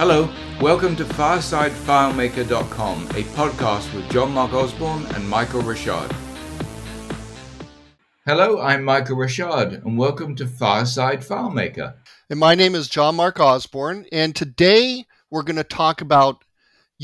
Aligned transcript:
Hello, 0.00 0.30
welcome 0.62 0.96
to 0.96 1.04
FiresideFileMaker.com, 1.04 3.02
a 3.08 3.22
podcast 3.34 3.94
with 3.94 4.10
John 4.10 4.32
Mark 4.32 4.54
Osborne 4.54 5.04
and 5.14 5.28
Michael 5.28 5.60
Richard. 5.60 6.10
Hello, 8.24 8.62
I'm 8.62 8.82
Michael 8.82 9.16
Richard, 9.16 9.82
and 9.84 9.98
welcome 9.98 10.34
to 10.36 10.46
Fireside 10.46 11.20
FileMaker. 11.20 11.96
And 12.30 12.40
my 12.40 12.54
name 12.54 12.74
is 12.74 12.88
John 12.88 13.16
Mark 13.16 13.38
Osborne, 13.40 14.06
and 14.10 14.34
today 14.34 15.04
we're 15.30 15.42
going 15.42 15.56
to 15.56 15.64
talk 15.64 16.00
about 16.00 16.46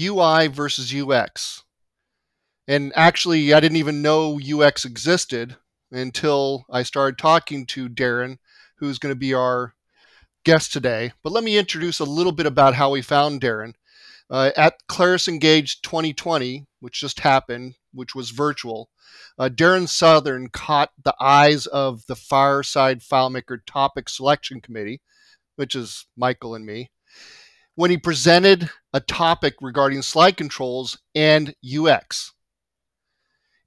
UI 0.01 0.47
versus 0.47 0.95
UX. 0.95 1.65
And 2.67 2.95
actually, 2.97 3.53
I 3.53 3.61
didn't 3.61 3.77
even 3.77 4.01
know 4.01 4.41
UX 4.41 4.87
existed 4.87 5.57
until 5.93 6.65
I 6.71 6.83
started 6.83 7.19
talking 7.19 7.67
to 7.67 7.91
Darren, 7.91 8.39
who's 8.79 8.99
going 8.99 9.15
to 9.15 9.19
be 9.19 9.35
our 9.35 9.75
guest 10.47 10.73
today. 10.73 11.13
But 11.25 11.33
let 11.33 11.43
me 11.43 11.59
introduce 11.59 11.99
a 11.99 12.05
little 12.05 12.31
bit 12.31 12.47
about 12.47 12.77
how 12.77 12.91
we 12.91 13.03
found 13.03 13.41
Darren. 13.41 13.73
Uh, 14.31 14.53
at 14.57 14.75
Claris 14.87 15.27
Engage 15.27 15.83
2020, 15.83 16.67
which 16.79 17.01
just 17.01 17.21
happened, 17.21 17.75
which 17.93 18.15
was 18.15 18.31
virtual, 18.31 18.89
uh, 19.41 19.49
Darren 19.53 19.89
Southern 19.89 20.49
caught 20.49 20.93
the 21.03 21.17
eyes 21.21 21.67
of 21.67 22.07
the 22.07 22.15
Fireside 22.15 23.01
FileMaker 23.01 23.59
Topic 23.67 24.09
Selection 24.09 24.61
Committee, 24.61 25.01
which 25.57 25.75
is 25.75 26.07
Michael 26.17 26.55
and 26.55 26.65
me, 26.65 26.93
when 27.75 27.91
he 27.91 27.99
presented 27.99 28.71
a 28.93 29.01
topic 29.01 29.55
regarding 29.61 30.01
slide 30.01 30.37
controls 30.37 30.97
and 31.13 31.57
UX. 31.67 32.35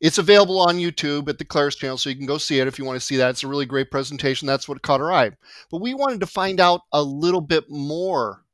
It's 0.01 0.17
available 0.17 0.59
on 0.59 0.77
YouTube 0.77 1.27
at 1.27 1.37
the 1.37 1.45
Claris 1.45 1.75
channel, 1.75 1.97
so 1.97 2.09
you 2.09 2.15
can 2.15 2.25
go 2.25 2.37
see 2.37 2.59
it 2.59 2.67
if 2.67 2.79
you 2.79 2.85
want 2.85 2.99
to 2.99 3.05
see 3.05 3.17
that. 3.17 3.31
It's 3.31 3.43
a 3.43 3.47
really 3.47 3.65
great 3.65 3.91
presentation. 3.91 4.47
That's 4.47 4.67
what 4.67 4.81
caught 4.81 5.01
our 5.01 5.11
eye. 5.11 5.31
But 5.69 5.81
we 5.81 5.93
wanted 5.93 6.21
to 6.21 6.25
find 6.25 6.59
out 6.59 6.81
a 6.93 7.03
little 7.03 7.41
bit 7.41 7.69
more 7.69 8.45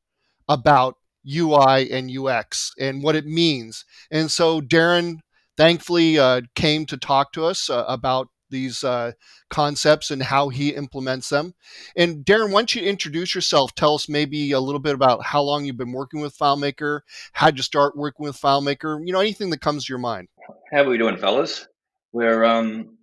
about 0.47 0.97
UI 1.27 1.91
and 1.91 2.09
UX 2.15 2.73
and 2.79 3.03
what 3.03 3.15
it 3.15 3.25
means. 3.25 3.85
And 4.11 4.31
so 4.31 4.61
Darren 4.61 5.19
thankfully 5.57 6.17
uh, 6.17 6.41
came 6.55 6.85
to 6.87 6.97
talk 6.97 7.31
to 7.33 7.45
us 7.45 7.69
uh, 7.69 7.85
about 7.87 8.29
these 8.49 8.83
uh, 8.83 9.11
concepts 9.49 10.11
and 10.11 10.21
how 10.21 10.49
he 10.49 10.69
implements 10.69 11.29
them. 11.29 11.53
And 11.95 12.23
Darren, 12.25 12.51
why 12.51 12.61
don't 12.61 12.75
you 12.75 12.83
introduce 12.83 13.33
yourself? 13.33 13.73
Tell 13.75 13.95
us 13.95 14.07
maybe 14.07 14.51
a 14.51 14.59
little 14.59 14.79
bit 14.79 14.93
about 14.93 15.23
how 15.23 15.41
long 15.41 15.65
you've 15.65 15.77
been 15.77 15.91
working 15.91 16.21
with 16.21 16.37
FileMaker, 16.37 17.01
how 17.33 17.47
did 17.47 17.57
you 17.57 17.63
start 17.63 17.97
working 17.97 18.25
with 18.25 18.39
FileMaker, 18.39 19.05
you 19.05 19.13
know, 19.13 19.19
anything 19.19 19.49
that 19.49 19.61
comes 19.61 19.85
to 19.85 19.91
your 19.91 19.99
mind. 19.99 20.27
How 20.75 20.81
are 20.81 20.89
we 20.89 20.97
doing, 20.97 21.15
fellas? 21.15 21.65
We're 22.11 22.43
um, 22.43 22.97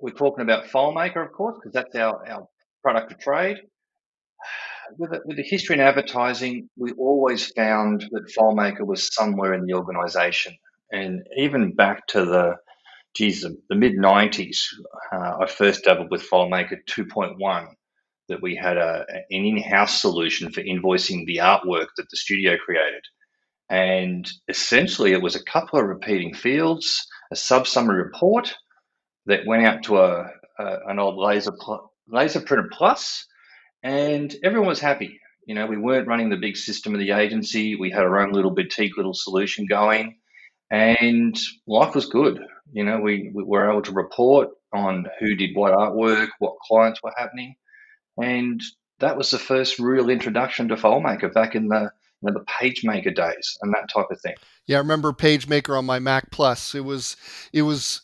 we're 0.00 0.14
talking 0.14 0.40
about 0.40 0.68
FileMaker, 0.68 1.22
of 1.22 1.30
course, 1.30 1.58
because 1.58 1.74
that's 1.74 1.94
our, 1.94 2.26
our 2.26 2.48
product 2.82 3.12
of 3.12 3.18
trade. 3.18 3.58
With, 4.96 5.10
with 5.26 5.36
the 5.36 5.42
history 5.42 5.74
in 5.74 5.82
advertising, 5.82 6.70
we 6.78 6.92
always 6.92 7.48
found 7.48 8.08
that 8.12 8.32
FileMaker 8.34 8.86
was 8.86 9.14
somewhere 9.14 9.52
in 9.52 9.66
the 9.66 9.74
organization. 9.74 10.56
And 10.90 11.26
even 11.36 11.74
back 11.74 12.06
to 12.06 12.24
the 12.24 12.54
geez, 13.14 13.42
the, 13.42 13.58
the 13.68 13.76
mid 13.76 13.98
90s, 13.98 14.60
uh, 15.12 15.32
I 15.42 15.46
first 15.46 15.84
dabbled 15.84 16.10
with 16.10 16.26
FileMaker 16.26 16.78
2.1, 16.88 17.66
that 18.30 18.40
we 18.40 18.56
had 18.56 18.78
a, 18.78 19.04
an 19.10 19.24
in 19.28 19.62
house 19.62 20.00
solution 20.00 20.50
for 20.50 20.62
invoicing 20.62 21.26
the 21.26 21.40
artwork 21.42 21.88
that 21.98 22.06
the 22.10 22.16
studio 22.16 22.56
created. 22.56 23.04
And 23.68 24.26
essentially, 24.48 25.12
it 25.12 25.20
was 25.20 25.36
a 25.36 25.44
couple 25.44 25.78
of 25.78 25.84
repeating 25.84 26.32
fields, 26.32 27.06
a 27.30 27.36
sub 27.36 27.66
summary 27.66 28.02
report 28.02 28.54
that 29.26 29.46
went 29.46 29.64
out 29.64 29.82
to 29.84 29.98
a, 29.98 30.30
a 30.58 30.78
an 30.88 30.98
old 30.98 31.16
laser 31.16 31.52
pl- 31.52 31.92
laser 32.08 32.40
printer 32.40 32.68
plus, 32.72 33.26
and 33.82 34.34
everyone 34.42 34.68
was 34.68 34.80
happy. 34.80 35.20
You 35.46 35.54
know, 35.54 35.66
we 35.66 35.78
weren't 35.78 36.08
running 36.08 36.30
the 36.30 36.36
big 36.36 36.56
system 36.56 36.94
of 36.94 37.00
the 37.00 37.12
agency. 37.12 37.74
We 37.76 37.90
had 37.90 38.02
our 38.02 38.20
own 38.20 38.32
little 38.32 38.50
boutique 38.50 38.96
little 38.96 39.14
solution 39.14 39.66
going, 39.66 40.16
and 40.70 41.38
life 41.66 41.94
was 41.94 42.06
good. 42.06 42.40
You 42.72 42.84
know, 42.84 43.00
we, 43.00 43.30
we 43.34 43.44
were 43.44 43.70
able 43.70 43.82
to 43.82 43.92
report 43.92 44.48
on 44.74 45.06
who 45.18 45.34
did 45.34 45.56
what 45.56 45.72
artwork, 45.72 46.28
what 46.38 46.58
clients 46.66 47.02
were 47.02 47.14
happening, 47.16 47.54
and 48.18 48.60
that 49.00 49.16
was 49.16 49.30
the 49.30 49.38
first 49.38 49.78
real 49.78 50.10
introduction 50.10 50.68
to 50.68 50.76
FileMaker 50.76 51.32
back 51.32 51.54
in 51.54 51.68
the 51.68 51.90
you 52.22 52.30
know, 52.30 52.38
the 52.38 52.44
PageMaker 52.44 53.14
days 53.14 53.58
and 53.62 53.72
that 53.74 53.88
type 53.92 54.06
of 54.10 54.20
thing. 54.20 54.34
Yeah, 54.66 54.76
I 54.76 54.80
remember 54.80 55.12
PageMaker 55.12 55.76
on 55.76 55.86
my 55.86 55.98
Mac 55.98 56.30
Plus. 56.30 56.74
It 56.74 56.84
was 56.84 57.16
it 57.52 57.62
was 57.62 58.02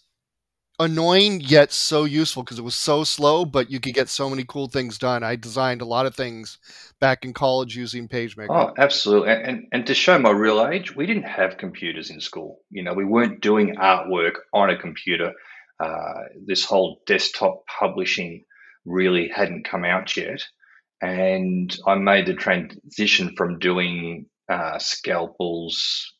annoying 0.80 1.40
yet 1.40 1.72
so 1.72 2.04
useful 2.04 2.42
because 2.42 2.58
it 2.58 2.64
was 2.64 2.74
so 2.74 3.04
slow, 3.04 3.44
but 3.44 3.70
you 3.70 3.78
could 3.78 3.94
get 3.94 4.08
so 4.08 4.28
many 4.28 4.44
cool 4.44 4.68
things 4.68 4.98
done. 4.98 5.22
I 5.22 5.36
designed 5.36 5.80
a 5.80 5.86
lot 5.86 6.06
of 6.06 6.14
things 6.14 6.58
back 7.00 7.24
in 7.24 7.32
college 7.32 7.76
using 7.76 8.08
PageMaker. 8.08 8.48
Oh, 8.50 8.74
absolutely. 8.78 9.30
And, 9.30 9.46
and, 9.46 9.66
and 9.72 9.86
to 9.86 9.94
show 9.94 10.18
my 10.18 10.30
real 10.30 10.66
age, 10.66 10.94
we 10.94 11.06
didn't 11.06 11.24
have 11.24 11.58
computers 11.58 12.10
in 12.10 12.20
school. 12.20 12.60
You 12.70 12.82
know, 12.82 12.94
we 12.94 13.04
weren't 13.04 13.40
doing 13.40 13.76
artwork 13.76 14.34
on 14.52 14.70
a 14.70 14.76
computer. 14.76 15.32
Uh, 15.80 16.22
this 16.46 16.64
whole 16.64 17.02
desktop 17.06 17.66
publishing 17.66 18.44
really 18.84 19.28
hadn't 19.28 19.64
come 19.64 19.84
out 19.84 20.16
yet. 20.16 20.42
And 21.04 21.76
I 21.86 21.96
made 21.96 22.24
the 22.24 22.32
transition 22.32 23.34
from 23.36 23.58
doing 23.58 24.24
uh, 24.48 24.78
scalpels, 24.78 26.14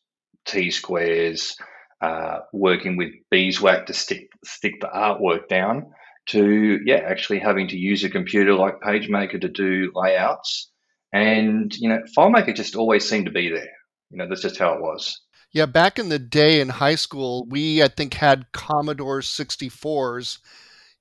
T 0.44 0.70
squares, 0.70 1.56
uh, 2.02 2.40
working 2.52 2.98
with 2.98 3.12
beeswax 3.30 3.86
to 3.86 3.94
stick 3.94 4.28
stick 4.44 4.74
the 4.82 4.88
artwork 4.88 5.48
down 5.48 5.86
to 6.26 6.80
yeah 6.84 6.96
actually 6.96 7.38
having 7.38 7.66
to 7.68 7.78
use 7.78 8.04
a 8.04 8.10
computer 8.10 8.52
like 8.52 8.78
PageMaker 8.80 9.40
to 9.40 9.48
do 9.48 9.90
layouts. 9.94 10.70
And 11.14 11.74
you 11.74 11.88
know 11.88 12.02
FileMaker 12.14 12.54
just 12.54 12.76
always 12.76 13.08
seemed 13.08 13.24
to 13.24 13.32
be 13.32 13.48
there. 13.48 13.72
You 14.10 14.18
know 14.18 14.28
that's 14.28 14.42
just 14.42 14.58
how 14.58 14.74
it 14.74 14.82
was. 14.82 15.18
Yeah 15.50 15.64
back 15.64 15.98
in 15.98 16.10
the 16.10 16.18
day 16.18 16.60
in 16.60 16.68
high 16.68 16.96
school 16.96 17.46
we 17.48 17.82
I 17.82 17.88
think 17.88 18.12
had 18.12 18.52
Commodore 18.52 19.20
64s 19.20 20.40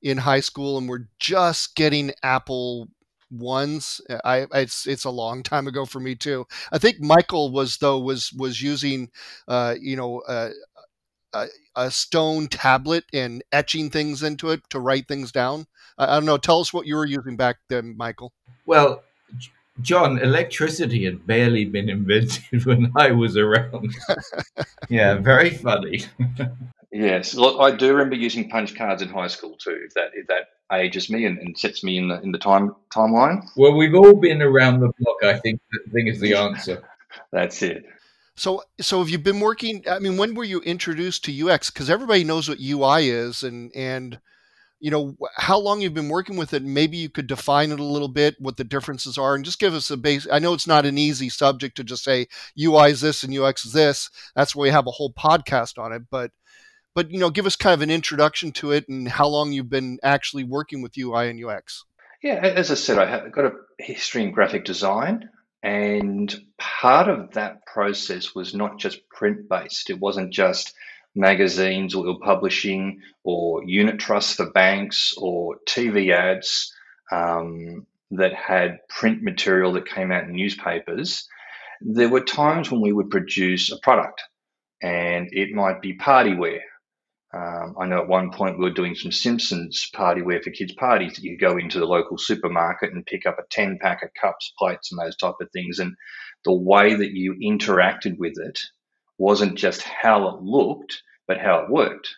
in 0.02 0.20
high 0.20 0.40
school 0.40 0.78
and 0.78 0.88
we're 0.88 1.10
just 1.20 1.76
getting 1.76 2.14
Apple 2.24 2.88
ones. 3.34 4.00
I 4.24 4.46
it's 4.54 4.88
it's 4.88 5.06
a 5.06 5.10
long 5.10 5.44
time 5.44 5.68
ago 5.68 5.86
for 5.86 6.00
me 6.00 6.16
too. 6.16 6.46
I 6.72 6.78
think 6.78 7.00
Michael 7.00 7.52
was 7.52 7.78
though 7.78 8.00
was 8.00 8.32
was 8.34 8.62
using 8.62 9.10
uh, 9.48 9.76
you 9.80 9.96
know 9.96 10.22
uh, 10.22 10.50
a, 11.34 11.48
a, 11.76 11.92
stone 11.92 12.48
tablet 12.48 13.06
and 13.14 13.44
etching 13.52 13.90
things 13.90 14.24
into 14.24 14.50
it 14.52 14.62
to 14.70 14.80
write 14.80 15.08
things 15.08 15.32
down. 15.32 15.66
I, 15.98 16.06
I 16.06 16.16
don't 16.16 16.26
know. 16.26 16.38
Tell 16.38 16.62
us 16.62 16.74
what 16.74 16.86
you 16.86 16.96
were 16.96 17.06
using 17.06 17.36
back 17.36 17.58
then, 17.70 17.96
Michael. 17.98 18.34
Well, 18.66 19.04
John, 19.82 20.20
electricity 20.20 21.06
had 21.06 21.26
barely 21.26 21.66
been 21.66 21.90
invented 21.90 22.66
when 22.66 22.92
I 22.96 23.12
was 23.12 23.38
around. 23.38 23.96
yeah, 24.90 25.16
very 25.16 25.50
funny. 25.50 26.04
yes, 26.92 27.34
look, 27.34 27.60
I 27.60 27.76
do 27.76 27.92
remember 27.92 28.16
using 28.16 28.50
punch 28.50 28.76
cards 28.76 29.02
in 29.02 29.10
high 29.10 29.28
school 29.28 29.56
too. 29.58 29.80
If 29.86 29.94
that 29.96 30.12
if 30.14 30.28
that 30.28 30.50
ages 30.72 31.10
me 31.10 31.26
and, 31.26 31.38
and 31.40 31.58
sets 31.58 31.84
me 31.84 31.98
in 31.98 32.08
the 32.08 32.22
in 32.22 32.32
the 32.32 32.38
time 32.38 32.76
timeline. 32.94 33.44
Well, 33.56 33.76
we've 33.76 33.96
all 33.96 34.16
been 34.16 34.42
around 34.42 34.80
the 34.80 34.92
block. 35.00 35.24
I 35.24 35.40
think. 35.40 35.62
I 35.74 35.92
think 35.92 36.10
is 36.10 36.20
the 36.20 36.36
answer. 36.36 36.84
That's 37.32 37.62
it. 37.62 37.86
So, 38.36 38.64
so 38.82 39.00
have 39.00 39.10
you 39.10 39.20
been 39.20 39.40
working? 39.40 39.84
I 39.90 40.00
mean, 40.00 40.18
when 40.18 40.34
were 40.34 40.44
you 40.44 40.60
introduced 40.62 41.24
to 41.26 41.50
UX? 41.50 41.70
Because 41.70 41.90
everybody 41.90 42.24
knows 42.24 42.50
what 42.50 42.60
UI 42.60 43.10
is, 43.10 43.44
and 43.44 43.72
and 43.76 44.20
you 44.80 44.90
know 44.90 45.16
how 45.38 45.60
long 45.60 45.82
you've 45.82 45.94
been 45.94 46.10
working 46.10 46.36
with 46.36 46.54
it. 46.54 46.64
Maybe 46.64 46.98
you 46.98 47.10
could 47.10 47.28
define 47.28 47.72
it 47.72 47.80
a 47.80 47.84
little 47.84 48.08
bit, 48.08 48.36
what 48.40 48.58
the 48.58 48.64
differences 48.64 49.18
are, 49.18 49.36
and 49.36 49.46
just 49.46 49.60
give 49.60 49.74
us 49.74 49.92
a 49.92 49.98
base. 49.98 50.28
I 50.32 50.40
know 50.40 50.54
it's 50.54 50.68
not 50.68 50.86
an 50.86 50.98
easy 50.98 51.30
subject 51.30 51.78
to 51.78 51.84
just 51.84 52.04
say 52.04 52.28
UI 52.60 52.90
is 52.90 53.02
this 53.02 53.24
and 53.24 53.38
UX 53.38 53.66
is 53.66 53.74
this. 53.74 54.10
That's 54.36 54.56
why 54.56 54.64
we 54.64 54.70
have 54.72 54.88
a 54.88 54.92
whole 54.92 55.14
podcast 55.14 55.78
on 55.78 55.94
it. 55.94 56.04
But 56.10 56.32
but 56.96 57.12
you 57.12 57.20
know, 57.20 57.30
give 57.30 57.46
us 57.46 57.56
kind 57.56 57.74
of 57.74 57.82
an 57.82 57.90
introduction 57.90 58.52
to 58.54 58.72
it 58.72 58.88
and 58.88 59.08
how 59.08 59.28
long 59.28 59.52
you've 59.52 59.70
been 59.70 60.00
actually 60.04 60.44
working 60.44 60.82
with 60.82 60.98
UI 60.98 61.30
and 61.30 61.44
UX. 61.44 61.86
Yeah, 62.22 62.36
as 62.36 62.72
I 62.72 62.76
said, 62.76 62.98
I 62.98 63.06
have 63.06 63.32
got 63.32 63.46
a 63.46 63.52
history 63.80 64.24
in 64.24 64.32
graphic 64.32 64.64
design. 64.64 65.30
And 65.62 66.34
part 66.58 67.08
of 67.08 67.32
that 67.34 67.66
process 67.66 68.36
was 68.36 68.54
not 68.54 68.80
just 68.80 69.08
print 69.10 69.50
based, 69.50 69.90
it 69.90 70.00
wasn't 70.00 70.34
just 70.34 70.74
magazines 71.16 71.96
or 71.96 72.20
publishing 72.20 73.00
or 73.24 73.64
unit 73.64 74.00
trusts 74.00 74.36
for 74.36 74.50
banks 74.52 75.14
or 75.18 75.58
TV 75.68 76.12
ads 76.12 76.74
um, 77.12 77.86
that 78.12 78.34
had 78.34 78.80
print 78.90 79.22
material 79.22 79.74
that 79.74 79.88
came 79.88 80.12
out 80.12 80.24
in 80.24 80.34
newspapers. 80.34 81.28
There 81.82 82.10
were 82.10 82.22
times 82.22 82.72
when 82.72 82.82
we 82.82 82.92
would 82.92 83.10
produce 83.10 83.72
a 83.72 83.78
product 83.78 84.22
and 84.82 85.30
it 85.32 85.54
might 85.54 85.82
be 85.82 85.94
party 85.94 86.36
wear 86.36 86.62
um, 87.34 87.76
I 87.80 87.88
know 87.88 88.00
at 88.00 88.08
one 88.08 88.32
point 88.32 88.60
we 88.60 88.66
were 88.66 88.74
doing 88.76 88.96
some 88.96 89.12
Simpsons 89.12 89.90
party 89.94 90.22
wear 90.22 90.42
for 90.42 90.52
kids' 90.52 90.76
parties. 90.76 91.20
You 91.20 91.38
go 91.38 91.58
into 91.58 91.80
the 91.80 91.86
local 91.86 92.18
supermarket 92.18 92.94
and 92.94 93.06
pick 93.06 93.26
up 93.26 93.40
a 93.40 93.44
10 93.50 93.80
pack 93.82 94.04
of 94.04 94.10
cups, 94.20 94.54
plates, 94.58 94.92
and 94.92 95.00
those 95.02 95.18
type 95.18 95.36
of 95.42 95.50
things. 95.52 95.80
And 95.80 95.96
the 96.46 96.54
way 96.54 96.94
that 96.96 97.12
you 97.12 97.36
interacted 97.44 98.18
with 98.20 98.34
it 98.38 98.60
wasn't 99.18 99.58
just 99.58 99.82
how 99.82 100.30
it 100.30 100.44
looked, 100.44 101.02
but 101.28 101.40
how 101.40 101.62
it 101.64 101.72
worked. 101.72 102.10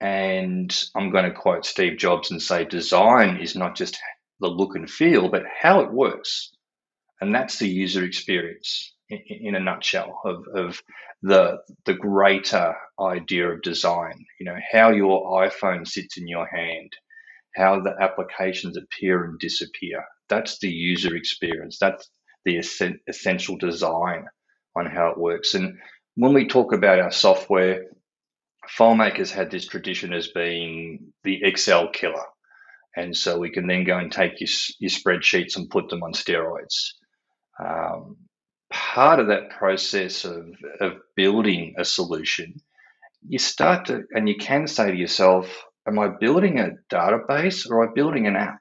And 0.00 0.76
I'm 0.94 1.10
going 1.10 1.24
to 1.24 1.32
quote 1.32 1.66
Steve 1.66 1.98
Jobs 1.98 2.30
and 2.30 2.42
say 2.42 2.64
design 2.64 3.38
is 3.38 3.56
not 3.56 3.76
just 3.76 3.98
the 4.40 4.48
look 4.48 4.76
and 4.76 4.90
feel, 4.90 5.30
but 5.30 5.44
how 5.60 5.80
it 5.80 5.92
works. 5.92 6.52
And 7.20 7.34
that's 7.34 7.58
the 7.58 7.68
user 7.68 8.04
experience. 8.04 8.94
In, 9.08 9.54
a 9.54 9.60
nutshell 9.60 10.20
of, 10.24 10.44
of 10.54 10.82
the 11.22 11.58
the 11.84 11.94
greater 11.94 12.74
idea 13.00 13.48
of 13.50 13.62
design. 13.62 14.24
You 14.40 14.46
know 14.46 14.58
how 14.72 14.90
your 14.90 15.48
iPhone 15.48 15.86
sits 15.86 16.18
in 16.18 16.28
your 16.28 16.46
hand, 16.46 16.92
how 17.54 17.80
the 17.80 17.94
applications 18.00 18.76
appear 18.76 19.24
and 19.24 19.38
disappear. 19.38 20.04
That's 20.28 20.58
the 20.58 20.68
user 20.68 21.14
experience. 21.14 21.78
That's 21.80 22.10
the 22.44 22.58
essential 23.08 23.56
design 23.56 24.26
on 24.76 24.86
how 24.86 25.08
it 25.08 25.18
works. 25.18 25.54
And 25.54 25.78
when 26.14 26.32
we 26.32 26.46
talk 26.46 26.72
about 26.72 27.00
our 27.00 27.10
software, 27.10 27.84
FileMaker's 28.78 29.30
had 29.30 29.50
this 29.50 29.66
tradition 29.66 30.12
as 30.12 30.28
being 30.28 31.12
the 31.24 31.40
Excel 31.42 31.88
killer. 31.90 32.24
And 32.96 33.16
so 33.16 33.38
we 33.38 33.50
can 33.50 33.66
then 33.66 33.84
go 33.84 33.98
and 33.98 34.10
take 34.10 34.40
your, 34.40 34.48
your 34.80 34.90
spreadsheets 34.90 35.56
and 35.56 35.70
put 35.70 35.88
them 35.88 36.02
on 36.02 36.12
steroids. 36.12 36.92
Um, 37.62 38.16
part 38.70 39.20
of 39.20 39.28
that 39.28 39.50
process 39.50 40.24
of, 40.24 40.48
of 40.80 40.94
building 41.14 41.74
a 41.78 41.84
solution, 41.84 42.60
you 43.28 43.38
start 43.38 43.86
to, 43.86 44.04
and 44.12 44.28
you 44.28 44.36
can 44.36 44.66
say 44.66 44.90
to 44.90 44.96
yourself, 44.96 45.64
Am 45.88 45.98
I 46.00 46.08
building 46.08 46.58
a 46.58 46.70
database 46.92 47.70
or 47.70 47.82
am 47.82 47.90
I 47.90 47.92
building 47.94 48.26
an 48.26 48.34
app? 48.34 48.58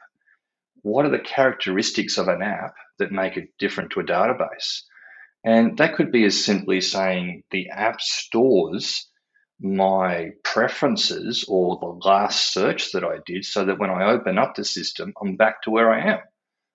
What 0.84 1.06
are 1.06 1.10
the 1.10 1.18
characteristics 1.18 2.20
of 2.20 2.28
an 2.28 2.44
app 2.44 2.76
that 3.00 3.12
make 3.12 3.36
it 3.36 3.50
different 3.58 3.92
to 3.92 4.02
a 4.02 4.04
database? 4.04 4.84
And 5.44 5.78
that 5.80 5.96
could 5.96 6.12
be 6.12 6.24
as 6.26 6.44
simply 6.46 6.82
saying 6.82 7.44
the 7.50 7.70
app 7.70 8.00
stores 8.00 9.10
my 9.60 10.32
preferences 10.44 11.46
or 11.48 11.78
the 11.80 12.08
last 12.08 12.54
search 12.54 12.92
that 12.92 13.04
I 13.04 13.18
did 13.26 13.46
so 13.46 13.66
that 13.66 13.80
when 13.80 13.90
I 13.90 14.12
open 14.12 14.38
up 14.38 14.56
the 14.56 14.66
system, 14.66 15.14
I'm 15.22 15.38
back 15.38 15.62
to 15.64 15.72
where 15.72 15.92
I 15.92 16.14
am. 16.14 16.20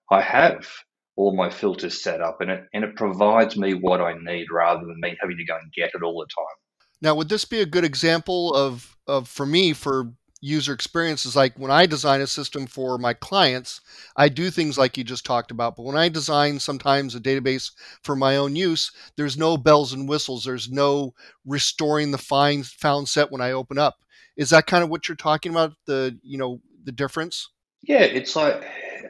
I 0.09 0.21
have 0.21 0.67
all 1.15 1.35
my 1.35 1.49
filters 1.49 2.01
set 2.01 2.21
up 2.21 2.41
and 2.41 2.51
it, 2.51 2.63
and 2.73 2.83
it 2.83 2.95
provides 2.95 3.57
me 3.57 3.73
what 3.73 4.01
I 4.01 4.13
need 4.13 4.47
rather 4.51 4.85
than 4.85 4.99
me 4.99 5.17
having 5.19 5.37
to 5.37 5.45
go 5.45 5.57
and 5.61 5.71
get 5.73 5.91
it 5.93 6.03
all 6.03 6.19
the 6.19 6.25
time. 6.25 6.57
Now, 7.01 7.15
would 7.15 7.29
this 7.29 7.45
be 7.45 7.61
a 7.61 7.65
good 7.65 7.83
example 7.83 8.53
of, 8.53 8.95
of 9.07 9.27
for 9.27 9.45
me, 9.45 9.73
for 9.73 10.13
user 10.41 10.73
experience 10.73 11.25
is 11.25 11.35
like 11.35 11.57
when 11.57 11.71
I 11.71 11.85
design 11.85 12.19
a 12.19 12.27
system 12.27 12.65
for 12.65 12.97
my 12.97 13.13
clients, 13.13 13.81
I 14.17 14.27
do 14.27 14.49
things 14.49 14.77
like 14.77 14.97
you 14.97 15.03
just 15.03 15.25
talked 15.25 15.51
about. 15.51 15.75
But 15.75 15.83
when 15.83 15.95
I 15.95 16.09
design 16.09 16.59
sometimes 16.59 17.15
a 17.15 17.19
database 17.19 17.71
for 18.03 18.15
my 18.15 18.37
own 18.37 18.55
use, 18.55 18.91
there's 19.15 19.37
no 19.37 19.55
bells 19.55 19.93
and 19.93 20.09
whistles. 20.09 20.43
There's 20.43 20.69
no 20.69 21.13
restoring 21.45 22.09
the 22.11 22.17
find 22.17 22.65
found 22.65 23.07
set 23.07 23.31
when 23.31 23.41
I 23.41 23.51
open 23.51 23.77
up. 23.77 23.97
Is 24.35 24.49
that 24.49 24.65
kind 24.65 24.83
of 24.83 24.89
what 24.89 25.07
you're 25.07 25.15
talking 25.15 25.51
about? 25.51 25.73
The 25.85 26.17
you 26.23 26.37
know 26.37 26.59
the 26.83 26.91
difference? 26.91 27.49
Yeah, 27.83 28.01
it's 28.01 28.35
like 28.35 28.63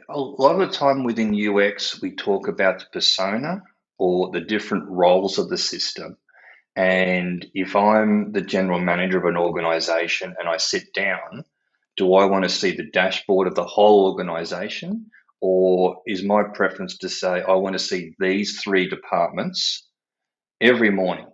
a 0.08 0.18
lot 0.18 0.60
of 0.60 0.70
the 0.70 0.76
time 0.76 1.04
within 1.04 1.34
UX 1.34 2.00
we 2.00 2.14
talk 2.14 2.48
about 2.48 2.80
the 2.80 2.86
persona 2.92 3.62
or 3.98 4.30
the 4.30 4.40
different 4.40 4.88
roles 4.88 5.38
of 5.38 5.48
the 5.48 5.58
system. 5.58 6.16
And 6.74 7.46
if 7.54 7.76
I'm 7.76 8.32
the 8.32 8.40
general 8.40 8.80
manager 8.80 9.18
of 9.18 9.24
an 9.24 9.36
organization 9.36 10.34
and 10.38 10.48
I 10.48 10.56
sit 10.56 10.94
down, 10.94 11.44
do 11.96 12.14
I 12.14 12.24
want 12.24 12.44
to 12.44 12.48
see 12.48 12.74
the 12.74 12.90
dashboard 12.90 13.46
of 13.46 13.54
the 13.54 13.64
whole 13.64 14.10
organization? 14.10 15.10
Or 15.40 16.02
is 16.06 16.24
my 16.24 16.44
preference 16.54 16.98
to 16.98 17.08
say, 17.08 17.42
I 17.42 17.52
want 17.54 17.74
to 17.74 17.78
see 17.78 18.14
these 18.18 18.60
three 18.60 18.88
departments 18.88 19.86
every 20.60 20.90
morning? 20.90 21.26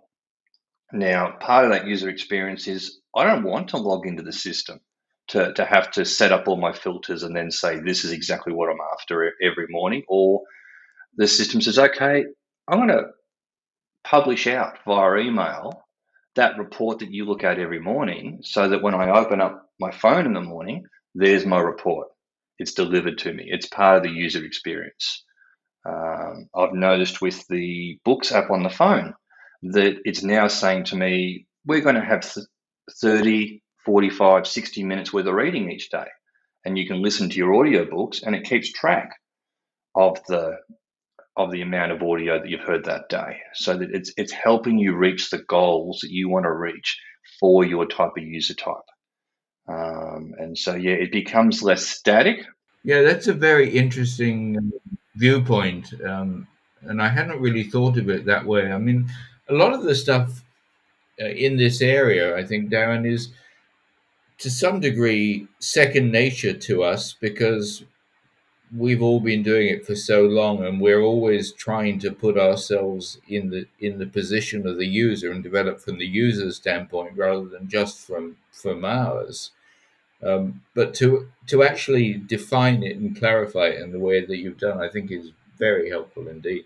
Now, 0.91 1.37
part 1.39 1.65
of 1.65 1.71
that 1.71 1.87
user 1.87 2.09
experience 2.09 2.67
is 2.67 2.99
I 3.15 3.23
don't 3.23 3.43
want 3.43 3.69
to 3.69 3.77
log 3.77 4.07
into 4.07 4.23
the 4.23 4.33
system 4.33 4.81
to, 5.29 5.53
to 5.53 5.65
have 5.65 5.91
to 5.91 6.05
set 6.05 6.31
up 6.31 6.47
all 6.47 6.57
my 6.57 6.73
filters 6.73 7.23
and 7.23 7.35
then 7.35 7.51
say, 7.51 7.79
this 7.79 8.05
is 8.05 8.11
exactly 8.11 8.53
what 8.53 8.69
I'm 8.69 8.79
after 8.93 9.33
every 9.41 9.67
morning. 9.69 10.03
Or 10.07 10.43
the 11.17 11.27
system 11.27 11.61
says, 11.61 11.79
okay, 11.79 12.25
I'm 12.67 12.79
going 12.79 12.89
to 12.89 13.05
publish 14.03 14.47
out 14.47 14.79
via 14.85 15.17
email 15.19 15.83
that 16.35 16.57
report 16.57 16.99
that 16.99 17.11
you 17.11 17.25
look 17.25 17.43
at 17.43 17.59
every 17.59 17.79
morning 17.79 18.39
so 18.43 18.69
that 18.69 18.81
when 18.81 18.95
I 18.95 19.11
open 19.19 19.41
up 19.41 19.69
my 19.79 19.91
phone 19.91 20.25
in 20.25 20.33
the 20.33 20.41
morning, 20.41 20.83
there's 21.15 21.45
my 21.45 21.59
report. 21.59 22.07
It's 22.59 22.73
delivered 22.73 23.17
to 23.19 23.33
me. 23.33 23.45
It's 23.47 23.67
part 23.67 23.97
of 23.97 24.03
the 24.03 24.09
user 24.11 24.43
experience. 24.45 25.25
Um, 25.87 26.49
I've 26.55 26.73
noticed 26.73 27.21
with 27.21 27.45
the 27.47 27.99
Books 28.05 28.31
app 28.31 28.51
on 28.51 28.63
the 28.63 28.69
phone 28.69 29.15
that 29.63 29.97
it's 30.05 30.23
now 30.23 30.47
saying 30.47 30.85
to 30.85 30.95
me, 30.95 31.47
we're 31.65 31.81
going 31.81 31.95
to 31.95 32.01
have 32.01 32.23
30, 33.01 33.61
45, 33.85 34.47
60 34.47 34.83
minutes 34.83 35.13
worth 35.13 35.27
of 35.27 35.33
reading 35.33 35.71
each 35.71 35.89
day. 35.89 36.07
And 36.65 36.77
you 36.77 36.87
can 36.87 37.01
listen 37.01 37.29
to 37.29 37.37
your 37.37 37.53
audiobooks 37.53 38.21
and 38.23 38.35
it 38.35 38.43
keeps 38.43 38.71
track 38.71 39.11
of 39.95 40.19
the 40.27 40.57
of 41.37 41.51
the 41.51 41.61
amount 41.61 41.93
of 41.93 42.03
audio 42.03 42.39
that 42.39 42.49
you've 42.49 42.59
heard 42.59 42.85
that 42.85 43.07
day. 43.07 43.37
So 43.53 43.77
that 43.77 43.91
it's 43.91 44.11
it's 44.17 44.33
helping 44.33 44.77
you 44.77 44.95
reach 44.95 45.29
the 45.29 45.37
goals 45.37 45.99
that 46.01 46.11
you 46.11 46.27
want 46.27 46.43
to 46.43 46.51
reach 46.51 46.99
for 47.39 47.63
your 47.63 47.85
type 47.85 48.11
of 48.17 48.23
user 48.23 48.53
type. 48.53 48.75
Um, 49.67 50.33
and 50.37 50.57
so 50.57 50.75
yeah 50.75 50.93
it 50.93 51.11
becomes 51.11 51.63
less 51.63 51.87
static. 51.87 52.45
Yeah 52.83 53.03
that's 53.03 53.27
a 53.27 53.33
very 53.33 53.69
interesting 53.69 54.73
viewpoint. 55.15 55.93
Um, 56.05 56.47
and 56.81 57.01
i 57.01 57.09
hadn't 57.09 57.41
really 57.41 57.63
thought 57.63 57.97
of 57.97 58.09
it 58.09 58.25
that 58.25 58.45
way. 58.45 58.71
I 58.71 58.77
mean 58.77 59.09
a 59.49 59.53
lot 59.53 59.73
of 59.73 59.83
the 59.83 59.95
stuff 59.95 60.43
uh, 61.21 61.25
in 61.25 61.57
this 61.57 61.81
area 61.81 62.37
i 62.37 62.43
think 62.43 62.71
darren 62.71 63.05
is 63.05 63.29
to 64.39 64.49
some 64.49 64.79
degree 64.79 65.47
second 65.59 66.11
nature 66.11 66.53
to 66.53 66.81
us 66.81 67.13
because 67.13 67.83
we've 68.75 69.01
all 69.01 69.19
been 69.19 69.43
doing 69.43 69.67
it 69.67 69.85
for 69.85 69.95
so 69.95 70.21
long 70.21 70.63
and 70.63 70.79
we're 70.79 71.01
always 71.01 71.51
trying 71.51 71.99
to 71.99 72.11
put 72.11 72.37
ourselves 72.37 73.19
in 73.27 73.49
the 73.49 73.65
in 73.79 73.97
the 73.97 74.05
position 74.05 74.67
of 74.67 74.77
the 74.77 74.85
user 74.87 75.31
and 75.31 75.43
develop 75.43 75.79
from 75.79 75.97
the 75.97 76.05
user's 76.05 76.57
standpoint 76.57 77.17
rather 77.17 77.45
than 77.45 77.67
just 77.67 78.05
from 78.05 78.37
from 78.51 78.85
ours. 78.85 79.51
Um, 80.23 80.61
but 80.73 80.93
to 80.95 81.29
to 81.47 81.63
actually 81.63 82.13
define 82.13 82.83
it 82.83 82.97
and 82.97 83.17
clarify 83.17 83.67
it 83.67 83.81
in 83.81 83.91
the 83.91 83.99
way 83.99 84.25
that 84.25 84.37
you've 84.37 84.57
done 84.57 84.81
i 84.81 84.89
think 84.89 85.11
is 85.11 85.31
very 85.57 85.89
helpful 85.89 86.27
indeed. 86.27 86.65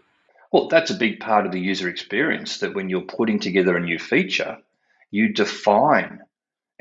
Well 0.52 0.68
that's 0.68 0.92
a 0.92 0.96
big 1.06 1.20
part 1.20 1.46
of 1.46 1.52
the 1.52 1.60
user 1.60 1.90
experience 1.90 2.60
that 2.60 2.76
when 2.76 2.90
you're 2.90 3.02
putting 3.02 3.40
together 3.40 3.76
a 3.76 3.80
new 3.80 3.98
feature 3.98 4.58
you 5.10 5.30
define 5.30 6.22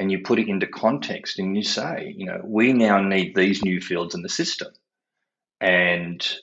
and 0.03 0.11
you 0.11 0.19
put 0.19 0.41
it 0.41 0.49
into 0.49 0.67
context 0.67 1.39
and 1.39 1.57
you 1.57 1.63
say 1.63 2.13
you 2.17 2.27
know 2.27 2.41
we 2.45 2.73
now 2.73 3.01
need 3.01 3.35
these 3.35 3.65
new 3.65 3.81
fields 3.81 4.15
in 4.15 4.23
the 4.23 4.29
system 4.29 4.69
and 5.61 6.37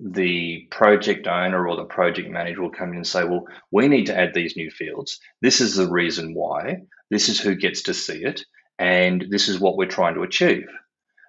the 0.00 0.66
project 0.70 1.28
owner 1.28 1.68
or 1.68 1.76
the 1.76 1.84
project 1.84 2.28
manager 2.28 2.62
will 2.62 2.70
come 2.70 2.90
in 2.90 2.96
and 2.96 3.06
say, 3.06 3.24
well, 3.24 3.46
we 3.70 3.86
need 3.86 4.06
to 4.06 4.18
add 4.18 4.34
these 4.34 4.56
new 4.56 4.70
fields. 4.70 5.20
This 5.40 5.60
is 5.60 5.76
the 5.76 5.88
reason 5.88 6.34
why. 6.34 6.82
This 7.10 7.28
is 7.28 7.40
who 7.40 7.54
gets 7.54 7.82
to 7.82 7.94
see 7.94 8.24
it. 8.24 8.44
And 8.78 9.26
this 9.30 9.48
is 9.48 9.60
what 9.60 9.76
we're 9.76 9.86
trying 9.86 10.14
to 10.14 10.22
achieve. 10.22 10.66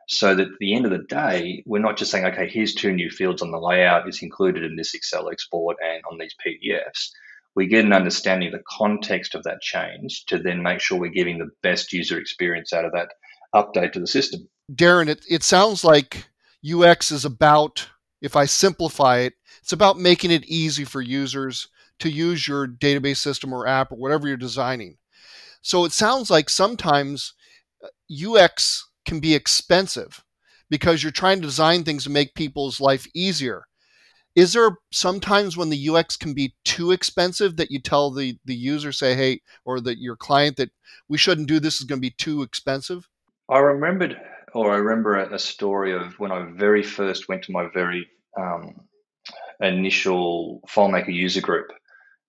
So 0.07 0.33
that 0.35 0.47
at 0.47 0.59
the 0.59 0.73
end 0.75 0.85
of 0.85 0.91
the 0.91 1.05
day, 1.07 1.63
we're 1.67 1.79
not 1.79 1.97
just 1.97 2.09
saying, 2.09 2.25
okay, 2.25 2.49
here's 2.49 2.73
two 2.73 2.93
new 2.93 3.11
fields 3.11 3.41
on 3.41 3.51
the 3.51 3.59
layout, 3.59 4.07
it's 4.07 4.23
included 4.23 4.63
in 4.63 4.75
this 4.75 4.93
Excel 4.95 5.29
export 5.29 5.77
and 5.83 6.01
on 6.11 6.17
these 6.17 6.35
PDFs. 6.45 7.11
We 7.55 7.67
get 7.67 7.85
an 7.85 7.93
understanding 7.93 8.47
of 8.47 8.53
the 8.53 8.63
context 8.67 9.35
of 9.35 9.43
that 9.43 9.61
change 9.61 10.25
to 10.25 10.39
then 10.39 10.63
make 10.63 10.79
sure 10.79 10.99
we're 10.99 11.09
giving 11.09 11.37
the 11.37 11.51
best 11.61 11.93
user 11.93 12.17
experience 12.17 12.73
out 12.73 12.85
of 12.85 12.93
that 12.93 13.09
update 13.53 13.93
to 13.93 13.99
the 13.99 14.07
system. 14.07 14.47
Darren, 14.71 15.07
it, 15.07 15.23
it 15.29 15.43
sounds 15.43 15.83
like 15.83 16.27
UX 16.67 17.11
is 17.11 17.25
about, 17.25 17.87
if 18.21 18.35
I 18.35 18.45
simplify 18.45 19.19
it, 19.19 19.33
it's 19.61 19.73
about 19.73 19.99
making 19.99 20.31
it 20.31 20.45
easy 20.45 20.83
for 20.83 21.01
users 21.01 21.67
to 21.99 22.09
use 22.09 22.47
your 22.47 22.67
database 22.67 23.17
system 23.17 23.53
or 23.53 23.67
app 23.67 23.91
or 23.91 23.97
whatever 23.97 24.27
you're 24.27 24.37
designing. 24.37 24.97
So 25.61 25.85
it 25.85 25.91
sounds 25.91 26.29
like 26.29 26.49
sometimes 26.49 27.33
UX 28.11 28.85
uh, 28.85 29.09
can 29.09 29.19
be 29.19 29.35
expensive 29.35 30.23
because 30.69 31.03
you're 31.03 31.11
trying 31.11 31.39
to 31.41 31.47
design 31.47 31.83
things 31.83 32.03
to 32.03 32.09
make 32.09 32.35
people's 32.35 32.81
life 32.81 33.07
easier. 33.13 33.65
Is 34.35 34.53
there 34.53 34.77
sometimes 34.91 35.55
when 35.55 35.69
the 35.69 35.89
UX 35.89 36.17
can 36.17 36.33
be 36.33 36.55
too 36.65 36.91
expensive 36.91 37.57
that 37.57 37.69
you 37.69 37.79
tell 37.79 38.11
the, 38.11 38.37
the 38.45 38.55
user, 38.55 38.91
say, 38.91 39.15
hey, 39.15 39.41
or 39.63 39.79
that 39.81 39.99
your 39.99 40.15
client 40.15 40.57
that 40.57 40.71
we 41.07 41.17
shouldn't 41.17 41.47
do 41.47 41.59
this 41.59 41.79
is 41.79 41.85
going 41.85 41.99
to 41.99 42.07
be 42.07 42.09
too 42.09 42.41
expensive? 42.41 43.07
I 43.47 43.59
remembered 43.59 44.19
or 44.53 44.71
I 44.71 44.77
remember 44.77 45.17
a, 45.17 45.39
story 45.39 45.93
of 45.93 46.19
when 46.19 46.31
I 46.31 46.45
very 46.45 46.83
first 46.83 47.27
went 47.27 47.43
to 47.43 47.51
my 47.51 47.67
very 47.73 48.07
um, 48.39 48.81
initial 49.59 50.61
FileMaker 50.69 51.13
user 51.13 51.41
group, 51.41 51.71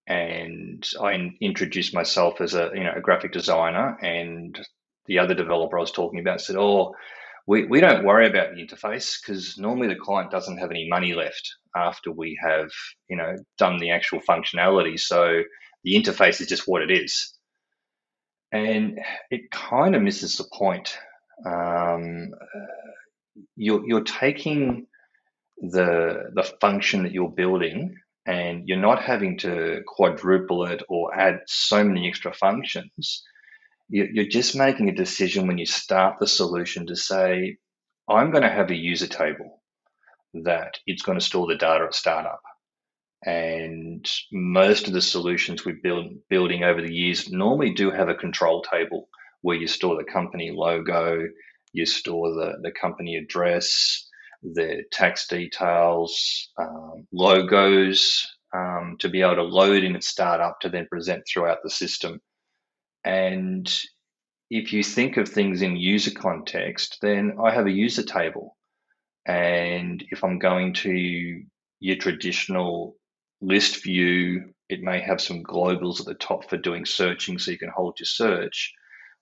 and 0.07 0.87
I 1.01 1.33
introduced 1.41 1.95
myself 1.95 2.41
as 2.41 2.55
a 2.55 2.71
you 2.75 2.85
know 2.85 2.95
a 2.97 3.01
graphic 3.01 3.33
designer, 3.33 3.99
and 4.01 4.59
the 5.07 5.19
other 5.19 5.35
developer 5.35 5.77
I 5.77 5.83
was 5.83 5.93
talking 5.93 6.21
about 6.21 6.41
said, 6.41 6.57
"Oh, 6.57 6.95
we, 7.47 7.67
we 7.67 7.81
don't 7.81 8.05
worry 8.05 8.27
about 8.27 8.55
the 8.55 8.65
interface 8.65 9.19
because 9.21 9.59
normally 9.59 9.89
the 9.89 10.01
client 10.01 10.31
doesn't 10.31 10.59
have 10.59 10.71
any 10.71 10.89
money 10.89 11.15
left 11.15 11.57
after 11.77 12.11
we 12.11 12.39
have 12.43 12.71
you 13.09 13.17
know 13.17 13.37
done 13.59 13.79
the 13.79 13.91
actual 13.91 14.21
functionality, 14.21 14.99
so 14.99 15.43
the 15.85 15.95
interface 15.95 16.41
is 16.41 16.49
just 16.49 16.67
what 16.67 16.83
it 16.83 16.91
is." 16.91 17.33
And 18.53 19.01
it 19.31 19.51
kind 19.51 19.97
of 19.97 20.03
misses 20.03 20.37
the 20.37 20.45
point 20.53 20.97
um, 21.45 22.31
you're, 23.57 23.87
you're 23.87 24.05
taking 24.05 24.87
the 25.59 26.31
the 26.35 26.45
function 26.61 27.03
that 27.05 27.13
you're 27.13 27.31
building 27.31 27.97
and 28.27 28.67
you're 28.67 28.79
not 28.79 29.03
having 29.03 29.39
to 29.39 29.83
quadruple 29.87 30.67
it 30.67 30.83
or 30.89 31.15
add 31.15 31.41
so 31.47 31.85
many 31.85 32.09
extra 32.09 32.33
functions. 32.33 33.23
You're 33.97 34.27
just 34.27 34.57
making 34.57 34.89
a 34.89 34.95
decision 34.95 35.47
when 35.47 35.57
you 35.57 35.67
start 35.67 36.17
the 36.19 36.27
solution 36.27 36.89
to 36.89 36.97
say, 36.97 37.59
I'm 38.09 38.33
going 38.33 38.43
to 38.43 38.51
have 38.51 38.71
a 38.71 38.77
user 38.77 39.07
table 39.07 39.63
that 40.43 40.79
it's 40.85 41.03
going 41.03 41.17
to 41.17 41.25
store 41.25 41.47
the 41.47 41.55
data 41.55 41.85
at 41.85 41.95
startup. 41.95 42.43
And 43.25 44.05
most 44.33 44.89
of 44.89 44.95
the 44.95 45.01
solutions 45.01 45.65
we're 45.65 45.79
build, 45.81 46.07
building 46.29 46.65
over 46.65 46.83
the 46.83 46.93
years 46.93 47.31
normally 47.31 47.73
do 47.73 47.93
have 47.93 48.09
a 48.09 48.17
control 48.17 48.63
table 48.63 49.09
where 49.43 49.57
you 49.57 49.69
store 49.69 49.97
the 49.97 50.13
company 50.13 50.51
logo, 50.53 51.23
you 51.73 51.87
store 51.87 52.31
the, 52.35 52.55
the 52.63 52.73
company 52.73 53.15
address, 53.15 54.09
the 54.43 54.83
tax 54.91 55.29
details, 55.29 56.51
um, 56.59 57.07
logos 57.13 58.27
um, 58.53 58.97
to 58.99 59.09
be 59.09 59.23
able 59.23 59.37
to 59.37 59.43
load 59.45 59.85
in 59.85 59.95
at 59.95 60.03
startup 60.03 60.59
to 60.63 60.69
then 60.69 60.89
present 60.91 61.23
throughout 61.33 61.59
the 61.63 61.71
system. 61.71 62.21
And 63.05 63.71
if 64.51 64.73
you 64.73 64.83
think 64.83 65.17
of 65.17 65.29
things 65.29 65.63
in 65.63 65.77
user 65.77 66.11
context, 66.11 66.99
then 67.03 67.37
I 67.43 67.53
have 67.53 67.67
a 67.67 67.73
user 67.73 68.03
table. 68.03 68.57
And 69.27 70.05
if 70.11 70.23
I'm 70.23 70.39
going 70.39 70.75
to 70.75 71.43
your 71.81 71.97
traditional 71.97 72.97
list 73.41 73.83
view, 73.83 74.55
it 74.69 74.83
may 74.83 75.01
have 75.01 75.21
some 75.21 75.43
globals 75.43 76.01
at 76.01 76.07
the 76.07 76.15
top 76.15 76.49
for 76.49 76.57
doing 76.57 76.87
searching 76.87 77.39
so 77.39 77.51
you 77.51 77.59
can 77.59 77.73
hold 77.75 77.99
your 77.99 78.07
search. 78.07 78.73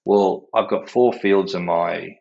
Well, 0.04 0.48
I've 0.54 0.70
got 0.70 0.90
four 0.90 1.12
fields 1.12 1.54
in 1.54 1.64
my 1.64 2.16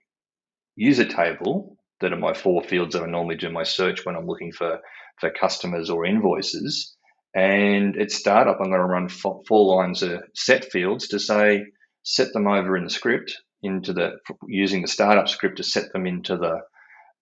user 0.76 1.06
table 1.06 1.78
that 2.00 2.14
are 2.14 2.18
my 2.18 2.34
four 2.34 2.64
fields 2.64 2.94
that 2.94 3.04
I 3.04 3.08
normally 3.08 3.36
do 3.36 3.50
my 3.50 3.64
search 3.64 4.06
when 4.06 4.16
I'm 4.16 4.28
looking 4.28 4.52
for, 4.52 4.80
for 5.20 5.30
customers 5.30 5.90
or 5.90 6.06
invoices. 6.06 6.96
And 7.34 7.98
at 7.98 8.12
startup, 8.12 8.58
I'm 8.60 8.70
going 8.70 8.82
to 8.82 8.86
run 8.86 9.08
four, 9.08 9.42
lines 9.50 10.04
of 10.04 10.24
set 10.36 10.66
fields 10.66 11.10
to 11.10 11.20
say, 11.20 11.64
set 12.04 12.34
them 12.34 12.48
over 12.48 12.76
in 12.76 12.84
the 12.84 12.90
script 12.90 13.38
into 13.64 13.94
the 13.94 14.18
using 14.48 14.82
the 14.82 14.88
startup 14.88 15.30
script 15.30 15.58
to 15.58 15.64
set 15.64 15.94
them 15.94 16.08
into 16.08 16.36
the 16.36 16.62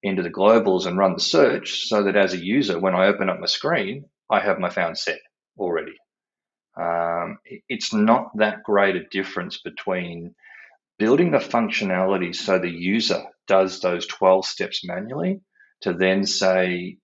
into 0.02 0.24
the 0.24 0.30
globals 0.30 0.86
and 0.86 0.98
run 0.98 1.14
the 1.14 1.20
search 1.20 1.88
so 1.88 2.04
that 2.04 2.16
as 2.16 2.34
a 2.34 2.44
user, 2.44 2.80
when 2.80 2.96
I 2.96 3.08
open 3.08 3.30
up 3.30 3.40
my 3.40 3.46
screen, 3.46 4.06
I 4.30 4.40
have 4.40 4.58
my 4.58 4.70
found 4.70 4.98
set 4.98 5.20
already. 5.58 5.96
Um, 6.80 7.40
it's 7.68 7.94
not 7.94 8.30
that 8.38 8.64
great 8.64 8.96
a 8.96 9.04
difference 9.12 9.60
between 9.60 10.34
building 10.98 11.32
the 11.32 11.40
functionality 11.40 12.34
so 12.34 12.58
the 12.58 12.70
user 12.70 13.24
does 13.48 13.82
those 13.82 14.08
12 14.08 14.46
steps 14.46 14.86
manually 14.86 15.42
to 15.82 15.94
then 15.94 16.26
say, 16.26 16.98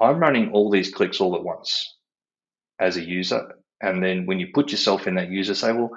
I'm 0.00 0.18
running 0.18 0.50
all 0.52 0.70
these 0.70 0.92
clicks 0.92 1.20
all 1.20 1.36
at 1.36 1.44
once 1.44 1.94
as 2.78 2.96
a 2.96 3.04
user. 3.04 3.56
And 3.80 4.02
then 4.02 4.26
when 4.26 4.40
you 4.40 4.48
put 4.54 4.70
yourself 4.70 5.06
in 5.06 5.14
that 5.16 5.30
user, 5.30 5.54
say, 5.54 5.72
well, 5.72 5.90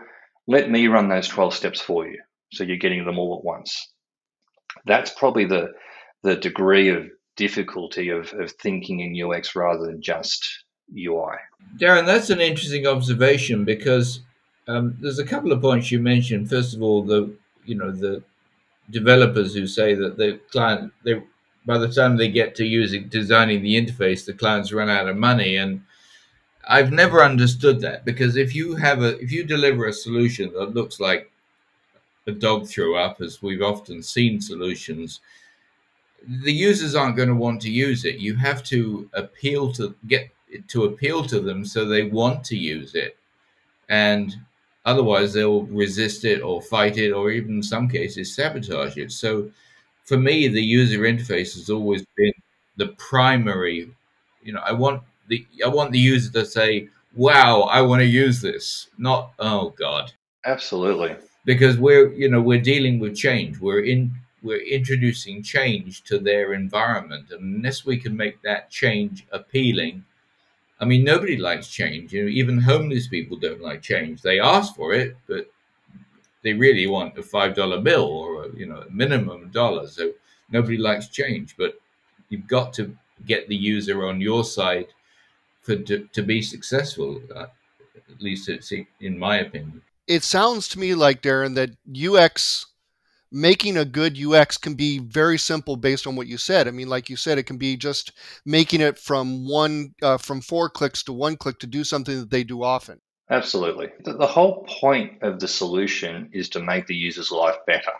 let 0.47 0.69
me 0.69 0.87
run 0.87 1.09
those 1.09 1.27
12 1.27 1.53
steps 1.53 1.79
for 1.79 2.07
you. 2.07 2.19
So 2.51 2.63
you're 2.63 2.77
getting 2.77 3.05
them 3.05 3.19
all 3.19 3.37
at 3.37 3.45
once. 3.45 3.91
That's 4.85 5.11
probably 5.11 5.45
the, 5.45 5.73
the 6.23 6.35
degree 6.35 6.89
of 6.89 7.07
difficulty 7.35 8.09
of, 8.09 8.33
of 8.33 8.51
thinking 8.51 8.99
in 8.99 9.31
UX 9.31 9.55
rather 9.55 9.85
than 9.85 10.01
just 10.01 10.63
UI. 10.95 11.35
Darren, 11.77 12.05
that's 12.05 12.29
an 12.29 12.41
interesting 12.41 12.87
observation 12.87 13.65
because 13.65 14.21
um, 14.67 14.97
there's 15.01 15.19
a 15.19 15.25
couple 15.25 15.51
of 15.51 15.61
points 15.61 15.91
you 15.91 15.99
mentioned. 15.99 16.49
First 16.49 16.75
of 16.75 16.81
all, 16.81 17.03
the 17.03 17.33
you 17.65 17.75
know 17.75 17.91
the 17.91 18.23
developers 18.89 19.53
who 19.53 19.67
say 19.67 19.93
that 19.93 20.17
the 20.17 20.39
client 20.51 20.91
they 21.03 21.21
by 21.65 21.77
the 21.77 21.89
time 21.89 22.15
they 22.15 22.29
get 22.29 22.55
to 22.55 22.65
using 22.65 23.09
designing 23.09 23.61
the 23.61 23.75
interface, 23.75 24.25
the 24.25 24.33
clients 24.33 24.71
run 24.71 24.89
out 24.89 25.09
of 25.09 25.17
money, 25.17 25.57
and 25.57 25.81
I've 26.67 26.91
never 26.91 27.23
understood 27.23 27.81
that 27.81 28.05
because 28.05 28.35
if 28.35 28.53
you 28.53 28.75
have 28.75 29.01
a 29.01 29.17
if 29.19 29.31
you 29.31 29.43
deliver 29.43 29.87
a 29.87 29.93
solution 29.93 30.53
that 30.53 30.73
looks 30.75 30.99
like 30.99 31.31
a 32.27 32.31
dog 32.33 32.67
threw 32.67 32.97
up, 32.97 33.21
as 33.21 33.41
we've 33.41 33.61
often 33.63 34.03
seen 34.03 34.41
solutions, 34.41 35.21
the 36.27 36.51
users 36.51 36.95
aren't 36.95 37.15
going 37.15 37.29
to 37.29 37.35
want 37.35 37.61
to 37.61 37.69
use 37.71 38.03
it. 38.05 38.15
You 38.15 38.35
have 38.35 38.63
to 38.65 39.09
appeal 39.13 39.71
to 39.73 39.95
get 40.07 40.29
to 40.69 40.85
appeal 40.85 41.23
to 41.25 41.39
them 41.39 41.65
so 41.65 41.85
they 41.85 42.03
want 42.03 42.43
to 42.45 42.57
use 42.57 42.95
it, 42.95 43.17
and 43.89 44.35
otherwise 44.85 45.33
they'll 45.33 45.63
resist 45.63 46.25
it 46.25 46.41
or 46.41 46.61
fight 46.61 46.97
it, 46.97 47.11
or 47.13 47.31
even 47.31 47.57
in 47.57 47.63
some 47.63 47.89
cases 47.89 48.35
sabotage 48.35 48.97
it. 48.97 49.11
So, 49.11 49.51
for 50.05 50.17
me, 50.17 50.47
the 50.49 50.61
user 50.63 50.99
interface 51.01 51.55
has 51.55 51.69
always 51.69 52.05
been 52.17 52.33
the 52.77 52.87
primary. 52.89 53.91
You 54.43 54.53
know, 54.53 54.61
I 54.65 54.73
want 54.73 55.03
the 55.27 55.45
I 55.63 55.67
want 55.67 55.91
the 55.91 55.99
user 55.99 56.31
to 56.33 56.45
say, 56.45 56.89
"Wow, 57.15 57.61
I 57.63 57.81
want 57.81 58.01
to 58.01 58.05
use 58.05 58.41
this," 58.41 58.87
not 58.97 59.33
"Oh 59.39 59.69
God." 59.77 60.13
Absolutely. 60.45 61.15
Because 61.45 61.77
we're 61.77 62.11
you 62.13 62.29
know 62.29 62.41
we're 62.41 62.61
dealing 62.61 62.99
with 62.99 63.15
change. 63.15 63.59
We're 63.59 63.83
in 63.83 64.11
we're 64.43 64.61
introducing 64.61 65.43
change 65.43 66.03
to 66.05 66.19
their 66.19 66.53
environment, 66.53 67.31
and 67.31 67.55
unless 67.55 67.85
we 67.85 67.97
can 67.97 68.15
make 68.15 68.41
that 68.43 68.69
change 68.69 69.25
appealing, 69.31 70.05
I 70.79 70.85
mean, 70.85 71.03
nobody 71.03 71.37
likes 71.37 71.67
change. 71.67 72.13
You 72.13 72.23
know, 72.23 72.29
even 72.29 72.59
homeless 72.59 73.07
people 73.07 73.37
don't 73.37 73.61
like 73.61 73.81
change. 73.81 74.21
They 74.21 74.39
ask 74.39 74.75
for 74.75 74.93
it, 74.93 75.17
but 75.27 75.51
they 76.43 76.53
really 76.53 76.87
want 76.87 77.17
a 77.17 77.23
five 77.23 77.55
dollar 77.55 77.81
bill 77.81 78.05
or 78.05 78.45
a, 78.45 78.55
you 78.55 78.65
know 78.65 78.81
a 78.81 78.89
minimum 78.89 79.49
dollar. 79.49 79.87
So 79.87 80.13
nobody 80.51 80.77
likes 80.77 81.07
change, 81.07 81.55
but 81.57 81.79
you've 82.29 82.47
got 82.47 82.73
to 82.73 82.95
get 83.25 83.47
the 83.47 83.55
user 83.55 84.05
on 84.07 84.21
your 84.21 84.43
side 84.43 84.87
for 85.67 85.75
to, 85.75 86.07
to 86.13 86.23
be 86.23 86.41
successful. 86.41 87.21
Uh, 87.35 87.47
at 88.09 88.21
least 88.21 88.47
it's 88.47 88.71
in 88.71 89.19
my 89.19 89.39
opinion. 89.39 89.81
It 90.07 90.23
sounds 90.23 90.69
to 90.69 90.79
me 90.79 90.95
like 90.95 91.21
Darren 91.21 91.55
that 91.55 91.71
UX 91.93 92.65
making 93.29 93.75
a 93.75 93.83
good 93.83 94.17
UX 94.17 94.57
can 94.57 94.75
be 94.75 94.99
very 94.99 95.37
simple 95.37 95.75
based 95.75 96.07
on 96.07 96.15
what 96.15 96.27
you 96.27 96.37
said. 96.37 96.67
I 96.67 96.71
mean, 96.71 96.87
like 96.87 97.09
you 97.09 97.17
said, 97.17 97.37
it 97.37 97.43
can 97.43 97.57
be 97.57 97.75
just 97.75 98.13
making 98.45 98.79
it 98.79 98.97
from 98.97 99.45
one 99.45 99.93
uh, 100.01 100.17
from 100.17 100.39
four 100.39 100.69
clicks 100.69 101.03
to 101.03 101.13
one 101.13 101.35
click 101.35 101.59
to 101.59 101.67
do 101.67 101.83
something 101.83 102.17
that 102.17 102.31
they 102.31 102.45
do 102.45 102.63
often. 102.63 103.01
Absolutely. 103.29 103.89
The, 104.05 104.13
the 104.13 104.25
whole 104.25 104.65
point 104.69 105.21
of 105.21 105.41
the 105.41 105.49
solution 105.49 106.29
is 106.31 106.47
to 106.49 106.61
make 106.61 106.87
the 106.87 106.95
user's 106.95 107.29
life 107.29 107.57
better. 107.67 107.91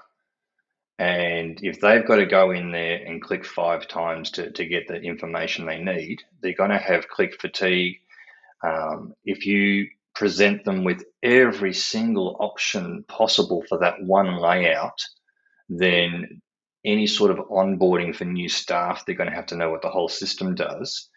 And 0.99 1.59
if 1.61 1.79
they've 1.79 2.05
got 2.05 2.15
to 2.15 2.25
go 2.25 2.51
in 2.51 2.71
there 2.71 2.95
and 3.05 3.21
click 3.21 3.45
five 3.45 3.87
times 3.87 4.31
to, 4.31 4.51
to 4.51 4.65
get 4.65 4.87
the 4.87 4.95
information 4.95 5.65
they 5.65 5.79
need, 5.79 6.23
they're 6.41 6.53
going 6.53 6.71
to 6.71 6.77
have 6.77 7.07
click 7.07 7.39
fatigue. 7.39 7.97
Um, 8.63 9.13
if 9.23 9.45
you 9.45 9.87
present 10.15 10.65
them 10.65 10.83
with 10.83 11.03
every 11.21 11.73
single 11.73 12.35
option 12.39 13.05
possible 13.07 13.63
for 13.69 13.77
that 13.79 14.01
one 14.01 14.37
layout, 14.37 14.99
then 15.69 16.41
any 16.83 17.05
sort 17.05 17.29
of 17.29 17.45
onboarding 17.49 18.15
for 18.15 18.25
new 18.25 18.49
staff, 18.49 19.05
they're 19.05 19.15
going 19.15 19.29
to 19.29 19.35
have 19.35 19.47
to 19.47 19.55
know 19.55 19.69
what 19.69 19.83
the 19.83 19.89
whole 19.89 20.09
system 20.09 20.55
does. 20.55 21.09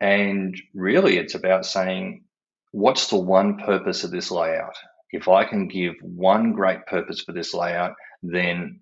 And 0.00 0.56
really, 0.74 1.16
it's 1.16 1.34
about 1.34 1.66
saying, 1.66 2.24
what's 2.70 3.08
the 3.08 3.16
one 3.16 3.56
purpose 3.56 4.04
of 4.04 4.12
this 4.12 4.30
layout? 4.30 4.76
If 5.10 5.26
I 5.26 5.44
can 5.44 5.66
give 5.66 5.94
one 6.02 6.52
great 6.52 6.86
purpose 6.86 7.22
for 7.22 7.32
this 7.32 7.54
layout, 7.54 7.94
then 8.22 8.80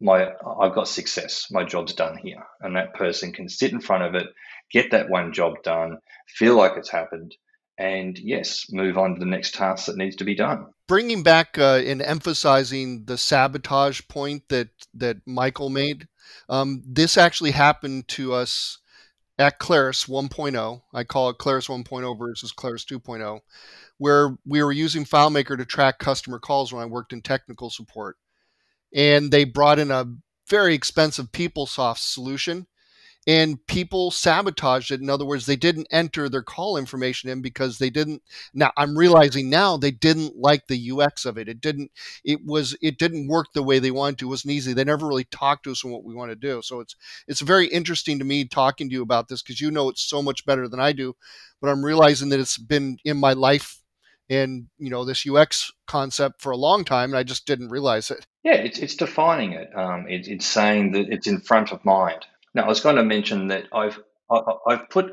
my 0.00 0.32
I've 0.60 0.74
got 0.74 0.88
success. 0.88 1.46
My 1.50 1.64
job's 1.64 1.94
done 1.94 2.18
here, 2.18 2.44
and 2.60 2.76
that 2.76 2.94
person 2.94 3.32
can 3.32 3.48
sit 3.48 3.72
in 3.72 3.80
front 3.80 4.04
of 4.04 4.14
it, 4.14 4.26
get 4.70 4.90
that 4.90 5.10
one 5.10 5.32
job 5.32 5.62
done, 5.62 5.98
feel 6.28 6.56
like 6.56 6.72
it's 6.76 6.90
happened, 6.90 7.34
and 7.78 8.18
yes, 8.18 8.66
move 8.70 8.96
on 8.96 9.14
to 9.14 9.20
the 9.20 9.26
next 9.26 9.54
task 9.54 9.86
that 9.86 9.96
needs 9.96 10.16
to 10.16 10.24
be 10.24 10.34
done. 10.34 10.66
Bringing 10.86 11.22
back 11.22 11.58
uh, 11.58 11.80
and 11.84 12.00
emphasizing 12.00 13.04
the 13.04 13.18
sabotage 13.18 14.02
point 14.08 14.44
that 14.48 14.68
that 14.94 15.18
Michael 15.26 15.70
made, 15.70 16.08
um, 16.48 16.82
this 16.86 17.18
actually 17.18 17.52
happened 17.52 18.08
to 18.08 18.32
us 18.32 18.78
at 19.38 19.58
Claris 19.58 20.06
1.0. 20.06 20.82
I 20.92 21.04
call 21.04 21.30
it 21.30 21.38
Claris 21.38 21.68
1.0 21.68 22.18
versus 22.18 22.52
Claris 22.52 22.84
2.0, 22.84 23.40
where 23.98 24.36
we 24.44 24.62
were 24.62 24.72
using 24.72 25.04
FileMaker 25.04 25.56
to 25.56 25.64
track 25.64 25.98
customer 25.98 26.38
calls 26.38 26.72
when 26.72 26.82
I 26.82 26.86
worked 26.86 27.12
in 27.12 27.22
technical 27.22 27.70
support 27.70 28.16
and 28.94 29.30
they 29.30 29.44
brought 29.44 29.78
in 29.78 29.90
a 29.90 30.06
very 30.48 30.74
expensive 30.74 31.30
PeopleSoft 31.32 31.98
solution 31.98 32.66
and 33.28 33.64
people 33.66 34.10
sabotaged 34.10 34.90
it. 34.90 35.02
In 35.02 35.10
other 35.10 35.26
words, 35.26 35.44
they 35.44 35.54
didn't 35.54 35.86
enter 35.90 36.30
their 36.30 36.42
call 36.42 36.78
information 36.78 37.28
in 37.28 37.42
because 37.42 37.76
they 37.76 37.90
didn't. 37.90 38.22
Now 38.54 38.72
I'm 38.74 38.96
realizing 38.96 39.50
now 39.50 39.76
they 39.76 39.90
didn't 39.90 40.36
like 40.36 40.66
the 40.66 40.92
UX 40.92 41.26
of 41.26 41.36
it. 41.36 41.46
It 41.46 41.60
didn't. 41.60 41.90
It 42.24 42.40
was. 42.46 42.74
It 42.80 42.98
didn't 42.98 43.28
work 43.28 43.48
the 43.52 43.62
way 43.62 43.80
they 43.80 43.90
wanted 43.90 44.18
to. 44.20 44.26
It 44.26 44.30
wasn't 44.30 44.54
easy. 44.54 44.72
They 44.72 44.82
never 44.82 45.06
really 45.06 45.24
talked 45.24 45.64
to 45.64 45.72
us 45.72 45.84
on 45.84 45.90
what 45.90 46.04
we 46.04 46.14
want 46.14 46.30
to 46.30 46.36
do. 46.36 46.62
So 46.62 46.80
it's 46.80 46.96
it's 47.26 47.42
very 47.42 47.66
interesting 47.66 48.18
to 48.18 48.24
me 48.24 48.46
talking 48.46 48.88
to 48.88 48.94
you 48.94 49.02
about 49.02 49.28
this 49.28 49.42
because 49.42 49.60
you 49.60 49.70
know 49.70 49.90
it's 49.90 50.08
so 50.08 50.22
much 50.22 50.46
better 50.46 50.66
than 50.66 50.80
I 50.80 50.92
do. 50.92 51.14
But 51.60 51.68
I'm 51.68 51.84
realizing 51.84 52.30
that 52.30 52.40
it's 52.40 52.56
been 52.56 52.96
in 53.04 53.18
my 53.18 53.34
life 53.34 53.82
and 54.30 54.68
you 54.78 54.88
know 54.88 55.04
this 55.04 55.26
UX 55.28 55.70
concept 55.86 56.40
for 56.40 56.50
a 56.50 56.56
long 56.56 56.82
time, 56.82 57.10
and 57.10 57.18
I 57.18 57.24
just 57.24 57.46
didn't 57.46 57.68
realize 57.68 58.10
it. 58.10 58.26
Yeah, 58.48 58.54
it's 58.54 58.78
it's 58.78 58.96
defining 58.96 59.52
it. 59.52 59.68
Um, 59.76 60.08
it, 60.08 60.26
it's 60.26 60.46
saying 60.46 60.92
that 60.92 61.10
it's 61.10 61.26
in 61.26 61.40
front 61.42 61.70
of 61.70 61.84
mind. 61.84 62.24
Now, 62.54 62.64
I 62.64 62.68
was 62.68 62.80
going 62.80 62.96
to 62.96 63.04
mention 63.04 63.48
that 63.48 63.64
I've 63.74 64.00
I, 64.30 64.40
I've 64.66 64.88
put 64.88 65.12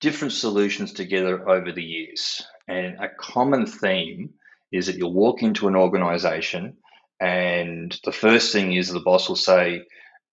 different 0.00 0.32
solutions 0.32 0.92
together 0.92 1.48
over 1.48 1.70
the 1.70 1.84
years. 1.84 2.42
And 2.66 2.98
a 2.98 3.08
common 3.08 3.66
theme 3.66 4.30
is 4.72 4.86
that 4.86 4.96
you'll 4.96 5.12
walk 5.12 5.44
into 5.44 5.68
an 5.68 5.76
organization 5.76 6.76
and 7.20 7.96
the 8.04 8.12
first 8.12 8.52
thing 8.52 8.72
is 8.72 8.88
the 8.88 9.00
boss 9.00 9.28
will 9.28 9.36
say, 9.36 9.82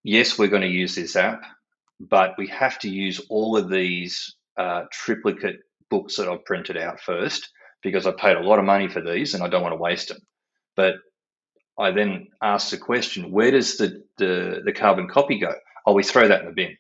Yes, 0.04 0.40
we're 0.40 0.48
going 0.48 0.64
to 0.64 0.68
use 0.68 0.96
this 0.96 1.16
app, 1.16 1.44
but 2.00 2.34
we 2.40 2.48
have 2.48 2.80
to 2.80 2.90
use 2.90 3.22
all 3.30 3.56
of 3.56 3.70
these 3.70 4.36
uh, 4.58 4.86
triplicate 4.92 5.58
books 5.92 6.18
that 6.18 6.28
I've 6.28 6.46
printed 6.46 6.78
out 6.78 7.00
first 7.00 7.48
because 7.84 8.08
I 8.08 8.12
paid 8.12 8.38
a 8.38 8.42
lot 8.48 8.58
of 8.58 8.66
money 8.66 8.90
for 8.90 9.02
these 9.02 9.36
and 9.36 9.44
I 9.44 9.50
don't 9.50 9.62
want 9.62 9.74
to 9.74 9.82
waste 9.82 10.10
them. 10.10 10.18
But 10.76 10.96
I 11.78 11.92
then 11.92 12.28
ask 12.42 12.70
the 12.70 12.78
question, 12.78 13.32
where 13.32 13.52
does 13.52 13.78
the, 13.78 14.04
the, 14.18 14.62
the 14.64 14.74
carbon 14.74 15.08
copy 15.08 15.40
go? 15.40 15.54
Oh, 15.86 15.94
we 15.94 16.04
throw 16.04 16.28
that 16.28 16.42
in 16.42 16.48
the 16.48 16.54
bin. 16.54 16.78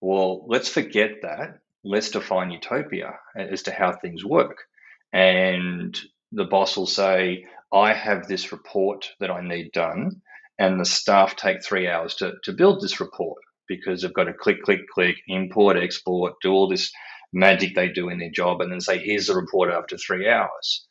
Well, 0.00 0.44
let's 0.48 0.68
forget 0.68 1.22
that. 1.22 1.60
Let's 1.84 2.10
define 2.10 2.50
utopia 2.50 3.18
as 3.36 3.62
to 3.62 3.72
how 3.72 3.92
things 3.92 4.24
work. 4.24 4.64
And 5.12 5.98
the 6.32 6.44
boss 6.44 6.76
will 6.76 6.86
say, 6.86 7.46
I 7.72 7.92
have 7.92 8.26
this 8.26 8.52
report 8.52 9.10
that 9.20 9.30
I 9.30 9.46
need 9.46 9.72
done, 9.72 10.22
and 10.58 10.80
the 10.80 10.84
staff 10.84 11.36
take 11.36 11.64
three 11.64 11.88
hours 11.88 12.16
to, 12.16 12.34
to 12.44 12.52
build 12.52 12.80
this 12.80 13.00
report 13.00 13.42
because 13.68 14.02
they've 14.02 14.12
got 14.12 14.24
to 14.24 14.32
click, 14.32 14.62
click, 14.62 14.80
click, 14.92 15.16
import, 15.28 15.76
export, 15.76 16.34
do 16.42 16.50
all 16.50 16.68
this 16.68 16.90
magic 17.32 17.74
they 17.74 17.88
do 17.88 18.08
in 18.08 18.18
their 18.18 18.30
job, 18.30 18.60
and 18.60 18.72
then 18.72 18.80
say, 18.80 18.98
here's 18.98 19.26
the 19.26 19.34
report 19.34 19.70
after 19.70 19.96
three 19.96 20.28
hours. 20.28 20.87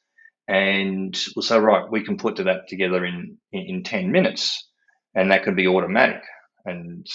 And 0.48 1.18
we'll 1.36 1.44
say, 1.44 1.60
right, 1.60 1.89
we 1.92 2.04
can 2.04 2.18
put 2.18 2.38
that 2.38 2.68
together 2.70 3.04
in, 3.06 3.38
in, 3.51 3.62
in 3.63 3.84
10 3.84 4.12
minutes, 4.12 4.70
and 5.13 5.32
that 5.32 5.44
can 5.44 5.56
be 5.56 5.68
automatic. 5.68 6.22
And 6.66 7.06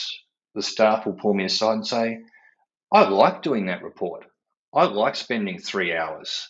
the 0.55 0.63
staff 0.63 1.07
will 1.07 1.15
pull 1.15 1.33
me 1.33 1.45
aside 1.45 1.75
and 1.75 1.87
say, 1.87 2.19
I 2.93 3.09
like 3.09 3.43
doing 3.43 3.67
that 3.67 3.83
report. 3.83 4.27
I 4.75 4.85
like 4.85 5.17
spending 5.17 5.59
three 5.59 5.97
hours, 5.97 6.49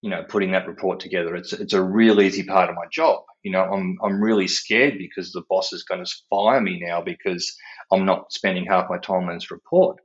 you 0.00 0.10
know, 0.10 0.24
putting 0.28 0.52
that 0.52 0.68
report 0.68 1.00
together. 1.00 1.34
It's 1.34 1.52
it's 1.52 1.72
a 1.72 1.82
real 1.82 2.20
easy 2.20 2.44
part 2.44 2.70
of 2.70 2.76
my 2.76 2.86
job. 2.92 3.22
You 3.42 3.52
know, 3.52 3.62
I'm 3.62 3.96
I'm 4.02 4.22
really 4.22 4.48
scared 4.48 4.94
because 4.98 5.32
the 5.32 5.42
boss 5.48 5.72
is 5.72 5.84
going 5.84 6.04
to 6.04 6.14
fire 6.30 6.60
me 6.60 6.80
now 6.80 7.02
because 7.02 7.56
I'm 7.92 8.04
not 8.04 8.32
spending 8.32 8.66
half 8.66 8.90
my 8.90 8.98
time 8.98 9.28
on 9.28 9.34
this 9.34 9.50
report. 9.50 9.98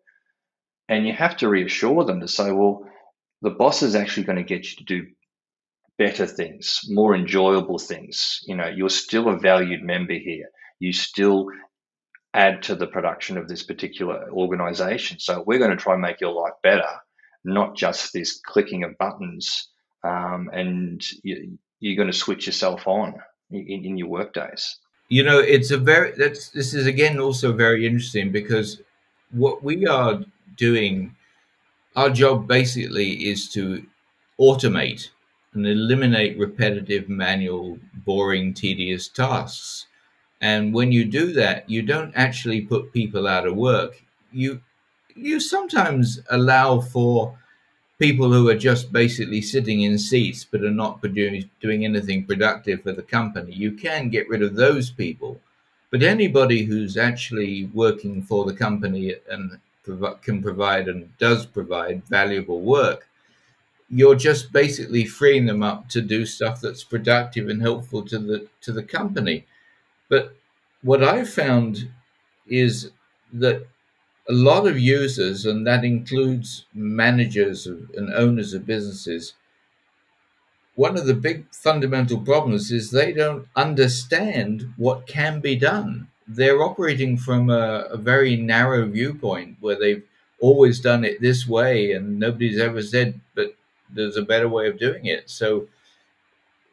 And 0.89 1.07
you 1.07 1.13
have 1.13 1.37
to 1.37 1.49
reassure 1.49 2.03
them 2.03 2.21
to 2.21 2.27
say, 2.27 2.51
well, 2.51 2.83
the 3.41 3.51
boss 3.51 3.81
is 3.81 3.95
actually 3.95 4.25
going 4.25 4.37
to 4.37 4.43
get 4.43 4.69
you 4.69 4.77
to 4.77 4.83
do 4.83 5.07
better 5.97 6.25
things, 6.25 6.81
more 6.87 7.15
enjoyable 7.15 7.79
things. 7.79 8.39
You 8.45 8.55
know, 8.55 8.67
you're 8.67 8.89
still 8.89 9.29
a 9.29 9.37
valued 9.37 9.83
member 9.83 10.13
here. 10.13 10.49
You 10.79 10.93
still 10.93 11.47
add 12.33 12.63
to 12.63 12.75
the 12.75 12.87
production 12.87 13.37
of 13.37 13.47
this 13.47 13.63
particular 13.63 14.29
organization. 14.31 15.19
So 15.19 15.43
we're 15.45 15.59
going 15.59 15.71
to 15.71 15.77
try 15.77 15.93
and 15.93 16.01
make 16.01 16.21
your 16.21 16.33
life 16.33 16.53
better, 16.63 16.87
not 17.43 17.75
just 17.75 18.13
this 18.13 18.39
clicking 18.45 18.83
of 18.83 18.97
buttons. 18.97 19.69
Um, 20.03 20.49
and 20.51 21.03
you, 21.23 21.57
are 21.85 21.95
going 21.95 22.11
to 22.11 22.17
switch 22.17 22.47
yourself 22.47 22.87
on 22.87 23.15
in, 23.51 23.85
in 23.85 23.97
your 23.97 24.07
work 24.07 24.33
days. 24.33 24.77
You 25.09 25.23
know, 25.23 25.39
it's 25.39 25.71
a 25.71 25.77
very 25.77 26.13
that's 26.13 26.49
this 26.49 26.73
is 26.73 26.87
again 26.87 27.19
also 27.19 27.51
very 27.51 27.85
interesting 27.85 28.31
because 28.31 28.81
what 29.31 29.61
we 29.61 29.85
are 29.85 30.21
doing, 30.55 31.15
our 31.97 32.09
job 32.09 32.47
basically 32.47 33.29
is 33.29 33.49
to 33.49 33.85
automate 34.39 35.09
and 35.53 35.67
eliminate 35.67 36.37
repetitive, 36.37 37.09
manual, 37.09 37.79
boring, 37.93 38.53
tedious 38.53 39.07
tasks. 39.07 39.87
And 40.41 40.73
when 40.73 40.91
you 40.91 41.05
do 41.05 41.33
that, 41.33 41.69
you 41.69 41.81
don't 41.81 42.13
actually 42.15 42.61
put 42.61 42.93
people 42.93 43.27
out 43.27 43.47
of 43.47 43.55
work. 43.55 44.03
You 44.31 44.61
you 45.15 45.39
sometimes 45.39 46.21
allow 46.29 46.79
for 46.79 47.37
people 47.99 48.33
who 48.33 48.49
are 48.49 48.57
just 48.57 48.91
basically 48.91 49.41
sitting 49.41 49.81
in 49.81 49.97
seats 49.97 50.43
but 50.43 50.63
are 50.63 50.71
not 50.71 51.01
doing, 51.13 51.49
doing 51.61 51.85
anything 51.85 52.25
productive 52.25 52.81
for 52.81 52.91
the 52.91 53.03
company. 53.03 53.53
You 53.53 53.73
can 53.73 54.09
get 54.09 54.27
rid 54.27 54.41
of 54.41 54.55
those 54.55 54.89
people. 54.89 55.39
But 55.91 56.01
anybody 56.03 56.63
who's 56.63 56.97
actually 56.97 57.65
working 57.73 58.23
for 58.23 58.45
the 58.45 58.53
company 58.53 59.15
and 59.29 59.59
prov- 59.83 60.21
can 60.21 60.41
provide 60.41 60.87
and 60.87 61.15
does 61.19 61.45
provide 61.45 62.03
valuable 62.05 62.61
work, 62.61 63.07
you're 63.91 64.15
just 64.15 64.51
basically 64.53 65.05
freeing 65.05 65.45
them 65.45 65.61
up 65.63 65.89
to 65.89 66.01
do 66.01 66.25
stuff 66.25 66.61
that's 66.61 66.83
productive 66.83 67.49
and 67.49 67.61
helpful 67.61 68.03
to 68.03 68.19
the 68.19 68.47
to 68.61 68.71
the 68.71 68.83
company. 68.83 69.45
But 70.09 70.35
what 70.83 71.03
I've 71.03 71.29
found 71.29 71.89
is 72.47 72.91
that 73.33 73.67
a 74.29 74.33
lot 74.33 74.67
of 74.67 74.79
users, 74.79 75.45
and 75.45 75.67
that 75.67 75.83
includes 75.85 76.65
managers 76.73 77.67
and 77.67 78.13
owners 78.13 78.53
of 78.53 78.65
businesses, 78.65 79.33
one 80.75 80.97
of 80.97 81.05
the 81.05 81.13
big 81.13 81.45
fundamental 81.53 82.19
problems 82.19 82.71
is 82.71 82.91
they 82.91 83.11
don't 83.13 83.47
understand 83.55 84.73
what 84.77 85.07
can 85.07 85.39
be 85.39 85.55
done. 85.55 86.07
They're 86.27 86.61
operating 86.63 87.17
from 87.17 87.49
a, 87.49 87.87
a 87.89 87.97
very 87.97 88.35
narrow 88.35 88.85
viewpoint 88.87 89.57
where 89.59 89.77
they've 89.77 90.03
always 90.39 90.79
done 90.79 91.03
it 91.03 91.21
this 91.21 91.47
way, 91.47 91.91
and 91.91 92.19
nobody's 92.19 92.59
ever 92.59 92.81
said, 92.81 93.19
but 93.35 93.55
there's 93.93 94.17
a 94.17 94.21
better 94.21 94.47
way 94.47 94.67
of 94.67 94.79
doing 94.79 95.05
it. 95.05 95.29
So 95.29 95.67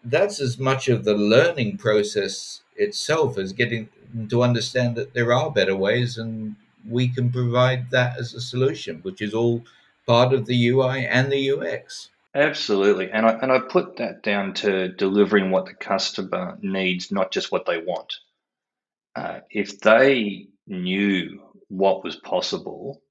that's 0.05 0.41
as 0.41 0.59
much 0.59 0.89
of 0.89 1.05
the 1.05 1.15
learning 1.15 1.79
process 1.79 2.63
itself 2.77 3.39
as 3.39 3.53
getting 3.53 3.89
to 4.31 4.43
understand 4.43 4.97
that 4.97 5.15
there 5.15 5.33
are 5.33 5.51
better 5.51 5.77
ways 5.77 6.17
and 6.17 6.57
we 6.89 7.09
can 7.09 7.31
provide 7.31 7.91
that 7.91 8.19
as 8.19 8.35
a 8.35 8.41
solution, 8.41 9.01
which 9.03 9.21
is 9.21 9.35
all 9.35 9.65
part 10.07 10.33
of 10.33 10.47
the 10.47 10.69
UI 10.69 11.05
and 11.07 11.31
the 11.31 11.51
UX. 11.53 12.11
Absolutely. 12.35 13.11
And 13.11 13.27
I, 13.27 13.31
and 13.43 13.51
I 13.51 13.59
put 13.61 13.97
that 13.97 14.23
down 14.23 14.55
to 14.55 14.89
delivering 14.89 15.51
what 15.51 15.67
the 15.67 15.75
customer 15.75 16.57
needs, 16.63 17.11
not 17.11 17.33
just 17.33 17.51
what 17.51 17.67
they 17.67 17.79
want. 17.79 18.15
Uh, 19.17 19.41
if 19.51 19.81
they 19.81 20.49
knew 20.67 21.43
what 21.69 22.05
was 22.05 22.17
possible, 22.17 23.03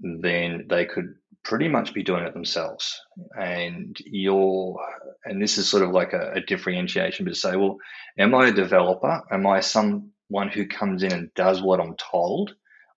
then 0.00 0.66
they 0.68 0.86
could 0.86 1.14
pretty 1.46 1.68
much 1.68 1.94
be 1.94 2.02
doing 2.02 2.24
it 2.24 2.34
themselves. 2.34 3.00
And 3.38 3.96
you're, 4.04 4.76
and 5.24 5.40
this 5.40 5.58
is 5.58 5.68
sort 5.68 5.84
of 5.84 5.90
like 5.90 6.12
a, 6.12 6.32
a 6.34 6.40
differentiation, 6.40 7.24
but 7.24 7.34
to 7.34 7.40
say, 7.40 7.54
well, 7.54 7.78
am 8.18 8.34
I 8.34 8.48
a 8.48 8.52
developer? 8.52 9.22
Am 9.30 9.46
I 9.46 9.60
someone 9.60 10.48
who 10.52 10.66
comes 10.66 11.04
in 11.04 11.12
and 11.12 11.34
does 11.34 11.62
what 11.62 11.80
I'm 11.80 11.94
told? 11.96 12.54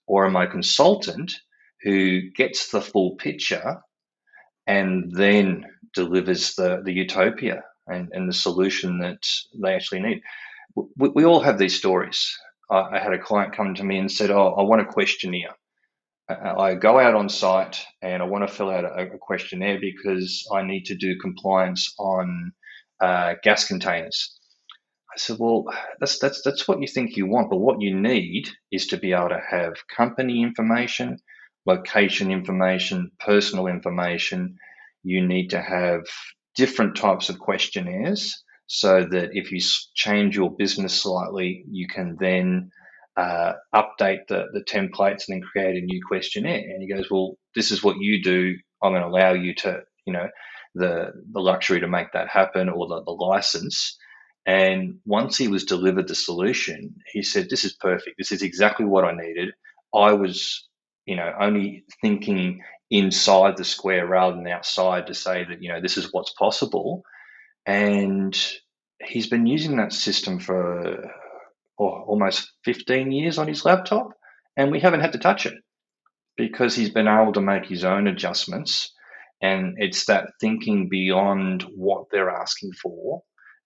Or 0.08 0.26
am 0.26 0.36
I 0.36 0.46
a 0.46 0.50
consultant 0.50 1.32
who 1.84 2.32
gets 2.32 2.72
the 2.72 2.82
full 2.82 3.18
picture 3.18 3.82
and 4.66 5.12
then 5.14 5.66
delivers 5.94 6.56
the, 6.56 6.82
the 6.84 6.94
utopia 6.94 7.64
and, 7.86 8.10
and 8.14 8.28
the 8.28 8.34
solution 8.34 9.00
that 9.00 9.28
they 9.62 9.76
actually 9.76 10.02
need? 10.02 10.22
We, 10.98 11.10
we 11.10 11.26
all 11.26 11.42
have 11.42 11.60
these 11.60 11.78
stories. 11.78 12.36
I, 12.72 12.80
I 12.94 13.00
had 13.00 13.14
a 13.14 13.20
client 13.20 13.56
come 13.56 13.76
to 13.76 13.84
me 13.84 14.00
and 14.00 14.12
said, 14.12 14.32
Oh, 14.32 14.56
I 14.58 14.64
want 14.64 14.82
a 14.82 14.86
questionnaire. 14.86 15.56
I 16.30 16.76
go 16.76 17.00
out 17.00 17.16
on 17.16 17.28
site 17.28 17.84
and 18.04 18.22
I 18.22 18.26
want 18.28 18.48
to 18.48 18.54
fill 18.54 18.70
out 18.70 18.86
a, 18.86 19.18
questionnaire 19.18 19.80
because 19.82 20.48
I 20.54 20.62
need 20.62 20.86
to 20.86 20.96
do 20.96 21.18
compliance 21.18 21.94
on 21.98 22.52
uh, 23.02 23.34
gas 23.42 23.68
containers. 23.68 24.38
I 25.12 25.18
said, 25.18 25.38
well, 25.40 25.66
that's 26.00 26.20
that's 26.20 26.44
that's 26.44 26.68
what 26.68 26.82
you 26.82 26.88
think 26.88 27.18
you 27.18 27.26
want, 27.26 27.50
but 27.50 27.58
what 27.58 27.82
you 27.82 28.00
need 28.00 28.48
is 28.72 28.88
to 28.88 28.98
be 28.98 29.14
able 29.14 29.30
to 29.30 29.42
have 29.50 29.74
company 29.96 30.44
information, 30.44 31.18
location 31.66 32.32
information, 32.32 33.12
personal 33.20 33.66
information. 33.66 34.58
You 35.04 35.26
need 35.26 35.50
to 35.50 35.62
have 35.62 36.02
different 36.56 36.96
types 36.96 37.30
of 37.30 37.40
questionnaires 37.40 38.44
so 38.68 39.04
that 39.04 39.30
if 39.34 39.52
you 39.52 39.60
change 39.96 40.36
your 40.36 40.56
business 40.56 41.02
slightly, 41.02 41.64
you 41.72 41.88
can 41.88 42.18
then 42.20 42.70
uh, 43.20 43.54
update 43.76 44.28
the, 44.30 44.46
the 44.54 44.64
templates 44.64 45.28
and 45.28 45.36
then 45.36 45.42
create 45.42 45.76
a 45.76 45.86
new 45.86 46.00
questionnaire. 46.08 46.64
And 46.70 46.82
he 46.82 46.88
goes, 46.88 47.12
well, 47.12 47.38
this 47.54 47.72
is 47.72 47.84
what 47.84 47.98
you 48.00 48.24
do. 48.24 48.56
I'm 48.82 48.94
going 48.94 49.02
to 49.02 49.10
allow 49.10 49.34
you 49.34 49.54
to, 49.56 49.82
you 50.06 50.14
know, 50.14 50.30
the, 50.76 51.12
the 51.34 51.42
luxury 51.42 51.82
to 51.82 51.88
make 51.88 52.14
that 52.14 52.30
happen 52.30 52.70
or 52.70 52.88
the, 52.88 53.04
the 53.04 53.12
license. 53.12 53.98
And 54.46 55.00
once 55.06 55.38
he 55.38 55.50
was 55.50 55.66
delivered 55.66 56.08
the 56.08 56.16
solution, 56.16 56.96
he 57.12 57.22
said, 57.22 57.50
this 57.50 57.66
is 57.66 57.74
perfect. 57.74 58.16
This 58.18 58.32
is 58.32 58.42
exactly 58.42 58.86
what 58.86 59.04
I 59.04 59.12
needed. 59.12 59.50
I 59.94 60.14
was, 60.14 60.68
you 61.06 61.18
know, 61.18 61.30
only 61.40 61.84
thinking 62.02 62.62
inside 62.90 63.58
the 63.58 63.66
square 63.66 64.08
rather 64.08 64.38
than 64.38 64.48
outside 64.48 65.08
to 65.08 65.14
say 65.14 65.44
that, 65.44 65.62
you 65.62 65.70
know, 65.70 65.82
this 65.82 65.98
is 65.98 66.14
what's 66.14 66.32
possible. 66.32 67.04
And 67.66 68.34
he's 69.04 69.28
been 69.28 69.46
using 69.46 69.76
that 69.78 69.92
system 69.92 70.40
for 70.40 71.12
oh, 71.80 72.04
almost 72.08 72.52
15 72.66 73.12
years 73.12 73.38
on 73.38 73.48
his 73.48 73.66
laptop, 73.66 74.10
and 74.58 74.72
we 74.72 74.80
haven't 74.80 75.02
had 75.02 75.14
to 75.14 75.20
touch 75.20 75.46
it 75.46 75.56
because 76.36 76.76
he's 76.76 76.90
been 76.90 77.08
able 77.08 77.34
to 77.34 77.42
make 77.42 77.66
his 77.66 77.84
own 77.84 78.08
adjustments. 78.08 78.94
And 79.42 79.76
it's 79.78 80.06
that 80.06 80.32
thinking 80.42 80.90
beyond 80.90 81.64
what 81.76 82.06
they're 82.12 82.30
asking 82.30 82.72
for 82.82 83.22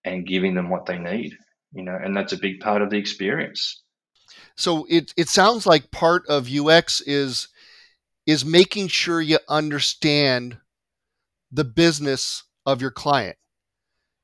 and 0.06 0.28
giving 0.28 0.54
them 0.56 0.70
what 0.70 0.86
they 0.86 1.00
need, 1.00 1.34
you 1.72 1.84
know, 1.84 1.98
and 2.02 2.16
that's 2.16 2.34
a 2.34 2.38
big 2.38 2.60
part 2.60 2.82
of 2.82 2.90
the 2.90 2.98
experience. 2.98 3.82
So 4.56 4.86
it, 4.90 5.14
it 5.18 5.30
sounds 5.30 5.66
like 5.66 5.92
part 5.92 6.28
of 6.28 6.50
UX 6.52 7.02
is 7.02 7.48
is 8.26 8.46
making 8.46 8.88
sure 8.88 9.22
you 9.22 9.38
understand 9.50 10.58
the 11.52 11.66
business 11.66 12.44
of 12.66 12.82
your 12.82 12.92
client 12.92 13.36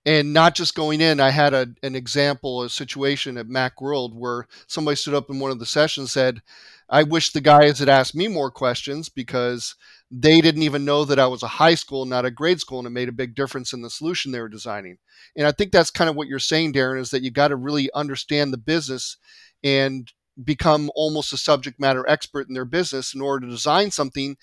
and 0.09 0.33
not 0.33 0.55
just 0.55 0.73
going 0.73 1.01
in. 1.01 1.19
I 1.19 1.29
had 1.29 1.53
a, 1.53 1.67
an 1.83 1.95
example, 1.95 2.63
a 2.63 2.69
situation 2.69 3.37
at 3.37 3.47
Macworld 3.47 4.15
where 4.15 4.47
somebody 4.65 4.95
stood 4.95 5.13
up 5.13 5.29
in 5.29 5.37
one 5.37 5.51
of 5.51 5.59
the 5.59 5.67
sessions 5.67 6.11
said, 6.11 6.41
I 6.89 7.03
wish 7.03 7.31
the 7.31 7.41
guys 7.41 7.77
had 7.77 7.89
asked 7.89 8.15
me 8.15 8.27
more 8.27 8.49
questions 8.49 9.07
because 9.07 9.75
they 10.09 10.41
didn't 10.41 10.63
even 10.63 10.83
know 10.83 11.05
that 11.05 11.19
I 11.19 11.27
was 11.27 11.43
a 11.43 11.47
high 11.47 11.75
school, 11.75 12.05
not 12.05 12.25
a 12.25 12.31
grade 12.31 12.59
school, 12.59 12.79
and 12.79 12.87
it 12.87 12.89
made 12.89 13.07
a 13.07 13.11
big 13.11 13.35
difference 13.35 13.71
in 13.71 13.83
the 13.83 13.89
solution 13.91 14.31
they 14.31 14.41
were 14.41 14.49
designing. 14.49 14.97
And 15.35 15.45
I 15.45 15.51
think 15.51 15.71
that's 15.71 15.91
kind 15.91 16.09
of 16.09 16.15
what 16.15 16.27
you're 16.27 16.39
saying, 16.39 16.73
Darren, 16.73 16.99
is 16.99 17.11
that 17.11 17.21
you 17.21 17.29
got 17.29 17.49
to 17.49 17.55
really 17.55 17.91
understand 17.93 18.51
the 18.51 18.57
business 18.57 19.15
and 19.63 20.11
become 20.43 20.89
almost 20.95 21.33
a 21.33 21.37
subject 21.37 21.79
matter 21.79 22.03
expert 22.09 22.47
in 22.47 22.55
their 22.55 22.65
business 22.65 23.13
in 23.13 23.21
order 23.21 23.45
to 23.45 23.51
design 23.51 23.91
something 23.91 24.37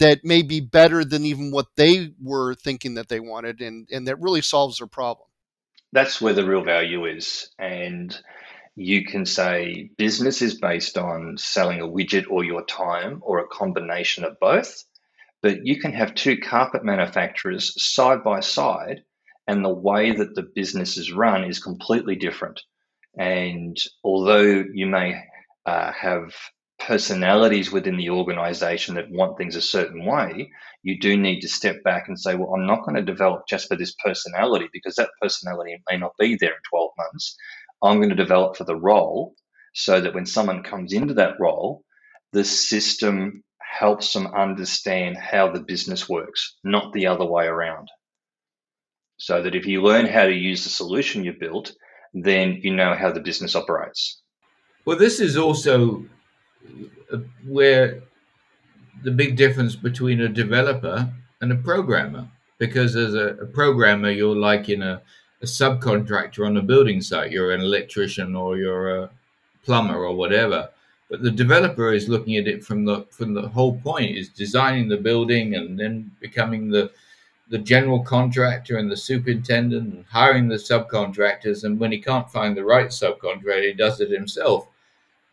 that 0.00 0.24
may 0.24 0.42
be 0.42 0.60
better 0.60 1.04
than 1.04 1.24
even 1.24 1.50
what 1.50 1.66
they 1.76 2.12
were 2.20 2.54
thinking 2.54 2.94
that 2.94 3.08
they 3.08 3.20
wanted 3.20 3.60
and, 3.60 3.88
and 3.92 4.08
that 4.08 4.20
really 4.20 4.42
solves 4.42 4.78
their 4.78 4.86
problem. 4.86 5.28
That's 5.92 6.20
where 6.20 6.34
the 6.34 6.44
real 6.44 6.64
value 6.64 7.04
is. 7.06 7.50
And 7.58 8.16
you 8.76 9.04
can 9.04 9.26
say 9.26 9.90
business 9.98 10.42
is 10.42 10.58
based 10.58 10.96
on 10.96 11.36
selling 11.36 11.80
a 11.80 11.86
widget 11.86 12.24
or 12.30 12.44
your 12.44 12.64
time 12.64 13.20
or 13.22 13.38
a 13.38 13.48
combination 13.48 14.24
of 14.24 14.40
both. 14.40 14.84
But 15.42 15.66
you 15.66 15.80
can 15.80 15.92
have 15.92 16.14
two 16.14 16.38
carpet 16.38 16.84
manufacturers 16.84 17.72
side 17.82 18.22
by 18.22 18.40
side, 18.40 19.04
and 19.46 19.64
the 19.64 19.72
way 19.72 20.12
that 20.12 20.34
the 20.34 20.42
business 20.54 20.98
is 20.98 21.12
run 21.12 21.44
is 21.44 21.58
completely 21.58 22.14
different. 22.14 22.60
And 23.18 23.76
although 24.04 24.64
you 24.72 24.86
may 24.86 25.22
uh, 25.66 25.92
have 25.92 26.34
personalities 26.90 27.70
within 27.70 27.96
the 27.96 28.10
organization 28.10 28.96
that 28.96 29.08
want 29.12 29.38
things 29.38 29.54
a 29.54 29.62
certain 29.62 30.04
way, 30.04 30.50
you 30.82 30.98
do 30.98 31.16
need 31.16 31.38
to 31.38 31.46
step 31.46 31.80
back 31.84 32.08
and 32.08 32.18
say, 32.18 32.34
well, 32.34 32.52
I'm 32.52 32.66
not 32.66 32.84
going 32.84 32.96
to 32.96 33.12
develop 33.12 33.42
just 33.48 33.68
for 33.68 33.76
this 33.76 33.94
personality 34.04 34.68
because 34.72 34.96
that 34.96 35.10
personality 35.22 35.80
may 35.88 35.98
not 35.98 36.16
be 36.18 36.34
there 36.34 36.50
in 36.50 36.62
12 36.68 36.90
months. 36.98 37.36
I'm 37.80 37.98
going 37.98 38.08
to 38.08 38.16
develop 38.16 38.56
for 38.56 38.64
the 38.64 38.74
role 38.74 39.36
so 39.72 40.00
that 40.00 40.14
when 40.14 40.26
someone 40.26 40.64
comes 40.64 40.92
into 40.92 41.14
that 41.14 41.38
role, 41.38 41.84
the 42.32 42.42
system 42.42 43.44
helps 43.60 44.12
them 44.12 44.26
understand 44.26 45.16
how 45.16 45.48
the 45.48 45.60
business 45.60 46.08
works, 46.08 46.56
not 46.64 46.92
the 46.92 47.06
other 47.06 47.24
way 47.24 47.46
around. 47.46 47.86
So 49.16 49.40
that 49.40 49.54
if 49.54 49.64
you 49.64 49.80
learn 49.80 50.06
how 50.06 50.24
to 50.24 50.34
use 50.34 50.64
the 50.64 50.70
solution 50.70 51.22
you 51.22 51.34
built, 51.38 51.70
then 52.14 52.58
you 52.64 52.74
know 52.74 52.96
how 52.96 53.12
the 53.12 53.20
business 53.20 53.54
operates. 53.54 54.20
Well, 54.84 54.98
this 54.98 55.20
is 55.20 55.36
also 55.36 56.04
where 57.46 58.02
the 59.02 59.10
big 59.10 59.36
difference 59.36 59.76
between 59.76 60.20
a 60.20 60.28
developer 60.28 61.10
and 61.40 61.52
a 61.52 61.56
programmer. 61.56 62.28
Because 62.58 62.96
as 62.96 63.14
a, 63.14 63.36
a 63.36 63.46
programmer, 63.46 64.10
you're 64.10 64.36
like 64.36 64.68
in 64.68 64.82
a, 64.82 65.00
a, 65.40 65.46
subcontractor 65.46 66.46
on 66.46 66.58
a 66.58 66.62
building 66.62 67.00
site. 67.00 67.30
You're 67.30 67.52
an 67.52 67.62
electrician 67.62 68.36
or 68.36 68.58
you're 68.58 69.04
a 69.04 69.10
plumber 69.64 70.04
or 70.04 70.14
whatever. 70.14 70.68
But 71.08 71.22
the 71.22 71.30
developer 71.30 71.92
is 71.92 72.08
looking 72.08 72.36
at 72.36 72.46
it 72.46 72.62
from 72.62 72.84
the 72.84 73.06
from 73.10 73.34
the 73.34 73.48
whole 73.48 73.80
point 73.80 74.16
is 74.16 74.28
designing 74.28 74.88
the 74.88 74.96
building 74.98 75.54
and 75.54 75.78
then 75.78 76.12
becoming 76.20 76.70
the 76.70 76.92
the 77.48 77.58
general 77.58 78.00
contractor 78.04 78.76
and 78.76 78.88
the 78.88 78.96
superintendent 78.96 79.92
and 79.92 80.04
hiring 80.08 80.46
the 80.46 80.54
subcontractors. 80.54 81.64
And 81.64 81.80
when 81.80 81.90
he 81.90 81.98
can't 81.98 82.30
find 82.30 82.56
the 82.56 82.64
right 82.64 82.88
subcontractor, 82.88 83.66
he 83.66 83.72
does 83.72 84.00
it 84.00 84.10
himself. 84.10 84.68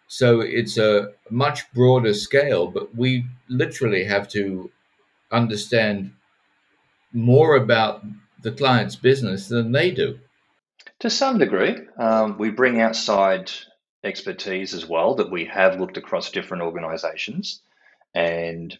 So 0.07 0.41
it's 0.41 0.77
a 0.77 1.13
much 1.29 1.71
broader 1.73 2.13
scale, 2.13 2.67
but 2.67 2.95
we 2.95 3.25
literally 3.49 4.05
have 4.05 4.27
to 4.29 4.71
understand 5.31 6.13
more 7.13 7.55
about 7.55 8.03
the 8.41 8.51
client's 8.51 8.95
business 8.95 9.47
than 9.47 9.71
they 9.71 9.91
do. 9.91 10.19
To 10.99 11.09
some 11.09 11.37
degree, 11.37 11.77
um, 11.97 12.37
we 12.37 12.49
bring 12.49 12.79
outside 12.79 13.51
expertise 14.03 14.73
as 14.73 14.85
well 14.85 15.15
that 15.15 15.31
we 15.31 15.45
have 15.45 15.79
looked 15.79 15.97
across 15.97 16.31
different 16.31 16.63
organizations 16.63 17.61
and 18.15 18.77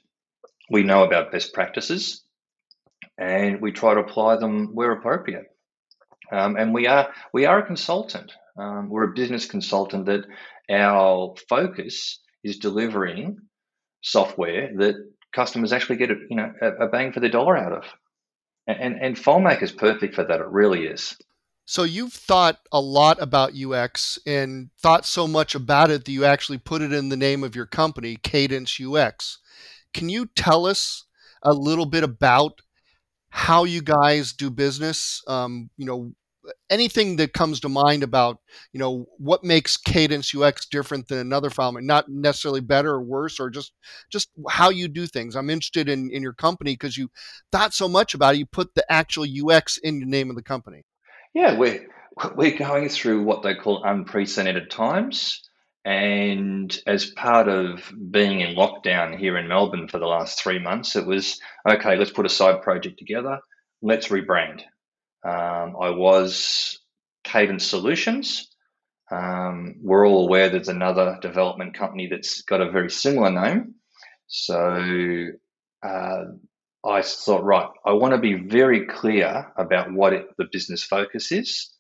we 0.70 0.84
know 0.84 1.04
about 1.04 1.32
best 1.32 1.54
practices 1.54 2.22
and 3.18 3.62
we 3.62 3.72
try 3.72 3.94
to 3.94 4.00
apply 4.00 4.38
them 4.38 4.74
where 4.74 4.92
appropriate. 4.92 5.52
Um, 6.32 6.56
and 6.58 6.74
we 6.74 6.88
are 6.88 7.14
we 7.34 7.46
are 7.46 7.60
a 7.60 7.66
consultant. 7.66 8.34
Um, 8.58 8.90
we're 8.90 9.12
a 9.12 9.14
business 9.14 9.46
consultant 9.46 10.06
that 10.08 10.26
our 10.70 11.36
focus 11.50 12.20
is 12.44 12.58
delivering 12.58 13.38
software 14.02 14.72
that 14.78 14.96
customers 15.34 15.74
actually 15.74 15.98
get 15.98 16.12
a, 16.12 16.16
you 16.30 16.36
know 16.36 16.52
a, 16.62 16.88
bang 16.88 17.12
for 17.12 17.20
their 17.20 17.30
dollar 17.30 17.58
out 17.58 17.74
of. 17.74 17.84
And, 18.68 18.80
and 18.80 19.02
and 19.02 19.16
FileMaker 19.16 19.64
is 19.64 19.72
perfect 19.72 20.16
for 20.16 20.24
that. 20.24 20.40
It 20.40 20.48
really 20.48 20.86
is. 20.86 21.16
So 21.70 21.84
you've 21.84 22.14
thought 22.14 22.60
a 22.72 22.80
lot 22.80 23.22
about 23.22 23.54
UX 23.54 24.18
and 24.26 24.70
thought 24.80 25.06
so 25.06 25.28
much 25.28 25.54
about 25.54 25.92
it 25.92 26.06
that 26.06 26.12
you 26.12 26.24
actually 26.24 26.60
put 26.60 26.82
it 26.82 26.94
in 26.94 27.10
the 27.10 27.18
name 27.18 27.44
of 27.44 27.58
your 27.58 27.66
company, 27.66 28.16
Cadence 28.16 28.80
UX. 28.80 29.40
Can 29.94 30.08
you 30.08 30.28
tell 30.28 30.66
us 30.66 31.04
a 31.44 31.52
little 31.52 31.86
bit 31.86 32.06
about 32.06 32.62
how 33.30 33.66
you 33.66 33.82
guys 33.82 34.32
do 34.32 34.50
business? 34.50 35.22
Um, 35.28 35.70
you 35.76 35.86
know, 35.86 36.14
anything 36.70 37.16
that 37.18 37.34
comes 37.34 37.60
to 37.60 37.70
mind 37.70 38.04
about 38.04 38.40
you 38.74 38.80
know 38.80 39.06
what 39.18 39.44
makes 39.44 39.78
cadence 39.78 40.34
ux 40.36 40.66
different 40.68 41.08
than 41.08 41.20
another 41.20 41.50
file 41.50 41.74
not 41.74 42.10
necessarily 42.10 42.62
better 42.62 42.92
or 42.92 43.02
worse 43.02 43.40
or 43.40 43.50
just 43.50 43.74
just 44.12 44.30
how 44.50 44.70
you 44.70 44.88
do 44.88 45.08
things. 45.08 45.36
I'm 45.36 45.50
interested 45.50 45.90
in 45.90 46.10
in 46.12 46.22
your 46.22 46.34
company 46.34 46.74
because 46.74 46.98
you 46.98 47.10
thought 47.52 47.74
so 47.74 47.88
much 47.88 48.14
about 48.14 48.36
it 48.36 48.40
you 48.40 48.46
put 48.46 48.74
the 48.76 48.90
actual 48.92 49.26
ux 49.50 49.78
in 49.78 50.00
the 50.00 50.06
name 50.06 50.30
of 50.30 50.36
the 50.36 50.44
company. 50.44 50.84
Yeah 51.34 51.58
we're 51.58 51.88
we're 52.36 52.58
going 52.58 52.90
through 52.90 53.24
what 53.24 53.44
they 53.44 53.56
call 53.56 53.84
unprecedented 53.84 54.70
times 54.70 55.42
and 55.86 56.78
as 56.86 57.06
part 57.12 57.48
of 57.48 57.92
being 58.12 58.42
in 58.42 58.56
lockdown 58.56 59.18
here 59.18 59.38
in 59.38 59.48
melbourne 59.48 59.88
for 59.88 60.00
the 60.00 60.08
last 60.08 60.42
three 60.42 60.60
months 60.60 60.96
it 60.96 61.06
was 61.06 61.40
okay 61.70 61.96
let's 61.96 62.12
put 62.12 62.26
a 62.26 62.30
side 62.30 62.62
project 62.62 63.00
together. 63.00 63.40
Let's 63.84 64.08
rebrand 64.08 64.64
um, 65.28 65.76
I 65.82 65.90
was 65.90 66.80
Cadence 67.26 67.66
Solutions. 67.66 68.48
Um, 69.12 69.76
we're 69.82 70.08
all 70.08 70.26
aware 70.26 70.50
there's 70.50 70.70
another 70.70 71.18
development 71.22 71.74
company 71.74 72.08
that's 72.10 72.44
got 72.44 72.62
a 72.62 72.72
very 72.72 72.90
similar 72.90 73.32
name. 73.32 73.76
So 74.28 75.28
uh, 75.84 76.24
I 76.86 77.02
thought, 77.02 77.44
right, 77.44 77.70
I 77.86 77.94
want 77.94 78.14
to 78.14 78.20
be 78.20 78.36
very 78.36 78.86
clear 78.86 79.52
about 79.58 79.92
what 79.92 80.14
it, 80.14 80.28
the 80.38 80.46
business 80.50 80.84
focus 80.84 81.32
is. 81.34 81.74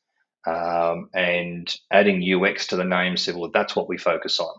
Um, 0.46 1.10
and 1.14 1.74
adding 1.92 2.24
UX 2.24 2.68
to 2.68 2.76
the 2.76 2.84
name 2.84 3.16
said, 3.16 3.36
well, 3.36 3.52
that's 3.54 3.76
what 3.76 3.88
we 3.88 3.98
focus 3.98 4.40
on. 4.42 4.56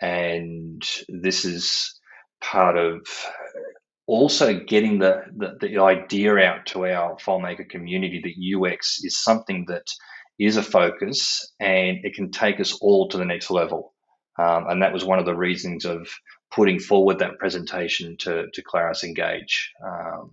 And 0.00 0.82
this 1.08 1.44
is 1.44 1.98
part 2.42 2.78
of 2.78 3.00
also 4.06 4.60
getting 4.60 4.98
the, 4.98 5.22
the, 5.36 5.56
the 5.60 5.78
idea 5.78 6.36
out 6.38 6.66
to 6.66 6.86
our 6.86 7.16
FileMaker 7.16 7.68
community 7.68 8.20
that 8.22 8.70
UX 8.72 9.00
is 9.02 9.22
something 9.22 9.64
that 9.68 9.86
is 10.38 10.56
a 10.56 10.62
focus 10.62 11.52
and 11.60 11.98
it 12.04 12.14
can 12.14 12.30
take 12.30 12.60
us 12.60 12.78
all 12.80 13.08
to 13.08 13.18
the 13.18 13.24
next 13.24 13.50
level. 13.50 13.94
Um, 14.38 14.66
and 14.68 14.82
that 14.82 14.92
was 14.92 15.04
one 15.04 15.18
of 15.18 15.24
the 15.24 15.34
reasons 15.34 15.84
of 15.84 16.08
putting 16.52 16.78
forward 16.78 17.18
that 17.18 17.38
presentation 17.38 18.16
to, 18.18 18.46
to 18.52 18.62
Claris 18.62 19.02
Engage 19.02 19.72
um, 19.84 20.30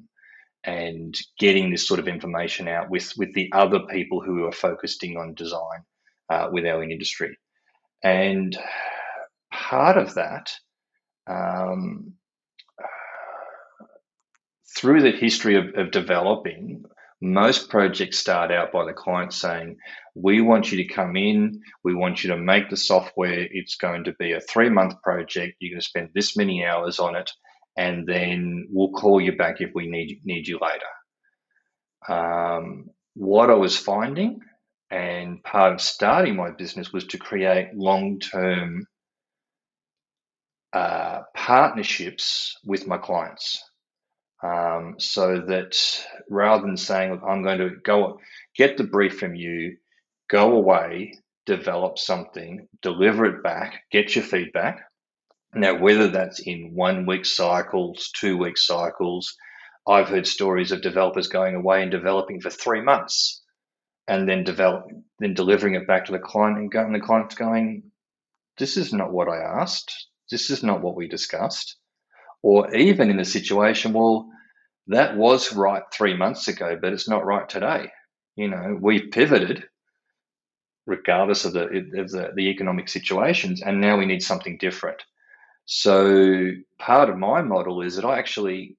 and 0.64 1.18
getting 1.40 1.72
this 1.72 1.88
sort 1.88 2.00
of 2.00 2.08
information 2.08 2.68
out 2.68 2.90
with, 2.90 3.14
with 3.18 3.34
the 3.34 3.50
other 3.54 3.80
people 3.90 4.22
who 4.22 4.46
are 4.46 4.52
focusing 4.52 5.18
on 5.18 5.34
design 5.34 5.84
uh, 6.30 6.50
with 6.52 6.66
our 6.66 6.84
industry. 6.84 7.38
And 8.04 8.56
part 9.52 9.98
of 9.98 10.14
that 10.16 10.52
um, 11.28 12.14
through 14.84 15.02
the 15.02 15.18
history 15.18 15.56
of, 15.56 15.74
of 15.78 15.92
developing, 15.92 16.84
most 17.22 17.70
projects 17.70 18.20
start 18.20 18.52
out 18.52 18.74
by 18.74 18.84
the 18.84 18.92
client 18.92 19.32
saying, 19.32 19.78
We 20.14 20.42
want 20.42 20.74
you 20.74 20.78
to 20.80 20.94
come 20.94 21.16
in, 21.16 21.62
we 21.86 21.96
want 21.96 22.22
you 22.22 22.32
to 22.32 22.38
make 22.38 22.70
the 22.70 22.76
software. 22.76 23.48
It's 23.50 23.78
going 23.78 24.04
to 24.04 24.14
be 24.20 24.34
a 24.34 24.42
three 24.42 24.68
month 24.68 25.02
project. 25.02 25.56
You're 25.60 25.76
going 25.76 25.80
to 25.80 25.88
spend 25.88 26.10
this 26.14 26.36
many 26.36 26.66
hours 26.66 27.00
on 27.00 27.16
it, 27.16 27.32
and 27.78 28.06
then 28.06 28.68
we'll 28.70 28.92
call 28.92 29.22
you 29.22 29.38
back 29.38 29.62
if 29.62 29.72
we 29.74 29.88
need, 29.88 30.20
need 30.26 30.50
you 30.50 30.60
later. 30.60 32.14
Um, 32.14 32.90
what 33.14 33.50
I 33.50 33.54
was 33.54 33.78
finding, 33.78 34.42
and 34.92 35.42
part 35.44 35.72
of 35.72 35.80
starting 35.80 36.36
my 36.36 36.52
business, 36.52 36.92
was 36.92 37.06
to 37.06 37.18
create 37.18 37.70
long 37.74 38.20
term 38.20 38.86
uh, 40.74 41.22
partnerships 41.34 42.58
with 42.66 42.86
my 42.86 42.98
clients 42.98 43.64
um, 44.44 44.96
so 45.00 45.42
that 45.48 45.78
rather 46.30 46.66
than 46.68 46.78
saying, 46.78 47.12
Look, 47.14 47.22
I'm 47.28 47.44
going 47.44 47.60
to 47.60 47.72
go 47.86 48.20
get 48.58 48.78
the 48.78 48.86
brief 48.86 49.20
from 49.20 49.36
you, 49.36 49.78
go 50.30 50.54
away, 50.54 51.14
develop 51.48 52.00
something, 52.00 52.68
deliver 52.82 53.26
it 53.26 53.44
back, 53.44 53.84
get 53.92 54.16
your 54.16 54.26
feedback, 54.26 54.78
Now, 55.56 55.78
whether 55.80 56.08
that's 56.10 56.40
in 56.40 56.76
one 56.76 57.08
week 57.08 57.26
cycles, 57.26 58.12
two 58.20 58.40
week 58.40 58.58
cycles, 58.58 59.36
I've 59.88 60.10
heard 60.10 60.28
stories 60.28 60.72
of 60.72 60.82
developers 60.84 61.28
going 61.28 61.58
away 61.58 61.84
and 61.84 61.92
developing 61.92 62.42
for 62.42 62.52
three 62.52 62.82
months 62.82 63.44
and 64.08 64.30
then 64.30 64.44
develop 64.44 64.86
then 65.20 65.34
delivering 65.36 65.76
it 65.76 65.88
back 65.88 66.06
to 66.06 66.14
the 66.14 66.20
client 66.20 66.58
and 66.60 66.72
going 66.72 66.94
the 66.94 67.02
client's 67.02 67.36
going, 67.36 67.84
This 68.60 68.78
is 68.78 68.94
not 68.94 69.14
what 69.14 69.30
I 69.30 69.38
asked. 69.62 70.08
This 70.32 70.50
is 70.52 70.64
not 70.64 70.82
what 70.82 70.96
we 70.96 71.08
discussed. 71.08 71.78
Or 72.44 72.74
even 72.76 73.10
in 73.10 73.18
the 73.18 73.26
situation, 73.26 73.94
well, 73.94 74.30
that 74.88 75.18
was 75.18 75.54
right 75.54 75.84
three 75.94 76.16
months 76.16 76.48
ago, 76.48 76.78
but 76.80 76.94
it's 76.94 77.10
not 77.10 77.26
right 77.26 77.48
today. 77.48 77.90
You 78.36 78.50
know, 78.50 78.78
we've 78.80 79.12
pivoted 79.12 79.64
regardless 80.86 81.46
of 81.46 81.54
the, 81.54 81.64
of 81.98 82.12
the, 82.12 82.32
the 82.36 82.50
economic 82.50 82.90
situations, 82.90 83.62
and 83.62 83.80
now 83.80 83.98
we 83.98 84.06
need 84.06 84.22
something 84.22 84.58
different. 84.58 85.02
So 85.66 86.52
part 86.78 87.10
of 87.10 87.18
my 87.18 87.42
model 87.42 87.82
is 87.82 87.96
that 87.96 88.06
I 88.06 88.20
actually 88.20 88.76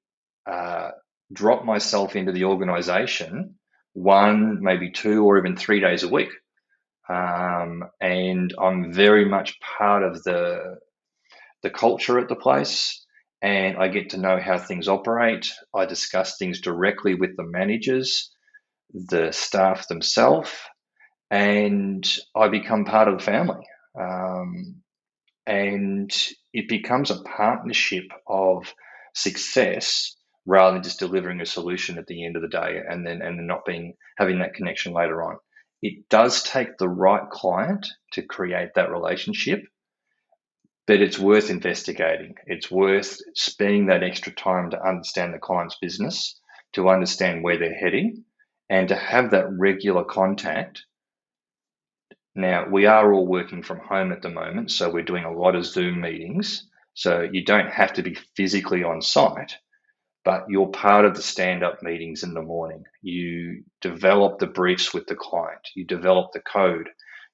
uh, 0.51 0.91
drop 1.33 1.65
myself 1.65 2.15
into 2.15 2.33
the 2.33 2.45
organization 2.45 3.55
one, 3.95 4.59
maybe 4.61 4.91
two, 4.91 5.25
or 5.25 5.39
even 5.39 5.57
three 5.57 5.81
days 5.81 6.03
a 6.03 6.09
week. 6.09 6.31
Um, 7.09 7.85
and 8.01 8.53
I'm 8.61 8.93
very 8.93 9.25
much 9.25 9.59
part 9.61 10.03
of 10.03 10.23
the 10.25 10.77
the 11.63 11.71
culture 11.71 12.19
at 12.19 12.29
the 12.29 12.35
place, 12.37 13.04
and 13.45 13.77
I 13.77 13.89
get 13.89 14.11
to 14.11 14.17
know 14.17 14.41
how 14.41 14.57
things 14.57 14.89
operate. 14.89 15.53
I 15.75 15.85
discuss 15.85 16.39
things 16.39 16.63
directly 16.63 17.15
with 17.15 17.37
the 17.37 17.45
managers, 17.45 18.31
the 18.95 19.33
staff 19.33 19.87
themselves, 19.87 20.51
and 21.31 22.03
I 22.35 22.49
become 22.49 22.87
part 22.87 23.07
of 23.07 23.19
the 23.19 23.25
family. 23.25 23.67
Um, 24.01 24.77
and 25.47 26.11
it 26.55 26.71
becomes 26.71 27.11
a 27.11 27.23
partnership 27.23 28.05
of 28.27 28.73
success 29.15 30.17
rather 30.47 30.77
than 30.77 30.83
just 30.83 30.99
delivering 30.99 31.43
a 31.43 31.47
solution 31.47 31.99
at 31.99 32.07
the 32.07 32.25
end 32.25 32.37
of 32.37 32.43
the 32.43 32.49
day 32.49 32.81
and 32.89 33.07
then 33.07 33.21
and 33.21 33.47
not 33.47 33.67
being 33.67 33.93
having 34.17 34.39
that 34.39 34.55
connection 34.55 34.95
later 34.95 35.23
on. 35.23 35.37
It 35.83 36.09
does 36.09 36.43
take 36.45 36.79
the 36.79 36.89
right 36.89 37.29
client 37.29 37.87
to 38.13 38.23
create 38.23 38.71
that 38.77 38.91
relationship, 38.91 39.65
but 40.87 41.01
it's 41.01 41.19
worth 41.19 41.51
investigating. 41.51 42.35
It's 42.47 42.71
worth 42.71 43.19
spending 43.35 43.87
that 43.87 44.03
extra 44.03 44.33
time 44.33 44.71
to 44.71 44.83
understand 44.83 45.35
the 45.35 45.39
client's 45.39 45.77
business, 45.81 46.39
to 46.75 46.89
understand 46.89 47.43
where 47.43 47.59
they're 47.59 47.75
heading, 47.75 48.25
and 48.69 48.89
to 48.89 48.97
have 48.97 49.31
that 49.31 49.51
regular 49.51 50.05
contact 50.05 50.85
now, 52.35 52.67
we 52.69 52.87
are 52.87 53.13
all 53.13 53.27
working 53.27 53.63
from 53.63 53.79
home 53.79 54.11
at 54.11 54.23
the 54.23 54.29
moment, 54.29 54.73
so 54.73 54.91
we're 54.91 55.05
doing 55.05 55.25
a 55.25 55.33
lot 55.33 55.55
of 55.55 55.65
Zoom 55.65 56.01
meetings. 56.01 56.67
So 56.95 57.23
you 57.23 57.45
don't 57.45 57.71
have 57.71 57.93
to 57.95 58.03
be 58.03 58.17
physically 58.37 58.83
on 58.83 59.03
site, 59.03 59.57
but 60.25 60.45
you're 60.49 60.69
part 60.69 61.05
of 61.05 61.15
the 61.15 61.23
stand 61.23 61.63
up 61.63 61.83
meetings 61.83 62.25
in 62.25 62.35
the 62.35 62.43
morning. 62.43 62.85
You 63.03 63.65
develop 63.81 64.39
the 64.39 64.49
briefs 64.49 64.93
with 64.93 65.07
the 65.07 65.15
client, 65.15 65.69
you 65.77 65.85
develop 65.85 66.33
the 66.33 66.41
code, 66.41 66.89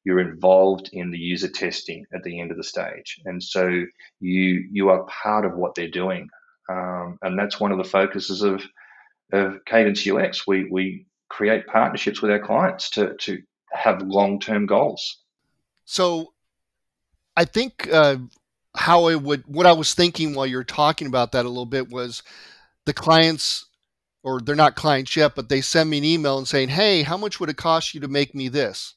you're 0.04 0.20
involved 0.20 0.90
in 0.92 1.10
the 1.10 1.18
user 1.18 1.48
testing 1.48 2.06
at 2.14 2.22
the 2.22 2.40
end 2.40 2.50
of 2.50 2.56
the 2.56 2.64
stage. 2.64 3.20
And 3.24 3.42
so 3.42 3.68
you, 4.20 4.68
you 4.70 4.88
are 4.88 5.04
part 5.04 5.44
of 5.44 5.56
what 5.56 5.74
they're 5.74 5.90
doing. 5.90 6.28
Um, 6.70 7.18
and 7.22 7.38
that's 7.38 7.60
one 7.60 7.72
of 7.72 7.78
the 7.78 7.84
focuses 7.84 8.42
of, 8.42 8.62
of 9.32 9.64
Cadence 9.66 10.06
UX. 10.06 10.46
We, 10.46 10.68
we 10.70 11.06
create 11.28 11.66
partnerships 11.66 12.22
with 12.22 12.30
our 12.30 12.38
clients 12.38 12.90
to, 12.90 13.14
to 13.20 13.42
have 13.72 14.02
long 14.02 14.40
term 14.40 14.66
goals. 14.66 15.18
So 15.84 16.32
I 17.36 17.44
think 17.44 17.88
uh, 17.92 18.16
how 18.74 19.06
I 19.06 19.16
would, 19.16 19.44
what 19.46 19.66
I 19.66 19.72
was 19.72 19.94
thinking 19.94 20.34
while 20.34 20.46
you're 20.46 20.64
talking 20.64 21.08
about 21.08 21.32
that 21.32 21.44
a 21.44 21.48
little 21.48 21.66
bit 21.66 21.90
was 21.90 22.22
the 22.86 22.94
clients, 22.94 23.66
or 24.22 24.40
they're 24.40 24.56
not 24.56 24.76
clients 24.76 25.14
yet, 25.14 25.34
but 25.34 25.48
they 25.48 25.60
send 25.60 25.90
me 25.90 25.98
an 25.98 26.04
email 26.04 26.38
and 26.38 26.48
saying, 26.48 26.70
Hey, 26.70 27.02
how 27.02 27.16
much 27.16 27.38
would 27.38 27.50
it 27.50 27.56
cost 27.56 27.94
you 27.94 28.00
to 28.00 28.08
make 28.08 28.34
me 28.34 28.48
this? 28.48 28.94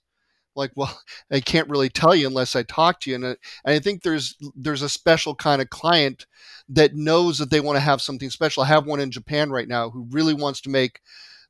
Like, 0.56 0.72
well, 0.76 1.00
I 1.32 1.40
can't 1.40 1.70
really 1.70 1.90
tell 1.90 2.16
you 2.16 2.28
unless 2.28 2.56
I 2.56 2.64
talk 2.64 3.00
to 3.02 3.10
you. 3.10 3.16
And, 3.16 3.26
uh, 3.26 3.36
and 3.66 3.76
I 3.76 3.80
think 3.80 4.04
there's 4.04 4.36
there's 4.56 4.82
a 4.82 4.90
special 4.90 5.36
kind 5.36 5.62
of 5.62 5.70
client 5.70 6.26
that 6.70 6.96
knows 6.96 7.38
that 7.38 7.50
they 7.50 7.60
want 7.60 7.76
to 7.76 7.82
have 7.82 8.02
something 8.02 8.30
special. 8.30 8.64
I 8.64 8.68
have 8.68 8.86
one 8.86 9.00
in 9.00 9.12
Japan 9.12 9.52
right 9.52 9.68
now 9.68 9.90
who 9.90 10.08
really 10.10 10.34
wants 10.34 10.62
to 10.62 10.70
make 10.70 11.02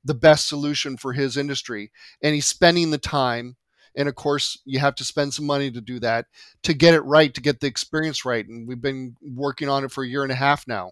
the 0.03 0.13
best 0.13 0.47
solution 0.47 0.97
for 0.97 1.13
his 1.13 1.37
industry. 1.37 1.91
And 2.21 2.33
he's 2.33 2.45
spending 2.47 2.91
the 2.91 2.97
time. 2.97 3.55
And 3.95 4.09
of 4.09 4.15
course, 4.15 4.59
you 4.65 4.79
have 4.79 4.95
to 4.95 5.03
spend 5.03 5.33
some 5.33 5.45
money 5.45 5.69
to 5.71 5.79
do 5.79 5.99
that 5.99 6.25
to 6.63 6.73
get 6.73 6.95
it 6.95 7.01
right, 7.01 7.33
to 7.33 7.41
get 7.41 7.59
the 7.59 7.67
experience 7.67 8.25
right. 8.25 8.45
And 8.47 8.67
we've 8.67 8.81
been 8.81 9.15
working 9.21 9.69
on 9.69 9.83
it 9.83 9.91
for 9.91 10.03
a 10.03 10.07
year 10.07 10.23
and 10.23 10.31
a 10.31 10.35
half 10.35 10.67
now. 10.67 10.91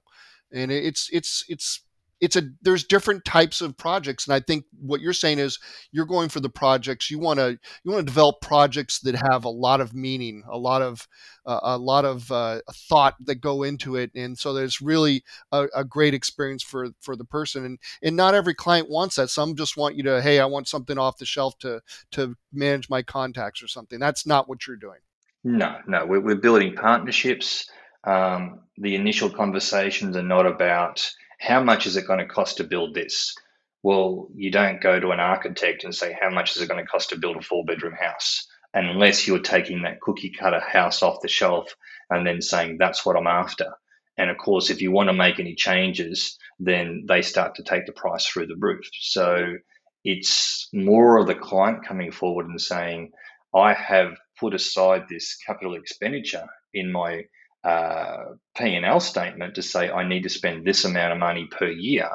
And 0.54 0.72
it's 0.72 1.10
it's 1.12 1.44
it's 1.48 1.82
it's 2.22 2.36
a 2.36 2.44
there's 2.62 2.84
different 2.84 3.26
types 3.26 3.62
of 3.62 3.76
projects 3.76 4.28
and 4.28 4.34
i 4.34 4.40
think 4.40 4.66
what 4.80 5.02
you're 5.02 5.14
saying 5.14 5.40
is 5.40 5.60
you're 5.92 6.06
going 6.06 6.30
for 6.30 6.40
the 6.40 6.50
projects. 6.50 7.10
You 7.10 7.20
want 7.20 7.40
to 7.40 7.58
you 7.84 7.92
want 7.92 8.06
to 8.06 8.12
develop 8.12 8.42
projects 8.42 9.00
that 9.00 9.16
have 9.16 9.46
a 9.46 9.50
lot 9.50 9.82
of 9.82 9.94
meaning 9.94 10.44
a 10.50 10.58
lot 10.58 10.82
of 10.82 11.08
uh, 11.46 11.60
a 11.64 11.78
lot 11.78 12.06
of 12.06 12.32
uh, 12.32 12.60
thought 12.72 13.16
that 13.26 13.36
go 13.36 13.64
into 13.64 13.96
it 13.96 14.12
and 14.16 14.38
so 14.38 14.54
there's 14.54 14.82
really 14.82 15.24
a, 15.52 15.68
a, 15.76 15.84
great 15.84 16.14
experience 16.14 16.62
for 16.62 16.90
for 17.00 17.16
the 17.16 17.26
person 17.26 17.66
and 17.66 17.80
and 18.04 18.16
not 18.16 18.36
every 18.36 18.54
client 18.54 18.90
wants 18.90 19.16
that. 19.16 19.30
Some 19.30 19.56
just 19.56 19.78
want 19.78 19.96
you 19.96 20.04
to 20.04 20.22
hey 20.22 20.40
i 20.40 20.46
want 20.46 20.68
something 20.68 20.98
off 20.98 21.18
the 21.18 21.26
shelf 21.26 21.58
to 21.60 21.82
to 22.12 22.36
manage 22.54 22.90
my 22.90 23.02
contacts 23.02 23.64
or 23.64 23.68
something. 23.68 24.00
That's 24.00 24.26
not 24.26 24.48
what 24.48 24.68
you're 24.68 24.78
doing. 24.78 25.00
No 25.44 25.80
no 25.88 26.06
we're, 26.06 26.22
we're 26.22 26.36
building 26.36 26.76
partnerships. 26.76 27.70
Um, 28.04 28.62
the 28.78 28.96
initial 28.96 29.30
conversations 29.30 30.18
are 30.18 30.24
not 30.24 30.48
about 30.48 31.12
how 31.42 31.64
much 31.64 31.88
is 31.88 31.98
it 31.98 32.06
going 32.06 32.20
to 32.20 32.26
cost 32.28 32.58
to 32.58 32.64
build 32.64 32.94
this? 32.94 33.36
Well, 33.82 34.30
you 34.36 34.52
don't 34.52 34.80
go 34.80 35.00
to 35.00 35.10
an 35.10 35.20
architect 35.20 35.84
and 35.84 35.94
say, 35.94 36.16
how 36.20 36.30
much 36.30 36.56
is 36.56 36.62
it 36.62 36.70
going 36.70 36.84
to 36.84 36.90
cost 36.90 37.10
to 37.10 37.18
build 37.18 37.36
a 37.36 37.42
four 37.42 37.66
bedroom 37.66 37.96
house? 38.00 38.48
Unless 38.76 39.28
you're 39.28 39.40
taking 39.40 39.82
that 39.82 40.00
cookie 40.02 40.32
cutter 40.32 40.60
house 40.60 41.02
off 41.02 41.22
the 41.22 41.28
shelf 41.28 41.76
and 42.12 42.26
then 42.26 42.42
saying, 42.42 42.78
that's 42.80 43.04
what 43.04 43.18
I'm 43.18 43.26
after. 43.26 43.74
And 44.18 44.30
of 44.30 44.38
course, 44.38 44.70
if 44.70 44.82
you 44.82 44.92
want 44.92 45.10
to 45.10 45.14
make 45.14 45.40
any 45.40 45.56
changes, 45.56 46.38
then 46.60 47.06
they 47.08 47.24
start 47.24 47.56
to 47.56 47.64
take 47.64 47.88
the 47.88 47.92
price 47.92 48.28
through 48.28 48.46
the 48.46 48.56
roof. 48.60 48.86
So 49.00 49.56
it's 50.04 50.70
more 50.72 51.18
of 51.18 51.26
the 51.26 51.36
client 51.36 51.88
coming 51.88 52.12
forward 52.12 52.46
and 52.46 52.62
saying, 52.62 53.12
I 53.54 53.74
have 53.74 54.16
put 54.40 54.54
aside 54.54 55.06
this 55.10 55.38
capital 55.46 55.74
expenditure 55.74 56.46
in 56.72 56.92
my 56.92 57.24
uh, 57.64 58.18
P&L 58.58 59.00
statement 59.00 59.56
to 59.56 59.62
say 59.62 59.90
I 59.90 60.08
need 60.08 60.24
to 60.24 60.30
spend 60.30 60.66
this 60.66 60.86
amount 60.86 61.14
of 61.14 61.20
money 61.20 61.48
per 61.52 61.70
year 61.70 62.10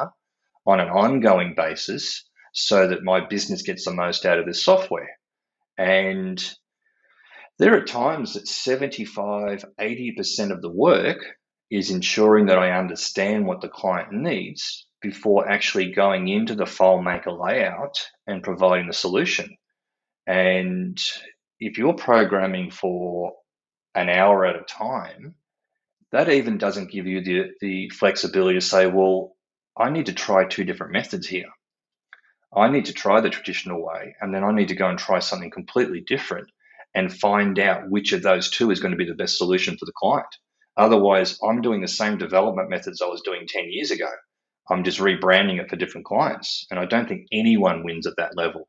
on 0.67 0.81
an 0.81 0.89
ongoing 0.89 1.55
basis 1.57 2.25
so 2.53 2.89
that 2.89 3.05
my 3.05 3.21
business 3.27 3.63
gets 3.63 3.85
the 3.85 3.93
most 3.93 4.27
out 4.27 4.39
of 4.39 4.47
this 4.47 4.65
software. 4.65 5.11
And 5.79 6.43
there 7.59 7.77
are 7.77 7.85
times 7.85 8.35
that 8.35 8.49
75, 8.49 9.65
80% 9.81 10.51
of 10.51 10.63
the 10.63 10.71
work 10.71 11.19
is 11.71 11.91
ensuring 11.91 12.47
that 12.47 12.59
I 12.59 12.79
understand 12.79 13.47
what 13.47 13.61
the 13.61 13.69
client 13.69 14.13
needs 14.13 14.87
before 15.01 15.49
actually 15.49 15.93
going 15.93 16.29
into 16.29 16.55
the 16.55 16.65
FileMaker 16.65 17.39
layout 17.39 18.07
and 18.27 18.43
providing 18.43 18.87
the 18.87 18.93
solution. 18.93 19.57
And 20.27 20.99
if 21.61 21.79
you're 21.79 21.95
programming 21.95 22.71
for 22.71 23.33
an 23.97 24.09
hour 24.09 24.45
at 24.47 24.57
a 24.57 24.63
time, 24.63 25.35
that 26.13 26.29
even 26.29 26.59
doesn't 26.59 26.91
give 26.91 27.07
you 27.07 27.23
the, 27.23 27.51
the 27.61 27.89
flexibility 27.91 28.59
to 28.59 28.65
say, 28.65 28.87
well, 28.87 29.35
I 29.77 29.91
need 29.91 30.07
to 30.07 30.15
try 30.15 30.45
two 30.45 30.65
different 30.65 30.93
methods 30.93 31.27
here. 31.27 31.49
I 32.55 32.69
need 32.69 32.87
to 32.87 32.93
try 32.93 33.21
the 33.21 33.31
traditional 33.31 33.85
way, 33.85 34.15
and 34.21 34.35
then 34.35 34.45
I 34.45 34.53
need 34.53 34.69
to 34.69 34.77
go 34.77 34.89
and 34.89 34.99
try 34.99 35.19
something 35.19 35.51
completely 35.51 36.01
different 36.01 36.49
and 36.95 37.13
find 37.13 37.59
out 37.59 37.91
which 37.91 38.13
of 38.13 38.23
those 38.23 38.51
two 38.51 38.71
is 38.71 38.81
going 38.81 38.93
to 38.93 38.97
be 38.97 39.05
the 39.05 39.15
best 39.15 39.37
solution 39.37 39.77
for 39.77 39.85
the 39.85 39.93
client. 39.97 40.35
Otherwise, 40.77 41.39
I'm 41.43 41.61
doing 41.61 41.81
the 41.81 41.89
same 41.89 42.19
development 42.19 42.71
methods 42.71 43.03
I 43.03 43.07
was 43.07 43.23
doing 43.23 43.47
10 43.47 43.71
years 43.71 43.91
ago. 43.91 44.09
I'm 44.71 44.85
just 44.85 44.99
rebranding 44.99 45.61
it 45.61 45.69
for 45.69 45.77
different 45.77 46.07
clients. 46.07 46.67
And 46.71 46.79
I 46.79 46.87
don't 46.87 47.09
think 47.09 47.29
anyone 47.33 47.85
wins 47.85 48.07
at 48.07 48.17
that 48.17 48.37
level. 48.37 48.69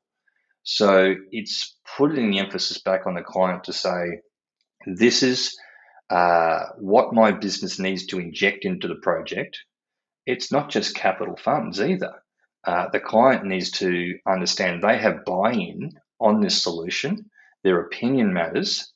So 0.64 1.16
it's 1.32 1.78
putting 1.98 2.32
the 2.32 2.40
emphasis 2.40 2.80
back 2.80 3.08
on 3.08 3.16
the 3.16 3.22
client 3.22 3.64
to 3.66 3.74
say, 3.74 4.20
this 4.88 5.22
is 5.22 5.58
uh, 6.10 6.68
what 6.78 7.14
my 7.14 7.32
business 7.32 7.78
needs 7.78 8.06
to 8.08 8.20
inject 8.20 8.64
into 8.64 8.88
the 8.88 9.00
project. 9.04 9.60
It's 10.26 10.52
not 10.52 10.70
just 10.70 10.96
capital 10.96 11.36
funds 11.36 11.82
either. 11.82 12.14
Uh, 12.66 12.88
the 12.92 13.00
client 13.00 13.46
needs 13.46 13.72
to 13.72 14.18
understand 14.28 14.82
they 14.82 14.98
have 14.98 15.26
buy 15.26 15.52
in 15.52 15.92
on 16.20 16.40
this 16.40 16.62
solution, 16.62 17.30
their 17.64 17.82
opinion 17.82 18.34
matters. 18.34 18.94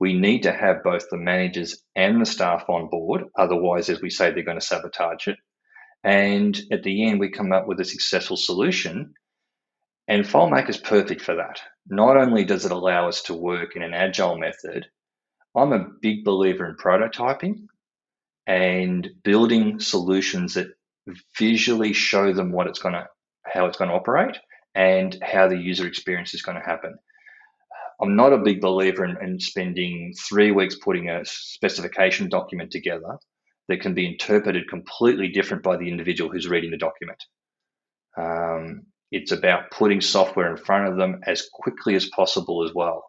We 0.00 0.18
need 0.18 0.42
to 0.42 0.52
have 0.52 0.82
both 0.82 1.04
the 1.10 1.18
managers 1.18 1.82
and 1.94 2.20
the 2.20 2.26
staff 2.26 2.64
on 2.68 2.88
board. 2.88 3.24
Otherwise, 3.38 3.88
as 3.88 4.00
we 4.00 4.10
say, 4.10 4.30
they're 4.30 4.42
going 4.42 4.58
to 4.58 4.64
sabotage 4.64 5.28
it. 5.28 5.36
And 6.02 6.58
at 6.72 6.82
the 6.82 7.06
end, 7.06 7.20
we 7.20 7.30
come 7.30 7.52
up 7.52 7.66
with 7.66 7.80
a 7.80 7.84
successful 7.84 8.36
solution. 8.36 9.14
And 10.08 10.24
FileMaker 10.24 10.70
is 10.70 10.76
perfect 10.76 11.22
for 11.22 11.36
that. 11.36 11.60
Not 11.86 12.16
only 12.16 12.44
does 12.44 12.64
it 12.66 12.72
allow 12.72 13.08
us 13.08 13.22
to 13.22 13.34
work 13.34 13.76
in 13.76 13.82
an 13.82 13.94
agile 13.94 14.36
method, 14.36 14.86
I'm 15.56 15.72
a 15.72 15.88
big 16.00 16.24
believer 16.24 16.68
in 16.68 16.76
prototyping 16.76 17.66
and 18.46 19.08
building 19.22 19.80
solutions 19.80 20.54
that 20.54 20.68
visually 21.38 21.92
show 21.92 22.32
them 22.32 22.52
what 22.52 22.66
it's 22.66 22.78
going 22.78 22.94
to, 22.94 23.06
how 23.44 23.66
it's 23.66 23.78
going 23.78 23.90
to 23.90 23.96
operate 23.96 24.36
and 24.74 25.16
how 25.22 25.48
the 25.48 25.56
user 25.56 25.86
experience 25.86 26.34
is 26.34 26.42
going 26.42 26.58
to 26.58 26.64
happen. 26.64 26.96
I'm 28.00 28.16
not 28.16 28.32
a 28.32 28.38
big 28.38 28.60
believer 28.60 29.04
in, 29.04 29.16
in, 29.22 29.38
spending 29.38 30.12
three 30.28 30.50
weeks 30.50 30.76
putting 30.82 31.08
a 31.08 31.24
specification 31.24 32.28
document 32.28 32.72
together 32.72 33.18
that 33.68 33.80
can 33.80 33.94
be 33.94 34.06
interpreted 34.06 34.68
completely 34.68 35.28
different 35.28 35.62
by 35.62 35.76
the 35.76 35.88
individual 35.88 36.30
who's 36.30 36.48
reading 36.48 36.72
the 36.72 36.76
document. 36.76 37.22
Um, 38.16 38.82
it's 39.12 39.30
about 39.30 39.70
putting 39.70 40.00
software 40.00 40.50
in 40.50 40.56
front 40.56 40.88
of 40.88 40.96
them 40.96 41.20
as 41.24 41.48
quickly 41.52 41.94
as 41.94 42.06
possible 42.06 42.64
as 42.64 42.74
well. 42.74 43.04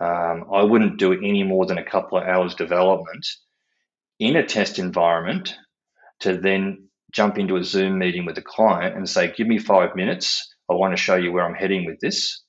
Um, 0.00 0.44
I 0.52 0.62
wouldn't 0.62 0.98
do 0.98 1.12
any 1.12 1.42
more 1.42 1.66
than 1.66 1.78
a 1.78 1.84
couple 1.84 2.18
of 2.18 2.24
hours 2.24 2.54
development 2.54 3.26
in 4.18 4.36
a 4.36 4.46
test 4.46 4.78
environment 4.78 5.54
to 6.20 6.36
then 6.36 6.88
jump 7.12 7.38
into 7.38 7.56
a 7.56 7.64
Zoom 7.64 7.98
meeting 7.98 8.24
with 8.24 8.34
the 8.34 8.42
client 8.42 8.96
and 8.96 9.08
say, 9.08 9.32
give 9.36 9.46
me 9.46 9.58
five 9.58 9.96
minutes. 9.96 10.54
I 10.70 10.74
want 10.74 10.94
to 10.94 11.02
show 11.02 11.16
you 11.16 11.32
where 11.32 11.44
I'm 11.44 11.54
heading 11.54 11.86
with 11.86 11.98
this. 12.00 12.42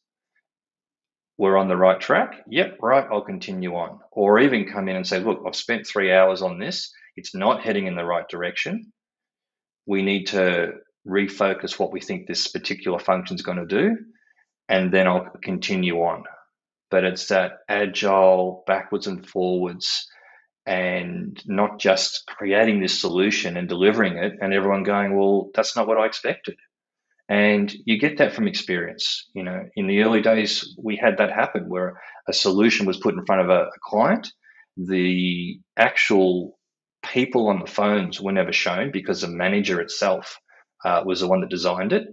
We're 1.37 1.57
on 1.57 1.69
the 1.69 1.77
right 1.77 1.99
track. 1.99 2.43
Yep, 2.49 2.79
right. 2.81 3.07
I'll 3.09 3.21
continue 3.21 3.73
on. 3.75 3.99
Or 4.11 4.39
even 4.39 4.69
come 4.71 4.89
in 4.89 4.97
and 4.97 5.07
say, 5.07 5.19
look, 5.19 5.41
I've 5.47 5.55
spent 5.55 5.87
three 5.87 6.11
hours 6.11 6.41
on 6.41 6.59
this. 6.59 6.91
It's 7.15 7.33
not 7.33 7.61
heading 7.61 7.87
in 7.87 7.95
the 7.95 8.03
right 8.03 8.27
direction. 8.27 8.91
We 9.85 10.01
need 10.01 10.25
to 10.27 10.73
refocus 11.07 11.79
what 11.79 11.91
we 11.93 12.01
think 12.01 12.27
this 12.27 12.47
particular 12.47 12.99
function 12.99 13.35
is 13.35 13.41
going 13.41 13.57
to 13.57 13.65
do, 13.65 13.97
and 14.67 14.93
then 14.93 15.07
I'll 15.07 15.31
continue 15.41 15.95
on. 15.99 16.25
But 16.91 17.03
it's 17.03 17.27
that 17.27 17.59
agile 17.67 18.63
backwards 18.65 19.07
and 19.07 19.27
forwards 19.27 20.07
and 20.65 21.41
not 21.45 21.79
just 21.79 22.23
creating 22.27 22.79
this 22.79 22.99
solution 22.99 23.57
and 23.57 23.67
delivering 23.67 24.17
it 24.17 24.33
and 24.41 24.53
everyone 24.53 24.83
going, 24.83 25.17
well, 25.17 25.49
that's 25.53 25.75
not 25.75 25.87
what 25.87 25.97
I 25.97 26.05
expected. 26.05 26.55
And 27.27 27.71
you 27.85 27.99
get 27.99 28.17
that 28.17 28.33
from 28.33 28.47
experience. 28.47 29.29
You 29.33 29.43
know, 29.43 29.63
in 29.75 29.87
the 29.87 30.01
early 30.01 30.21
days, 30.21 30.75
we 30.81 30.95
had 30.95 31.17
that 31.17 31.31
happen 31.31 31.69
where 31.69 32.01
a 32.27 32.33
solution 32.33 32.85
was 32.85 32.97
put 32.97 33.13
in 33.13 33.25
front 33.25 33.41
of 33.41 33.49
a, 33.49 33.65
a 33.65 33.79
client. 33.83 34.31
The 34.77 35.59
actual 35.77 36.57
people 37.03 37.47
on 37.47 37.59
the 37.59 37.67
phones 37.67 38.19
were 38.19 38.31
never 38.31 38.51
shown 38.51 38.91
because 38.91 39.21
the 39.21 39.27
manager 39.27 39.79
itself 39.79 40.39
uh, 40.83 41.03
was 41.05 41.19
the 41.19 41.27
one 41.27 41.41
that 41.41 41.49
designed 41.49 41.93
it. 41.93 42.07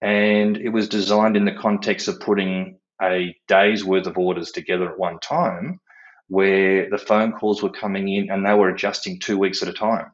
And 0.00 0.56
it 0.56 0.70
was 0.70 0.88
designed 0.88 1.36
in 1.36 1.44
the 1.44 1.52
context 1.54 2.08
of 2.08 2.20
putting 2.20 2.78
a 3.02 3.36
day's 3.48 3.84
worth 3.84 4.06
of 4.06 4.18
orders 4.18 4.50
together 4.50 4.90
at 4.90 4.98
one 4.98 5.18
time 5.18 5.80
where 6.28 6.90
the 6.90 6.98
phone 6.98 7.32
calls 7.32 7.62
were 7.62 7.70
coming 7.70 8.08
in 8.08 8.30
and 8.30 8.44
they 8.44 8.54
were 8.54 8.68
adjusting 8.68 9.18
two 9.18 9.38
weeks 9.38 9.62
at 9.62 9.68
a 9.68 9.72
time. 9.72 10.10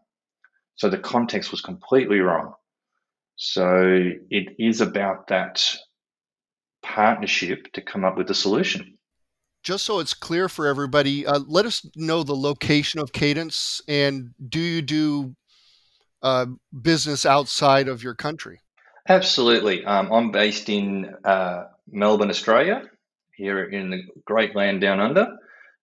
So 0.76 0.88
the 0.88 0.98
context 0.98 1.50
was 1.50 1.60
completely 1.60 2.20
wrong. 2.20 2.54
So 3.36 4.10
it 4.30 4.56
is 4.58 4.80
about 4.80 5.28
that 5.28 5.64
partnership 6.82 7.72
to 7.72 7.80
come 7.80 8.04
up 8.04 8.16
with 8.16 8.30
a 8.30 8.34
solution. 8.34 8.98
Just 9.62 9.84
so 9.84 10.00
it's 10.00 10.14
clear 10.14 10.48
for 10.48 10.66
everybody, 10.66 11.24
uh, 11.24 11.38
let 11.46 11.66
us 11.66 11.86
know 11.94 12.24
the 12.24 12.34
location 12.34 13.00
of 13.00 13.12
Cadence 13.12 13.80
and 13.86 14.34
do 14.48 14.58
you 14.58 14.82
do 14.82 15.36
uh, 16.22 16.46
business 16.82 17.24
outside 17.24 17.88
of 17.88 18.02
your 18.02 18.14
country? 18.14 18.60
Absolutely. 19.08 19.84
Um, 19.84 20.12
I'm 20.12 20.30
based 20.30 20.68
in 20.68 21.14
uh, 21.24 21.64
Melbourne, 21.88 22.30
Australia, 22.30 22.82
here 23.34 23.64
in 23.64 23.90
the 23.90 24.02
great 24.24 24.54
land 24.54 24.80
down 24.80 25.00
under. 25.00 25.28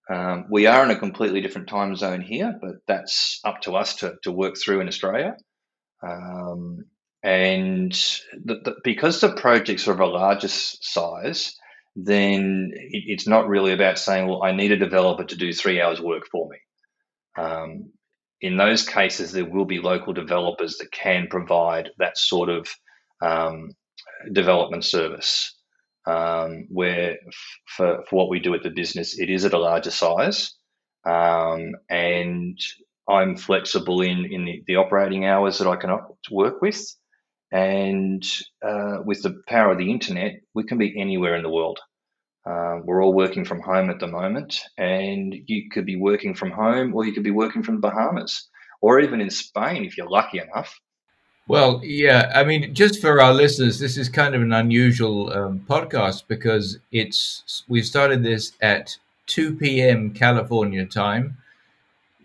Um, 0.09 0.45
we 0.49 0.65
are 0.65 0.83
in 0.83 0.91
a 0.91 0.99
completely 0.99 1.41
different 1.41 1.67
time 1.67 1.95
zone 1.95 2.21
here, 2.21 2.57
but 2.59 2.75
that's 2.87 3.39
up 3.45 3.61
to 3.61 3.75
us 3.75 3.97
to, 3.97 4.15
to 4.23 4.31
work 4.31 4.55
through 4.57 4.81
in 4.81 4.87
Australia. 4.87 5.35
Um, 6.01 6.85
and 7.21 7.91
the, 7.91 8.55
the, 8.63 8.75
because 8.83 9.21
the 9.21 9.33
projects 9.33 9.87
are 9.87 9.93
of 9.93 9.99
a 9.99 10.05
larger 10.05 10.47
size, 10.47 11.55
then 11.95 12.71
it, 12.73 13.03
it's 13.07 13.27
not 13.27 13.47
really 13.47 13.73
about 13.73 13.99
saying, 13.99 14.27
well, 14.27 14.43
I 14.43 14.51
need 14.51 14.71
a 14.71 14.77
developer 14.77 15.25
to 15.25 15.35
do 15.35 15.53
three 15.53 15.81
hours 15.81 16.01
work 16.01 16.23
for 16.31 16.49
me. 16.49 16.57
Um, 17.37 17.91
in 18.41 18.57
those 18.57 18.87
cases, 18.87 19.31
there 19.31 19.45
will 19.45 19.65
be 19.65 19.79
local 19.79 20.13
developers 20.13 20.77
that 20.77 20.91
can 20.91 21.27
provide 21.29 21.89
that 21.97 22.17
sort 22.17 22.49
of 22.49 22.67
um, 23.21 23.71
development 24.31 24.85
service. 24.85 25.58
Um, 26.07 26.67
where 26.69 27.11
f- 27.27 27.59
for, 27.67 28.03
for 28.09 28.15
what 28.15 28.29
we 28.29 28.39
do 28.39 28.53
at 28.55 28.63
the 28.63 28.69
business, 28.69 29.19
it 29.19 29.29
is 29.29 29.45
at 29.45 29.53
a 29.53 29.59
larger 29.59 29.91
size, 29.91 30.55
um, 31.05 31.73
and 31.89 32.57
I'm 33.07 33.35
flexible 33.37 34.01
in 34.01 34.25
in 34.25 34.45
the, 34.45 34.63
the, 34.65 34.75
operating 34.77 35.25
hours 35.25 35.59
that 35.59 35.67
I 35.67 35.75
can 35.75 35.97
work 36.31 36.61
with, 36.61 36.83
and 37.51 38.23
uh, 38.65 38.99
with 39.05 39.21
the 39.23 39.41
power 39.47 39.71
of 39.71 39.77
the 39.77 39.91
internet, 39.91 40.41
we 40.55 40.63
can 40.63 40.77
be 40.77 40.99
anywhere 40.99 41.35
in 41.35 41.43
the 41.43 41.49
world. 41.49 41.79
Uh, 42.45 42.79
we're 42.83 43.03
all 43.03 43.13
working 43.13 43.45
from 43.45 43.61
home 43.61 43.89
at 43.89 43.99
the 43.99 44.07
moment, 44.07 44.61
and 44.77 45.35
you 45.47 45.69
could 45.69 45.85
be 45.85 45.95
working 45.95 46.33
from 46.33 46.51
home, 46.51 46.95
or 46.95 47.05
you 47.05 47.13
could 47.13 47.23
be 47.23 47.31
working 47.31 47.61
from 47.61 47.75
the 47.75 47.81
Bahamas, 47.81 48.49
or 48.81 48.99
even 48.99 49.21
in 49.21 49.29
Spain 49.29 49.85
if 49.85 49.97
you're 49.97 50.09
lucky 50.09 50.39
enough. 50.39 50.79
Well, 51.49 51.81
yeah, 51.83 52.31
I 52.35 52.43
mean, 52.43 52.75
just 52.75 53.01
for 53.01 53.19
our 53.19 53.33
listeners, 53.33 53.79
this 53.79 53.97
is 53.97 54.07
kind 54.07 54.35
of 54.35 54.41
an 54.43 54.53
unusual 54.53 55.33
um, 55.33 55.65
podcast 55.67 56.25
because 56.27 56.77
it's 56.91 57.63
we 57.67 57.81
started 57.81 58.21
this 58.21 58.51
at 58.61 58.95
2 59.25 59.55
p.m. 59.55 60.11
California 60.13 60.85
time, 60.85 61.37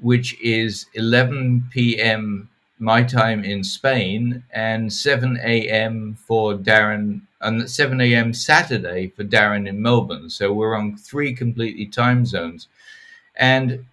which 0.00 0.38
is 0.42 0.86
11 0.92 1.68
p.m. 1.70 2.50
my 2.78 3.02
time 3.02 3.44
in 3.44 3.64
Spain, 3.64 4.44
and 4.52 4.92
7 4.92 5.38
a.m. 5.42 6.18
for 6.26 6.54
Darren 6.54 7.22
and 7.40 7.70
7 7.70 8.00
a.m. 8.02 8.34
Saturday 8.34 9.08
for 9.08 9.24
Darren 9.24 9.66
in 9.66 9.80
Melbourne. 9.80 10.28
So 10.28 10.52
we're 10.52 10.76
on 10.76 10.98
three 10.98 11.34
completely 11.34 11.86
time 11.86 12.26
zones. 12.26 12.68
And 13.36 13.86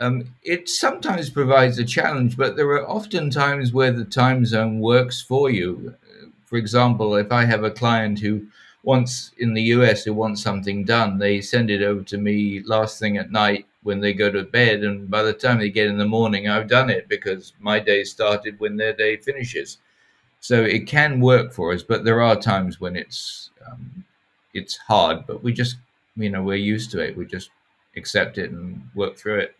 um, 0.00 0.34
it 0.44 0.68
sometimes 0.68 1.30
provides 1.30 1.78
a 1.78 1.84
challenge, 1.84 2.36
but 2.36 2.56
there 2.56 2.68
are 2.68 2.88
often 2.88 3.30
times 3.30 3.72
where 3.72 3.92
the 3.92 4.04
time 4.04 4.46
zone 4.46 4.78
works 4.80 5.20
for 5.20 5.50
you. 5.50 5.94
For 6.46 6.56
example, 6.56 7.16
if 7.16 7.32
I 7.32 7.44
have 7.44 7.64
a 7.64 7.70
client 7.70 8.20
who 8.20 8.46
wants 8.84 9.32
in 9.38 9.54
the 9.54 9.62
US 9.74 10.04
who 10.04 10.14
wants 10.14 10.42
something 10.42 10.84
done, 10.84 11.18
they 11.18 11.40
send 11.40 11.70
it 11.70 11.82
over 11.82 12.02
to 12.04 12.18
me 12.18 12.62
last 12.64 12.98
thing 13.00 13.16
at 13.18 13.32
night 13.32 13.66
when 13.82 14.00
they 14.00 14.12
go 14.12 14.30
to 14.30 14.44
bed, 14.44 14.84
and 14.84 15.10
by 15.10 15.22
the 15.22 15.32
time 15.32 15.58
they 15.58 15.70
get 15.70 15.88
in 15.88 15.98
the 15.98 16.04
morning, 16.06 16.48
I've 16.48 16.68
done 16.68 16.90
it 16.90 17.08
because 17.08 17.52
my 17.60 17.78
day 17.80 18.04
started 18.04 18.60
when 18.60 18.76
their 18.76 18.92
day 18.92 19.16
finishes. 19.16 19.78
So 20.40 20.64
it 20.64 20.86
can 20.88 21.20
work 21.20 21.52
for 21.52 21.72
us, 21.74 21.82
but 21.84 22.04
there 22.04 22.22
are 22.22 22.36
times 22.36 22.80
when 22.80 22.96
it's 22.96 23.50
um, 23.66 24.04
it's 24.54 24.76
hard. 24.78 25.26
But 25.26 25.44
we 25.44 25.52
just 25.54 25.78
you 26.16 26.30
know 26.30 26.42
we're 26.42 26.56
used 26.74 26.92
to 26.92 27.00
it. 27.00 27.16
We 27.16 27.26
just 27.26 27.50
accept 27.96 28.38
it 28.38 28.52
and 28.52 28.90
work 28.96 29.16
through 29.18 29.40
it. 29.40 29.56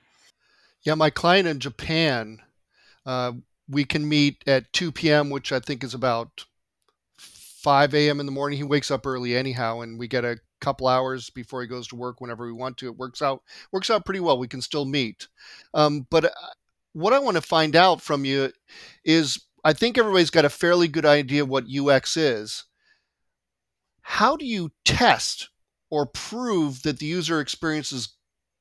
Yeah, 0.84 0.94
my 0.94 1.10
client 1.10 1.48
in 1.48 1.60
Japan, 1.60 2.40
uh, 3.04 3.32
we 3.68 3.84
can 3.84 4.08
meet 4.08 4.42
at 4.46 4.72
2 4.72 4.92
p.m., 4.92 5.30
which 5.30 5.52
I 5.52 5.60
think 5.60 5.84
is 5.84 5.94
about 5.94 6.44
5 7.18 7.94
a.m. 7.94 8.20
in 8.20 8.26
the 8.26 8.32
morning. 8.32 8.56
He 8.56 8.64
wakes 8.64 8.90
up 8.90 9.06
early 9.06 9.36
anyhow, 9.36 9.80
and 9.80 9.98
we 9.98 10.08
get 10.08 10.24
a 10.24 10.38
couple 10.60 10.88
hours 10.88 11.30
before 11.30 11.60
he 11.60 11.68
goes 11.68 11.88
to 11.88 11.96
work 11.96 12.20
whenever 12.20 12.46
we 12.46 12.52
want 12.52 12.76
to. 12.78 12.86
It 12.86 12.96
works 12.96 13.22
out 13.22 13.42
works 13.72 13.90
out 13.90 14.04
pretty 14.04 14.20
well. 14.20 14.38
We 14.38 14.48
can 14.48 14.62
still 14.62 14.84
meet. 14.84 15.28
Um, 15.74 16.06
but 16.10 16.26
uh, 16.26 16.30
what 16.92 17.12
I 17.12 17.18
want 17.18 17.36
to 17.36 17.42
find 17.42 17.76
out 17.76 18.00
from 18.00 18.24
you 18.24 18.52
is 19.04 19.44
I 19.64 19.72
think 19.72 19.98
everybody's 19.98 20.30
got 20.30 20.44
a 20.44 20.50
fairly 20.50 20.88
good 20.88 21.06
idea 21.06 21.44
what 21.44 21.66
UX 21.68 22.16
is. 22.16 22.64
How 24.02 24.36
do 24.36 24.46
you 24.46 24.72
test 24.84 25.50
or 25.90 26.06
prove 26.06 26.82
that 26.82 26.98
the 26.98 27.06
user 27.06 27.40
experience 27.40 27.92
is 27.92 28.16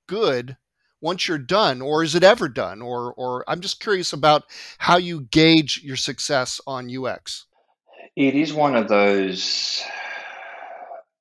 good 0.08 0.58
once 1.02 1.28
you're 1.28 1.38
done 1.38 1.82
or 1.82 2.04
is 2.04 2.16
it 2.16 2.24
ever 2.24 2.50
done 2.50 2.82
or 2.82 3.14
or 3.14 3.44
I'm 3.48 3.62
just 3.62 3.80
curious 3.80 4.14
about 4.14 4.44
how 4.78 4.98
you 4.98 5.22
gauge 5.22 5.82
your 5.84 5.96
success 5.96 6.60
on 6.66 6.90
UX. 6.96 7.46
It 8.16 8.36
is 8.36 8.54
one 8.54 8.76
of 8.76 8.88
those 8.88 9.84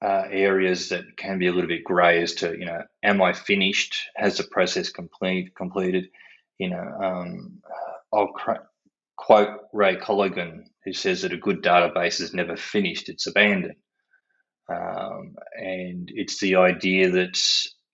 uh, 0.02 0.24
areas 0.30 0.88
that 0.90 1.04
can 1.16 1.38
be 1.38 1.46
a 1.46 1.52
little 1.52 1.68
bit 1.68 1.84
grey 1.84 2.22
as 2.22 2.34
to 2.34 2.56
you 2.58 2.66
know 2.66 2.82
am 3.02 3.22
I 3.22 3.32
finished? 3.32 3.96
Has 4.16 4.38
the 4.38 4.44
process 4.44 4.90
complete 4.90 5.54
completed? 5.54 6.06
You 6.58 6.70
know, 6.70 6.92
um, 7.02 7.60
I'll 8.12 8.32
quote 9.16 9.48
Ray 9.72 9.96
Cologon, 9.96 10.64
who 10.84 10.92
says 10.92 11.22
that 11.22 11.32
a 11.32 11.38
good 11.38 11.62
database 11.62 12.20
is 12.20 12.32
never 12.32 12.56
finished, 12.56 13.08
it's 13.08 13.26
abandoned. 13.26 13.74
Um, 14.68 15.36
and 15.54 16.10
it's 16.12 16.40
the 16.40 16.56
idea 16.56 17.10
that 17.10 17.38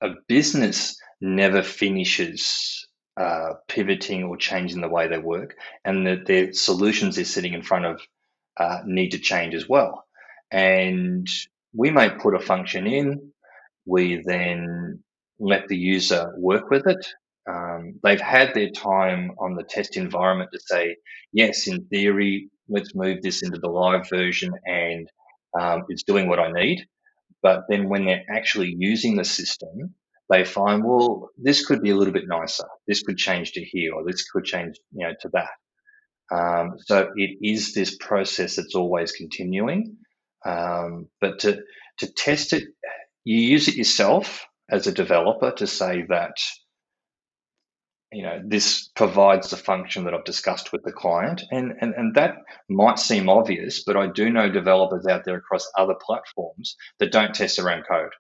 a 0.01 0.11
business 0.27 0.97
never 1.23 1.63
finishes 1.63 2.87
uh, 3.19 3.55
pivoting 3.69 4.25
or 4.25 4.37
changing 4.37 4.81
the 4.83 4.89
way 4.89 5.09
they 5.09 5.19
work, 5.19 5.57
and 5.85 6.07
that 6.07 6.27
their 6.27 6.53
solutions 6.53 7.17
they're 7.17 7.25
sitting 7.25 7.55
in 7.55 7.63
front 7.63 7.87
of 7.87 8.01
uh, 8.59 8.81
need 8.87 9.11
to 9.11 9.19
change 9.19 9.55
as 9.55 9.69
well. 9.69 10.05
And 10.51 11.27
we 11.75 11.91
may 11.91 12.11
put 12.11 12.35
a 12.35 12.41
function 12.41 12.87
in, 12.87 13.33
we 13.87 14.23
then 14.25 15.03
let 15.41 15.69
the 15.69 15.77
user 15.77 16.35
work 16.39 16.71
with 16.71 16.87
it. 16.87 17.07
Um, 17.49 17.99
they've 18.05 18.21
had 18.21 18.55
their 18.55 18.71
time 18.71 19.33
on 19.39 19.57
the 19.57 19.65
test 19.65 19.97
environment 19.97 20.51
to 20.53 20.61
say, 20.61 20.97
yes, 21.33 21.67
in 21.67 21.87
theory, 21.87 22.51
let's 22.69 22.95
move 22.95 23.23
this 23.23 23.43
into 23.43 23.59
the 23.59 23.69
live 23.69 24.09
version 24.09 24.53
and 24.67 25.09
um, 25.59 25.85
it's 25.89 26.05
doing 26.05 26.29
what 26.29 26.39
I 26.39 26.53
need. 26.53 26.87
But 27.43 27.63
then 27.69 27.89
when 27.89 28.07
they're 28.07 28.25
actually 28.31 28.75
using 28.79 29.17
the 29.17 29.25
system, 29.25 29.95
they 30.33 30.45
find, 30.45 30.83
well, 30.85 31.29
this 31.37 31.67
could 31.67 31.83
be 31.83 31.91
a 31.91 31.97
little 31.97 32.15
bit 32.15 32.27
nicer. 32.27 32.67
This 32.89 33.03
could 33.03 33.19
change 33.19 33.53
to 33.53 33.65
here, 33.65 33.95
or 33.95 34.05
this 34.05 34.29
could 34.31 34.45
change, 34.45 34.77
you 34.93 35.07
know, 35.07 35.15
to 35.21 35.31
that. 35.35 35.51
Um, 36.35 36.77
so 36.79 37.11
it 37.17 37.37
is 37.43 37.75
this 37.75 37.97
process 37.99 38.57
that's 38.57 38.75
always 38.75 39.13
continuing. 39.13 39.97
Um, 40.45 41.09
but 41.21 41.41
to 41.41 41.61
to 41.99 42.13
test 42.13 42.53
it, 42.53 42.65
you 43.25 43.39
use 43.39 43.69
it 43.69 43.77
yourself 43.77 44.47
as 44.71 44.87
a 44.87 44.93
developer 44.93 45.53
to 45.53 45.67
say 45.67 46.05
that 46.09 46.37
you 48.11 48.23
know 48.23 48.41
this 48.45 48.89
provides 48.97 49.51
the 49.51 49.57
function 49.57 50.05
that 50.05 50.15
I've 50.15 50.25
discussed 50.25 50.73
with 50.73 50.83
the 50.85 50.93
client, 50.93 51.43
and 51.51 51.75
and 51.81 51.95
and 51.95 52.15
that 52.15 52.37
might 52.69 52.99
seem 52.99 53.29
obvious, 53.29 53.85
but 53.85 53.97
I 53.97 54.07
do 54.07 54.31
know 54.31 54.51
developers 54.51 55.07
out 55.07 55.25
there 55.25 55.37
across 55.37 55.71
other 55.79 55.95
platforms 56.05 56.77
that 56.99 57.13
don't 57.13 57.35
test 57.35 57.59
their 57.59 57.71
own 57.71 57.83
code. 57.83 58.13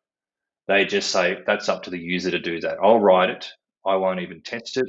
They 0.68 0.84
just 0.84 1.10
say 1.10 1.38
that's 1.46 1.68
up 1.68 1.84
to 1.84 1.90
the 1.90 1.98
user 1.98 2.30
to 2.30 2.38
do 2.38 2.60
that. 2.60 2.78
I'll 2.82 3.00
write 3.00 3.30
it. 3.30 3.48
I 3.84 3.96
won't 3.96 4.20
even 4.20 4.42
test 4.42 4.76
it. 4.76 4.86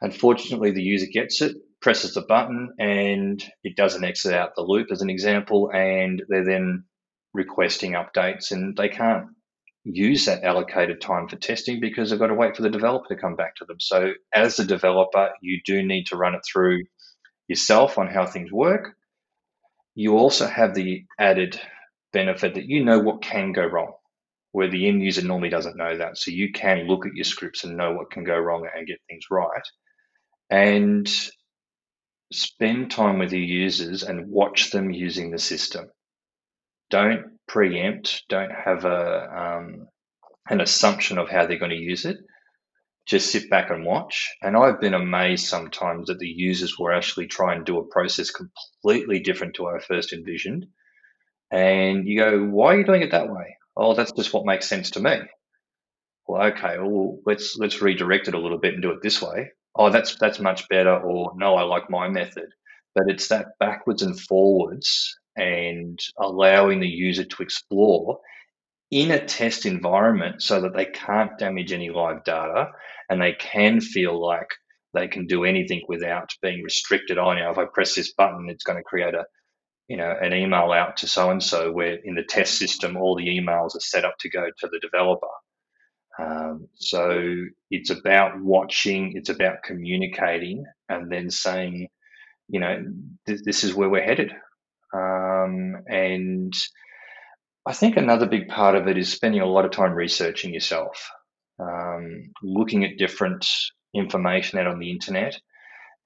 Unfortunately, 0.00 0.72
the 0.72 0.82
user 0.82 1.06
gets 1.12 1.40
it, 1.40 1.56
presses 1.80 2.14
the 2.14 2.22
button, 2.22 2.74
and 2.78 3.42
it 3.64 3.76
doesn't 3.76 4.04
exit 4.04 4.34
out 4.34 4.54
the 4.54 4.62
loop, 4.62 4.88
as 4.92 5.02
an 5.02 5.10
example, 5.10 5.70
and 5.72 6.22
they're 6.28 6.44
then 6.44 6.84
requesting 7.32 7.92
updates, 7.92 8.52
and 8.52 8.76
they 8.76 8.88
can't 8.88 9.26
use 9.84 10.26
that 10.26 10.44
allocated 10.44 11.00
time 11.00 11.28
for 11.28 11.36
testing 11.36 11.80
because 11.80 12.10
they've 12.10 12.18
got 12.18 12.26
to 12.26 12.34
wait 12.34 12.56
for 12.56 12.62
the 12.62 12.70
developer 12.70 13.08
to 13.08 13.20
come 13.20 13.36
back 13.36 13.54
to 13.56 13.64
them. 13.64 13.80
So, 13.80 14.12
as 14.34 14.58
a 14.58 14.64
developer, 14.64 15.30
you 15.40 15.60
do 15.64 15.82
need 15.82 16.06
to 16.08 16.16
run 16.16 16.34
it 16.34 16.42
through 16.50 16.84
yourself 17.48 17.98
on 17.98 18.08
how 18.08 18.26
things 18.26 18.52
work. 18.52 18.94
You 19.94 20.18
also 20.18 20.46
have 20.46 20.74
the 20.74 21.04
added 21.18 21.60
benefit 22.12 22.54
that 22.54 22.66
you 22.66 22.84
know 22.84 22.98
what 22.98 23.22
can 23.22 23.52
go 23.52 23.64
wrong, 23.64 23.92
where 24.56 24.70
the 24.70 24.88
end 24.88 25.02
user 25.02 25.22
normally 25.22 25.50
doesn't 25.50 25.76
know 25.76 25.98
that. 25.98 26.16
So, 26.16 26.30
you 26.30 26.50
can 26.50 26.86
look 26.86 27.04
at 27.04 27.14
your 27.14 27.24
scripts 27.24 27.64
and 27.64 27.76
know 27.76 27.92
what 27.92 28.10
can 28.10 28.24
go 28.24 28.38
wrong 28.38 28.66
and 28.74 28.86
get 28.86 28.98
things 29.06 29.24
right. 29.30 29.66
And 30.48 31.06
spend 32.32 32.90
time 32.90 33.18
with 33.18 33.32
your 33.32 33.42
users 33.42 34.02
and 34.02 34.30
watch 34.30 34.70
them 34.70 34.90
using 34.90 35.30
the 35.30 35.38
system. 35.38 35.90
Don't 36.88 37.38
preempt, 37.46 38.22
don't 38.30 38.50
have 38.50 38.86
a 38.86 39.28
um, 39.42 39.88
an 40.48 40.62
assumption 40.62 41.18
of 41.18 41.28
how 41.28 41.46
they're 41.46 41.58
going 41.58 41.76
to 41.76 41.76
use 41.76 42.06
it. 42.06 42.16
Just 43.04 43.30
sit 43.30 43.50
back 43.50 43.70
and 43.70 43.84
watch. 43.84 44.30
And 44.42 44.56
I've 44.56 44.80
been 44.80 44.94
amazed 44.94 45.46
sometimes 45.46 46.06
that 46.06 46.18
the 46.18 46.28
users 46.28 46.78
will 46.78 46.90
actually 46.90 47.26
try 47.26 47.54
and 47.54 47.66
do 47.66 47.78
a 47.78 47.86
process 47.86 48.30
completely 48.30 49.20
different 49.20 49.54
to 49.54 49.64
what 49.64 49.76
I 49.76 49.84
first 49.84 50.12
envisioned. 50.12 50.66
And 51.50 52.08
you 52.08 52.18
go, 52.18 52.44
why 52.44 52.74
are 52.74 52.78
you 52.78 52.86
doing 52.86 53.02
it 53.02 53.12
that 53.12 53.28
way? 53.28 53.56
Oh, 53.76 53.94
that's 53.94 54.12
just 54.12 54.32
what 54.32 54.46
makes 54.46 54.68
sense 54.68 54.92
to 54.92 55.00
me. 55.00 55.20
Well, 56.26 56.46
okay, 56.52 56.78
well, 56.78 57.18
let's 57.26 57.56
let's 57.56 57.82
redirect 57.82 58.28
it 58.28 58.34
a 58.34 58.38
little 58.38 58.58
bit 58.58 58.74
and 58.74 58.82
do 58.82 58.90
it 58.90 59.02
this 59.02 59.22
way. 59.22 59.50
Oh, 59.74 59.90
that's 59.90 60.16
that's 60.16 60.40
much 60.40 60.68
better. 60.68 60.96
Or 60.96 61.32
no, 61.36 61.54
I 61.56 61.62
like 61.62 61.90
my 61.90 62.08
method. 62.08 62.48
But 62.94 63.04
it's 63.08 63.28
that 63.28 63.58
backwards 63.60 64.02
and 64.02 64.18
forwards 64.18 65.18
and 65.36 66.00
allowing 66.18 66.80
the 66.80 66.88
user 66.88 67.24
to 67.24 67.42
explore 67.42 68.18
in 68.90 69.10
a 69.10 69.24
test 69.24 69.66
environment 69.66 70.42
so 70.42 70.60
that 70.62 70.74
they 70.74 70.86
can't 70.86 71.38
damage 71.38 71.72
any 71.72 71.90
live 71.90 72.24
data 72.24 72.68
and 73.10 73.20
they 73.20 73.32
can 73.32 73.80
feel 73.80 74.18
like 74.20 74.48
they 74.94 75.08
can 75.08 75.26
do 75.26 75.44
anything 75.44 75.82
without 75.88 76.30
being 76.40 76.62
restricted. 76.62 77.18
Oh, 77.18 77.34
now 77.34 77.50
if 77.50 77.58
I 77.58 77.66
press 77.66 77.94
this 77.94 78.12
button, 78.14 78.48
it's 78.48 78.64
going 78.64 78.78
to 78.78 78.84
create 78.84 79.14
a 79.14 79.24
you 79.88 79.96
know 79.96 80.12
an 80.20 80.32
email 80.32 80.72
out 80.72 80.98
to 80.98 81.08
so 81.08 81.30
and 81.30 81.42
so 81.42 81.70
where 81.72 81.94
in 82.04 82.14
the 82.14 82.24
test 82.24 82.58
system 82.58 82.96
all 82.96 83.16
the 83.16 83.28
emails 83.28 83.76
are 83.76 83.80
set 83.80 84.04
up 84.04 84.14
to 84.20 84.30
go 84.30 84.46
to 84.58 84.68
the 84.68 84.80
developer. 84.80 85.26
Um, 86.18 86.68
so 86.76 87.22
it's 87.70 87.90
about 87.90 88.40
watching, 88.40 89.12
it's 89.16 89.28
about 89.28 89.62
communicating, 89.62 90.64
and 90.88 91.12
then 91.12 91.30
saying, 91.30 91.88
you 92.48 92.60
know, 92.60 92.84
th- 93.26 93.42
this 93.44 93.64
is 93.64 93.74
where 93.74 93.90
we're 93.90 94.02
headed. 94.02 94.32
Um, 94.94 95.76
and 95.86 96.54
I 97.66 97.72
think 97.74 97.96
another 97.96 98.26
big 98.26 98.48
part 98.48 98.76
of 98.76 98.88
it 98.88 98.96
is 98.96 99.12
spending 99.12 99.42
a 99.42 99.46
lot 99.46 99.64
of 99.66 99.72
time 99.72 99.92
researching 99.92 100.54
yourself, 100.54 101.10
um, 101.60 102.32
looking 102.42 102.84
at 102.84 102.96
different 102.96 103.46
information 103.94 104.58
out 104.58 104.68
on 104.68 104.78
the 104.78 104.90
internet. 104.90 105.38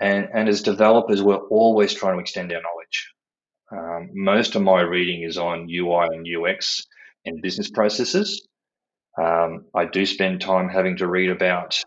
And, 0.01 0.29
and 0.35 0.49
as 0.49 0.63
developers, 0.63 1.23
we're 1.23 1.37
always 1.37 1.95
trying 1.95 2.17
to 2.17 2.21
extend 2.21 2.53
our 2.53 2.63
knowledge. 2.63 2.80
Um, 3.73 4.11
most 4.15 4.57
of 4.57 4.63
my 4.63 4.81
reading 4.81 5.23
is 5.23 5.39
on 5.39 5.69
UI 5.71 6.09
and 6.13 6.27
UX 6.27 6.87
and 7.25 7.43
business 7.43 7.71
processes. 7.71 8.47
Um, 9.21 9.67
I 9.75 9.85
do 9.87 10.07
spend 10.07 10.41
time 10.41 10.69
having 10.69 10.97
to 10.99 11.07
read 11.07 11.31
about 11.31 11.83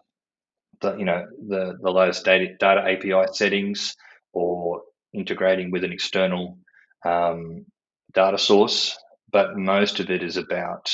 the 0.81 0.95
you 0.97 1.05
know 1.05 1.25
the 1.47 1.77
the 1.81 1.91
latest 1.91 2.25
data 2.25 2.55
data 2.59 2.81
API 2.81 3.31
settings 3.33 3.95
or 4.33 4.81
integrating 5.13 5.71
with 5.71 5.83
an 5.83 5.91
external 5.91 6.57
um, 7.05 7.65
data 8.13 8.37
source, 8.37 8.97
but 9.31 9.57
most 9.57 9.99
of 9.99 10.09
it 10.09 10.23
is 10.23 10.37
about 10.37 10.89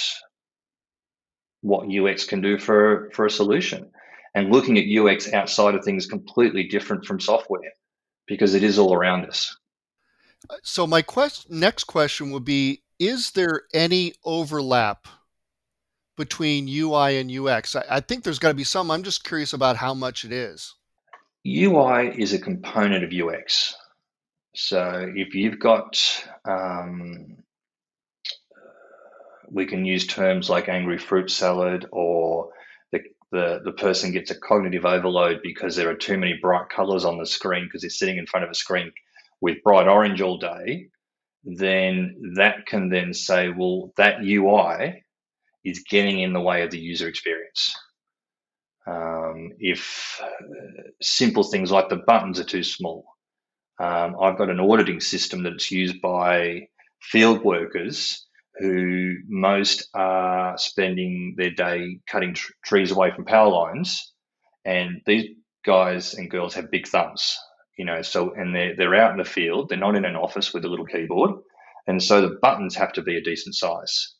what 1.62 1.88
UX 1.90 2.26
can 2.26 2.42
do 2.42 2.58
for, 2.58 3.10
for 3.14 3.26
a 3.26 3.32
solution. 3.32 3.92
And 4.36 4.52
looking 4.52 4.78
at 4.78 4.86
UX 4.86 5.34
outside 5.34 5.76
of 5.76 5.84
things 5.84 6.06
completely 6.06 6.64
different 6.66 7.06
from 7.06 7.20
software 7.20 7.74
because 8.28 8.54
it 8.54 8.64
is 8.64 8.78
all 8.78 8.94
around 8.94 9.26
us. 9.26 9.56
So 10.64 10.88
my 10.88 11.02
quest- 11.02 11.50
next 11.50 11.86
question 11.86 12.32
would 12.32 12.46
be 12.46 12.84
is 13.00 13.32
there 13.32 13.64
any 13.74 14.14
overlap 14.26 15.08
between 16.18 16.68
UI 16.68 17.18
and 17.18 17.32
UX? 17.32 17.76
I, 17.76 17.86
I 17.90 18.00
think 18.02 18.24
there's 18.24 18.40
got 18.40 18.50
to 18.50 18.54
be 18.54 18.64
some. 18.64 18.92
I'm 18.92 19.04
just 19.04 19.24
curious 19.24 19.54
about 19.54 19.78
how 19.78 19.94
much 19.94 20.26
it 20.26 20.32
is. 20.32 20.76
UI 21.48 22.14
is 22.18 22.34
a 22.34 22.40
component 22.40 23.04
of 23.04 23.14
UX. 23.14 23.76
So 24.56 25.12
if 25.16 25.36
you've 25.36 25.60
got, 25.60 25.98
um, 26.44 27.38
we 29.50 29.66
can 29.66 29.86
use 29.86 30.06
terms 30.06 30.50
like 30.50 30.68
angry 30.68 30.98
fruit 30.98 31.32
salad 31.32 31.86
or 31.92 32.50
the, 32.92 33.00
the, 33.32 33.62
the 33.64 33.72
person 33.72 34.12
gets 34.12 34.32
a 34.32 34.40
cognitive 34.40 34.86
overload 34.86 35.40
because 35.42 35.76
there 35.76 35.90
are 35.90 35.96
too 35.96 36.18
many 36.18 36.38
bright 36.42 36.70
colors 36.70 37.06
on 37.06 37.18
the 37.18 37.26
screen 37.26 37.66
because 37.66 37.82
they're 37.82 37.90
sitting 37.90 38.18
in 38.18 38.26
front 38.26 38.44
of 38.44 38.52
a 38.52 38.56
screen 38.56 38.92
with 39.42 39.64
bright 39.64 39.88
orange 39.88 40.22
all 40.22 40.38
day, 40.38 40.88
then 41.44 42.34
that 42.36 42.66
can 42.66 42.90
then 42.90 43.14
say, 43.14 43.50
well, 43.50 43.94
that 43.98 44.24
UI 44.24 45.04
is 45.64 45.84
getting 45.90 46.20
in 46.20 46.34
the 46.34 46.42
way 46.42 46.64
of 46.64 46.72
the 46.72 46.80
user 46.80 47.08
experience. 47.08 47.76
Um, 48.88 49.52
if 49.60 50.20
uh, 50.24 50.28
simple 51.02 51.44
things 51.44 51.72
like 51.72 51.90
the 51.90 51.98
buttons 51.98 52.40
are 52.40 52.46
too 52.46 52.64
small, 52.64 53.06
um, 53.80 54.16
I've 54.20 54.38
got 54.38 54.50
an 54.50 54.60
auditing 54.60 55.00
system 55.00 55.44
that's 55.44 55.72
used 55.72 56.02
by 56.02 56.68
field 57.02 57.44
workers 57.44 58.26
who 58.60 59.16
most 59.28 59.88
are 59.94 60.58
spending 60.58 61.36
their 61.38 61.52
day 61.52 62.00
cutting 62.08 62.34
tr- 62.34 62.52
trees 62.66 62.92
away 62.92 63.12
from 63.12 63.26
power 63.26 63.50
lines, 63.50 64.14
and 64.66 65.02
these 65.06 65.30
guys 65.66 66.14
and 66.16 66.30
girls 66.30 66.54
have 66.56 66.72
big 66.72 66.88
thumbs, 66.88 67.38
you 67.80 67.86
know. 67.86 68.04
So 68.04 68.36
and 68.36 68.56
they're 68.56 68.76
they're 68.78 68.96
out 68.96 69.14
in 69.14 69.18
the 69.20 69.26
field, 69.26 69.70
they're 69.70 69.80
not 69.80 69.98
in 69.98 70.06
an 70.06 70.18
office 70.18 70.54
with 70.54 70.66
a 70.66 70.70
little 70.70 70.86
keyboard, 70.86 71.32
and 71.88 72.04
so 72.04 72.22
the 72.22 72.38
buttons 72.44 72.76
have 72.78 72.94
to 72.94 73.04
be 73.04 73.18
a 73.18 73.24
decent 73.24 73.56
size. 73.56 74.16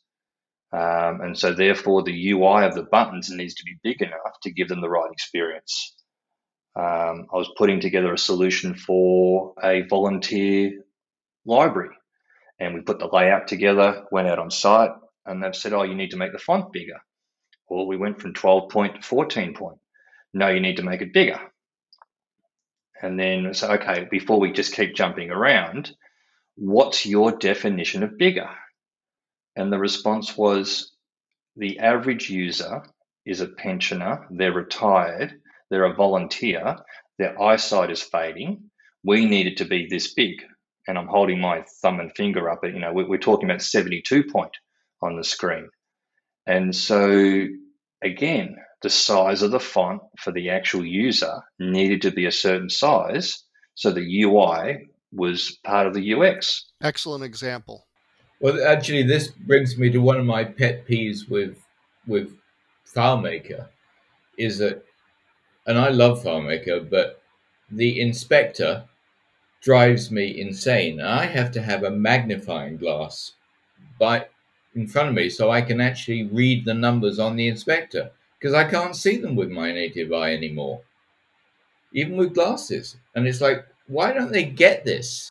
Um, 0.72 1.22
and 1.22 1.38
so 1.38 1.54
therefore 1.54 2.04
the 2.04 2.30
UI 2.32 2.66
of 2.66 2.74
the 2.74 2.84
buttons 2.84 3.30
needs 3.30 3.54
to 3.56 3.64
be 3.64 3.78
big 3.84 4.02
enough 4.02 4.40
to 4.44 4.52
give 4.52 4.68
them 4.68 4.82
the 4.82 4.90
right 4.90 5.12
experience 5.12 5.94
um, 6.76 7.26
I 7.32 7.36
was 7.36 7.52
putting 7.58 7.80
together 7.80 8.14
a 8.14 8.18
solution 8.18 8.74
for 8.74 9.54
a 9.62 9.82
volunteer 9.82 10.72
library. 11.44 11.94
And 12.60 12.74
we 12.74 12.82
put 12.82 12.98
the 12.98 13.08
layout 13.12 13.48
together, 13.48 14.04
went 14.12 14.28
out 14.28 14.38
on 14.38 14.50
site, 14.50 14.92
and 15.26 15.42
they've 15.42 15.56
said, 15.56 15.72
oh, 15.74 15.82
you 15.82 15.94
need 15.94 16.12
to 16.12 16.16
make 16.16 16.32
the 16.32 16.38
font 16.38 16.72
bigger. 16.72 17.00
Well, 17.68 17.86
we 17.86 17.96
went 17.96 18.20
from 18.20 18.34
12 18.34 18.70
point 18.70 18.96
to 18.96 19.02
14 19.02 19.54
point. 19.54 19.78
No, 20.34 20.48
you 20.48 20.60
need 20.60 20.76
to 20.76 20.82
make 20.84 21.02
it 21.02 21.12
bigger. 21.12 21.40
And 23.02 23.18
then 23.18 23.54
so 23.54 23.70
okay, 23.72 24.06
before 24.10 24.40
we 24.40 24.52
just 24.52 24.74
keep 24.74 24.94
jumping 24.94 25.30
around, 25.30 25.94
what's 26.56 27.06
your 27.06 27.32
definition 27.32 28.02
of 28.02 28.18
bigger? 28.18 28.50
And 29.56 29.72
the 29.72 29.78
response 29.78 30.36
was 30.36 30.92
the 31.56 31.78
average 31.80 32.30
user 32.30 32.82
is 33.26 33.40
a 33.40 33.48
pensioner, 33.48 34.26
they're 34.30 34.52
retired, 34.52 35.40
they're 35.70 35.84
a 35.84 35.94
volunteer, 35.94 36.76
their 37.18 37.40
eyesight 37.40 37.90
is 37.90 38.02
fading. 38.02 38.70
We 39.04 39.26
need 39.26 39.46
it 39.46 39.58
to 39.58 39.64
be 39.64 39.86
this 39.86 40.14
big. 40.14 40.42
And 40.88 40.98
I'm 40.98 41.06
holding 41.08 41.40
my 41.40 41.64
thumb 41.82 42.00
and 42.00 42.10
finger 42.16 42.50
up. 42.50 42.64
You 42.64 42.78
know, 42.78 42.92
we're 42.92 43.18
talking 43.18 43.48
about 43.48 43.62
72 43.62 44.24
point 44.24 44.52
on 45.02 45.16
the 45.16 45.24
screen. 45.24 45.68
And 46.46 46.74
so 46.74 47.46
again, 48.02 48.56
the 48.82 48.90
size 48.90 49.42
of 49.42 49.50
the 49.50 49.60
font 49.60 50.00
for 50.18 50.32
the 50.32 50.50
actual 50.50 50.84
user 50.84 51.40
needed 51.58 52.02
to 52.02 52.10
be 52.10 52.26
a 52.26 52.32
certain 52.32 52.70
size 52.70 53.44
so 53.74 53.90
the 53.90 54.22
UI 54.22 54.88
was 55.12 55.58
part 55.64 55.86
of 55.86 55.94
the 55.94 56.14
UX. 56.14 56.66
Excellent 56.82 57.24
example. 57.24 57.86
Well, 58.40 58.62
actually, 58.66 59.02
this 59.04 59.28
brings 59.28 59.78
me 59.78 59.90
to 59.90 59.98
one 59.98 60.18
of 60.18 60.26
my 60.26 60.44
pet 60.44 60.86
peeves 60.86 61.28
with 61.28 61.56
with 62.06 62.36
FileMaker, 62.94 63.68
is 64.36 64.58
that, 64.58 64.84
and 65.66 65.78
I 65.78 65.88
love 65.88 66.22
FileMaker, 66.22 66.90
but 66.90 67.22
the 67.70 68.00
inspector 68.00 68.84
drives 69.62 70.10
me 70.10 70.40
insane. 70.40 71.00
I 71.00 71.24
have 71.24 71.50
to 71.52 71.62
have 71.62 71.82
a 71.82 71.90
magnifying 71.90 72.76
glass 72.76 73.32
by 73.98 74.26
in 74.74 74.86
front 74.86 75.08
of 75.08 75.14
me 75.14 75.30
so 75.30 75.50
I 75.50 75.62
can 75.62 75.80
actually 75.80 76.24
read 76.24 76.64
the 76.64 76.74
numbers 76.74 77.18
on 77.18 77.36
the 77.36 77.48
inspector 77.48 78.10
because 78.40 78.54
I 78.54 78.64
can't 78.64 78.96
see 78.96 79.18
them 79.18 79.36
with 79.36 79.50
my 79.50 79.70
native 79.72 80.12
eye 80.12 80.32
anymore, 80.32 80.80
even 81.92 82.16
with 82.16 82.34
glasses. 82.34 82.96
And 83.14 83.26
it's 83.26 83.40
like, 83.40 83.66
why 83.86 84.12
don't 84.12 84.32
they 84.32 84.44
get 84.44 84.84
this? 84.84 85.30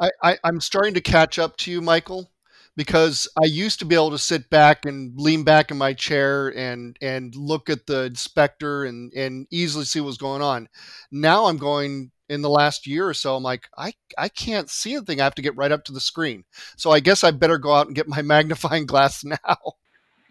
I, 0.00 0.10
I, 0.22 0.38
I'm 0.44 0.60
starting 0.60 0.94
to 0.94 1.00
catch 1.00 1.38
up 1.38 1.56
to 1.58 1.70
you, 1.70 1.82
Michael, 1.82 2.30
because 2.76 3.28
I 3.42 3.46
used 3.46 3.78
to 3.80 3.84
be 3.84 3.94
able 3.94 4.10
to 4.10 4.18
sit 4.18 4.48
back 4.48 4.86
and 4.86 5.18
lean 5.18 5.42
back 5.42 5.70
in 5.70 5.78
my 5.78 5.92
chair 5.92 6.48
and 6.56 6.96
and 7.00 7.34
look 7.34 7.70
at 7.70 7.86
the 7.86 8.04
inspector 8.04 8.84
and 8.84 9.12
and 9.14 9.46
easily 9.50 9.84
see 9.84 10.00
what's 10.00 10.18
going 10.18 10.42
on. 10.42 10.68
Now 11.10 11.46
I'm 11.46 11.56
going 11.56 12.10
in 12.28 12.42
the 12.42 12.50
last 12.50 12.86
year 12.86 13.08
or 13.08 13.14
so. 13.14 13.36
I'm 13.36 13.42
like, 13.42 13.68
I 13.76 13.94
I 14.18 14.28
can't 14.28 14.68
see 14.68 14.94
anything. 14.94 15.20
I 15.20 15.24
have 15.24 15.34
to 15.36 15.42
get 15.42 15.56
right 15.56 15.72
up 15.72 15.84
to 15.86 15.92
the 15.92 16.00
screen. 16.00 16.44
So 16.76 16.90
I 16.90 17.00
guess 17.00 17.24
I 17.24 17.30
better 17.30 17.58
go 17.58 17.72
out 17.72 17.86
and 17.86 17.96
get 17.96 18.08
my 18.08 18.22
magnifying 18.22 18.86
glass 18.86 19.24
now. 19.24 19.56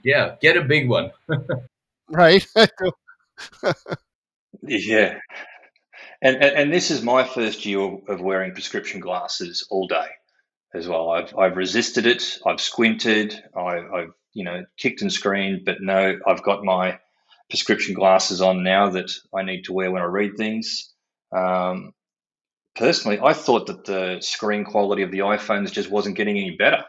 Yeah, 0.03 0.35
get 0.39 0.57
a 0.57 0.61
big 0.61 0.87
one. 0.87 1.11
right. 2.09 2.45
yeah. 4.63 5.19
And, 6.21 6.37
and, 6.37 6.55
and 6.55 6.73
this 6.73 6.91
is 6.91 7.01
my 7.01 7.23
first 7.23 7.65
year 7.65 7.97
of 8.07 8.21
wearing 8.21 8.53
prescription 8.53 8.99
glasses 8.99 9.67
all 9.69 9.87
day 9.87 10.07
as 10.73 10.87
well. 10.87 11.09
I've 11.09 11.35
I've 11.37 11.57
resisted 11.57 12.05
it. 12.05 12.37
I've 12.45 12.61
squinted. 12.61 13.41
I, 13.55 13.75
have 13.75 14.11
you 14.33 14.43
know 14.43 14.63
kicked 14.77 15.01
and 15.01 15.11
screamed, 15.11 15.61
but 15.65 15.77
no, 15.81 16.17
I've 16.27 16.43
got 16.43 16.63
my 16.63 16.99
prescription 17.49 17.93
glasses 17.93 18.41
on 18.41 18.63
now 18.63 18.89
that 18.91 19.11
I 19.33 19.43
need 19.43 19.63
to 19.63 19.73
wear 19.73 19.91
when 19.91 20.01
I 20.01 20.05
read 20.05 20.31
things. 20.37 20.91
Um, 21.35 21.91
personally, 22.75 23.19
I 23.23 23.33
thought 23.33 23.67
that 23.67 23.85
the 23.85 24.17
screen 24.21 24.65
quality 24.65 25.03
of 25.03 25.11
the 25.11 25.19
iPhones 25.19 25.71
just 25.71 25.89
wasn't 25.89 26.17
getting 26.17 26.37
any 26.37 26.55
better. 26.57 26.83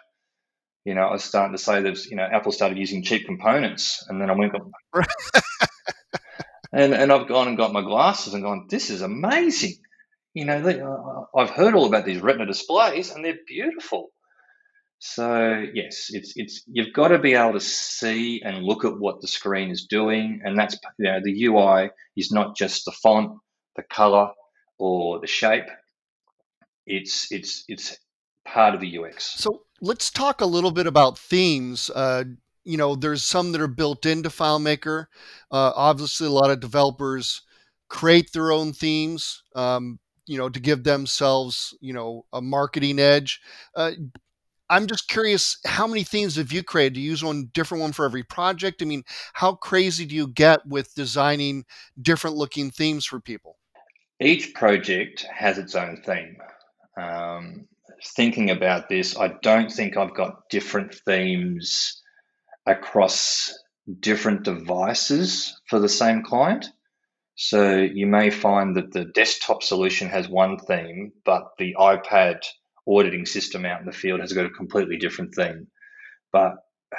You 0.86 0.94
know, 0.94 1.02
I 1.02 1.12
was 1.12 1.24
starting 1.24 1.56
to 1.56 1.62
say 1.62 1.82
that 1.82 2.04
you 2.06 2.16
know 2.16 2.22
Apple 2.24 2.52
started 2.52 2.78
using 2.78 3.02
cheap 3.02 3.26
components, 3.26 4.06
and 4.08 4.20
then 4.20 4.30
I 4.30 4.34
went 4.34 4.54
and 6.72 6.94
and 6.94 7.12
I've 7.12 7.28
gone 7.28 7.48
and 7.48 7.56
got 7.56 7.72
my 7.72 7.82
glasses 7.82 8.32
and 8.32 8.42
gone. 8.42 8.66
This 8.70 8.88
is 8.90 9.02
amazing 9.02 9.74
you 10.36 10.44
know, 10.44 10.60
they, 10.60 10.78
uh, 10.78 11.22
I've 11.34 11.48
heard 11.48 11.74
all 11.74 11.86
about 11.86 12.04
these 12.04 12.20
retina 12.20 12.44
displays 12.44 13.10
and 13.10 13.24
they're 13.24 13.38
beautiful. 13.46 14.10
So 14.98 15.64
yes, 15.72 16.08
it's 16.10 16.34
it's 16.36 16.62
you've 16.66 16.92
got 16.92 17.08
to 17.08 17.18
be 17.18 17.34
able 17.34 17.54
to 17.54 17.60
see 17.60 18.42
and 18.44 18.62
look 18.62 18.84
at 18.84 18.98
what 18.98 19.22
the 19.22 19.28
screen 19.28 19.70
is 19.70 19.86
doing, 19.86 20.42
and 20.44 20.58
that's 20.58 20.76
you 20.98 21.10
know 21.10 21.20
the 21.22 21.44
UI 21.44 21.90
is 22.16 22.32
not 22.32 22.56
just 22.56 22.84
the 22.84 22.92
font, 22.92 23.38
the 23.76 23.82
color, 23.82 24.30
or 24.78 25.20
the 25.20 25.26
shape. 25.26 25.68
It's 26.86 27.30
it's 27.30 27.64
it's 27.68 27.96
part 28.44 28.74
of 28.74 28.80
the 28.80 28.98
UX. 28.98 29.24
So 29.38 29.62
let's 29.80 30.10
talk 30.10 30.40
a 30.40 30.46
little 30.46 30.70
bit 30.70 30.86
about 30.86 31.18
themes. 31.18 31.90
Uh, 31.94 32.24
you 32.64 32.76
know, 32.76 32.96
there's 32.96 33.22
some 33.22 33.52
that 33.52 33.60
are 33.60 33.68
built 33.68 34.06
into 34.06 34.28
FileMaker. 34.28 35.06
Uh, 35.50 35.72
obviously, 35.74 36.26
a 36.26 36.30
lot 36.30 36.50
of 36.50 36.60
developers 36.60 37.42
create 37.88 38.32
their 38.32 38.50
own 38.52 38.72
themes. 38.72 39.42
Um, 39.54 39.98
you 40.26 40.36
know 40.36 40.48
to 40.48 40.60
give 40.60 40.84
themselves 40.84 41.74
you 41.80 41.92
know 41.92 42.24
a 42.32 42.40
marketing 42.40 42.98
edge 42.98 43.40
uh, 43.76 43.92
i'm 44.68 44.86
just 44.86 45.08
curious 45.08 45.58
how 45.64 45.86
many 45.86 46.02
themes 46.02 46.36
have 46.36 46.52
you 46.52 46.62
created 46.62 46.94
do 46.94 47.00
you 47.00 47.10
use 47.10 47.24
one 47.24 47.48
different 47.54 47.80
one 47.80 47.92
for 47.92 48.04
every 48.04 48.24
project 48.24 48.82
i 48.82 48.84
mean 48.84 49.02
how 49.32 49.54
crazy 49.54 50.04
do 50.04 50.14
you 50.14 50.28
get 50.28 50.64
with 50.66 50.94
designing 50.94 51.64
different 52.02 52.36
looking 52.36 52.70
themes 52.70 53.06
for 53.06 53.20
people 53.20 53.56
each 54.20 54.52
project 54.54 55.24
has 55.32 55.58
its 55.58 55.74
own 55.74 55.96
theme 56.04 56.36
um, 56.96 57.68
thinking 58.04 58.50
about 58.50 58.88
this 58.88 59.16
i 59.16 59.28
don't 59.42 59.70
think 59.72 59.96
i've 59.96 60.14
got 60.14 60.48
different 60.48 60.94
themes 60.94 62.02
across 62.66 63.56
different 64.00 64.42
devices 64.42 65.60
for 65.68 65.78
the 65.78 65.88
same 65.88 66.22
client 66.22 66.66
so 67.36 67.76
you 67.76 68.06
may 68.06 68.30
find 68.30 68.76
that 68.76 68.92
the 68.92 69.04
desktop 69.04 69.62
solution 69.62 70.08
has 70.08 70.26
one 70.26 70.58
theme, 70.58 71.12
but 71.24 71.52
the 71.58 71.76
iPad 71.78 72.40
auditing 72.88 73.26
system 73.26 73.66
out 73.66 73.80
in 73.80 73.86
the 73.86 73.92
field 73.92 74.20
has 74.20 74.32
got 74.32 74.46
a 74.46 74.50
completely 74.50 74.96
different 74.96 75.34
theme. 75.34 75.66
But 76.32 76.54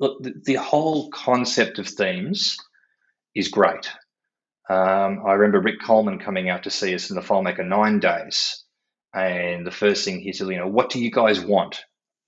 look, 0.00 0.22
the, 0.44 0.54
whole 0.54 1.10
concept 1.10 1.78
of 1.78 1.86
themes 1.86 2.56
is 3.34 3.48
great. 3.48 3.90
Um, 4.70 5.22
I 5.26 5.32
remember 5.34 5.60
Rick 5.60 5.82
Coleman 5.84 6.18
coming 6.18 6.48
out 6.48 6.62
to 6.62 6.70
see 6.70 6.94
us 6.94 7.10
in 7.10 7.16
the 7.16 7.22
FileMaker 7.22 7.66
nine 7.66 8.00
days. 8.00 8.64
And 9.14 9.66
the 9.66 9.70
first 9.70 10.04
thing 10.04 10.20
he 10.20 10.32
said, 10.32 10.48
you 10.48 10.58
know, 10.58 10.68
what 10.68 10.90
do 10.90 11.00
you 11.00 11.10
guys 11.10 11.40
want 11.40 11.80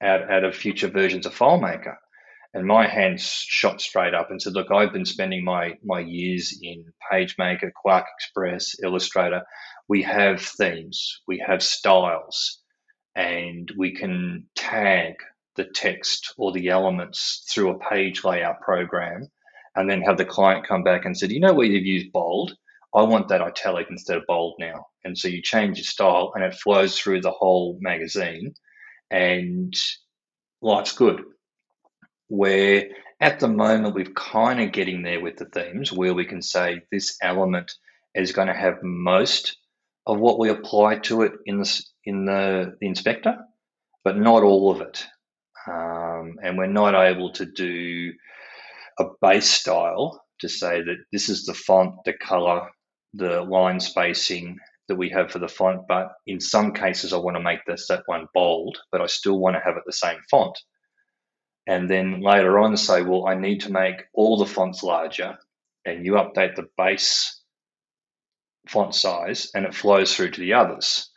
out, 0.03 0.31
out 0.31 0.45
of 0.45 0.57
future 0.57 0.89
versions 0.89 1.27
of 1.27 1.35
FileMaker? 1.35 1.97
And 2.53 2.67
my 2.67 2.89
hands 2.89 3.23
shot 3.23 3.81
straight 3.81 4.15
up 4.15 4.31
and 4.31 4.43
said, 4.43 4.55
Look, 4.55 4.73
I've 4.73 4.93
been 4.93 5.05
spending 5.05 5.45
my, 5.45 5.75
my 5.85 6.01
years 6.01 6.59
in 6.61 6.85
PageMaker, 7.13 7.73
Quark 7.73 8.07
Express, 8.17 8.75
Illustrator. 8.83 9.43
We 9.89 10.03
have 10.03 10.43
themes, 10.43 11.21
we 11.29 11.45
have 11.47 11.63
styles, 11.63 12.61
and 13.15 13.71
we 13.77 13.93
can 13.95 14.47
tag 14.57 15.15
the 15.57 15.65
text 15.65 16.35
or 16.39 16.53
the 16.53 16.71
elements 16.71 17.45
through 17.49 17.71
a 17.71 17.79
page 17.79 18.25
layout 18.25 18.61
program 18.61 19.29
and 19.77 19.89
then 19.89 20.03
have 20.03 20.17
the 20.17 20.25
client 20.25 20.67
come 20.67 20.83
back 20.83 21.05
and 21.05 21.17
said, 21.17 21.31
You 21.31 21.41
know 21.41 21.55
where 21.55 21.67
you've 21.67 21.87
used 21.87 22.13
bold? 22.13 22.57
I 22.95 23.03
want 23.03 23.29
that 23.29 23.41
italic 23.41 23.87
instead 23.91 24.17
of 24.17 24.27
bold 24.27 24.55
now. 24.59 24.87
And 25.05 25.17
so 25.17 25.29
you 25.29 25.43
change 25.43 25.79
your 25.79 25.85
style 25.85 26.33
and 26.35 26.45
it 26.45 26.55
flows 26.55 26.99
through 26.99 27.21
the 27.21 27.31
whole 27.31 27.79
magazine 27.81 28.55
and 29.11 29.75
life's 30.61 30.93
good 30.93 31.23
where 32.29 32.89
at 33.21 33.41
the 33.41 33.49
moment 33.49 33.95
we're 33.95 34.05
kind 34.15 34.61
of 34.61 34.73
getting 34.73 35.03
there 35.03 35.21
with 35.21 35.37
the 35.37 35.45
themes 35.47 35.93
where 35.93 36.15
we 36.15 36.25
can 36.25 36.41
say 36.41 36.81
this 36.91 37.17
element 37.23 37.73
is 38.15 38.33
going 38.33 38.49
to 38.49 38.55
have 38.55 38.83
most 38.83 39.59
of 40.07 40.19
what 40.19 40.39
we 40.39 40.49
apply 40.49 40.97
to 40.97 41.23
it 41.23 41.33
in 41.45 41.59
the 41.59 41.83
in 42.05 42.25
the, 42.25 42.75
the 42.81 42.87
inspector, 42.87 43.37
but 44.05 44.17
not 44.17 44.43
all 44.43 44.71
of 44.71 44.81
it. 44.81 45.05
Um, 45.67 46.37
and 46.43 46.57
we're 46.57 46.67
not 46.67 46.95
able 46.95 47.33
to 47.33 47.45
do 47.45 48.13
a 48.99 49.05
base 49.21 49.51
style 49.51 50.25
to 50.41 50.49
say 50.49 50.83
that 50.83 50.97
this 51.13 51.29
is 51.29 51.45
the 51.45 51.55
font, 51.55 51.97
the 52.05 52.15
color, 52.15 52.69
the 53.15 53.43
line 53.43 53.81
spacing 53.81 54.59
that 54.89 54.97
we 54.97 55.09
have 55.11 55.31
for 55.31 55.39
the 55.39 55.49
font. 55.49 55.83
But 55.89 56.13
in 56.27 56.41
some 56.41 56.73
cases, 56.73 57.13
I 57.13 57.19
want 57.19 57.37
to 57.37 57.43
make 57.43 57.61
this 57.67 57.87
that 57.89 58.03
one 58.07 58.27
bold, 58.35 58.79
but 58.93 59.01
I 59.01 59.07
still 59.07 59.39
want 59.39 59.57
to 59.57 59.63
have 59.65 59.77
it 59.77 59.83
the 59.87 59.93
same 59.93 60.19
font 60.31 60.57
and 61.71 61.89
then 61.89 62.21
later 62.21 62.59
on 62.59 62.77
say, 62.77 63.03
well, 63.03 63.29
I 63.29 63.37
need 63.37 63.61
to 63.61 63.73
make 63.73 64.03
all 64.13 64.37
the 64.37 64.45
fonts 64.45 64.83
larger, 64.83 65.39
and 65.85 66.05
you 66.05 66.15
update 66.15 66.57
the 66.57 66.67
base 66.77 67.43
font 68.69 68.93
size, 68.93 69.51
and 69.55 69.65
it 69.65 69.75
flows 69.75 70.15
through 70.15 70.33
to 70.33 70.41
the 70.41 70.55
others. 70.55 71.09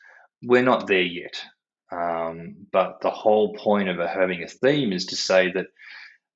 We're 0.44 0.62
not 0.62 0.86
there 0.86 1.02
yet, 1.02 1.41
um, 1.91 2.68
but 2.72 3.00
the 3.02 3.10
whole 3.10 3.56
point 3.56 3.89
of 3.89 3.98
having 3.98 4.44
a 4.44 4.48
theme 4.48 4.94
is 4.94 5.08
to 5.08 5.16
say 5.16 5.52
that 5.54 5.68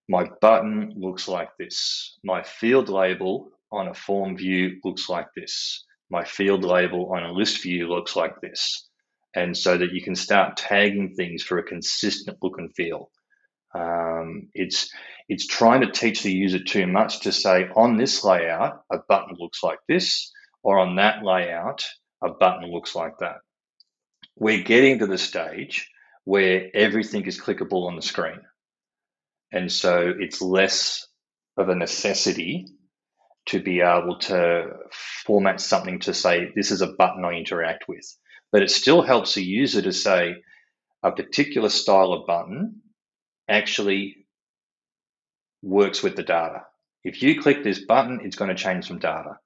my 0.10 0.28
button 0.42 0.94
looks 0.96 1.28
like 1.28 1.50
this, 1.60 2.18
my 2.24 2.42
field 2.42 2.90
label 2.90 3.50
on 3.72 3.88
a 3.88 3.94
form 3.94 4.38
view 4.38 4.80
looks 4.84 5.10
like 5.10 5.28
this, 5.36 5.86
my 6.10 6.24
field 6.24 6.64
label 6.64 7.12
on 7.14 7.24
a 7.24 7.32
list 7.32 7.62
view 7.62 7.88
looks 7.88 8.16
like 8.16 8.40
this, 8.42 8.88
and 9.36 9.56
so 9.56 9.78
that 9.78 9.92
you 9.92 10.02
can 10.02 10.16
start 10.16 10.58
tagging 10.58 11.14
things 11.16 11.44
for 11.44 11.58
a 11.58 11.64
consistent 11.64 12.38
look 12.42 12.58
and 12.58 12.74
feel. 12.76 13.10
Um, 13.76 14.50
it's 14.54 14.90
it's 15.30 15.46
trying 15.46 15.82
to 15.82 15.92
teach 15.92 16.24
the 16.24 16.32
user 16.32 16.64
too 16.64 16.88
much 16.88 17.22
to 17.22 17.32
say 17.32 17.68
on 17.76 17.98
this 17.98 18.24
layout 18.24 18.82
a 18.92 19.00
button 19.10 19.36
looks 19.38 19.62
like 19.62 19.80
this, 19.88 20.32
or 20.64 20.80
on 20.80 20.96
that 20.96 21.24
layout 21.24 21.86
a 22.24 22.30
button 22.30 22.72
looks 22.72 22.96
like 22.96 23.18
that. 23.20 23.38
We're 24.38 24.64
getting 24.64 25.00
to 25.00 25.08
the 25.08 25.18
stage 25.18 25.90
where 26.24 26.70
everything 26.74 27.26
is 27.26 27.40
clickable 27.40 27.88
on 27.88 27.96
the 27.96 28.02
screen, 28.02 28.42
and 29.52 29.72
so 29.72 30.14
it's 30.18 30.42
less 30.42 31.06
of 31.58 31.70
a 31.70 31.76
necessity 31.76 32.68
to 33.48 33.62
be 33.62 33.82
able 33.82 34.18
to 34.20 34.68
format 35.26 35.60
something 35.62 36.00
to 36.00 36.14
say 36.14 36.52
this 36.56 36.72
is 36.72 36.82
a 36.82 36.94
button 36.94 37.26
I 37.26 37.34
interact 37.34 37.88
with, 37.88 38.06
but 38.52 38.62
it 38.62 38.72
still 38.72 39.02
helps 39.02 39.36
the 39.36 39.44
user 39.44 39.82
to 39.82 39.94
say 39.94 40.36
a 41.04 41.12
particular 41.12 41.70
style 41.70 42.14
of 42.14 42.28
button 42.28 42.82
actually 43.48 44.28
works 45.62 46.04
with 46.04 46.16
the 46.16 46.24
data. 46.24 46.64
If 47.04 47.22
you 47.22 47.42
click 47.42 47.64
this 47.64 47.86
button, 47.86 48.20
it's 48.24 48.36
going 48.36 48.50
to 48.50 48.64
change 48.64 48.88
some 48.88 49.00
data. 49.00 49.38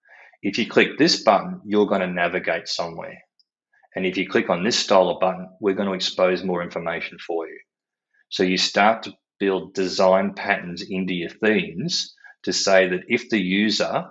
If 0.42 0.58
you 0.58 0.68
click 0.68 0.98
this 0.98 1.24
button, 1.24 1.62
you're 1.66 1.86
going 1.86 2.02
to 2.02 2.08
navigate 2.08 2.68
somewhere. 2.68 3.20
And 3.96 4.06
if 4.06 4.18
you 4.18 4.28
click 4.28 4.50
on 4.50 4.64
this 4.64 4.80
style 4.80 5.10
of 5.10 5.20
button, 5.20 5.50
we're 5.60 5.76
going 5.76 5.88
to 5.88 5.94
expose 5.94 6.44
more 6.44 6.64
information 6.64 7.18
for 7.20 7.48
you. 7.48 7.60
So 8.30 8.44
you 8.44 8.58
start 8.58 9.04
to 9.04 9.14
build 9.40 9.74
design 9.74 10.34
patterns 10.34 10.82
into 10.82 11.14
your 11.14 11.30
themes 11.30 12.16
to 12.44 12.54
say 12.54 12.88
that 12.90 13.02
if 13.08 13.30
the 13.30 13.40
user 13.40 14.06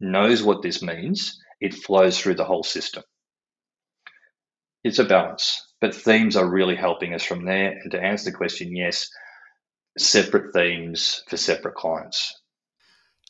knows 0.00 0.42
what 0.42 0.62
this 0.62 0.82
means, 0.82 1.38
it 1.60 1.74
flows 1.74 2.18
through 2.18 2.34
the 2.34 2.44
whole 2.44 2.62
system. 2.62 3.02
It's 4.82 4.98
a 4.98 5.04
balance, 5.04 5.66
but 5.80 5.94
themes 5.94 6.36
are 6.36 6.48
really 6.48 6.76
helping 6.76 7.14
us 7.14 7.22
from 7.22 7.44
there. 7.44 7.70
And 7.70 7.90
to 7.92 8.00
answer 8.00 8.30
the 8.30 8.36
question, 8.36 8.76
yes, 8.76 9.08
separate 9.96 10.52
themes 10.52 11.22
for 11.28 11.36
separate 11.36 11.74
clients. 11.74 12.34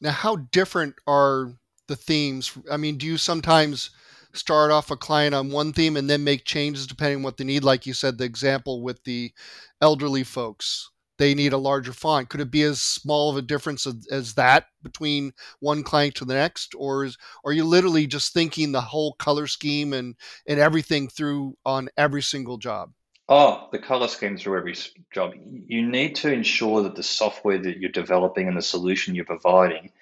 Now, 0.01 0.11
how 0.11 0.36
different 0.36 0.97
are 1.07 1.53
the 1.86 1.97
themes? 1.97 2.57
I 2.70 2.76
mean, 2.76 2.99
do 2.99 3.07
you 3.07 3.18
sometimes 3.18 3.90
start 4.32 4.72
off 4.72 4.90
a 4.90 4.97
client 4.97 5.34
on 5.34 5.53
one 5.53 5.72
theme 5.72 5.97
and 5.97 6.11
then 6.11 6.24
make 6.24 6.45
changes 6.45 6.88
depending 6.88 7.18
on 7.18 7.22
what 7.22 7.36
they 7.36 7.45
need? 7.45 7.62
Like 7.62 7.86
you 7.86 7.95
said, 7.95 8.18
the 8.18 8.24
example 8.24 8.82
with 8.82 9.05
the 9.05 9.32
elderly 9.80 10.24
folks 10.24 10.90
they 11.19 11.35
need 11.35 11.53
a 11.53 11.59
larger 11.59 11.93
font. 11.93 12.29
Could 12.29 12.41
it 12.41 12.51
be 12.51 12.62
as 12.62 12.81
small 12.81 13.31
of 13.31 13.37
a 13.37 13.43
difference 13.43 13.87
as, 13.87 14.07
as 14.11 14.35
that 14.35 14.67
between 14.83 15.33
one 15.61 15.83
client 15.83 16.15
to 16.17 16.25
the 16.25 16.35
next, 16.35 16.75
or 16.77 17.05
is 17.05 17.17
are 17.45 17.53
you 17.53 17.65
literally 17.65 18.07
just 18.07 18.33
thinking 18.33 18.73
the 18.73 18.81
whole 18.81 19.15
color 19.15 19.47
scheme 19.47 19.93
and 19.93 20.17
and 20.47 20.59
everything 20.61 21.09
through 21.09 21.57
on 21.65 21.89
every 21.97 22.23
single 22.23 22.59
job? 22.59 22.91
Oh, 23.29 23.69
the 23.73 23.79
color 23.79 24.09
scheme 24.09 24.37
through 24.37 24.59
every 24.59 24.77
job. 25.12 25.33
You 25.67 25.87
need 25.87 26.15
to 26.17 26.33
ensure 26.33 26.83
that 26.83 26.95
the 26.95 27.03
software 27.03 27.59
that 27.59 27.79
you're 27.79 27.91
developing 27.91 28.49
and 28.49 28.57
the 28.57 28.62
solution 28.62 29.15
you're 29.15 29.25
providing 29.25 29.93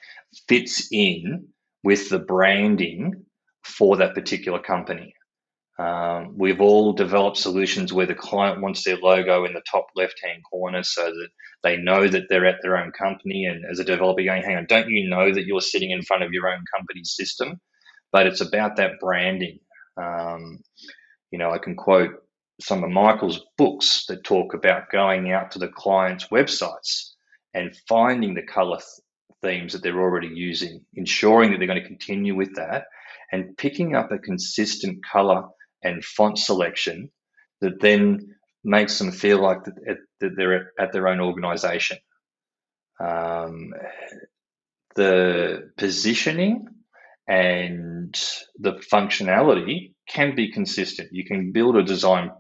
fits 0.49 0.89
in 0.91 1.47
with 1.85 2.09
the 2.09 2.19
branding 2.19 3.25
for 3.63 3.97
that 3.99 4.15
particular 4.15 4.59
company. 4.59 5.15
Um, 5.79 6.37
we've 6.37 6.61
all 6.61 6.93
developed 6.93 7.39
solutions 7.39 7.93
where 7.93 8.07
the 8.07 8.15
client 8.15 8.61
wants 8.61 8.85
their 8.85 8.99
logo 8.99 9.45
in 9.45 9.55
the 9.55 9.63
top 9.71 9.87
left 9.97 10.21
hand 10.23 10.43
corner 10.51 10.83
so 10.83 11.05
that 11.05 11.29
they 11.63 11.77
know 11.77 12.07
that 12.07 12.25
they're 12.29 12.47
at 12.47 12.59
their 12.63 12.77
own 12.77 12.93
company. 12.93 13.47
And 13.47 13.65
as 13.71 13.79
a 13.79 13.85
developer, 13.85 14.23
going, 14.23 14.43
hang 14.43 14.57
on, 14.57 14.67
don't 14.69 14.91
you 14.91 15.09
know 15.09 15.33
that 15.33 15.47
you're 15.47 15.61
sitting 15.61 15.91
in 15.91 16.03
front 16.03 16.23
of 16.23 16.33
your 16.33 16.49
own 16.49 16.63
company's 16.77 17.15
system? 17.17 17.61
But 18.13 18.27
it's 18.27 18.43
about 18.43 18.77
that 18.77 19.01
branding. 19.01 19.59
Um, 19.97 20.61
you 21.31 21.39
know, 21.39 21.51
I 21.51 21.59
can 21.59 21.75
quote 21.75 22.11
some 22.61 22.85
of 22.85 22.91
Michael's 22.91 23.41
books 23.57 24.05
that 24.09 24.25
talk 24.25 24.55
about 24.55 24.91
going 24.91 25.33
out 25.33 25.51
to 25.53 25.59
the 25.59 25.69
client's 25.69 26.29
websites 26.29 27.13
and 27.55 27.75
finding 27.89 28.35
the 28.35 28.43
color 28.43 28.77
th- 28.77 28.87
themes 29.43 29.73
that 29.73 29.83
they're 29.83 30.01
already 30.01 30.29
using, 30.29 30.85
ensuring 30.95 31.51
that 31.51 31.59
they're 31.59 31.67
going 31.67 31.83
to 31.83 31.89
continue 31.89 32.37
with 32.37 32.55
that, 32.55 32.85
and 33.33 33.57
picking 33.57 33.97
up 33.97 34.13
a 34.13 34.19
consistent 34.19 34.99
color 35.11 35.43
and 35.83 36.05
font 36.05 36.39
selection 36.39 37.11
that 37.61 37.81
then 37.81 38.35
makes 38.65 38.99
them 38.99 39.13
feel 39.13 39.41
like 39.41 39.65
that, 39.65 39.97
they're 40.21 40.73
at 40.79 40.93
their 40.93 41.09
own 41.09 41.21
organization. 41.21 41.99
Um, 43.01 43.73
the 44.95 45.71
positioning 45.77 46.67
and 47.27 48.15
the 48.59 48.75
functionality 48.93 49.95
can 50.09 50.35
be 50.35 50.53
consistent. 50.53 51.09
You 51.13 51.25
can 51.25 51.53
build 51.53 51.77
a 51.77 51.83
design 51.83 52.31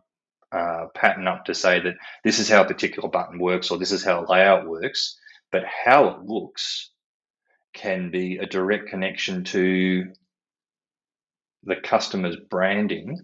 uh, 0.52 0.86
pattern 0.94 1.26
up 1.26 1.46
to 1.46 1.54
say 1.54 1.80
that 1.80 1.94
this 2.24 2.38
is 2.38 2.48
how 2.48 2.62
a 2.62 2.66
particular 2.66 3.08
button 3.08 3.38
works 3.38 3.70
or 3.70 3.78
this 3.78 3.92
is 3.92 4.04
how 4.04 4.24
a 4.24 4.28
layout 4.30 4.68
works, 4.68 5.18
but 5.50 5.62
how 5.64 6.08
it 6.08 6.22
looks 6.24 6.90
can 7.72 8.10
be 8.10 8.36
a 8.36 8.46
direct 8.46 8.88
connection 8.88 9.44
to 9.44 10.04
the 11.64 11.76
customer's 11.76 12.36
branding 12.50 13.18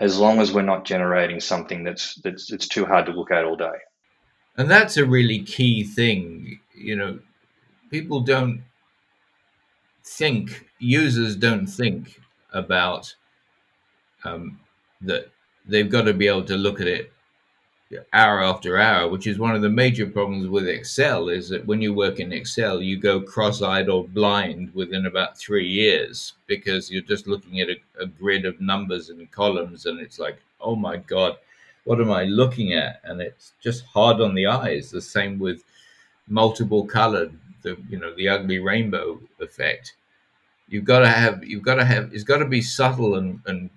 as 0.00 0.18
long 0.18 0.40
as 0.40 0.52
we're 0.52 0.62
not 0.62 0.84
generating 0.84 1.40
something 1.40 1.84
that's 1.84 2.16
that's 2.16 2.52
it's 2.52 2.68
too 2.68 2.84
hard 2.86 3.06
to 3.06 3.12
look 3.12 3.30
at 3.30 3.44
all 3.44 3.56
day. 3.56 3.78
And 4.56 4.70
that's 4.70 4.96
a 4.96 5.06
really 5.06 5.40
key 5.40 5.84
thing. 5.84 6.60
You 6.74 6.96
know, 6.96 7.18
people 7.90 8.20
don't 8.20 8.62
think 10.04 10.66
users 10.78 11.36
don't 11.36 11.66
think 11.66 12.20
about 12.52 13.14
um, 14.24 14.58
that 15.02 15.30
they've 15.66 15.90
got 15.90 16.02
to 16.02 16.14
be 16.14 16.28
able 16.28 16.44
to 16.44 16.56
look 16.56 16.80
at 16.80 16.86
it 16.86 17.12
hour 18.12 18.42
after 18.42 18.76
hour, 18.78 19.08
which 19.08 19.26
is 19.26 19.38
one 19.38 19.54
of 19.54 19.62
the 19.62 19.68
major 19.68 20.06
problems 20.06 20.48
with 20.48 20.68
Excel, 20.68 21.28
is 21.28 21.48
that 21.48 21.66
when 21.66 21.80
you 21.80 21.94
work 21.94 22.20
in 22.20 22.32
Excel, 22.32 22.82
you 22.82 22.98
go 22.98 23.20
cross-eyed 23.20 23.88
or 23.88 24.06
blind 24.06 24.74
within 24.74 25.06
about 25.06 25.38
three 25.38 25.66
years 25.66 26.34
because 26.46 26.90
you're 26.90 27.02
just 27.02 27.26
looking 27.26 27.60
at 27.60 27.70
a, 27.70 27.76
a 28.00 28.06
grid 28.06 28.44
of 28.44 28.60
numbers 28.60 29.08
and 29.08 29.30
columns, 29.30 29.86
and 29.86 30.00
it's 30.00 30.18
like, 30.18 30.38
oh 30.60 30.76
my 30.76 30.98
god, 30.98 31.36
what 31.84 32.00
am 32.00 32.10
I 32.10 32.24
looking 32.24 32.74
at? 32.74 33.00
And 33.04 33.22
it's 33.22 33.52
just 33.62 33.86
hard 33.86 34.20
on 34.20 34.34
the 34.34 34.46
eyes. 34.46 34.90
The 34.90 35.00
same 35.00 35.38
with 35.38 35.64
multiple 36.28 36.84
colored, 36.86 37.32
the 37.62 37.78
you 37.88 37.98
know 37.98 38.14
the 38.14 38.28
ugly 38.28 38.58
rainbow 38.58 39.18
effect. 39.40 39.94
You've 40.68 40.84
got 40.84 41.00
to 41.00 41.08
have 41.08 41.42
you've 41.42 41.62
got 41.62 41.76
to 41.76 41.84
have 41.86 42.12
it's 42.12 42.24
got 42.24 42.38
to 42.38 42.44
be 42.44 42.60
subtle 42.60 43.14
and, 43.14 43.40
and 43.46 43.70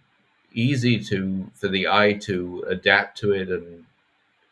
easy 0.53 0.99
to 1.05 1.49
for 1.53 1.70
the 1.70 1.88
eye 1.88 2.14
to 2.24 2.66
adapt 2.68 3.18
to 3.20 3.32
it 3.32 3.47
and 3.47 3.86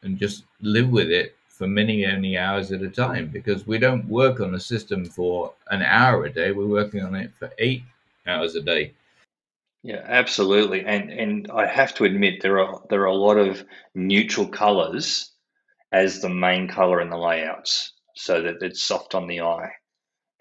and 0.03 0.17
just 0.17 0.43
live 0.61 0.89
with 0.89 1.09
it 1.09 1.35
for 1.47 1.67
many, 1.67 2.05
many 2.05 2.37
hours 2.37 2.71
at 2.71 2.81
a 2.81 2.89
time 2.89 3.27
because 3.27 3.67
we 3.67 3.77
don't 3.77 4.07
work 4.07 4.39
on 4.39 4.55
a 4.55 4.59
system 4.59 5.05
for 5.05 5.53
an 5.69 5.81
hour 5.81 6.25
a 6.25 6.31
day. 6.31 6.51
We're 6.51 6.65
working 6.67 7.03
on 7.03 7.15
it 7.15 7.31
for 7.37 7.51
eight 7.57 7.83
hours 8.25 8.55
a 8.55 8.61
day. 8.61 8.93
Yeah, 9.83 10.03
absolutely. 10.05 10.85
And 10.85 11.09
and 11.09 11.51
I 11.51 11.65
have 11.65 11.93
to 11.95 12.03
admit 12.03 12.41
there 12.41 12.59
are 12.59 12.81
there 12.89 13.01
are 13.01 13.05
a 13.05 13.13
lot 13.13 13.37
of 13.37 13.63
neutral 13.95 14.47
colors 14.47 15.31
as 15.91 16.21
the 16.21 16.29
main 16.29 16.67
color 16.67 17.01
in 17.01 17.09
the 17.09 17.17
layouts 17.17 17.93
so 18.15 18.41
that 18.41 18.61
it's 18.61 18.83
soft 18.83 19.15
on 19.15 19.27
the 19.27 19.41
eye. 19.41 19.71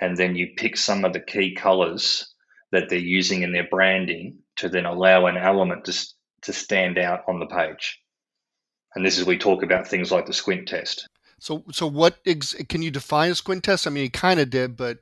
And 0.00 0.16
then 0.16 0.36
you 0.36 0.54
pick 0.56 0.76
some 0.76 1.04
of 1.04 1.12
the 1.12 1.20
key 1.20 1.54
colors 1.54 2.32
that 2.72 2.88
they're 2.88 2.98
using 2.98 3.42
in 3.42 3.52
their 3.52 3.68
branding 3.68 4.38
to 4.56 4.68
then 4.68 4.86
allow 4.86 5.26
an 5.26 5.36
element 5.36 5.84
to, 5.86 6.06
to 6.42 6.52
stand 6.52 6.98
out 6.98 7.22
on 7.28 7.38
the 7.38 7.46
page. 7.46 8.00
And 8.94 9.04
this 9.04 9.18
is 9.18 9.26
we 9.26 9.38
talk 9.38 9.62
about 9.62 9.86
things 9.86 10.10
like 10.10 10.26
the 10.26 10.32
squint 10.32 10.68
test. 10.68 11.08
So, 11.38 11.64
so 11.70 11.86
what 11.86 12.18
ex- 12.26 12.54
can 12.68 12.82
you 12.82 12.90
define 12.90 13.30
a 13.30 13.34
squint 13.34 13.64
test? 13.64 13.86
I 13.86 13.90
mean, 13.90 14.04
you 14.04 14.10
kind 14.10 14.40
of 14.40 14.50
did, 14.50 14.76
but 14.76 14.98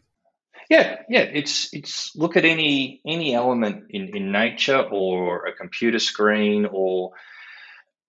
yeah, 0.68 0.98
yeah, 1.08 1.20
it's 1.20 1.72
it's 1.72 2.14
look 2.16 2.36
at 2.36 2.44
any 2.44 3.00
any 3.06 3.34
element 3.34 3.84
in 3.90 4.16
in 4.16 4.32
nature 4.32 4.80
or 4.80 5.46
a 5.46 5.52
computer 5.54 5.98
screen 5.98 6.66
or 6.70 7.12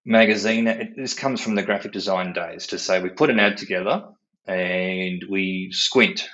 magazine. 0.05 0.67
It, 0.67 0.95
this 0.95 1.13
comes 1.13 1.39
from 1.39 1.55
the 1.55 1.63
graphic 1.63 1.91
design 1.91 2.33
days 2.33 2.67
to 2.67 2.79
say 2.79 3.01
we 3.01 3.09
put 3.09 3.29
an 3.29 3.39
ad 3.39 3.57
together 3.57 4.05
and 4.47 5.23
we 5.29 5.69
squint. 5.71 6.27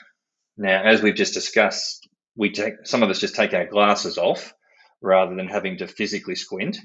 Now, 0.55 0.83
as 0.83 1.01
we've 1.01 1.15
just 1.15 1.33
discussed, 1.33 2.07
we 2.35 2.51
take 2.51 2.85
some 2.85 3.03
of 3.03 3.09
us 3.09 3.19
just 3.19 3.35
take 3.35 3.53
our 3.53 3.65
glasses 3.65 4.17
off 4.17 4.53
rather 5.01 5.35
than 5.35 5.47
having 5.47 5.77
to 5.79 5.87
physically 5.87 6.35
squint 6.35 6.77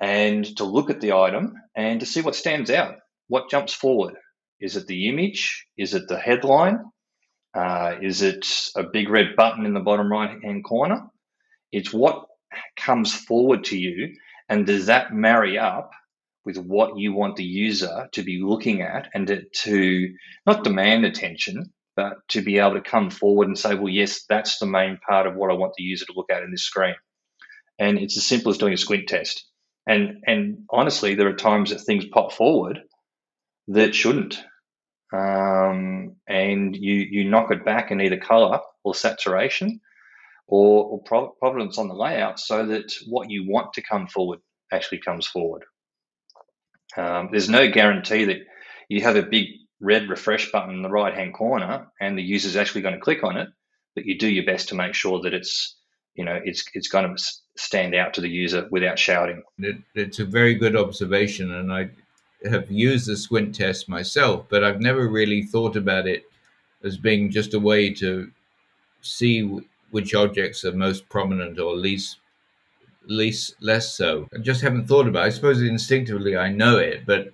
and 0.00 0.44
to 0.56 0.64
look 0.64 0.90
at 0.90 1.00
the 1.00 1.12
item 1.12 1.54
and 1.74 2.00
to 2.00 2.06
see 2.06 2.20
what 2.20 2.34
stands 2.34 2.70
out, 2.70 2.96
what 3.28 3.50
jumps 3.50 3.72
forward. 3.72 4.14
Is 4.60 4.76
it 4.76 4.86
the 4.86 5.08
image? 5.08 5.66
Is 5.76 5.94
it 5.94 6.08
the 6.08 6.18
headline? 6.18 6.78
Uh, 7.54 7.96
is 8.02 8.22
it 8.22 8.46
a 8.76 8.82
big 8.82 9.08
red 9.08 9.36
button 9.36 9.64
in 9.64 9.74
the 9.74 9.80
bottom 9.80 10.10
right 10.10 10.38
hand 10.42 10.64
corner? 10.64 11.02
It's 11.72 11.92
what 11.92 12.26
comes 12.76 13.14
forward 13.14 13.64
to 13.64 13.78
you, 13.78 14.14
and 14.48 14.66
does 14.66 14.86
that 14.86 15.12
marry 15.12 15.58
up 15.58 15.90
with 16.44 16.56
what 16.58 16.98
you 16.98 17.12
want 17.12 17.36
the 17.36 17.44
user 17.44 18.08
to 18.12 18.22
be 18.22 18.40
looking 18.42 18.80
at 18.80 19.08
and 19.12 19.26
to, 19.26 19.42
to 19.62 20.14
not 20.46 20.64
demand 20.64 21.04
attention, 21.04 21.72
but 21.96 22.14
to 22.28 22.40
be 22.40 22.58
able 22.58 22.74
to 22.74 22.80
come 22.80 23.10
forward 23.10 23.48
and 23.48 23.58
say, 23.58 23.74
well, 23.74 23.88
yes, 23.88 24.24
that's 24.28 24.58
the 24.58 24.66
main 24.66 24.98
part 25.08 25.26
of 25.26 25.34
what 25.34 25.50
I 25.50 25.54
want 25.54 25.72
the 25.76 25.82
user 25.82 26.06
to 26.06 26.12
look 26.14 26.30
at 26.30 26.44
in 26.44 26.52
this 26.52 26.62
screen. 26.62 26.94
And 27.78 27.98
it's 27.98 28.16
as 28.16 28.24
simple 28.24 28.52
as 28.52 28.58
doing 28.58 28.74
a 28.74 28.78
squint 28.78 29.08
test. 29.08 29.44
And 29.86 30.22
and 30.26 30.58
honestly, 30.70 31.14
there 31.14 31.28
are 31.28 31.36
times 31.36 31.70
that 31.70 31.80
things 31.80 32.06
pop 32.06 32.32
forward 32.32 32.80
that 33.68 33.94
shouldn't, 33.94 34.42
um, 35.12 36.16
and 36.28 36.76
you 36.76 36.94
you 36.94 37.30
knock 37.30 37.50
it 37.52 37.64
back 37.64 37.90
in 37.90 38.00
either 38.00 38.18
color 38.18 38.60
or 38.84 38.94
saturation, 38.94 39.80
or, 40.48 41.02
or 41.08 41.32
provenance 41.40 41.78
on 41.78 41.88
the 41.88 41.94
layout, 41.94 42.40
so 42.40 42.66
that 42.66 42.92
what 43.08 43.30
you 43.30 43.46
want 43.48 43.74
to 43.74 43.82
come 43.82 44.06
forward 44.08 44.40
actually 44.72 45.00
comes 45.00 45.26
forward. 45.26 45.64
Um, 46.96 47.28
there's 47.30 47.48
no 47.48 47.70
guarantee 47.70 48.26
that 48.26 48.38
you 48.88 49.02
have 49.02 49.16
a 49.16 49.22
big 49.22 49.48
red 49.80 50.08
refresh 50.08 50.50
button 50.52 50.74
in 50.74 50.82
the 50.82 50.90
right 50.90 51.14
hand 51.14 51.34
corner 51.34 51.88
and 52.00 52.16
the 52.16 52.22
user 52.22 52.48
is 52.48 52.56
actually 52.56 52.82
going 52.82 52.94
to 52.94 53.00
click 53.00 53.24
on 53.24 53.36
it, 53.36 53.48
but 53.94 54.06
you 54.06 54.18
do 54.18 54.28
your 54.28 54.46
best 54.46 54.68
to 54.70 54.74
make 54.74 54.94
sure 54.94 55.20
that 55.22 55.34
it's 55.34 55.76
you 56.14 56.24
know 56.24 56.38
it's 56.42 56.64
it's 56.74 56.88
going 56.88 57.14
to 57.16 57.22
stand 57.56 57.94
out 57.94 58.14
to 58.14 58.20
the 58.20 58.28
user 58.28 58.68
without 58.70 58.98
shouting. 58.98 59.42
It, 59.58 59.76
it's 59.94 60.18
a 60.18 60.24
very 60.24 60.54
good 60.54 60.76
observation, 60.76 61.52
and 61.52 61.72
I 61.72 61.90
have 62.48 62.70
used 62.70 63.08
the 63.08 63.16
squint 63.16 63.54
test 63.54 63.88
myself, 63.88 64.46
but 64.48 64.62
I've 64.62 64.80
never 64.80 65.08
really 65.08 65.42
thought 65.42 65.76
about 65.76 66.06
it 66.06 66.24
as 66.84 66.96
being 66.96 67.30
just 67.30 67.54
a 67.54 67.60
way 67.60 67.92
to 67.94 68.30
see 69.00 69.60
which 69.90 70.14
objects 70.14 70.64
are 70.64 70.72
most 70.72 71.08
prominent 71.08 71.58
or 71.58 71.74
least 71.74 72.18
least 73.08 73.54
less 73.60 73.94
so. 73.94 74.28
I 74.34 74.38
just 74.38 74.60
haven't 74.60 74.88
thought 74.88 75.06
about 75.06 75.24
it. 75.24 75.26
I 75.26 75.30
suppose 75.30 75.62
instinctively 75.62 76.36
I 76.36 76.50
know 76.50 76.78
it, 76.78 77.06
but 77.06 77.28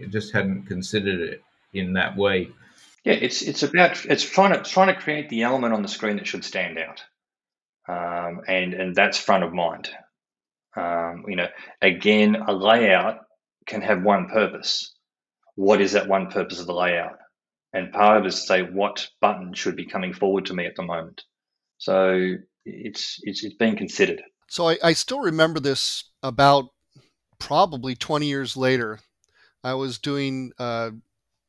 I 0.00 0.06
just 0.06 0.32
hadn't 0.32 0.66
considered 0.66 1.20
it 1.20 1.42
in 1.72 1.92
that 1.94 2.16
way. 2.16 2.50
Yeah, 3.04 3.14
it's 3.14 3.42
it's 3.42 3.62
about 3.62 4.04
it's 4.06 4.24
trying 4.24 4.52
to 4.52 4.68
trying 4.68 4.94
to 4.94 5.00
create 5.00 5.28
the 5.28 5.42
element 5.42 5.74
on 5.74 5.82
the 5.82 5.88
screen 5.88 6.16
that 6.16 6.26
should 6.26 6.44
stand 6.44 6.78
out, 6.78 7.02
um, 8.26 8.40
and 8.46 8.74
and 8.74 8.94
that's 8.94 9.18
front 9.18 9.44
of 9.44 9.52
mind. 9.52 9.88
Um, 10.76 11.24
you 11.28 11.36
know, 11.36 11.48
again, 11.80 12.36
a 12.36 12.52
layout 12.52 13.20
can 13.66 13.82
have 13.82 14.02
one 14.02 14.28
purpose. 14.28 14.94
What 15.54 15.80
is 15.80 15.92
that 15.92 16.08
one 16.08 16.30
purpose 16.30 16.60
of 16.60 16.66
the 16.66 16.74
layout? 16.74 17.16
And 17.72 17.92
part 17.92 18.18
of 18.18 18.24
it 18.24 18.28
is 18.28 18.40
to 18.40 18.46
say 18.46 18.62
what 18.62 19.08
button 19.20 19.54
should 19.54 19.76
be 19.76 19.86
coming 19.86 20.12
forward 20.12 20.46
to 20.46 20.54
me 20.54 20.66
at 20.66 20.76
the 20.76 20.82
moment. 20.82 21.22
So 21.78 22.34
it's 22.64 23.18
it's, 23.22 23.44
it's 23.44 23.56
being 23.56 23.76
considered. 23.76 24.22
So 24.48 24.68
I, 24.68 24.78
I 24.82 24.92
still 24.92 25.20
remember 25.20 25.60
this 25.60 26.04
about 26.22 26.66
probably 27.38 27.94
20 27.94 28.26
years 28.26 28.56
later. 28.56 29.00
I 29.64 29.74
was 29.74 29.98
doing 29.98 30.52
uh, 30.58 30.90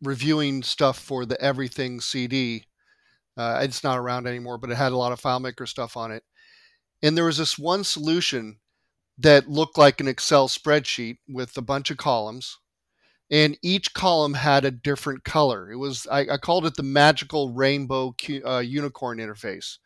reviewing 0.01 0.63
stuff 0.63 0.97
for 0.97 1.25
the 1.25 1.39
Everything 1.41 2.01
CD. 2.01 2.65
Uh, 3.37 3.59
it's 3.61 3.83
not 3.83 3.99
around 3.99 4.25
anymore, 4.25 4.57
but 4.57 4.71
it 4.71 4.77
had 4.77 4.91
a 4.91 4.97
lot 4.97 5.11
of 5.11 5.21
FileMaker 5.21 5.67
stuff 5.67 5.95
on 5.95 6.11
it. 6.11 6.23
And 7.01 7.15
there 7.15 7.25
was 7.25 7.37
this 7.37 7.57
one 7.57 7.83
solution 7.83 8.59
that 9.17 9.49
looked 9.49 9.77
like 9.77 9.99
an 9.99 10.07
Excel 10.07 10.47
spreadsheet 10.47 11.17
with 11.27 11.57
a 11.57 11.61
bunch 11.61 11.91
of 11.91 11.97
columns, 11.97 12.57
and 13.29 13.57
each 13.61 13.93
column 13.93 14.35
had 14.35 14.63
a 14.65 14.71
different 14.71 15.23
color. 15.23 15.71
It 15.71 15.77
was 15.77 16.07
I, 16.09 16.21
I 16.21 16.37
called 16.37 16.65
it 16.65 16.75
the 16.75 16.83
magical 16.83 17.53
rainbow 17.53 18.15
uh, 18.45 18.59
unicorn 18.59 19.17
interface, 19.17 19.77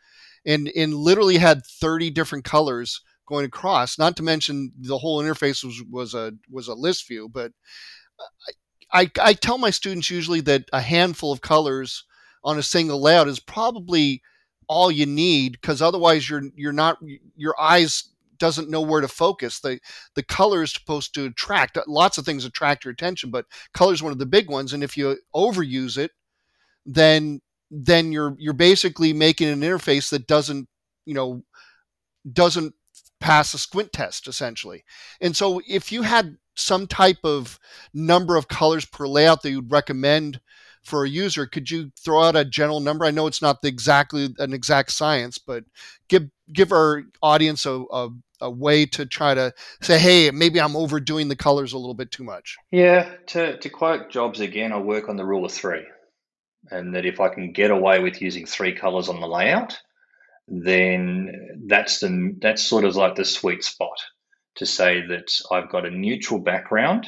and 0.45 0.69
and 0.75 0.93
literally 0.93 1.37
had 1.37 1.65
thirty 1.65 2.09
different 2.09 2.43
colors 2.43 3.01
going 3.27 3.45
across. 3.45 3.97
Not 3.97 4.17
to 4.17 4.23
mention 4.23 4.71
the 4.77 4.97
whole 4.97 5.21
interface 5.21 5.63
was 5.63 5.81
was 5.89 6.13
a 6.13 6.33
was 6.49 6.67
a 6.67 6.73
list 6.73 7.07
view, 7.07 7.29
but 7.31 7.51
I, 8.93 9.01
I, 9.01 9.11
I 9.21 9.33
tell 9.33 9.57
my 9.57 9.69
students 9.69 10.09
usually 10.09 10.41
that 10.41 10.65
a 10.73 10.81
handful 10.81 11.31
of 11.31 11.41
colors 11.41 12.03
on 12.43 12.57
a 12.57 12.63
single 12.63 13.01
layout 13.01 13.27
is 13.27 13.39
probably 13.39 14.21
all 14.71 14.89
you 14.89 15.05
need 15.05 15.51
because 15.51 15.81
otherwise 15.81 16.29
you're 16.29 16.43
you're 16.55 16.71
not 16.71 16.97
your 17.35 17.53
eyes 17.59 18.05
doesn't 18.37 18.69
know 18.69 18.79
where 18.79 19.01
to 19.01 19.07
focus. 19.09 19.59
The 19.59 19.81
the 20.15 20.23
color 20.23 20.63
is 20.63 20.71
supposed 20.71 21.13
to 21.15 21.25
attract 21.25 21.75
uh, 21.75 21.83
lots 21.89 22.17
of 22.17 22.23
things 22.23 22.45
attract 22.45 22.85
your 22.85 22.93
attention, 22.93 23.31
but 23.31 23.45
color 23.73 23.91
is 23.91 24.01
one 24.01 24.13
of 24.13 24.17
the 24.17 24.25
big 24.25 24.49
ones. 24.49 24.71
And 24.71 24.81
if 24.81 24.95
you 24.95 25.17
overuse 25.35 25.97
it, 25.97 26.11
then 26.85 27.41
then 27.69 28.13
you're 28.13 28.33
you're 28.39 28.53
basically 28.53 29.11
making 29.11 29.49
an 29.49 29.59
interface 29.59 30.09
that 30.09 30.25
doesn't 30.25 30.69
you 31.05 31.15
know 31.15 31.43
doesn't 32.31 32.73
pass 33.19 33.53
a 33.53 33.57
squint 33.57 33.91
test 33.91 34.25
essentially. 34.25 34.85
And 35.19 35.35
so 35.35 35.61
if 35.67 35.91
you 35.91 36.03
had 36.03 36.37
some 36.55 36.87
type 36.87 37.19
of 37.25 37.59
number 37.93 38.37
of 38.37 38.47
colors 38.47 38.85
per 38.85 39.05
layout 39.05 39.41
that 39.41 39.51
you'd 39.51 39.69
recommend 39.69 40.39
for 40.83 41.05
a 41.05 41.09
user, 41.09 41.45
could 41.45 41.69
you 41.69 41.91
throw 41.97 42.23
out 42.23 42.35
a 42.35 42.45
general 42.45 42.79
number? 42.79 43.05
I 43.05 43.11
know 43.11 43.27
it's 43.27 43.41
not 43.41 43.61
the 43.61 43.67
exactly 43.67 44.33
an 44.39 44.53
exact 44.53 44.91
science, 44.91 45.37
but 45.37 45.63
give 46.07 46.29
give 46.51 46.71
our 46.71 47.03
audience 47.21 47.65
a, 47.65 47.83
a, 47.91 48.09
a 48.41 48.49
way 48.49 48.85
to 48.87 49.05
try 49.05 49.33
to 49.33 49.53
say, 49.81 49.97
hey, 49.99 50.31
maybe 50.31 50.59
I'm 50.59 50.75
overdoing 50.75 51.27
the 51.27 51.35
colors 51.35 51.73
a 51.73 51.77
little 51.77 51.93
bit 51.93 52.11
too 52.11 52.23
much. 52.23 52.57
Yeah, 52.71 53.09
to, 53.27 53.57
to 53.57 53.69
quote 53.69 54.09
Jobs 54.09 54.39
again, 54.39 54.73
I 54.73 54.79
work 54.79 55.07
on 55.07 55.15
the 55.15 55.25
rule 55.25 55.45
of 55.45 55.51
three. 55.51 55.85
And 56.69 56.95
that 56.95 57.05
if 57.05 57.19
I 57.19 57.29
can 57.29 57.53
get 57.53 57.71
away 57.71 57.99
with 57.99 58.21
using 58.21 58.45
three 58.45 58.75
colors 58.75 59.09
on 59.09 59.19
the 59.19 59.27
layout, 59.27 59.79
then 60.47 61.65
that's 61.67 61.99
the 61.99 62.35
that's 62.39 62.61
sort 62.61 62.83
of 62.83 62.95
like 62.95 63.15
the 63.15 63.25
sweet 63.25 63.63
spot 63.63 63.97
to 64.55 64.65
say 64.65 65.01
that 65.07 65.31
I've 65.51 65.71
got 65.71 65.85
a 65.85 65.91
neutral 65.91 66.39
background 66.39 67.07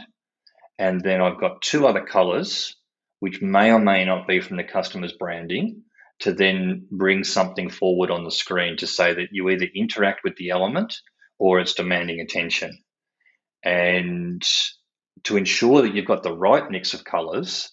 and 0.79 1.01
then 1.01 1.21
I've 1.21 1.39
got 1.39 1.61
two 1.61 1.85
other 1.85 2.03
colors 2.03 2.75
which 3.23 3.41
may 3.41 3.71
or 3.71 3.79
may 3.79 4.03
not 4.03 4.27
be 4.27 4.41
from 4.41 4.57
the 4.57 4.65
customer's 4.65 5.13
branding 5.13 5.81
to 6.19 6.33
then 6.33 6.85
bring 6.91 7.23
something 7.23 7.69
forward 7.69 8.11
on 8.11 8.25
the 8.25 8.29
screen 8.29 8.75
to 8.75 8.85
say 8.85 9.13
that 9.13 9.29
you 9.31 9.49
either 9.49 9.65
interact 9.73 10.25
with 10.25 10.35
the 10.35 10.49
element 10.49 10.93
or 11.39 11.61
it's 11.61 11.73
demanding 11.73 12.19
attention. 12.19 12.77
And 13.63 14.45
to 15.23 15.37
ensure 15.37 15.83
that 15.83 15.95
you've 15.95 16.05
got 16.05 16.23
the 16.23 16.35
right 16.35 16.69
mix 16.69 16.93
of 16.93 17.05
colors, 17.05 17.71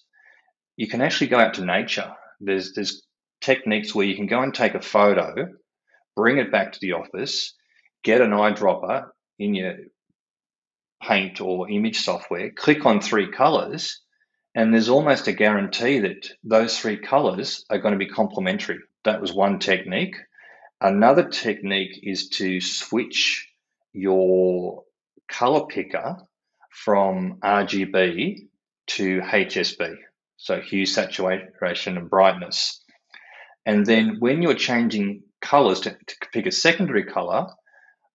you 0.77 0.87
can 0.87 1.01
actually 1.01 1.27
go 1.27 1.41
out 1.41 1.55
to 1.55 1.65
nature. 1.65 2.13
There's 2.39 2.73
there's 2.75 3.03
techniques 3.41 3.93
where 3.93 4.07
you 4.07 4.15
can 4.15 4.29
go 4.29 4.43
and 4.43 4.55
take 4.55 4.77
a 4.77 4.81
photo, 4.81 5.35
bring 6.15 6.39
it 6.39 6.53
back 6.53 6.75
to 6.75 6.79
the 6.81 6.93
office, 6.93 7.57
get 8.05 8.21
an 8.21 8.31
eyedropper 8.31 9.09
in 9.41 9.57
your 9.57 9.75
paint 11.03 11.41
or 11.41 11.69
image 11.69 11.99
software, 11.99 12.53
click 12.53 12.87
on 12.87 13.01
three 13.01 13.33
colors, 13.33 14.01
and 14.55 14.75
there's 14.75 14.89
almost 14.89 15.29
a 15.29 15.33
guarantee 15.33 16.01
that 16.01 16.29
those 16.43 16.79
three 16.79 16.97
colors 16.97 17.65
are 17.71 17.79
going 17.79 17.93
to 17.93 17.99
be 17.99 18.09
complementary. 18.09 18.81
That 19.05 19.21
was 19.21 19.33
one 19.33 19.59
technique. 19.59 20.17
Another 20.81 21.29
technique 21.29 22.01
is 22.03 22.31
to 22.31 22.61
switch 22.61 23.49
your 23.93 24.85
color 25.29 25.67
picker 25.67 26.17
from 26.71 27.39
RGB 27.43 28.49
to 28.89 29.21
HSB, 29.21 29.97
so 30.37 30.61
hue, 30.61 30.87
saturation, 30.87 31.97
and 31.97 32.11
brightness. 32.11 32.83
And 33.67 33.87
then 33.87 34.17
when 34.19 34.43
you're 34.43 34.55
changing 34.55 35.23
colors 35.41 35.81
to, 35.81 35.91
to 35.91 36.17
pick 36.33 36.47
a 36.47 36.53
secondary 36.53 37.05
color, 37.05 37.47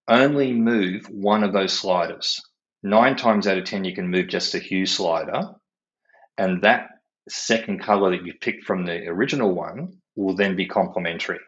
only 0.07 0.51
move 0.51 1.05
one 1.05 1.43
of 1.43 1.53
those 1.53 1.71
sliders. 1.71 2.41
Nine 2.83 3.15
times 3.15 3.47
out 3.47 3.57
of 3.57 3.63
10, 3.65 3.85
you 3.85 3.95
can 3.95 4.09
move 4.09 4.27
just 4.27 4.51
the 4.51 4.59
hue 4.59 4.85
slider 4.85 5.55
and 6.37 6.61
that 6.63 6.89
second 7.29 7.81
color 7.81 8.11
that 8.11 8.25
you 8.25 8.33
picked 8.39 8.65
from 8.65 8.85
the 8.85 9.07
original 9.07 9.53
one 9.53 9.99
will 10.15 10.35
then 10.35 10.55
be 10.55 10.67
complementary. 10.67 11.39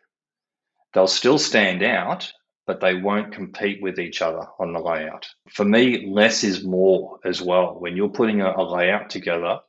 They'll 0.93 1.07
still 1.07 1.37
stand 1.37 1.83
out, 1.83 2.31
but 2.65 2.81
they 2.81 2.95
won't 2.95 3.33
compete 3.33 3.81
with 3.81 3.99
each 3.99 4.21
other 4.21 4.45
on 4.59 4.73
the 4.73 4.79
layout. 4.79 5.27
For 5.51 5.63
me, 5.63 6.07
less 6.09 6.43
is 6.43 6.65
more 6.65 7.19
as 7.23 7.41
well. 7.41 7.79
When 7.79 7.95
you're 7.95 8.09
putting 8.09 8.41
a, 8.41 8.53
a 8.57 8.63
layout 8.63 9.09
together 9.09 9.59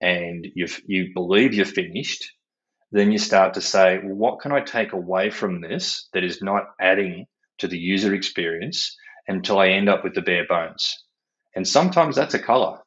and 0.00 0.46
you 0.54 0.66
you 0.86 1.12
believe 1.14 1.54
you're 1.54 1.64
finished, 1.64 2.24
then 2.92 3.10
you 3.10 3.18
start 3.18 3.54
to 3.54 3.60
say, 3.60 3.98
well, 3.98 4.14
what 4.14 4.40
can 4.40 4.52
I 4.52 4.60
take 4.60 4.92
away 4.92 5.30
from 5.30 5.60
this 5.60 6.08
that 6.12 6.24
is 6.24 6.42
not 6.42 6.64
adding 6.80 7.26
to 7.58 7.68
the 7.68 7.78
user 7.78 8.14
experience 8.14 8.96
until 9.26 9.58
I 9.58 9.68
end 9.68 9.88
up 9.88 10.04
with 10.04 10.14
the 10.14 10.22
bare 10.22 10.46
bones? 10.46 10.94
And 11.56 11.66
sometimes 11.66 12.16
that's 12.16 12.34
a 12.34 12.38
color. 12.38 12.78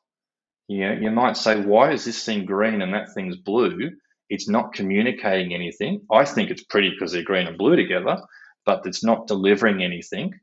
You 0.67 0.79
know, 0.79 0.93
you 1.01 1.11
might 1.11 1.37
say, 1.37 1.61
why 1.61 1.91
is 1.91 2.05
this 2.05 2.23
thing 2.23 2.45
green 2.45 2.81
and 2.81 2.93
that 2.93 3.13
thing's 3.13 3.37
blue? 3.37 3.91
It's 4.29 4.49
not 4.49 4.73
communicating 4.73 5.53
anything. 5.53 6.01
I 6.11 6.25
think 6.25 6.49
it's 6.49 6.63
pretty 6.63 6.89
because 6.89 7.13
they're 7.13 7.23
green 7.23 7.47
and 7.47 7.57
blue 7.57 7.75
together, 7.75 8.17
but 8.65 8.85
it's 8.85 9.03
not 9.03 9.27
delivering 9.27 9.81
anything. 9.81 10.33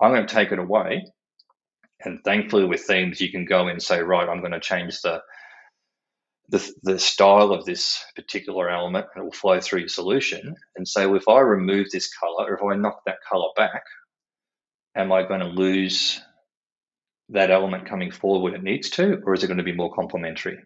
I'm 0.00 0.12
going 0.12 0.26
to 0.26 0.34
take 0.34 0.52
it 0.52 0.58
away. 0.60 1.06
And 2.04 2.20
thankfully, 2.24 2.64
with 2.64 2.82
themes, 2.82 3.20
you 3.20 3.30
can 3.30 3.44
go 3.44 3.68
and 3.68 3.82
say, 3.82 4.00
right, 4.00 4.28
I'm 4.28 4.40
going 4.40 4.52
to 4.52 4.60
change 4.60 5.00
the 5.02 5.22
the, 6.48 6.72
the 6.82 6.98
style 6.98 7.52
of 7.52 7.64
this 7.64 8.04
particular 8.14 8.68
element 8.68 9.06
and 9.14 9.22
it 9.22 9.24
will 9.24 9.32
flow 9.32 9.58
through 9.60 9.80
your 9.80 9.88
solution 9.88 10.54
and 10.76 10.86
say, 10.86 11.10
if 11.10 11.28
I 11.28 11.40
remove 11.40 11.90
this 11.90 12.12
color 12.14 12.46
or 12.46 12.54
if 12.54 12.62
I 12.62 12.78
knock 12.78 13.00
that 13.06 13.16
color 13.26 13.48
back, 13.56 13.82
am 14.94 15.12
I 15.12 15.22
going 15.26 15.40
to 15.40 15.46
lose 15.46 16.20
that 17.32 17.50
element 17.50 17.88
coming 17.88 18.10
forward 18.10 18.52
when 18.52 18.54
it 18.54 18.62
needs 18.62 18.90
to, 18.90 19.20
or 19.24 19.34
is 19.34 19.42
it 19.42 19.48
going 19.48 19.58
to 19.58 19.64
be 19.64 19.74
more 19.74 19.92
complementary? 19.94 20.58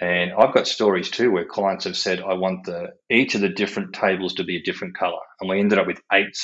And 0.00 0.32
I've 0.32 0.54
got 0.54 0.66
stories 0.66 1.10
too 1.10 1.30
where 1.30 1.44
clients 1.44 1.84
have 1.84 1.96
said, 1.96 2.20
I 2.20 2.32
want 2.34 2.64
the 2.64 2.94
each 3.10 3.34
of 3.34 3.42
the 3.42 3.50
different 3.50 3.92
tables 3.92 4.34
to 4.34 4.44
be 4.44 4.56
a 4.56 4.62
different 4.62 4.96
color. 4.96 5.20
And 5.40 5.50
we 5.50 5.60
ended 5.60 5.78
up 5.78 5.86
with 5.86 6.00
eight, 6.12 6.36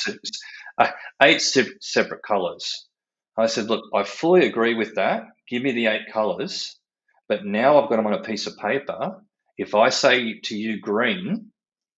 eight 1.23 1.41
separate 1.41 2.23
colors. 2.23 2.87
I 3.39 3.47
said, 3.47 3.67
look, 3.67 3.85
I 3.95 4.05
fully 4.05 4.47
agree 4.47 4.75
with 4.75 4.95
that. 4.97 5.25
Give 5.49 5.63
me 5.63 5.73
the 5.73 5.87
eight 5.87 6.13
colors. 6.13 6.79
But 7.29 7.45
now 7.45 7.81
I've 7.81 7.89
got 7.89 7.97
them 7.97 8.07
on 8.07 8.13
a 8.13 8.23
piece 8.23 8.47
of 8.47 8.59
paper. 8.59 9.23
If 9.57 9.75
I 9.75 9.89
say 9.89 10.41
to 10.45 10.57
you 10.57 10.81
green 10.81 11.51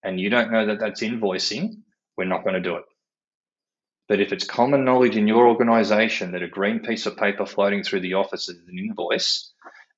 and 0.03 0.19
you 0.19 0.29
don't 0.29 0.51
know 0.51 0.65
that 0.67 0.79
that's 0.79 1.01
invoicing, 1.01 1.81
we're 2.17 2.25
not 2.25 2.43
going 2.43 2.55
to 2.55 2.61
do 2.61 2.77
it. 2.77 2.83
But 4.09 4.19
if 4.19 4.33
it's 4.33 4.43
common 4.43 4.83
knowledge 4.83 5.15
in 5.15 5.27
your 5.27 5.47
organization 5.47 6.31
that 6.31 6.41
a 6.41 6.47
green 6.47 6.79
piece 6.79 7.05
of 7.05 7.15
paper 7.15 7.45
floating 7.45 7.83
through 7.83 8.01
the 8.01 8.15
office 8.15 8.49
is 8.49 8.57
an 8.67 8.77
invoice 8.77 9.51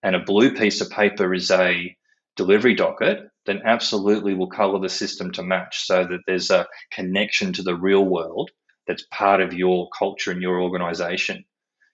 and 0.04 0.16
a 0.16 0.20
blue 0.20 0.54
piece 0.54 0.82
of 0.82 0.90
paper 0.90 1.34
is 1.34 1.50
a 1.50 1.96
delivery 2.36 2.76
docket, 2.76 3.30
then 3.46 3.62
absolutely 3.66 4.34
we'll 4.34 4.48
color 4.48 4.80
the 4.80 4.90
system 4.90 5.32
to 5.32 5.44
match 5.44 5.86
so 5.86 6.04
that 6.04 6.20
there's 6.28 6.52
a 6.52 6.68
connection 6.92 7.54
to 7.54 7.64
the 7.64 7.76
real 7.76 8.04
world 8.04 8.52
that's 8.86 9.06
part 9.12 9.40
of 9.40 9.54
your 9.54 9.88
culture 9.98 10.32
and 10.32 10.42
your 10.42 10.62
organization. 10.62 11.46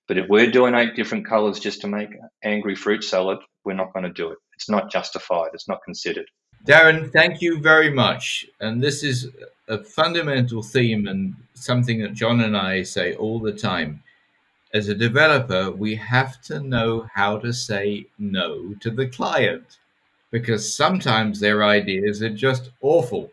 But 0.07 0.18
if 0.18 0.28
we're 0.28 0.49
doing 0.49 0.74
eight 0.74 0.95
different 0.95 1.28
colors 1.28 1.59
just 1.59 1.82
to 1.82 1.88
make 1.88 2.09
angry 2.43 2.76
fruit 2.76 3.03
salad, 3.03 3.39
we're 3.63 3.74
not 3.74 3.93
going 3.93 4.05
to 4.05 4.11
do 4.11 4.32
it. 4.32 4.38
It's 4.55 4.70
not 4.70 4.91
justified. 4.91 5.51
It's 5.53 5.68
not 5.68 5.84
considered. 5.84 6.26
Darren, 6.65 7.11
thank 7.11 7.41
you 7.41 7.59
very 7.59 7.91
much. 7.91 8.45
And 8.59 8.82
this 8.82 9.03
is 9.03 9.30
a 9.68 9.84
fundamental 9.84 10.63
theme 10.63 11.07
and 11.07 11.36
something 11.58 12.01
that 12.01 12.14
John 12.14 12.41
and 12.41 12.55
I 12.55 12.84
say 12.84 13.16
all 13.16 13.39
the 13.39 13.53
time. 13.53 14.03
As 14.74 14.89
a 14.89 14.95
developer, 14.95 15.72
we 15.72 15.95
have 15.95 16.41
to 16.43 16.60
know 16.60 17.08
how 17.14 17.38
to 17.39 17.53
say 17.53 18.08
no 18.20 18.74
to 18.82 18.89
the 18.91 19.08
client 19.08 19.78
because 20.32 20.76
sometimes 20.76 21.39
their 21.39 21.64
ideas 21.64 22.22
are 22.22 22.30
just 22.30 22.72
awful. 22.82 23.32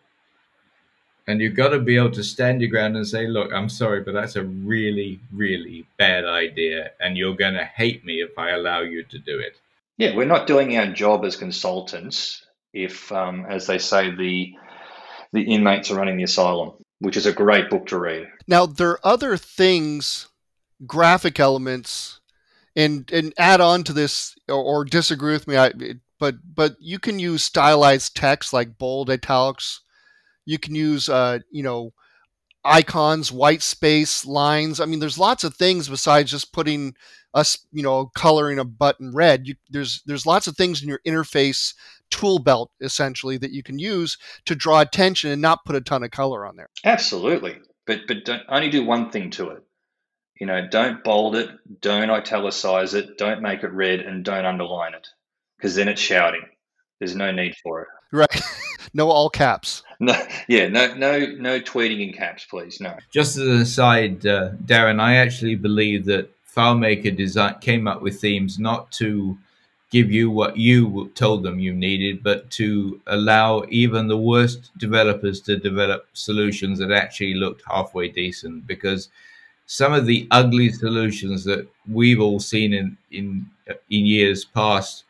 And 1.27 1.41
you've 1.41 1.57
got 1.57 1.70
to 1.70 1.79
be 1.79 1.97
able 1.97 2.12
to 2.12 2.22
stand 2.22 2.61
your 2.61 2.70
ground 2.70 2.97
and 2.97 3.07
say, 3.07 3.27
look, 3.27 3.53
I'm 3.53 3.68
sorry, 3.68 4.03
but 4.03 4.12
that's 4.12 4.37
a 4.37 4.45
really, 4.45 5.20
really 5.33 5.87
bad 5.99 6.25
idea. 6.25 6.91
And 7.01 7.16
you're 7.16 7.35
going 7.35 7.55
to 7.55 7.64
hate 7.64 8.05
me 8.05 8.20
if 8.20 8.39
I 8.39 8.51
allow 8.51 8.83
you 8.83 9.03
to 9.05 9.18
do 9.18 9.39
it. 9.39 9.59
Yeah, 9.97 10.14
we're 10.14 10.27
not 10.27 10.47
doing 10.47 10.77
our 10.77 10.87
job 10.87 11.25
as 11.25 11.37
consultants 11.37 12.45
if, 12.72 13.11
um, 13.11 13.47
as 13.49 13.66
they 13.66 13.79
say, 13.79 14.11
the 14.11 14.55
the 15.35 15.43
inmates 15.43 15.91
are 15.91 15.97
running 15.97 16.16
the 16.16 16.22
asylum, 16.22 16.72
which 17.01 17.16
is 17.16 17.26
a 17.26 17.32
great 17.32 17.70
book 17.70 17.86
to 17.86 17.99
read. 17.99 18.26
Now 18.47 18.66
there 18.66 18.90
are 18.90 19.01
other 19.05 19.36
things, 19.36 20.28
graphic 20.86 21.38
elements, 21.40 22.20
and 22.76 23.11
and 23.12 23.32
add 23.38 23.61
on 23.61 23.84
to 23.84 23.92
this 23.92 24.34
or, 24.49 24.62
or 24.62 24.84
disagree 24.84 25.32
with 25.32 25.49
me. 25.49 25.57
I, 25.57 25.72
but 26.18 26.36
but 26.55 26.76
you 26.80 26.99
can 26.99 27.18
use 27.18 27.45
stylized 27.45 28.16
text 28.16 28.53
like 28.53 28.78
bold 28.78 29.11
italics. 29.11 29.80
You 30.47 30.59
can 30.59 30.74
use 30.74 31.09
uh, 31.09 31.40
you 31.51 31.62
know 31.62 31.92
icons, 32.64 33.30
white 33.30 33.62
space, 33.62 34.24
lines. 34.24 34.80
I 34.80 34.86
mean, 34.86 34.99
there's 34.99 35.18
lots 35.18 35.45
of 35.45 35.55
things 35.55 35.88
besides 35.88 36.30
just 36.30 36.53
putting 36.53 36.95
us, 37.34 37.59
you 37.72 37.82
know, 37.82 38.07
coloring 38.14 38.59
a 38.59 38.64
button 38.64 39.12
red. 39.12 39.47
You, 39.47 39.55
there's 39.68 40.03
there's 40.07 40.26
lots 40.26 40.47
of 40.47 40.57
things 40.57 40.82
in 40.82 40.88
your 40.88 41.01
interface 41.07 41.74
tool 42.14 42.38
belt 42.38 42.70
essentially 42.80 43.36
that 43.38 43.50
you 43.50 43.62
can 43.64 43.76
use 43.76 44.16
to 44.46 44.54
draw 44.54 44.80
attention 44.80 45.32
and 45.32 45.42
not 45.42 45.64
put 45.64 45.74
a 45.74 45.80
ton 45.80 46.04
of 46.04 46.12
color 46.12 46.46
on 46.46 46.54
there. 46.54 46.70
Absolutely, 46.84 47.58
but 47.86 48.02
but 48.06 48.24
don't, 48.24 48.42
only 48.48 48.70
do 48.70 48.84
one 48.84 49.10
thing 49.10 49.30
to 49.30 49.50
it. 49.50 49.64
You 50.38 50.46
know, 50.46 50.68
don't 50.70 51.02
bold 51.02 51.34
it, 51.34 51.50
don't 51.80 52.10
italicize 52.10 52.94
it, 52.94 53.18
don't 53.18 53.42
make 53.42 53.64
it 53.64 53.72
red, 53.72 54.00
and 54.00 54.24
don't 54.24 54.44
underline 54.44 54.94
it 54.94 55.08
because 55.56 55.74
then 55.74 55.88
it's 55.88 56.00
shouting. 56.00 56.42
There's 57.00 57.16
no 57.16 57.32
need 57.32 57.56
for 57.56 57.82
it. 57.82 57.88
Right. 58.12 58.42
no 58.94 59.10
all 59.10 59.28
caps. 59.28 59.82
No, 59.98 60.14
yeah, 60.48 60.68
no, 60.68 60.94
no, 60.94 61.18
no 61.18 61.60
tweeting 61.60 62.00
in 62.06 62.12
caps, 62.12 62.44
please. 62.44 62.80
No. 62.80 62.96
Just 63.12 63.36
as 63.36 63.46
an 63.46 63.60
aside, 63.60 64.24
uh, 64.24 64.50
Darren, 64.64 65.00
I 65.00 65.16
actually 65.16 65.56
believe 65.56 66.04
that 66.04 66.30
FileMaker 66.54 67.16
design 67.16 67.56
came 67.60 67.88
up 67.88 68.02
with 68.02 68.20
themes 68.20 68.58
not 68.58 68.92
to 68.92 69.36
give 69.95 70.11
you 70.11 70.28
what 70.28 70.57
you 70.57 71.09
told 71.14 71.45
them 71.45 71.61
you 71.61 71.72
needed, 71.72 72.20
but 72.20 72.51
to 72.51 73.01
allow 73.07 73.64
even 73.68 74.09
the 74.09 74.16
worst 74.32 74.76
developers 74.76 75.40
to 75.40 75.57
develop 75.57 76.09
solutions 76.14 76.80
that 76.80 76.90
actually 76.90 77.34
looked 77.34 77.62
halfway 77.64 78.09
decent. 78.09 78.66
Because 78.66 79.09
some 79.66 79.92
of 79.92 80.05
the 80.05 80.26
ugly 80.32 80.68
solutions 80.72 81.45
that 81.45 81.68
we've 81.88 82.20
all 82.20 82.40
seen 82.40 82.74
in 82.74 82.97
in 83.12 83.47
in 83.88 84.05
years 84.05 84.45
past 84.45 85.05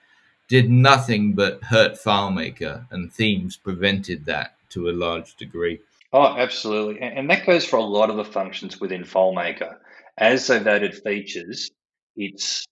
did 0.48 0.68
nothing 0.68 1.32
but 1.32 1.64
hurt 1.64 1.94
FileMaker, 1.94 2.84
and 2.90 3.10
themes 3.10 3.56
prevented 3.56 4.26
that 4.26 4.54
to 4.68 4.90
a 4.90 4.98
large 5.06 5.34
degree. 5.36 5.80
Oh, 6.12 6.36
absolutely. 6.36 7.00
And 7.00 7.30
that 7.30 7.46
goes 7.46 7.64
for 7.64 7.78
a 7.78 7.90
lot 7.98 8.10
of 8.10 8.16
the 8.16 8.30
functions 8.38 8.78
within 8.82 9.04
FileMaker. 9.04 9.76
As 10.18 10.46
they've 10.46 10.66
added 10.66 10.94
features, 11.02 11.70
it's 12.16 12.66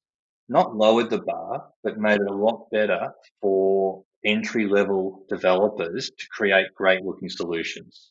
not 0.53 0.77
lowered 0.77 1.11
the 1.11 1.23
bar, 1.23 1.65
but 1.83 1.99
made 1.99 2.21
it 2.21 2.31
a 2.31 2.35
lot 2.35 2.67
better 2.71 3.13
for 3.41 4.05
entry 4.25 4.69
level 4.69 5.25
developers 5.29 6.11
to 6.17 6.27
create 6.31 6.67
great 6.77 7.03
looking 7.03 7.29
solutions. 7.29 8.11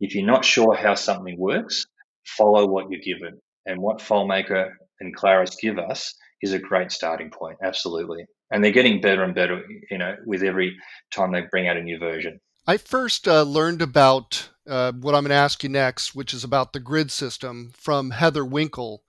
If 0.00 0.14
you're 0.14 0.26
not 0.26 0.44
sure 0.44 0.74
how 0.74 0.94
something 0.94 1.38
works, 1.38 1.84
follow 2.24 2.66
what 2.66 2.86
you're 2.90 3.00
given. 3.00 3.40
And 3.66 3.80
what 3.80 3.98
FileMaker 3.98 4.70
and 5.00 5.14
Claris 5.14 5.56
give 5.60 5.78
us 5.78 6.14
is 6.40 6.52
a 6.52 6.58
great 6.58 6.90
starting 6.90 7.30
point. 7.30 7.58
Absolutely. 7.62 8.24
And 8.50 8.62
they're 8.62 8.72
getting 8.72 9.00
better 9.00 9.22
and 9.22 9.34
better, 9.34 9.62
you 9.90 9.98
know, 9.98 10.16
with 10.26 10.42
every 10.42 10.76
time 11.12 11.32
they 11.32 11.42
bring 11.50 11.68
out 11.68 11.76
a 11.76 11.82
new 11.82 11.98
version. 11.98 12.40
I 12.66 12.76
first 12.76 13.26
uh, 13.26 13.42
learned 13.42 13.82
about 13.82 14.50
uh, 14.66 14.92
what 14.92 15.14
I'm 15.14 15.22
going 15.22 15.30
to 15.30 15.34
ask 15.34 15.62
you 15.62 15.68
next, 15.68 16.14
which 16.14 16.32
is 16.32 16.44
about 16.44 16.72
the 16.72 16.80
grid 16.80 17.10
system 17.10 17.72
from 17.76 18.10
Heather 18.10 18.44
Winkle, 18.44 19.02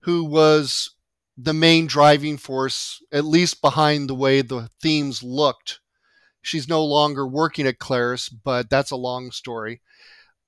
who 0.00 0.24
was 0.24 0.90
the 1.36 1.54
main 1.54 1.86
driving 1.86 2.36
force, 2.36 3.02
at 3.12 3.24
least 3.24 3.62
behind 3.62 4.08
the 4.08 4.14
way 4.14 4.42
the 4.42 4.70
themes 4.80 5.22
looked. 5.22 5.80
She's 6.42 6.68
no 6.68 6.84
longer 6.84 7.26
working 7.26 7.66
at 7.66 7.78
Claris, 7.78 8.28
but 8.28 8.68
that's 8.68 8.90
a 8.90 8.96
long 8.96 9.30
story. 9.30 9.80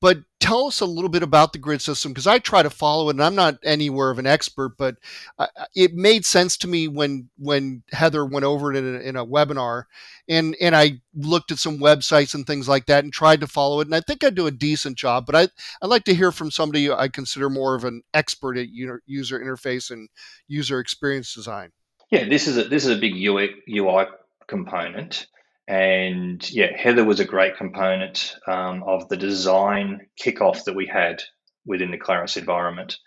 But 0.05 0.19
tell 0.39 0.67
us 0.67 0.81
a 0.81 0.85
little 0.85 1.09
bit 1.09 1.23
about 1.23 1.55
the 1.55 1.59
grid 1.59 1.81
system 1.81 2.13
because 2.13 2.27
I 2.27 2.39
try 2.39 2.63
to 2.63 2.69
follow 2.69 3.09
it, 3.09 3.13
and 3.13 3.23
I'm 3.23 3.35
not 3.35 3.57
anywhere 3.65 4.11
of 4.11 4.19
an 4.19 4.27
expert, 4.27 4.77
but 4.77 4.97
it 5.75 5.95
made 5.95 6.27
sense 6.27 6.59
to 6.59 6.69
me 6.69 6.89
when 6.89 7.31
when 7.39 7.85
Heather 7.91 8.27
went 8.27 8.45
over 8.45 8.71
it 8.71 8.77
in 8.77 8.97
a, 8.97 8.99
in 8.99 9.17
a 9.17 9.25
webinar, 9.25 9.85
and 10.29 10.55
and 10.61 10.77
I 10.77 11.01
looked 11.15 11.53
at 11.53 11.59
some 11.59 11.79
websites 11.79 12.35
and 12.35 12.47
things 12.47 12.69
like 12.69 12.85
that, 12.85 13.03
and 13.03 13.15
tried 13.15 13.41
to 13.41 13.47
follow 13.47 13.81
it, 13.81 13.87
and 13.87 13.95
I 13.95 14.03
think 14.03 14.23
I 14.23 14.29
do 14.29 14.47
a 14.47 14.51
decent 14.51 14.99
job. 14.99 15.25
But 15.25 15.37
I 15.37 15.49
I'd 15.81 15.89
like 15.89 16.05
to 16.05 16.15
hear 16.15 16.33
from 16.33 16.51
somebody 16.51 16.91
I 16.91 17.09
consider 17.09 17.49
more 17.49 17.75
of 17.75 17.85
an 17.85 18.03
expert 18.13 18.59
at 18.59 18.69
user 18.69 19.41
interface 19.41 19.91
and 19.91 20.11
user 20.49 20.81
experience 20.81 21.33
design. 21.33 21.73
Yeah, 22.11 22.29
this 22.29 22.47
is 22.47 22.59
a 22.59 22.65
this 22.65 22.85
is 22.85 22.95
a 22.95 23.01
big 23.01 23.15
UI 23.17 24.05
component. 24.49 25.29
And 25.67 26.49
yeah, 26.51 26.77
Heather 26.77 27.05
was 27.05 27.21
a 27.21 27.25
great 27.25 27.57
component 27.57 28.37
um, 28.47 28.83
of 28.83 29.09
the 29.09 29.17
design 29.17 30.07
kickoff 30.23 30.65
that 30.65 30.77
we 30.77 30.87
had 30.87 31.23
within 31.65 31.91
the 31.91 31.99
Claris 31.99 32.37
environment. 32.37 32.99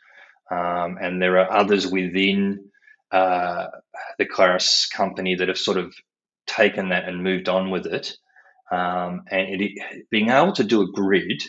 Um, 0.50 0.98
and 1.00 1.22
there 1.22 1.38
are 1.40 1.52
others 1.52 1.86
within 1.86 2.70
uh, 3.12 3.68
the 4.18 4.26
Claris 4.26 4.88
company 4.88 5.36
that 5.36 5.50
have 5.50 5.58
sort 5.58 5.78
of 5.78 5.94
taken 6.48 6.90
that 6.90 7.08
and 7.08 7.24
moved 7.24 7.48
on 7.48 7.70
with 7.70 7.86
it. 7.86 8.18
Um, 8.72 9.24
and 9.30 9.62
it, 9.62 10.08
being 10.10 10.30
able 10.30 10.54
to 10.54 10.64
do 10.64 10.82
a 10.82 10.92
grid 10.92 11.44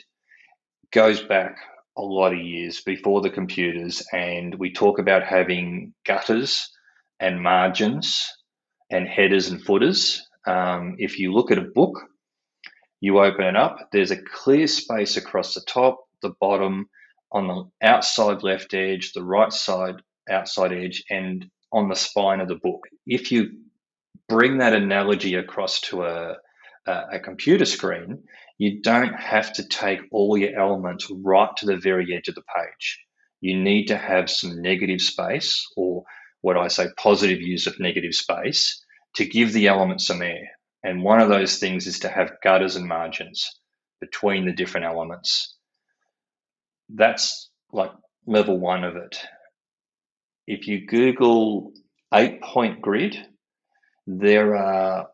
goes 0.92 1.22
back 1.22 1.56
a 1.96 2.02
lot 2.02 2.32
of 2.32 2.38
years 2.38 2.82
before 2.82 3.22
the 3.22 3.30
computers. 3.30 4.02
And 4.12 4.54
we 4.56 4.72
talk 4.72 4.98
about 4.98 5.24
having 5.24 5.94
gutters 6.06 6.70
and 7.18 7.42
margins 7.42 8.30
and 8.90 9.08
headers 9.08 9.48
and 9.48 9.62
footers 9.62 10.27
um, 10.48 10.96
if 10.98 11.18
you 11.18 11.32
look 11.32 11.50
at 11.50 11.58
a 11.58 11.62
book, 11.74 12.00
you 13.00 13.18
open 13.20 13.44
it 13.44 13.56
up, 13.56 13.90
there's 13.92 14.10
a 14.10 14.22
clear 14.22 14.66
space 14.66 15.16
across 15.16 15.54
the 15.54 15.60
top, 15.60 15.98
the 16.22 16.32
bottom, 16.40 16.88
on 17.30 17.46
the 17.46 17.86
outside 17.86 18.42
left 18.42 18.72
edge, 18.72 19.12
the 19.12 19.22
right 19.22 19.52
side 19.52 19.96
outside 20.30 20.72
edge, 20.72 21.04
and 21.10 21.46
on 21.72 21.88
the 21.88 21.94
spine 21.94 22.40
of 22.40 22.48
the 22.48 22.56
book. 22.62 22.80
If 23.06 23.30
you 23.30 23.50
bring 24.28 24.58
that 24.58 24.74
analogy 24.74 25.34
across 25.34 25.80
to 25.82 26.04
a, 26.04 26.36
a, 26.86 27.02
a 27.12 27.20
computer 27.20 27.66
screen, 27.66 28.24
you 28.56 28.80
don't 28.82 29.14
have 29.14 29.52
to 29.54 29.68
take 29.68 30.00
all 30.10 30.36
your 30.36 30.58
elements 30.58 31.10
right 31.10 31.50
to 31.58 31.66
the 31.66 31.76
very 31.76 32.14
edge 32.16 32.28
of 32.28 32.34
the 32.34 32.42
page. 32.56 33.00
You 33.40 33.58
need 33.58 33.86
to 33.86 33.96
have 33.96 34.30
some 34.30 34.62
negative 34.62 35.00
space, 35.00 35.64
or 35.76 36.04
what 36.40 36.56
I 36.56 36.68
say, 36.68 36.86
positive 36.96 37.40
use 37.40 37.66
of 37.66 37.78
negative 37.78 38.14
space, 38.14 38.82
to 39.14 39.26
give 39.26 39.52
the 39.52 39.68
elements 39.68 40.06
some 40.06 40.22
air. 40.22 40.48
And 40.82 41.02
one 41.02 41.20
of 41.20 41.28
those 41.28 41.58
things 41.58 41.86
is 41.86 42.00
to 42.00 42.08
have 42.08 42.40
gutters 42.42 42.76
and 42.76 42.86
margins 42.86 43.50
between 44.00 44.46
the 44.46 44.52
different 44.52 44.86
elements. 44.86 45.56
That's 46.88 47.50
like 47.72 47.90
level 48.26 48.58
one 48.58 48.84
of 48.84 48.96
it. 48.96 49.20
If 50.46 50.66
you 50.68 50.86
Google 50.86 51.72
eight 52.14 52.40
point 52.40 52.80
grid, 52.80 53.16
there 54.06 54.56
are 54.56 55.08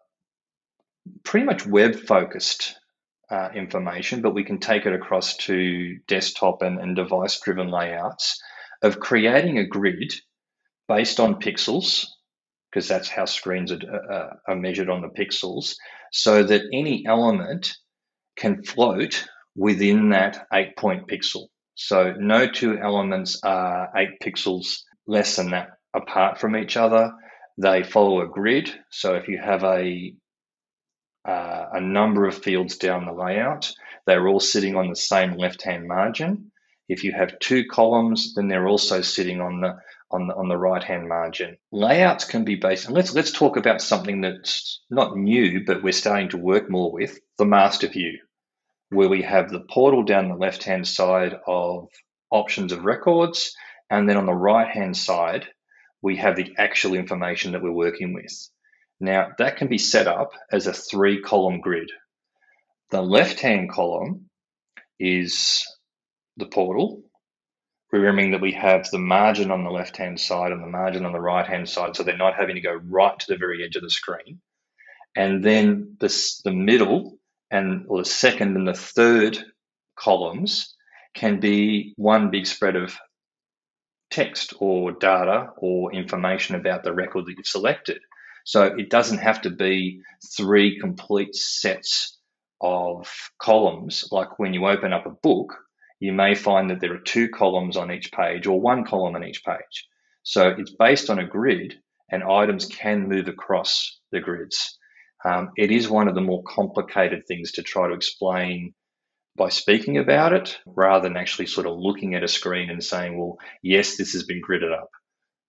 pretty 1.25 1.47
much 1.47 1.67
web 1.67 1.97
focused 1.97 2.79
uh, 3.31 3.49
information, 3.55 4.21
but 4.21 4.35
we 4.35 4.45
can 4.45 4.59
take 4.59 4.87
it 4.87 4.93
across 4.93 5.37
to 5.39 5.97
desktop 6.07 6.63
and, 6.63 6.79
and 6.79 6.95
device 6.95 7.41
driven 7.41 7.69
layouts 7.69 8.41
of 8.83 9.01
creating 9.01 9.59
a 9.59 9.67
grid 9.67 10.13
based 10.87 11.19
on 11.19 11.41
pixels 11.41 12.07
because 12.75 12.89
that's 12.89 13.09
how 13.09 13.25
screens 13.25 13.71
are, 13.71 13.79
uh, 14.13 14.31
are 14.49 14.57
measured 14.57 14.91
on 14.91 15.01
the 15.01 15.09
pixels, 15.09 15.77
so 16.11 16.43
that 16.43 16.63
any 16.73 17.07
element 17.07 17.77
can 18.37 18.65
float 18.65 19.29
within 19.55 20.11
that 20.11 20.47
eight 20.53 20.77
point 20.77 21.07
pixel. 21.07 21.47
So 21.77 22.15
no 22.19 22.49
two 22.49 22.77
elements 22.79 23.41
are 23.45 23.91
eight 23.97 24.21
pixels 24.21 24.79
less 25.07 25.37
than 25.37 25.51
that 25.51 25.69
apart 25.95 26.41
from 26.41 26.57
each 26.57 26.77
other. 26.77 27.13
They 27.59 27.85
follow 27.85 28.23
a 28.23 28.29
grid. 28.29 28.75
So 28.91 29.15
if 29.15 29.29
you 29.29 29.39
have 29.39 29.63
a 29.63 30.13
uh, 31.25 31.67
a 31.73 31.81
number 31.81 32.27
of 32.27 32.37
fields 32.37 32.77
down 32.77 33.07
the 33.07 33.13
layout, 33.13 33.73
they're 34.07 34.27
all 34.27 34.41
sitting 34.41 34.75
on 34.77 34.89
the 34.89 34.97
same 34.97 35.35
left 35.35 35.63
hand 35.63 35.87
margin. 35.87 36.51
If 36.89 37.05
you 37.05 37.13
have 37.13 37.39
two 37.39 37.65
columns, 37.71 38.35
then 38.35 38.49
they're 38.49 38.69
also 38.69 39.01
sitting 39.01 39.41
on 39.41 39.61
the 39.61 39.77
on 40.15 40.29
the 40.29 40.35
on 40.35 40.49
the 40.49 40.57
right 40.57 40.83
hand 40.83 41.09
margin. 41.09 41.57
Layouts 41.73 42.25
can 42.25 42.45
be 42.45 42.55
based. 42.55 42.87
And 42.87 42.95
let's 42.95 43.13
let's 43.15 43.33
talk 43.33 43.57
about 43.57 43.83
something 43.83 44.21
that's 44.21 44.81
not 44.89 45.17
new, 45.17 45.65
but 45.67 45.83
we're 45.83 45.93
starting 45.93 46.29
to 46.31 46.39
work 46.39 46.71
more 46.71 46.93
with 46.93 47.19
the 47.37 47.45
master 47.45 47.89
view, 47.89 48.19
where 48.91 49.09
we 49.09 49.23
have 49.23 49.51
the 49.51 49.65
portal 49.69 50.05
down 50.05 50.29
the 50.29 50.37
left 50.37 50.63
hand 50.63 50.87
side 50.87 51.35
of 51.47 51.89
options 52.31 52.73
of 52.73 52.85
records, 52.85 53.55
and 53.91 54.09
then 54.09 54.17
on 54.17 54.27
the 54.27 54.33
right 54.33 54.69
hand 54.69 54.97
side 54.97 55.47
we 56.01 56.17
have 56.17 56.37
the 56.37 56.55
actual 56.59 56.95
information 56.95 57.53
that 57.53 57.63
we're 57.63 57.73
working 57.73 58.15
with. 58.15 58.33
Now 59.01 59.33
that 59.39 59.57
can 59.57 59.69
be 59.69 59.79
set 59.79 60.07
up 60.07 60.31
as 60.53 60.67
a 60.67 60.73
three 60.73 61.21
column 61.23 61.61
grid. 61.61 61.91
The 62.91 63.03
left 63.03 63.41
hand 63.41 63.71
column 63.71 64.31
is 65.01 65.65
the 66.37 66.47
portal, 66.47 67.03
remembering 67.99 68.33
that 68.33 68.41
we 68.41 68.53
have 68.53 68.89
the 68.91 68.99
margin 68.99 69.51
on 69.51 69.65
the 69.65 69.71
left 69.71 69.97
hand 69.97 70.21
side 70.21 70.53
and 70.53 70.63
the 70.63 70.69
margin 70.69 71.07
on 71.07 71.13
the 71.13 71.21
right 71.21 71.47
hand 71.47 71.69
side, 71.69 71.97
so 71.97 72.03
they're 72.03 72.17
not 72.17 72.35
having 72.35 72.57
to 72.57 72.61
go 72.61 72.75
right 72.89 73.19
to 73.19 73.27
the 73.29 73.39
very 73.39 73.65
edge 73.65 73.77
of 73.77 73.83
the 73.83 73.91
screen. 73.91 74.41
And 75.17 75.45
then 75.45 75.97
the, 76.01 76.09
the 76.45 76.53
middle 76.53 77.19
and 77.51 77.87
or 77.89 77.99
the 77.99 78.05
second 78.05 78.57
and 78.57 78.67
the 78.67 78.75
third 78.75 79.39
columns 79.97 80.75
can 81.15 81.39
be 81.39 81.95
one 81.97 82.31
big 82.31 82.47
spread 82.47 82.75
of 82.77 82.97
text 84.11 84.55
or 84.59 84.93
data 84.93 85.49
or 85.57 85.93
information 85.93 86.57
about 86.57 86.83
the 86.83 86.93
record 86.93 87.27
that 87.27 87.35
you've 87.37 87.47
selected. 87.47 88.01
So 88.45 88.65
it 88.65 88.91
doesn't 88.91 89.19
have 89.19 89.43
to 89.43 89.51
be 89.51 90.01
three 90.37 90.79
complete 90.79 91.35
sets 91.35 92.19
of 92.61 93.09
columns 93.41 94.09
like 94.11 94.39
when 94.39 94.55
you 94.55 94.67
open 94.67 94.93
up 94.93 95.07
a 95.07 95.11
book 95.11 95.55
you 96.01 96.13
may 96.13 96.35
find 96.35 96.71
that 96.71 96.81
there 96.81 96.95
are 96.95 97.01
two 97.01 97.29
columns 97.29 97.77
on 97.77 97.93
each 97.93 98.13
page 98.13 98.47
or 98.47 98.61
one 98.61 98.85
column 98.85 99.15
on 99.15 99.25
each 99.25 99.45
page. 99.45 99.87
So 100.23 100.49
it's 100.49 100.75
based 100.79 101.11
on 101.11 101.19
a 101.19 101.27
grid 101.27 101.75
and 102.11 102.23
items 102.23 102.67
can 102.67 103.09
move 103.09 103.29
across 103.29 103.99
the 104.13 104.21
grids. 104.21 104.79
Um, 105.25 105.51
it 105.57 105.71
is 105.71 105.89
one 105.89 106.09
of 106.09 106.15
the 106.15 106.21
more 106.21 106.43
complicated 106.43 107.23
things 107.27 107.53
to 107.53 107.63
try 107.63 107.89
to 107.89 107.95
explain 107.95 108.75
by 109.37 109.49
speaking 109.49 109.99
about 109.99 110.33
it 110.33 110.59
rather 110.67 111.09
than 111.09 111.17
actually 111.17 111.47
sort 111.47 111.67
of 111.67 111.77
looking 111.77 112.15
at 112.15 112.23
a 112.23 112.29
screen 112.29 112.71
and 112.71 112.83
saying, 112.83 113.19
well, 113.19 113.39
yes, 113.63 113.97
this 113.97 114.13
has 114.13 114.25
been 114.25 114.43
gridded 114.43 114.73
up 114.73 114.91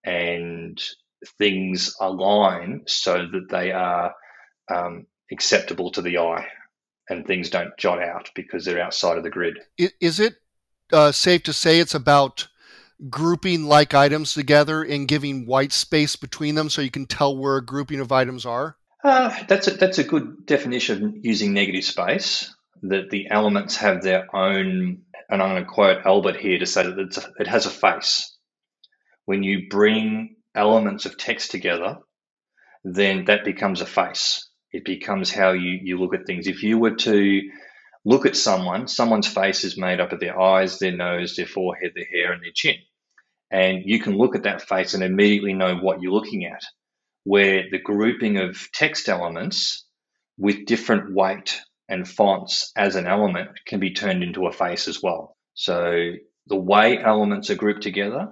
and 0.03 0.81
things 1.37 1.95
align 1.99 2.83
so 2.87 3.13
that 3.13 3.47
they 3.49 3.71
are 3.71 4.13
um, 4.73 5.05
acceptable 5.31 5.91
to 5.91 6.01
the 6.01 6.17
eye 6.19 6.47
and 7.09 7.25
things 7.25 7.49
don't 7.49 7.77
jot 7.77 8.01
out 8.01 8.29
because 8.35 8.65
they're 8.65 8.81
outside 8.81 9.17
of 9.17 9.23
the 9.23 9.29
grid. 9.29 9.59
Is 9.77 10.19
it 10.19 10.35
uh, 10.91 11.11
safe 11.11 11.43
to 11.43 11.53
say 11.53 11.79
it's 11.79 11.93
about 11.93 12.47
grouping 13.09 13.65
like 13.65 13.93
items 13.93 14.33
together 14.33 14.83
and 14.83 15.07
giving 15.07 15.45
white 15.45 15.73
space 15.73 16.15
between 16.15 16.55
them 16.55 16.69
so 16.69 16.81
you 16.81 16.91
can 16.91 17.05
tell 17.05 17.37
where 17.37 17.57
a 17.57 17.65
grouping 17.65 17.99
of 17.99 18.11
items 18.11 18.45
are? 18.45 18.77
Uh, 19.03 19.35
that's 19.47 19.67
a, 19.67 19.71
that's 19.71 19.99
a 19.99 20.03
good 20.03 20.45
definition 20.45 21.21
using 21.23 21.53
negative 21.53 21.83
space. 21.83 22.53
That 22.81 23.09
the 23.09 23.27
elements 23.29 23.77
have 23.77 24.03
their 24.03 24.33
own, 24.35 25.01
and 25.29 25.41
I'm 25.41 25.49
going 25.49 25.63
to 25.63 25.69
quote 25.69 26.05
Albert 26.05 26.37
here 26.37 26.59
to 26.59 26.65
say 26.65 26.83
that 26.83 27.17
a, 27.17 27.41
it 27.41 27.47
has 27.47 27.65
a 27.65 27.71
face. 27.71 28.35
When 29.25 29.43
you 29.43 29.69
bring 29.69 30.35
elements 30.53 31.05
of 31.05 31.17
text 31.17 31.51
together, 31.51 31.97
then 32.83 33.25
that 33.25 33.43
becomes 33.43 33.81
a 33.81 33.85
face. 33.85 34.47
It 34.75 34.83
becomes 34.83 35.31
how 35.31 35.53
you, 35.53 35.79
you 35.81 35.97
look 35.97 36.13
at 36.13 36.25
things. 36.25 36.47
If 36.47 36.61
you 36.61 36.77
were 36.77 36.95
to 36.95 37.41
look 38.03 38.25
at 38.25 38.35
someone, 38.35 38.89
someone's 38.89 39.25
face 39.25 39.63
is 39.63 39.77
made 39.77 40.01
up 40.01 40.11
of 40.11 40.19
their 40.19 40.37
eyes, 40.37 40.79
their 40.79 40.91
nose, 40.91 41.37
their 41.37 41.45
forehead, 41.45 41.93
their 41.95 42.03
hair, 42.03 42.33
and 42.33 42.43
their 42.43 42.51
chin. 42.53 42.75
And 43.49 43.83
you 43.85 44.01
can 44.01 44.17
look 44.17 44.35
at 44.35 44.43
that 44.43 44.61
face 44.61 44.93
and 44.93 45.01
immediately 45.01 45.53
know 45.53 45.77
what 45.77 46.01
you're 46.01 46.11
looking 46.11 46.45
at. 46.45 46.61
Where 47.23 47.63
the 47.71 47.79
grouping 47.79 48.37
of 48.37 48.67
text 48.73 49.07
elements 49.07 49.85
with 50.37 50.65
different 50.65 51.15
weight 51.15 51.61
and 51.87 52.05
fonts 52.05 52.73
as 52.75 52.97
an 52.97 53.07
element 53.07 53.51
can 53.65 53.79
be 53.79 53.93
turned 53.93 54.23
into 54.23 54.45
a 54.45 54.51
face 54.51 54.89
as 54.89 55.01
well. 55.01 55.37
So 55.53 56.11
the 56.47 56.57
way 56.57 56.97
elements 56.97 57.49
are 57.49 57.55
grouped 57.55 57.81
together 57.81 58.27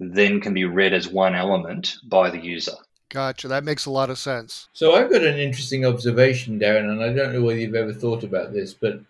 then 0.00 0.40
can 0.40 0.54
be 0.54 0.64
read 0.64 0.94
as 0.94 1.06
one 1.06 1.34
element 1.34 1.94
by 2.08 2.30
the 2.30 2.40
user. 2.40 2.78
Gotcha. 3.14 3.46
That 3.46 3.62
makes 3.62 3.86
a 3.86 3.92
lot 3.92 4.10
of 4.10 4.18
sense. 4.18 4.68
So 4.72 4.96
I've 4.96 5.08
got 5.08 5.22
an 5.22 5.38
interesting 5.38 5.86
observation, 5.86 6.58
Darren, 6.58 6.90
and 6.90 7.00
I 7.00 7.12
don't 7.12 7.32
know 7.32 7.42
whether 7.42 7.60
you've 7.60 7.76
ever 7.76 7.92
thought 7.92 8.24
about 8.24 8.52
this, 8.52 8.74
but 8.74 9.00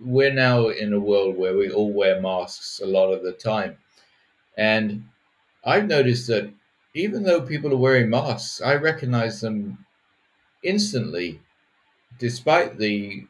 we're 0.00 0.34
now 0.34 0.66
in 0.66 0.92
a 0.92 0.98
world 0.98 1.36
where 1.36 1.56
we 1.56 1.70
all 1.70 1.92
wear 1.92 2.20
masks 2.20 2.80
a 2.82 2.86
lot 2.86 3.12
of 3.12 3.22
the 3.22 3.30
time. 3.30 3.76
And 4.58 5.04
I've 5.64 5.86
noticed 5.86 6.26
that 6.26 6.52
even 6.96 7.22
though 7.22 7.40
people 7.40 7.72
are 7.72 7.76
wearing 7.76 8.10
masks, 8.10 8.60
I 8.60 8.74
recognize 8.74 9.40
them 9.40 9.86
instantly, 10.64 11.40
despite 12.18 12.78
the 12.78 13.28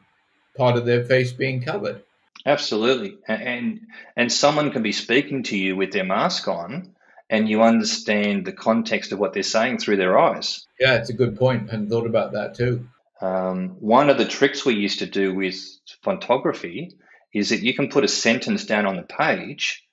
part 0.57 0.77
of 0.77 0.87
their 0.87 1.05
face 1.05 1.31
being 1.31 1.61
covered. 1.61 2.01
Absolutely. 2.43 3.19
And 3.27 3.81
and 4.15 4.31
someone 4.31 4.71
can 4.71 4.81
be 4.81 4.93
speaking 4.93 5.43
to 5.43 5.55
you 5.55 5.75
with 5.75 5.93
their 5.93 6.03
mask 6.03 6.47
on 6.47 6.95
and 7.33 7.49
you 7.49 7.63
understand 7.63 8.45
the 8.45 8.53
context 8.53 9.11
of 9.11 9.17
what 9.17 9.33
they're 9.33 9.41
saying 9.41 9.79
through 9.79 9.97
their 9.97 10.19
eyes. 10.19 10.67
Yeah, 10.79 10.97
it's 10.97 11.09
a 11.09 11.13
good 11.13 11.35
point. 11.35 11.67
I 11.67 11.71
hadn't 11.71 11.89
thought 11.89 12.05
about 12.05 12.33
that 12.33 12.53
too. 12.53 12.87
Um, 13.21 13.69
one 13.79 14.11
of 14.11 14.19
the 14.19 14.25
tricks 14.25 14.63
we 14.63 14.75
used 14.75 14.99
to 14.99 15.07
do 15.07 15.33
with 15.33 15.55
photography 16.03 16.95
is 17.33 17.49
that 17.49 17.61
you 17.61 17.73
can 17.73 17.89
put 17.89 18.03
a 18.03 18.07
sentence 18.07 18.65
down 18.65 18.85
on 18.85 18.97
the 18.97 19.01
page, 19.01 19.83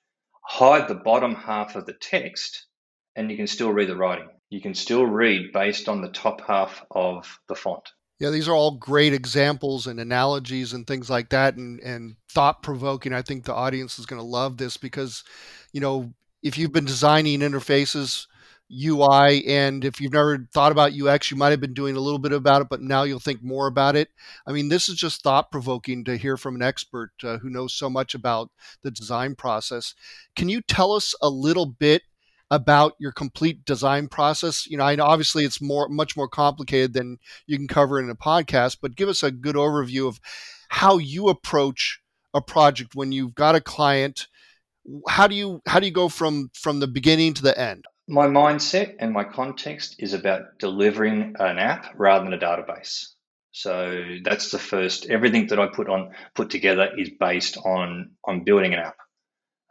hide 0.43 0.87
the 0.87 0.95
bottom 0.95 1.35
half 1.35 1.77
of 1.77 1.87
the 1.87 1.95
text, 1.95 2.67
and 3.17 3.31
you 3.31 3.39
can 3.39 3.47
still 3.47 3.73
read 3.73 3.89
the 3.89 3.97
writing. 3.97 4.29
You 4.51 4.61
can 4.61 4.75
still 4.75 5.07
read 5.07 5.51
based 5.51 5.89
on 5.89 6.03
the 6.03 6.11
top 6.11 6.43
half 6.47 6.85
of 6.91 7.41
the 7.49 7.55
font. 7.55 7.89
Yeah, 8.19 8.29
these 8.29 8.49
are 8.49 8.55
all 8.55 8.73
great 8.73 9.15
examples 9.15 9.87
and 9.87 9.99
analogies 9.99 10.75
and 10.75 10.87
things 10.87 11.09
like 11.09 11.31
that, 11.31 11.57
and, 11.57 11.81
and 11.81 12.17
thought 12.29 12.63
provoking. 12.63 13.15
I 13.15 13.23
think 13.23 13.45
the 13.45 13.55
audience 13.55 13.99
is 13.99 14.05
going 14.05 14.21
to 14.21 14.27
love 14.27 14.59
this 14.59 14.77
because, 14.77 15.25
you 15.73 15.81
know, 15.81 16.13
if 16.43 16.57
you've 16.57 16.73
been 16.73 16.85
designing 16.85 17.41
interfaces, 17.41 18.27
UI, 18.73 19.45
and 19.47 19.85
if 19.85 20.01
you've 20.01 20.13
never 20.13 20.47
thought 20.53 20.73
about 20.73 20.93
UX, 20.93 21.31
you 21.31 21.37
might 21.37 21.51
have 21.51 21.61
been 21.61 21.75
doing 21.75 21.97
a 21.97 22.01
little 22.01 22.21
bit 22.21 22.33
about 22.33 22.63
it, 22.63 22.69
but 22.71 22.81
now 22.81 23.03
you'll 23.03 23.19
think 23.19 23.43
more 23.43 23.67
about 23.67 23.97
it. 23.97 24.11
I 24.47 24.53
mean, 24.53 24.69
this 24.69 24.89
is 24.89 24.95
just 24.95 25.23
thought 25.23 25.51
provoking 25.51 26.05
to 26.05 26.17
hear 26.17 26.37
from 26.37 26.55
an 26.55 26.63
expert 26.63 27.11
uh, 27.25 27.39
who 27.39 27.51
knows 27.51 27.75
so 27.75 27.91
much 27.91 28.15
about 28.15 28.51
the 28.83 28.91
design 28.91 29.35
process. 29.35 29.95
Can 30.37 30.49
you 30.49 30.61
tell 30.61 30.93
us 30.93 31.15
a 31.21 31.29
little 31.29 31.67
bit 31.67 32.03
about 32.51 32.95
your 32.99 33.13
complete 33.13 33.65
design 33.65 34.07
process? 34.07 34.69
You 34.69 34.77
know, 34.77 34.85
I 34.85 34.95
know 34.95 35.05
obviously 35.05 35.45
it's 35.45 35.61
more 35.61 35.89
much 35.89 36.17
more 36.17 36.29
complicated 36.29 36.93
than 36.93 37.19
you 37.47 37.57
can 37.57 37.69
cover 37.69 37.99
in 37.99 38.09
a 38.09 38.15
podcast, 38.15 38.79
but 38.81 38.97
give 38.97 39.09
us 39.09 39.23
a 39.23 39.33
good 39.33 39.57
overview 39.57 40.07
of 40.07 40.21
how 40.69 40.99
you 40.99 41.29
approach 41.29 42.01
a 42.33 42.41
project 42.41 42.95
when 42.95 43.11
you've 43.11 43.35
got 43.35 43.57
a 43.57 43.61
client 43.61 44.29
how 45.09 45.27
do 45.27 45.35
you 45.35 45.61
how 45.67 45.81
do 45.81 45.87
you 45.87 45.93
go 45.93 46.09
from 46.09 46.51
from 46.55 46.81
the 46.81 46.89
beginning 46.89 47.35
to 47.35 47.43
the 47.43 47.59
end? 47.59 47.85
My 48.09 48.27
mindset 48.27 48.97
and 48.99 49.13
my 49.13 49.25
context 49.25 49.97
is 49.99 50.15
about 50.15 50.59
delivering 50.59 51.35
an 51.39 51.59
app 51.59 51.95
rather 51.97 52.25
than 52.25 52.35
a 52.35 52.39
database. 52.39 53.07
So 53.53 54.05
that's 54.25 54.51
the 54.51 54.59
first 54.59 55.07
everything 55.07 55.49
that 55.49 55.59
i 55.59 55.67
put 55.67 55.89
on 55.89 56.11
put 56.35 56.51
together 56.51 56.91
is 56.97 57.11
based 57.19 57.57
on 57.59 58.13
on 58.25 58.45
building 58.45 58.75
an 58.75 58.81
app. 58.81 58.97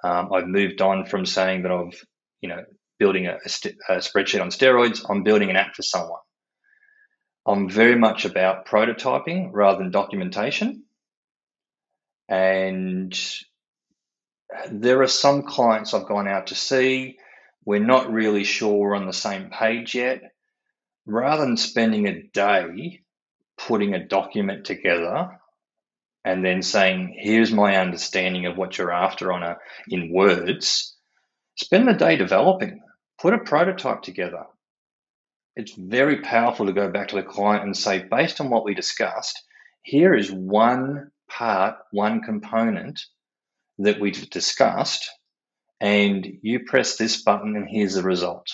Um, 0.03 0.31
i've 0.33 0.47
moved 0.47 0.81
on 0.81 1.05
from 1.05 1.25
saying 1.25 1.63
that 1.63 1.71
i've 1.71 2.01
you 2.41 2.49
know 2.49 2.63
building 2.99 3.27
a, 3.27 3.37
a, 3.45 3.49
st- 3.49 3.75
a 3.87 3.93
spreadsheet 3.95 4.41
on 4.41 4.49
steroids 4.49 5.05
i'm 5.09 5.23
building 5.23 5.49
an 5.49 5.55
app 5.55 5.75
for 5.75 5.83
someone. 5.83 6.19
I'm 7.45 7.69
very 7.69 7.95
much 7.95 8.25
about 8.25 8.67
prototyping 8.67 9.49
rather 9.51 9.79
than 9.79 9.91
documentation. 9.91 10.83
And 12.27 13.17
there 14.71 15.01
are 15.01 15.07
some 15.07 15.43
clients 15.43 15.93
I've 15.93 16.07
gone 16.07 16.27
out 16.27 16.47
to 16.47 16.55
see. 16.55 17.17
We're 17.65 17.85
not 17.85 18.11
really 18.11 18.43
sure 18.43 18.73
we're 18.73 18.95
on 18.95 19.05
the 19.05 19.13
same 19.13 19.49
page 19.49 19.95
yet. 19.95 20.21
Rather 21.05 21.45
than 21.45 21.57
spending 21.57 22.07
a 22.07 22.23
day 22.23 23.01
putting 23.57 23.93
a 23.93 24.05
document 24.07 24.65
together 24.65 25.39
and 26.23 26.43
then 26.43 26.61
saying, 26.61 27.15
here's 27.19 27.51
my 27.51 27.77
understanding 27.77 28.45
of 28.45 28.57
what 28.57 28.77
you're 28.77 28.91
after 28.91 29.31
on 29.31 29.43
a 29.43 29.57
in 29.87 30.11
words, 30.13 30.95
spend 31.55 31.87
the 31.87 31.93
day 31.93 32.15
developing. 32.15 32.81
Put 33.21 33.33
a 33.33 33.39
prototype 33.39 34.01
together. 34.01 34.45
It's 35.55 35.73
very 35.73 36.21
powerful 36.21 36.67
to 36.67 36.73
go 36.73 36.89
back 36.89 37.09
to 37.09 37.17
the 37.17 37.23
client 37.23 37.65
and 37.65 37.75
say, 37.75 38.03
based 38.09 38.39
on 38.39 38.49
what 38.49 38.63
we 38.63 38.73
discussed, 38.73 39.43
here 39.81 40.15
is 40.15 40.31
one 40.31 41.11
part, 41.29 41.75
one 41.91 42.21
component 42.21 43.01
that 43.79 43.99
we've 43.99 44.29
discussed, 44.29 45.09
and 45.79 46.27
you 46.41 46.61
press 46.65 46.97
this 46.97 47.21
button, 47.23 47.55
and 47.55 47.67
here's 47.69 47.95
the 47.95 48.03
result. 48.03 48.47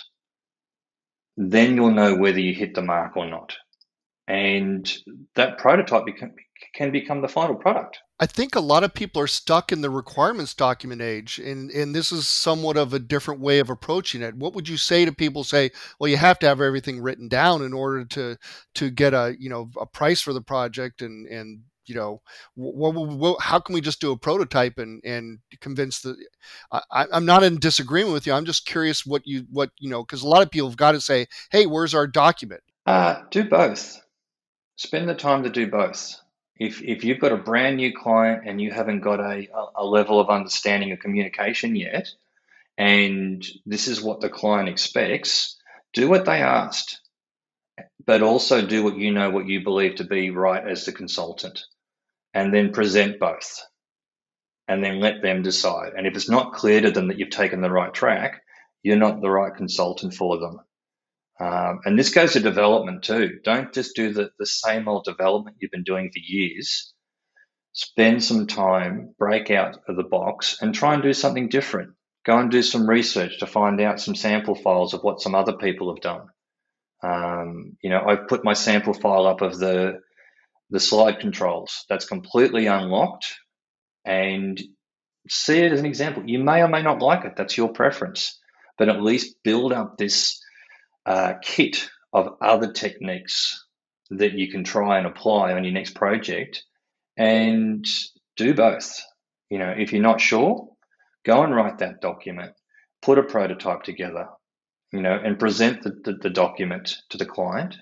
Then 1.37 1.75
you'll 1.75 1.91
know 1.91 2.15
whether 2.15 2.39
you 2.39 2.53
hit 2.53 2.75
the 2.75 2.81
mark 2.81 3.17
or 3.17 3.27
not. 3.27 3.53
And 4.27 4.91
that 5.35 5.57
prototype 5.57 6.05
can 6.17 6.33
can 6.73 6.91
become 6.91 7.21
the 7.21 7.27
final 7.27 7.55
product. 7.55 7.99
I 8.19 8.25
think 8.25 8.55
a 8.55 8.61
lot 8.61 8.83
of 8.83 8.93
people 8.93 9.21
are 9.21 9.27
stuck 9.27 9.71
in 9.71 9.81
the 9.81 9.89
requirements 9.89 10.53
document 10.53 11.01
age, 11.01 11.37
and, 11.37 11.69
and 11.71 11.93
this 11.93 12.13
is 12.13 12.27
somewhat 12.27 12.77
of 12.77 12.93
a 12.93 12.99
different 12.99 13.41
way 13.41 13.59
of 13.59 13.69
approaching 13.69 14.21
it. 14.21 14.35
What 14.35 14.53
would 14.53 14.69
you 14.69 14.77
say 14.77 15.03
to 15.03 15.11
people? 15.11 15.43
Say, 15.43 15.71
well, 15.99 16.09
you 16.09 16.17
have 16.17 16.39
to 16.39 16.47
have 16.47 16.61
everything 16.61 17.01
written 17.01 17.27
down 17.27 17.61
in 17.61 17.73
order 17.73 18.05
to 18.05 18.37
to 18.75 18.89
get 18.89 19.13
a 19.13 19.35
you 19.37 19.49
know 19.49 19.69
a 19.79 19.85
price 19.85 20.21
for 20.21 20.33
the 20.33 20.41
project, 20.41 21.01
and 21.01 21.27
and 21.27 21.61
you 21.87 21.95
know, 21.95 22.21
what, 22.55 22.93
what, 22.93 23.41
how 23.41 23.59
can 23.59 23.73
we 23.73 23.81
just 23.81 24.01
do 24.01 24.11
a 24.11 24.17
prototype 24.17 24.77
and 24.77 25.01
and 25.03 25.39
convince 25.61 26.01
the? 26.01 26.15
I, 26.71 27.05
I'm 27.11 27.25
not 27.25 27.43
in 27.43 27.59
disagreement 27.59 28.13
with 28.13 28.27
you. 28.27 28.33
I'm 28.33 28.45
just 28.45 28.65
curious 28.65 29.05
what 29.05 29.23
you 29.25 29.45
what 29.51 29.71
you 29.79 29.89
know 29.89 30.03
because 30.03 30.23
a 30.23 30.27
lot 30.27 30.41
of 30.41 30.51
people 30.51 30.69
have 30.69 30.77
got 30.77 30.93
to 30.93 31.01
say, 31.01 31.27
hey, 31.51 31.65
where's 31.65 31.93
our 31.93 32.07
document? 32.07 32.61
Uh, 32.85 33.21
do 33.31 33.43
both. 33.43 34.01
Spend 34.77 35.07
the 35.07 35.15
time 35.15 35.43
to 35.43 35.49
do 35.49 35.67
both 35.67 36.19
if 36.57 36.81
if 36.81 37.03
you've 37.03 37.19
got 37.19 37.33
a 37.33 37.37
brand 37.37 37.77
new 37.77 37.93
client 37.93 38.43
and 38.45 38.61
you 38.61 38.71
haven't 38.71 39.01
got 39.01 39.19
a, 39.19 39.47
a 39.75 39.85
level 39.85 40.19
of 40.19 40.29
understanding 40.29 40.91
of 40.91 40.99
communication 40.99 41.75
yet, 41.75 42.09
and 42.77 43.45
this 43.65 43.87
is 43.87 44.01
what 44.01 44.21
the 44.21 44.29
client 44.29 44.69
expects, 44.69 45.57
do 45.93 46.07
what 46.07 46.25
they 46.25 46.41
asked, 46.41 47.01
but 48.05 48.21
also 48.21 48.65
do 48.65 48.83
what 48.83 48.97
you 48.97 49.11
know 49.11 49.29
what 49.29 49.47
you 49.47 49.63
believe 49.63 49.95
to 49.95 50.05
be 50.05 50.29
right 50.29 50.65
as 50.65 50.85
the 50.85 50.93
consultant, 50.93 51.65
and 52.35 52.53
then 52.53 52.73
present 52.73 53.19
both, 53.19 53.61
and 54.67 54.83
then 54.83 54.99
let 54.99 55.23
them 55.23 55.41
decide. 55.41 55.93
And 55.97 56.05
if 56.05 56.15
it's 56.15 56.29
not 56.29 56.53
clear 56.53 56.81
to 56.81 56.91
them 56.91 57.07
that 57.07 57.17
you've 57.17 57.31
taken 57.31 57.61
the 57.61 57.71
right 57.71 57.93
track, 57.93 58.41
you're 58.83 58.97
not 58.97 59.21
the 59.21 59.31
right 59.31 59.55
consultant 59.55 60.13
for 60.13 60.37
them. 60.37 60.59
Um, 61.39 61.79
and 61.85 61.97
this 61.99 62.11
goes 62.13 62.33
to 62.33 62.39
development 62.41 63.03
too. 63.03 63.39
Don't 63.43 63.73
just 63.73 63.95
do 63.95 64.13
the, 64.13 64.29
the 64.39 64.45
same 64.45 64.87
old 64.87 65.05
development 65.05 65.57
you've 65.59 65.71
been 65.71 65.83
doing 65.83 66.11
for 66.13 66.19
years. 66.19 66.93
Spend 67.73 68.23
some 68.23 68.47
time, 68.47 69.15
break 69.17 69.51
out 69.51 69.77
of 69.87 69.95
the 69.97 70.03
box, 70.03 70.57
and 70.61 70.73
try 70.75 70.93
and 70.93 71.03
do 71.03 71.13
something 71.13 71.49
different. 71.49 71.91
Go 72.25 72.37
and 72.37 72.51
do 72.51 72.61
some 72.61 72.89
research 72.89 73.39
to 73.39 73.47
find 73.47 73.81
out 73.81 73.99
some 73.99 74.15
sample 74.15 74.55
files 74.55 74.93
of 74.93 75.01
what 75.01 75.21
some 75.21 75.35
other 75.35 75.53
people 75.53 75.93
have 75.93 76.01
done. 76.01 76.27
Um, 77.03 77.77
you 77.81 77.89
know, 77.89 78.01
I've 78.07 78.27
put 78.27 78.45
my 78.45 78.53
sample 78.53 78.93
file 78.93 79.27
up 79.27 79.41
of 79.41 79.59
the 79.59 79.99
the 80.69 80.79
slide 80.79 81.19
controls. 81.19 81.85
That's 81.89 82.05
completely 82.05 82.67
unlocked, 82.67 83.35
and 84.03 84.61
see 85.29 85.59
it 85.59 85.71
as 85.71 85.79
an 85.79 85.85
example. 85.85 86.23
You 86.25 86.39
may 86.39 86.61
or 86.61 86.67
may 86.67 86.81
not 86.81 87.01
like 87.01 87.25
it. 87.25 87.33
That's 87.35 87.57
your 87.57 87.69
preference, 87.69 88.39
but 88.77 88.89
at 88.89 89.01
least 89.01 89.37
build 89.43 89.73
up 89.73 89.97
this 89.97 90.41
uh, 91.05 91.33
kit 91.41 91.89
of 92.13 92.35
other 92.41 92.71
techniques 92.71 93.63
that 94.11 94.33
you 94.33 94.49
can 94.49 94.63
try 94.63 94.97
and 94.97 95.07
apply 95.07 95.53
on 95.53 95.63
your 95.63 95.73
next 95.73 95.95
project 95.95 96.63
and 97.17 97.85
do 98.37 98.53
both. 98.53 99.01
You 99.49 99.59
know, 99.59 99.73
if 99.77 99.91
you're 99.91 100.01
not 100.01 100.21
sure, 100.21 100.69
go 101.25 101.43
and 101.43 101.55
write 101.55 101.79
that 101.79 102.01
document, 102.01 102.53
put 103.01 103.17
a 103.17 103.23
prototype 103.23 103.83
together, 103.83 104.27
you 104.91 105.01
know, 105.01 105.19
and 105.23 105.39
present 105.39 105.83
the, 105.83 105.91
the, 106.03 106.13
the 106.21 106.29
document 106.29 106.97
to 107.09 107.17
the 107.17 107.25
client. 107.25 107.75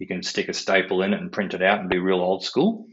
You 0.00 0.06
can 0.06 0.22
stick 0.22 0.48
a 0.48 0.54
staple 0.54 1.02
in 1.02 1.12
it 1.12 1.20
and 1.20 1.30
print 1.30 1.52
it 1.52 1.62
out 1.62 1.80
and 1.80 1.90
be 1.90 1.98
real 1.98 2.22
old 2.22 2.42
school. 2.42 2.86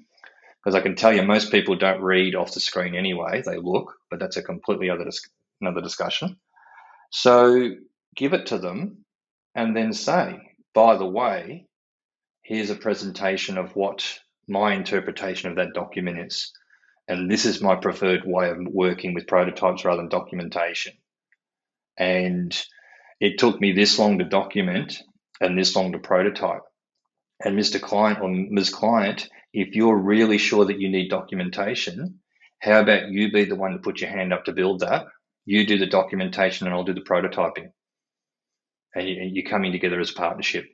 Because 0.61 0.75
I 0.75 0.81
can 0.81 0.95
tell 0.95 1.13
you, 1.13 1.23
most 1.23 1.51
people 1.51 1.77
don't 1.77 2.01
read 2.01 2.35
off 2.35 2.53
the 2.53 2.59
screen 2.59 2.95
anyway. 2.95 3.41
They 3.45 3.57
look, 3.57 3.93
but 4.11 4.19
that's 4.19 4.35
a 4.35 4.43
completely 4.43 4.89
other 4.89 5.05
dis- 5.05 5.29
another 5.61 5.79
discussion. 5.79 6.35
So 7.09 7.69
give 8.13 8.33
it 8.33 8.47
to 8.47 8.57
them 8.57 9.05
and 9.55 9.73
then 9.73 9.93
say, 9.93 10.37
by 10.73 10.97
the 10.97 11.05
way, 11.05 11.65
here's 12.41 12.71
a 12.71 12.75
presentation 12.75 13.57
of 13.57 13.73
what 13.73 14.19
my 14.49 14.73
interpretation 14.73 15.49
of 15.49 15.55
that 15.55 15.73
document 15.73 16.19
is. 16.19 16.51
And 17.07 17.31
this 17.31 17.45
is 17.45 17.61
my 17.61 17.77
preferred 17.77 18.23
way 18.25 18.49
of 18.49 18.57
working 18.67 19.13
with 19.13 19.27
prototypes 19.27 19.85
rather 19.85 20.01
than 20.01 20.09
documentation. 20.09 20.93
And 21.97 22.53
it 23.21 23.39
took 23.39 23.61
me 23.61 23.71
this 23.71 23.97
long 23.97 24.19
to 24.19 24.25
document 24.25 25.01
and 25.39 25.57
this 25.57 25.73
long 25.73 25.93
to 25.93 25.99
prototype. 25.99 26.63
And 27.43 27.57
Mr. 27.57 27.79
Client 27.81 28.19
or 28.21 28.29
Ms. 28.29 28.69
Client, 28.69 29.29
if 29.53 29.75
you're 29.75 29.97
really 29.97 30.37
sure 30.37 30.65
that 30.65 30.79
you 30.79 30.89
need 30.89 31.09
documentation, 31.09 32.19
how 32.59 32.81
about 32.81 33.09
you 33.09 33.31
be 33.31 33.45
the 33.45 33.55
one 33.55 33.73
to 33.73 33.77
put 33.77 34.01
your 34.01 34.09
hand 34.09 34.33
up 34.33 34.45
to 34.45 34.51
build 34.51 34.79
that? 34.79 35.05
You 35.45 35.65
do 35.65 35.77
the 35.77 35.85
documentation 35.85 36.67
and 36.67 36.75
I'll 36.75 36.83
do 36.83 36.93
the 36.93 37.01
prototyping 37.01 37.69
and 38.95 39.35
you're 39.35 39.49
coming 39.49 39.71
together 39.71 39.99
as 39.99 40.11
a 40.11 40.15
partnership. 40.15 40.65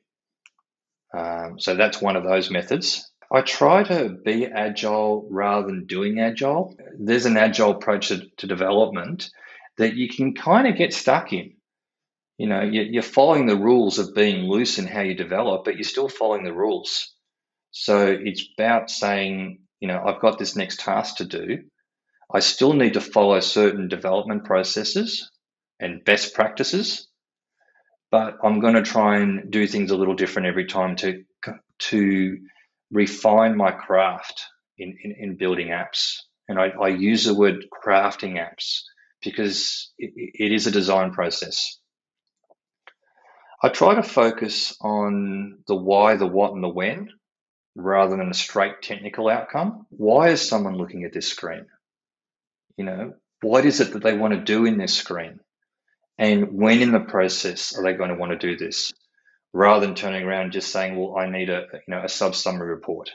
Um, 1.16 1.60
so 1.60 1.76
that's 1.76 2.02
one 2.02 2.16
of 2.16 2.24
those 2.24 2.50
methods. 2.50 3.10
I 3.32 3.42
try 3.42 3.84
to 3.84 4.10
be 4.24 4.46
agile 4.46 5.28
rather 5.30 5.68
than 5.68 5.86
doing 5.86 6.20
agile. 6.20 6.76
There's 7.00 7.26
an 7.26 7.38
agile 7.38 7.72
approach 7.72 8.10
to, 8.10 8.24
to 8.38 8.48
development 8.48 9.30
that 9.78 9.96
you 9.96 10.08
can 10.08 10.36
kind 10.36 10.68
of 10.68 10.76
get 10.76 10.94
stuck 10.94 11.34
in. 11.34 11.56
You 12.38 12.48
know, 12.48 12.62
you're 12.62 13.04
following 13.04 13.46
the 13.46 13.58
rules 13.58 14.00
of 14.00 14.16
being 14.16 14.50
loose 14.50 14.80
in 14.80 14.88
how 14.88 15.02
you 15.02 15.16
develop, 15.16 15.66
but 15.66 15.76
you're 15.76 15.84
still 15.84 16.10
following 16.10 16.44
the 16.44 16.54
rules. 16.54 17.14
So 17.72 18.08
it's 18.08 18.48
about 18.58 18.90
saying, 18.90 19.60
you 19.80 19.88
know, 19.88 20.04
I've 20.06 20.22
got 20.22 20.40
this 20.40 20.56
next 20.56 20.80
task 20.80 21.18
to 21.18 21.26
do. 21.26 21.60
I 22.34 22.40
still 22.40 22.74
need 22.74 22.94
to 22.96 23.02
follow 23.02 23.40
certain 23.40 23.88
development 23.88 24.46
processes 24.46 25.30
and 25.80 26.04
best 26.04 26.34
practices 26.34 27.08
but 28.12 28.38
I'm 28.44 28.60
going 28.60 28.76
to 28.76 28.84
try 28.84 29.18
and 29.18 29.52
do 29.52 29.66
things 29.66 29.90
a 29.90 29.98
little 29.98 30.14
different 30.14 30.48
every 30.48 30.66
time 30.66 30.96
to 30.98 31.24
to 31.80 32.38
refine 32.92 33.58
my 33.58 33.72
craft 33.72 34.46
in, 34.78 34.96
in, 35.04 35.16
in 35.20 35.38
building 35.38 35.70
apps. 35.70 36.18
And 36.48 36.60
I, 36.60 36.68
I, 36.80 36.90
use 36.90 37.26
the 37.26 37.34
word 37.34 37.66
crafting 37.74 38.36
apps 38.36 38.82
because 39.24 39.92
it, 39.98 40.12
it 40.16 40.52
is 40.54 40.68
a 40.68 40.72
design 40.72 41.12
process. 41.12 41.80
I 43.64 43.70
try 43.70 43.96
to 43.96 44.04
focus 44.04 44.76
on 44.82 45.60
the 45.68 45.76
why, 45.76 46.18
the 46.18 46.28
what, 46.28 46.52
and 46.54 46.62
the 46.62 46.68
when 46.68 47.10
rather 47.76 48.18
than 48.18 48.30
a 48.30 48.34
straight 48.34 48.82
technical 48.82 49.30
outcome. 49.30 49.88
Why 49.90 50.30
is 50.30 50.48
someone 50.48 50.76
looking 50.76 51.06
at 51.06 51.14
this 51.14 51.30
screen? 51.30 51.66
You 52.76 52.84
know, 52.84 53.14
what 53.42 53.66
is 53.66 53.80
it 53.80 53.94
that 53.94 54.04
they 54.04 54.18
want 54.18 54.34
to 54.34 54.42
do 54.42 54.66
in 54.66 54.78
this 54.78 54.94
screen? 54.94 55.40
And 56.18 56.52
when 56.52 56.82
in 56.82 56.92
the 56.92 57.00
process 57.00 57.76
are 57.76 57.84
they 57.84 57.94
going 57.94 58.10
to 58.10 58.18
want 58.18 58.34
to 58.34 58.38
do 58.38 58.58
this? 58.58 58.92
Rather 59.54 59.86
than 59.86 59.96
turning 59.96 60.24
around 60.24 60.44
and 60.44 60.52
just 60.52 60.72
saying, 60.72 60.98
well, 60.98 61.16
I 61.18 61.30
need 61.30 61.50
a, 61.50 61.66
you 61.74 61.80
know, 61.96 62.04
a 62.04 62.10
sub 62.10 62.36
summary 62.36 62.70
report 62.70 63.12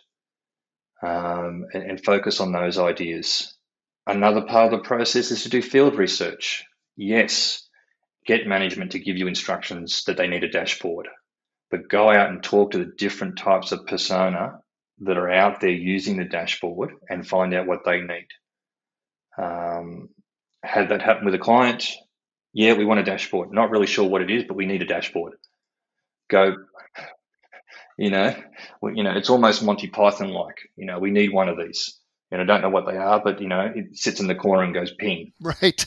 um, 1.02 1.66
and, 1.74 1.82
and 1.82 2.04
focus 2.04 2.40
on 2.40 2.52
those 2.52 2.78
ideas. 2.78 3.54
Another 4.06 4.42
part 4.42 4.72
of 4.72 4.80
the 4.80 4.86
process 4.86 5.30
is 5.30 5.42
to 5.42 5.50
do 5.50 5.60
field 5.60 5.96
research. 5.96 6.64
Yes, 6.96 7.67
get 8.28 8.46
management 8.46 8.92
to 8.92 8.98
give 8.98 9.16
you 9.16 9.26
instructions 9.26 10.04
that 10.04 10.18
they 10.18 10.28
need 10.28 10.44
a 10.44 10.50
dashboard, 10.50 11.08
but 11.70 11.88
go 11.88 12.10
out 12.10 12.28
and 12.28 12.42
talk 12.42 12.72
to 12.72 12.78
the 12.78 12.92
different 12.98 13.38
types 13.38 13.72
of 13.72 13.86
persona 13.86 14.60
that 15.00 15.16
are 15.16 15.30
out 15.30 15.60
there 15.62 15.70
using 15.70 16.18
the 16.18 16.26
dashboard 16.26 16.92
and 17.08 17.26
find 17.26 17.54
out 17.54 17.66
what 17.66 17.86
they 17.86 18.02
need. 18.02 18.26
Um, 19.38 20.10
had 20.62 20.90
that 20.90 21.00
happen 21.00 21.24
with 21.24 21.34
a 21.34 21.38
client, 21.38 21.90
yeah, 22.52 22.74
we 22.74 22.84
want 22.84 23.00
a 23.00 23.04
dashboard. 23.04 23.50
Not 23.50 23.70
really 23.70 23.86
sure 23.86 24.06
what 24.06 24.20
it 24.20 24.30
is, 24.30 24.44
but 24.46 24.58
we 24.58 24.66
need 24.66 24.82
a 24.82 24.86
dashboard. 24.86 25.32
Go, 26.28 26.54
you 27.96 28.10
know, 28.10 28.34
you 28.82 29.04
know, 29.04 29.16
it's 29.16 29.30
almost 29.30 29.62
Monty 29.62 29.88
Python 29.88 30.28
like. 30.28 30.56
You 30.76 30.84
know, 30.84 30.98
we 30.98 31.10
need 31.10 31.32
one 31.32 31.48
of 31.48 31.56
these. 31.56 31.97
And 32.30 32.42
I 32.42 32.44
don't 32.44 32.60
know 32.60 32.68
what 32.68 32.86
they 32.86 32.96
are, 32.96 33.22
but 33.22 33.40
you 33.40 33.48
know, 33.48 33.72
it 33.74 33.96
sits 33.96 34.20
in 34.20 34.26
the 34.26 34.34
corner 34.34 34.62
and 34.62 34.74
goes 34.74 34.92
ping. 34.92 35.32
Right. 35.40 35.84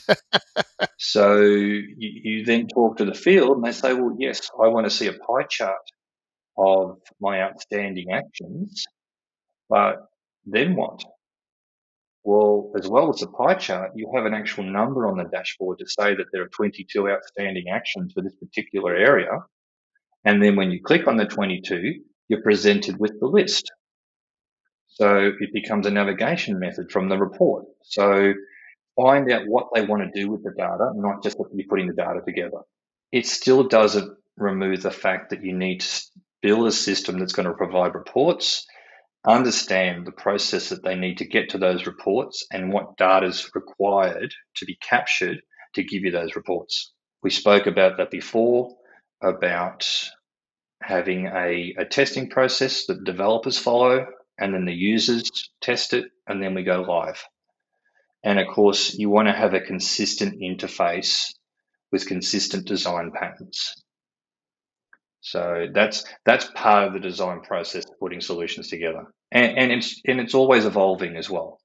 so 0.98 1.40
you, 1.40 1.94
you 1.98 2.44
then 2.44 2.66
talk 2.66 2.96
to 2.96 3.04
the 3.04 3.14
field, 3.14 3.56
and 3.56 3.64
they 3.64 3.72
say, 3.72 3.94
"Well, 3.94 4.16
yes, 4.18 4.50
I 4.62 4.68
want 4.68 4.86
to 4.86 4.90
see 4.90 5.06
a 5.06 5.12
pie 5.12 5.44
chart 5.48 5.76
of 6.58 6.98
my 7.20 7.42
outstanding 7.42 8.10
actions, 8.12 8.84
but 9.68 10.08
then 10.44 10.74
what? 10.74 11.02
Well, 12.24 12.72
as 12.78 12.88
well 12.88 13.10
as 13.10 13.20
the 13.20 13.26
pie 13.28 13.54
chart, 13.54 13.92
you 13.96 14.10
have 14.14 14.26
an 14.26 14.34
actual 14.34 14.64
number 14.64 15.08
on 15.08 15.16
the 15.16 15.24
dashboard 15.24 15.78
to 15.78 15.86
say 15.88 16.14
that 16.14 16.26
there 16.32 16.42
are 16.42 16.48
22 16.48 17.10
outstanding 17.10 17.64
actions 17.72 18.12
for 18.12 18.22
this 18.22 18.36
particular 18.36 18.94
area. 18.94 19.30
And 20.24 20.40
then 20.40 20.54
when 20.54 20.70
you 20.70 20.80
click 20.80 21.08
on 21.08 21.16
the 21.16 21.26
22, 21.26 22.00
you're 22.28 22.42
presented 22.42 22.98
with 22.98 23.18
the 23.18 23.26
list. 23.26 23.72
So 24.94 25.32
it 25.40 25.52
becomes 25.52 25.86
a 25.86 25.90
navigation 25.90 26.58
method 26.58 26.90
from 26.90 27.08
the 27.08 27.18
report. 27.18 27.64
So 27.82 28.34
find 28.96 29.30
out 29.32 29.46
what 29.46 29.68
they 29.74 29.84
want 29.84 30.02
to 30.02 30.20
do 30.20 30.30
with 30.30 30.42
the 30.44 30.52
data, 30.56 30.92
not 30.94 31.22
just 31.22 31.38
that 31.38 31.48
you're 31.54 31.66
putting 31.68 31.88
the 31.88 31.94
data 31.94 32.20
together. 32.24 32.58
It 33.10 33.26
still 33.26 33.64
doesn't 33.68 34.16
remove 34.36 34.82
the 34.82 34.90
fact 34.90 35.30
that 35.30 35.44
you 35.44 35.52
need 35.54 35.80
to 35.80 36.02
build 36.42 36.66
a 36.66 36.72
system 36.72 37.18
that's 37.18 37.32
going 37.32 37.48
to 37.48 37.54
provide 37.54 37.94
reports 37.94 38.66
understand 39.26 40.06
the 40.06 40.12
process 40.12 40.70
that 40.70 40.82
they 40.82 40.96
need 40.96 41.18
to 41.18 41.24
get 41.26 41.50
to 41.50 41.58
those 41.58 41.86
reports 41.86 42.44
and 42.50 42.72
what 42.72 42.96
data 42.96 43.26
is 43.26 43.48
required 43.54 44.34
to 44.56 44.64
be 44.64 44.76
captured 44.76 45.40
to 45.74 45.84
give 45.84 46.02
you 46.02 46.10
those 46.10 46.34
reports. 46.34 46.92
We 47.22 47.30
spoke 47.30 47.66
about 47.66 47.98
that 47.98 48.10
before 48.10 48.74
about 49.22 49.88
having 50.82 51.26
a, 51.26 51.74
a 51.78 51.84
testing 51.84 52.28
process 52.28 52.86
that 52.86 53.04
developers 53.04 53.58
follow 53.58 54.06
and 54.42 54.52
then 54.52 54.64
the 54.64 54.74
users 54.74 55.30
test 55.60 55.94
it, 55.94 56.06
and 56.26 56.42
then 56.42 56.54
we 56.54 56.64
go 56.64 56.82
live. 56.82 57.22
And 58.24 58.40
of 58.40 58.48
course, 58.48 58.94
you 58.94 59.08
want 59.08 59.28
to 59.28 59.34
have 59.34 59.54
a 59.54 59.60
consistent 59.60 60.40
interface 60.40 61.32
with 61.92 62.08
consistent 62.08 62.66
design 62.66 63.12
patterns. 63.14 63.72
So 65.20 65.68
that's 65.72 66.04
that's 66.24 66.50
part 66.54 66.88
of 66.88 66.92
the 66.94 67.00
design 67.00 67.42
process, 67.42 67.84
putting 68.00 68.20
solutions 68.20 68.68
together, 68.68 69.04
and, 69.30 69.58
and 69.58 69.72
it's 69.72 70.00
and 70.06 70.20
it's 70.20 70.34
always 70.34 70.64
evolving 70.66 71.16
as 71.16 71.30
well 71.30 71.58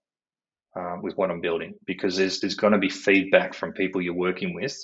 uh, 0.75 0.97
with 1.01 1.17
what 1.17 1.31
I'm 1.31 1.41
building 1.41 1.73
because 1.87 2.17
there's 2.17 2.39
there's 2.41 2.55
going 2.55 2.73
to 2.73 2.79
be 2.79 2.89
feedback 2.89 3.55
from 3.55 3.73
people 3.73 4.01
you're 4.03 4.13
working 4.13 4.53
with, 4.53 4.77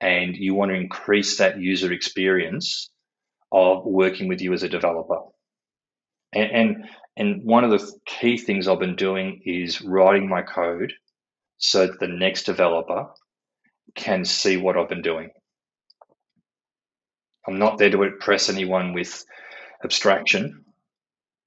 and 0.00 0.34
you 0.34 0.54
want 0.54 0.70
to 0.70 0.76
increase 0.76 1.36
that 1.38 1.60
user 1.60 1.92
experience 1.92 2.88
of 3.52 3.84
working 3.84 4.28
with 4.28 4.40
you 4.40 4.54
as 4.54 4.62
a 4.62 4.68
developer. 4.70 5.20
And, 6.32 6.50
and 6.52 6.76
and 7.16 7.44
one 7.44 7.64
of 7.64 7.70
the 7.70 7.92
key 8.06 8.38
things 8.38 8.68
I've 8.68 8.78
been 8.78 8.96
doing 8.96 9.42
is 9.44 9.80
writing 9.82 10.28
my 10.28 10.42
code 10.42 10.92
so 11.58 11.86
that 11.86 12.00
the 12.00 12.08
next 12.08 12.44
developer 12.44 13.08
can 13.94 14.24
see 14.24 14.56
what 14.56 14.76
I've 14.76 14.88
been 14.88 15.02
doing. 15.02 15.30
I'm 17.46 17.58
not 17.58 17.78
there 17.78 17.90
to 17.90 18.02
impress 18.02 18.48
anyone 18.48 18.92
with 18.92 19.24
abstraction. 19.82 20.64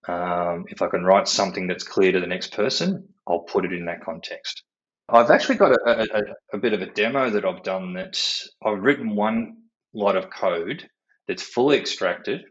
Um, 0.07 0.65
if 0.67 0.81
I 0.81 0.87
can 0.87 1.03
write 1.03 1.27
something 1.27 1.67
that's 1.67 1.83
clear 1.83 2.11
to 2.11 2.19
the 2.19 2.27
next 2.27 2.53
person, 2.53 3.07
I'll 3.27 3.39
put 3.39 3.65
it 3.65 3.71
in 3.71 3.85
that 3.85 4.03
context. 4.03 4.63
I've 5.07 5.31
actually 5.31 5.55
got 5.55 5.71
a, 5.71 6.01
a, 6.01 6.21
a 6.53 6.57
bit 6.57 6.73
of 6.73 6.81
a 6.81 6.87
demo 6.87 7.29
that 7.29 7.45
I've 7.45 7.63
done 7.63 7.93
that 7.93 8.21
I've 8.65 8.81
written 8.81 9.15
one 9.15 9.57
lot 9.93 10.17
of 10.17 10.29
code 10.29 10.87
that's 11.27 11.43
fully 11.43 11.77
extracted 11.77 12.41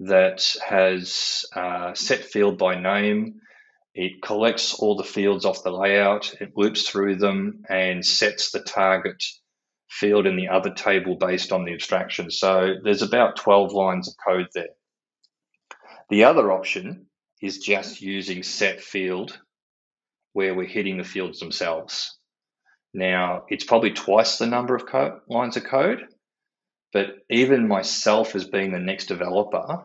that 0.00 0.44
has 0.66 1.46
uh, 1.54 1.94
set 1.94 2.24
field 2.24 2.58
by 2.58 2.78
name. 2.78 3.40
It 3.94 4.22
collects 4.22 4.74
all 4.74 4.96
the 4.96 5.04
fields 5.04 5.44
off 5.44 5.62
the 5.62 5.70
layout, 5.70 6.34
it 6.40 6.52
loops 6.54 6.88
through 6.88 7.16
them 7.16 7.64
and 7.68 8.04
sets 8.04 8.50
the 8.50 8.60
target 8.60 9.22
field 9.88 10.26
in 10.26 10.36
the 10.36 10.48
other 10.48 10.74
table 10.74 11.16
based 11.16 11.52
on 11.52 11.64
the 11.64 11.72
abstraction. 11.72 12.30
So 12.30 12.74
there's 12.82 13.02
about 13.02 13.36
12 13.36 13.72
lines 13.72 14.08
of 14.08 14.14
code 14.24 14.48
there. 14.54 14.74
The 16.10 16.24
other 16.24 16.52
option 16.52 17.06
is 17.40 17.58
just 17.58 18.02
using 18.02 18.42
set 18.42 18.80
field 18.80 19.38
where 20.32 20.54
we're 20.54 20.66
hitting 20.66 20.98
the 20.98 21.04
fields 21.04 21.40
themselves. 21.40 22.18
Now, 22.92 23.44
it's 23.48 23.64
probably 23.64 23.92
twice 23.92 24.38
the 24.38 24.46
number 24.46 24.74
of 24.74 24.86
co- 24.86 25.20
lines 25.28 25.56
of 25.56 25.64
code, 25.64 26.06
but 26.92 27.06
even 27.30 27.68
myself 27.68 28.34
as 28.34 28.48
being 28.48 28.72
the 28.72 28.78
next 28.78 29.06
developer 29.06 29.84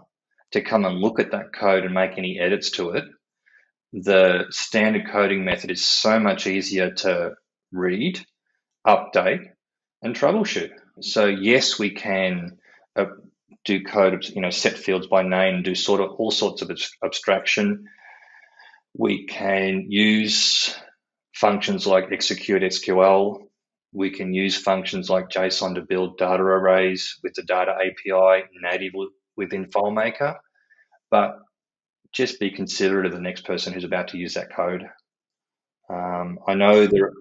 to 0.51 0.61
come 0.61 0.85
and 0.85 0.99
look 0.99 1.19
at 1.19 1.31
that 1.31 1.53
code 1.53 1.83
and 1.85 1.93
make 1.93 2.17
any 2.17 2.39
edits 2.39 2.71
to 2.71 2.91
it, 2.91 3.05
the 3.93 4.45
standard 4.49 5.09
coding 5.11 5.43
method 5.43 5.71
is 5.71 5.85
so 5.85 6.19
much 6.19 6.47
easier 6.47 6.91
to 6.91 7.31
read, 7.71 8.23
update, 8.87 9.45
and 10.01 10.15
troubleshoot. 10.15 10.71
So 11.01 11.25
yes, 11.25 11.77
we 11.77 11.91
can 11.91 12.57
uh, 12.95 13.05
do 13.65 13.83
code, 13.83 14.25
you 14.29 14.41
know, 14.41 14.49
set 14.49 14.77
fields 14.77 15.07
by 15.07 15.23
name, 15.23 15.63
do 15.63 15.75
sort 15.75 16.01
of 16.01 16.11
all 16.11 16.31
sorts 16.31 16.61
of 16.61 16.71
abstraction. 17.03 17.85
We 18.97 19.25
can 19.25 19.85
use 19.89 20.75
functions 21.33 21.87
like 21.87 22.11
execute 22.11 22.61
SQL. 22.61 23.43
We 23.93 24.09
can 24.09 24.33
use 24.33 24.57
functions 24.57 25.09
like 25.09 25.29
JSON 25.29 25.75
to 25.75 25.81
build 25.81 26.17
data 26.17 26.41
arrays 26.41 27.19
with 27.23 27.33
the 27.33 27.43
data 27.43 27.75
API 27.75 28.45
native 28.61 28.93
within 29.35 29.65
FileMaker. 29.65 30.37
But 31.09 31.39
just 32.13 32.39
be 32.39 32.51
considerate 32.51 33.05
of 33.05 33.11
the 33.11 33.19
next 33.19 33.45
person 33.45 33.73
who's 33.73 33.83
about 33.83 34.09
to 34.09 34.17
use 34.17 34.33
that 34.35 34.53
code. 34.53 34.89
Um, 35.89 36.39
I 36.47 36.53
know 36.55 36.87
there. 36.87 37.11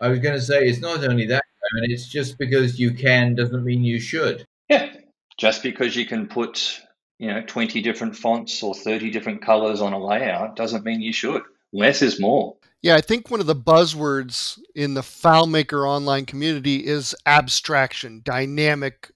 I 0.00 0.08
was 0.08 0.20
going 0.20 0.34
to 0.34 0.40
say 0.40 0.66
it's 0.66 0.80
not 0.80 1.04
only 1.04 1.26
that 1.26 1.44
and 1.72 1.92
it's 1.92 2.08
just 2.08 2.38
because 2.38 2.78
you 2.78 2.92
can 2.92 3.34
doesn't 3.34 3.64
mean 3.64 3.84
you 3.84 4.00
should. 4.00 4.44
Yeah, 4.68 4.92
just 5.38 5.62
because 5.62 5.96
you 5.96 6.06
can 6.06 6.26
put 6.26 6.80
you 7.18 7.28
know 7.28 7.42
20 7.46 7.80
different 7.82 8.16
fonts 8.16 8.62
or 8.62 8.74
30 8.74 9.10
different 9.10 9.42
colors 9.42 9.80
on 9.80 9.92
a 9.92 10.04
layout 10.04 10.56
doesn't 10.56 10.84
mean 10.84 11.00
you 11.00 11.12
should. 11.12 11.42
Less 11.72 12.02
is 12.02 12.20
more. 12.20 12.56
Yeah, 12.82 12.94
I 12.96 13.02
think 13.02 13.30
one 13.30 13.40
of 13.40 13.46
the 13.46 13.54
buzzwords 13.54 14.58
in 14.74 14.94
the 14.94 15.02
FileMaker 15.02 15.86
online 15.86 16.24
community 16.24 16.86
is 16.86 17.14
abstraction, 17.26 18.22
dynamic 18.24 19.10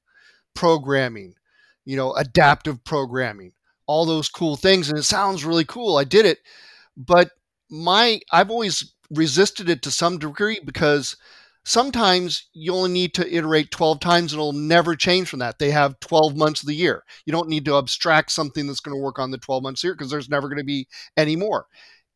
programming, 0.55 1.35
you 1.85 1.97
know, 1.97 2.15
adaptive 2.15 2.85
programming, 2.85 3.53
all 3.87 4.07
those 4.07 4.29
cool 4.29 4.57
things. 4.57 4.91
And 4.91 4.99
it 4.99 5.05
sounds 5.05 5.45
really 5.45 5.65
cool. 5.65 5.97
I 5.97 6.05
did 6.05 6.27
it. 6.27 6.39
But 6.97 7.31
my 7.71 8.21
I've 8.33 8.51
always 8.51 8.95
resisted 9.11 9.71
it 9.71 9.83
to 9.83 9.91
some 9.91 10.19
degree 10.19 10.61
because 10.65 11.17
sometimes 11.65 12.49
you 12.53 12.75
only 12.75 12.91
need 12.91 13.15
to 13.15 13.35
iterate 13.35 13.71
12 13.71 14.01
times 14.01 14.33
and 14.33 14.41
it'll 14.41 14.53
never 14.53 14.95
change 14.97 15.29
from 15.29 15.41
that. 15.41 15.59
They 15.59 15.71
have 15.71 16.01
12 16.01 16.37
months 16.37 16.63
of 16.63 16.69
the 16.69 16.75
year. 16.75 17.05
You 17.27 17.33
don't 17.33 17.49
need 17.49 17.65
to 17.67 17.79
abstract 17.79 18.33
something 18.33 18.67
that's 18.67 18.81
going 18.81 18.97
to 18.97 19.03
work 19.03 19.19
on 19.19 19.31
the 19.31 19.39
12 19.39 19.63
months 19.63 19.83
here 19.83 19.95
because 19.95 20.11
there's 20.11 20.29
never 20.29 20.49
going 20.49 20.59
to 20.59 20.65
be 20.65 20.87
any 21.17 21.37
more. 21.37 21.67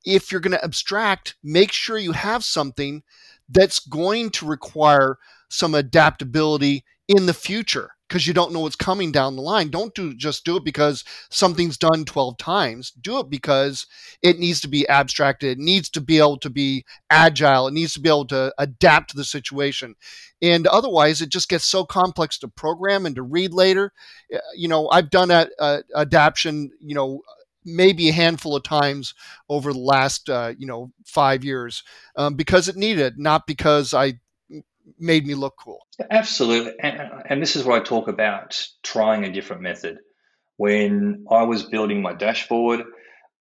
If 0.09 0.32
you're 0.32 0.40
going 0.40 0.56
to 0.56 0.64
abstract, 0.64 1.36
make 1.43 1.70
sure 1.70 1.98
you 1.98 2.12
have 2.12 2.43
something 2.44 3.02
that's 3.48 3.78
going 3.78 4.30
to 4.30 4.47
require 4.47 5.18
some 5.48 5.74
adaptability 5.74 6.85
in 7.09 7.26
the 7.26 7.35
future 7.35 7.90
because 8.09 8.26
you 8.26 8.32
don't 8.32 8.52
know 8.52 8.60
what's 8.60 8.76
coming 8.76 9.12
down 9.12 9.36
the 9.36 9.43
line. 9.43 9.68
Don't 9.68 9.94
do 9.94 10.14
just 10.14 10.44
do 10.44 10.56
it 10.56 10.64
because 10.64 11.05
something's 11.30 11.76
done 11.76 12.05
12 12.05 12.39
times. 12.39 12.90
Do 12.90 13.18
it 13.18 13.28
because 13.28 13.86
it 14.22 14.39
needs 14.39 14.60
to 14.62 14.68
be 14.68 14.89
abstracted. 14.89 15.51
It 15.51 15.59
needs 15.59 15.90
to 15.90 16.01
be 16.01 16.18
able 16.18 16.39
to 16.39 16.51
be 16.51 16.85
agile. 17.10 17.68
It 17.68 17.74
needs 17.74 17.93
to 17.94 18.01
be 18.01 18.09
able 18.09 18.26
to 18.28 18.52
adapt 18.59 19.10
to 19.10 19.16
the 19.16 19.24
situation. 19.24 19.94
And 20.40 20.66
otherwise, 20.66 21.20
it 21.20 21.28
just 21.28 21.48
gets 21.48 21.64
so 21.64 21.85
complex 21.85 22.39
to 22.39 22.48
program 22.48 23.05
and 23.05 23.14
to 23.16 23.22
read 23.22 23.52
later. 23.52 23.93
Uh, 24.32 24.39
you 24.56 24.68
know, 24.68 24.89
I've 24.89 25.10
done 25.10 25.30
a, 25.30 25.48
a 25.59 25.82
adaptation, 25.94 26.70
you 26.80 26.94
know, 26.94 27.22
maybe 27.64 28.09
a 28.09 28.12
handful 28.12 28.56
of 28.56 28.62
times 28.62 29.14
over 29.48 29.72
the 29.72 29.78
last 29.78 30.28
uh, 30.30 30.52
you 30.59 30.66
know 30.66 30.90
five 31.05 31.44
years 31.44 31.82
um, 32.16 32.35
because 32.35 32.68
it 32.68 32.76
needed 32.76 33.18
not 33.18 33.47
because 33.47 33.93
i 33.94 34.14
made 34.98 35.26
me 35.26 35.35
look 35.35 35.56
cool. 35.56 35.86
Absolutely. 36.10 36.72
And, 36.80 37.01
and 37.28 37.43
this 37.43 37.56
is 37.56 37.64
where 37.64 37.80
I 37.80 37.85
talk 37.85 38.09
about 38.09 38.66
trying 38.82 39.24
a 39.24 39.32
different 39.32 39.62
method. 39.62 39.98
When 40.56 41.26
I 41.30 41.44
was 41.44 41.64
building 41.64 42.02
my 42.02 42.14
dashboard, 42.14 42.85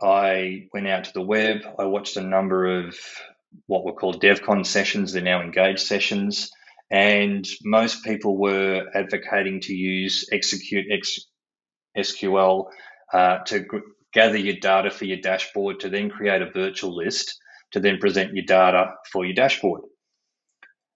I 0.01 0.67
went 0.73 0.87
out 0.87 1.05
to 1.05 1.13
the 1.13 1.21
web. 1.21 1.61
I 1.79 1.85
watched 1.85 2.17
a 2.17 2.21
number 2.21 2.65
of 2.65 2.97
what 3.65 3.85
were 3.85 3.93
called 3.93 4.21
DevCon 4.21 4.65
sessions. 4.65 5.13
They're 5.13 5.23
now 5.23 5.41
Engage 5.41 5.79
sessions. 5.79 6.51
And 6.91 7.47
most 7.63 8.03
people 8.03 8.37
were 8.37 8.85
advocating 8.93 9.61
to 9.61 9.73
use 9.73 10.27
execute 10.31 10.85
X, 10.91 11.19
SQL 11.97 12.67
uh, 13.11 13.39
to 13.39 13.65
gather 14.17 14.37
your 14.37 14.55
data 14.59 14.89
for 14.89 15.05
your 15.05 15.21
dashboard, 15.21 15.81
to 15.81 15.89
then 15.89 16.09
create 16.09 16.41
a 16.41 16.49
virtual 16.49 16.95
list, 16.95 17.37
to 17.71 17.79
then 17.79 17.99
present 17.99 18.33
your 18.33 18.45
data 18.45 18.93
for 19.11 19.23
your 19.23 19.35
dashboard. 19.35 19.81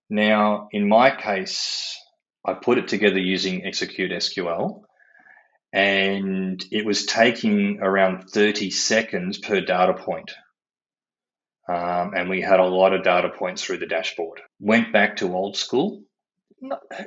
Now, 0.10 0.69
in 0.72 0.89
my 0.89 1.15
case, 1.15 1.95
I 2.43 2.53
put 2.53 2.80
it 2.80 2.88
together 2.88 3.19
using 3.19 3.64
Execute 3.64 4.11
SQL, 4.11 4.81
and 5.72 6.65
it 6.72 6.84
was 6.84 7.06
taking 7.06 7.77
around 7.80 8.27
30 8.27 8.72
seconds 8.72 9.38
per 9.38 9.61
data 9.61 9.93
point. 9.93 10.31
Um, 11.69 12.14
and 12.15 12.27
we 12.27 12.41
had 12.41 12.60
a 12.60 12.65
lot 12.65 12.93
of 12.93 13.03
data 13.03 13.30
points 13.30 13.64
through 13.64 13.77
the 13.77 13.85
dashboard. 13.85 14.41
Went 14.60 14.91
back 14.91 15.18
to 15.18 15.35
old 15.35 15.56
school, 15.56 16.02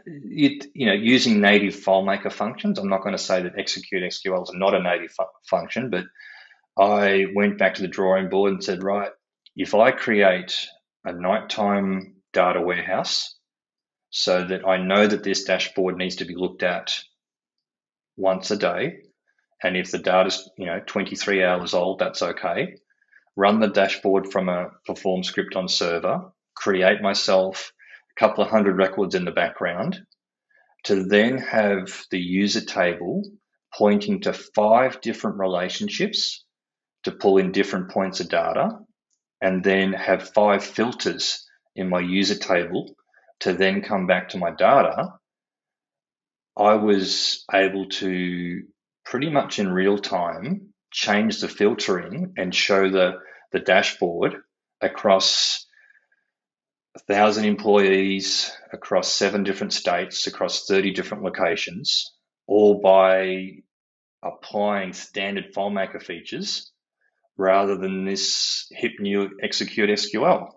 you, 0.06 0.60
you 0.74 0.86
know, 0.86 0.92
using 0.92 1.40
native 1.40 1.74
FileMaker 1.74 2.32
functions. 2.32 2.78
I'm 2.78 2.88
not 2.88 3.02
going 3.02 3.16
to 3.16 3.22
say 3.22 3.42
that 3.42 3.58
Execute 3.58 4.02
SQL 4.02 4.42
is 4.42 4.50
not 4.54 4.74
a 4.74 4.82
native 4.82 5.12
fu- 5.12 5.24
function, 5.48 5.90
but 5.90 6.04
I 6.78 7.26
went 7.34 7.58
back 7.58 7.74
to 7.74 7.82
the 7.82 7.88
drawing 7.88 8.28
board 8.28 8.52
and 8.52 8.64
said, 8.64 8.82
right, 8.82 9.10
if 9.56 9.74
I 9.74 9.92
create 9.92 10.66
a 11.04 11.12
nighttime 11.12 12.16
data 12.32 12.60
warehouse 12.60 13.36
so 14.10 14.44
that 14.44 14.66
I 14.66 14.78
know 14.78 15.06
that 15.06 15.22
this 15.22 15.44
dashboard 15.44 15.96
needs 15.96 16.16
to 16.16 16.24
be 16.24 16.34
looked 16.34 16.62
at 16.62 16.98
once 18.16 18.50
a 18.50 18.56
day. 18.56 18.98
And 19.62 19.76
if 19.76 19.90
the 19.90 19.98
data's, 19.98 20.48
you 20.58 20.66
know, 20.66 20.80
23 20.86 21.44
hours 21.44 21.74
old, 21.74 21.98
that's 21.98 22.22
okay. 22.22 22.76
Run 23.36 23.60
the 23.60 23.68
dashboard 23.68 24.30
from 24.30 24.48
a 24.48 24.70
perform 24.86 25.24
script 25.24 25.56
on 25.56 25.68
server, 25.68 26.32
create 26.54 27.02
myself 27.02 27.72
couple 28.18 28.44
of 28.44 28.50
hundred 28.50 28.76
records 28.76 29.14
in 29.14 29.24
the 29.24 29.30
background 29.30 29.98
to 30.84 31.04
then 31.04 31.38
have 31.38 32.04
the 32.10 32.18
user 32.18 32.64
table 32.64 33.22
pointing 33.76 34.20
to 34.20 34.32
five 34.32 35.00
different 35.00 35.38
relationships 35.38 36.44
to 37.04 37.12
pull 37.12 37.38
in 37.38 37.52
different 37.52 37.90
points 37.90 38.20
of 38.20 38.28
data 38.28 38.70
and 39.40 39.64
then 39.64 39.92
have 39.92 40.30
five 40.30 40.64
filters 40.64 41.46
in 41.74 41.88
my 41.88 42.00
user 42.00 42.36
table 42.36 42.94
to 43.40 43.52
then 43.52 43.82
come 43.82 44.06
back 44.06 44.30
to 44.30 44.38
my 44.38 44.50
data, 44.50 45.08
I 46.56 46.74
was 46.74 47.44
able 47.52 47.88
to 47.88 48.62
pretty 49.04 49.28
much 49.28 49.58
in 49.58 49.72
real 49.72 49.98
time 49.98 50.72
change 50.92 51.40
the 51.40 51.48
filtering 51.48 52.32
and 52.36 52.54
show 52.54 52.88
the, 52.88 53.14
the 53.52 53.58
dashboard 53.58 54.36
across 54.80 55.63
a 56.96 56.98
thousand 57.00 57.44
employees 57.44 58.52
across 58.72 59.12
seven 59.12 59.42
different 59.42 59.72
states, 59.72 60.26
across 60.26 60.66
30 60.66 60.92
different 60.92 61.24
locations, 61.24 62.12
all 62.46 62.80
by 62.80 63.50
applying 64.22 64.92
standard 64.92 65.52
FileMaker 65.54 66.02
features 66.02 66.70
rather 67.36 67.76
than 67.76 68.04
this 68.04 68.66
hip 68.70 68.92
new 69.00 69.30
execute 69.42 69.90
SQL. 69.90 70.48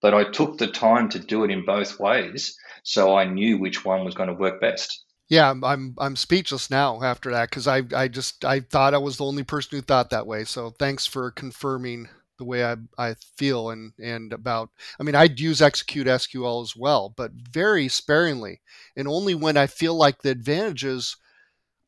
But 0.00 0.14
I 0.14 0.30
took 0.30 0.58
the 0.58 0.68
time 0.68 1.08
to 1.10 1.18
do 1.18 1.44
it 1.44 1.50
in 1.50 1.64
both 1.64 1.98
ways 1.98 2.56
so 2.84 3.16
I 3.16 3.24
knew 3.24 3.58
which 3.58 3.84
one 3.84 4.04
was 4.04 4.14
going 4.14 4.28
to 4.28 4.34
work 4.34 4.60
best. 4.60 5.04
Yeah, 5.28 5.50
I'm 5.50 5.64
I'm, 5.64 5.94
I'm 5.98 6.16
speechless 6.16 6.70
now 6.70 7.02
after 7.02 7.32
that 7.32 7.50
because 7.50 7.66
I 7.66 7.82
I 7.96 8.08
just 8.08 8.44
I 8.44 8.60
thought 8.60 8.94
I 8.94 8.98
was 8.98 9.16
the 9.16 9.24
only 9.24 9.42
person 9.42 9.76
who 9.76 9.82
thought 9.82 10.10
that 10.10 10.26
way. 10.26 10.44
So 10.44 10.70
thanks 10.70 11.06
for 11.06 11.30
confirming 11.30 12.08
the 12.38 12.44
way 12.44 12.64
I, 12.64 12.76
I 12.98 13.14
feel 13.36 13.70
and 13.70 13.92
and 14.02 14.32
about 14.32 14.70
I 14.98 15.02
mean 15.02 15.14
I'd 15.14 15.40
use 15.40 15.62
execute 15.62 16.06
SQL 16.06 16.62
as 16.62 16.74
well, 16.76 17.14
but 17.16 17.32
very 17.32 17.88
sparingly 17.88 18.60
and 18.96 19.08
only 19.08 19.34
when 19.34 19.56
I 19.56 19.66
feel 19.66 19.94
like 19.94 20.22
the 20.22 20.30
advantages 20.30 21.16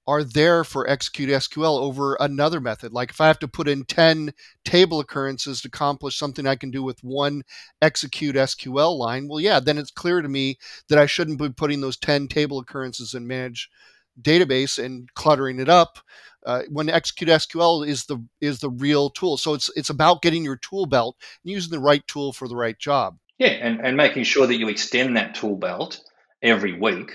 are 0.07 0.23
there 0.23 0.63
for 0.63 0.89
execute 0.89 1.29
SQL 1.31 1.81
over 1.81 2.17
another 2.21 2.61
method. 2.61 2.93
Like 2.93 3.11
if 3.11 3.21
I 3.21 3.27
have 3.27 3.41
to 3.41 3.49
put 3.49 3.67
in 3.67 3.85
10 3.85 4.33
table 4.65 5.01
occurrences 5.01 5.61
to 5.63 5.69
accomplish 5.69 6.17
something 6.17 6.47
I 6.47 6.55
can 6.55 6.71
do 6.71 6.83
with 6.83 7.03
one 7.03 7.43
execute 7.83 8.37
SQL 8.37 8.97
line, 8.97 9.27
well, 9.29 9.41
yeah, 9.41 9.59
then 9.59 9.79
it's 9.79 9.91
clear 9.91 10.23
to 10.23 10.29
me 10.29 10.59
that 10.89 10.99
I 10.99 11.07
shouldn't 11.07 11.41
be 11.41 11.51
putting 11.51 11.81
those 11.81 11.97
10 11.97 12.29
table 12.29 12.61
occurrences 12.61 13.15
in 13.15 13.27
manage 13.27 13.69
database 14.21 14.83
and 14.83 15.13
cluttering 15.15 15.61
it 15.61 15.69
up. 15.69 15.99
Uh, 16.45 16.63
when 16.71 16.89
execute 16.89 17.29
SQL 17.29 17.87
is 17.87 18.05
the 18.05 18.25
is 18.41 18.61
the 18.61 18.71
real 18.71 19.11
tool, 19.11 19.37
so 19.37 19.53
it's 19.53 19.69
it's 19.75 19.91
about 19.91 20.23
getting 20.23 20.45
your 20.45 20.57
tool 20.57 20.87
belt 20.87 21.17
and 21.43 21.53
using 21.53 21.73
the 21.73 21.81
right 21.81 22.07
tool 22.07 22.33
for 22.33 22.47
the 22.47 22.55
right 22.55 22.79
job. 22.79 23.19
Yeah, 23.39 23.49
and, 23.49 23.85
and 23.85 23.97
making 23.97 24.25
sure 24.25 24.47
that 24.47 24.57
you 24.57 24.69
extend 24.69 25.17
that 25.17 25.35
tool 25.35 25.57
belt 25.57 26.01
every 26.43 26.73
week, 26.79 27.11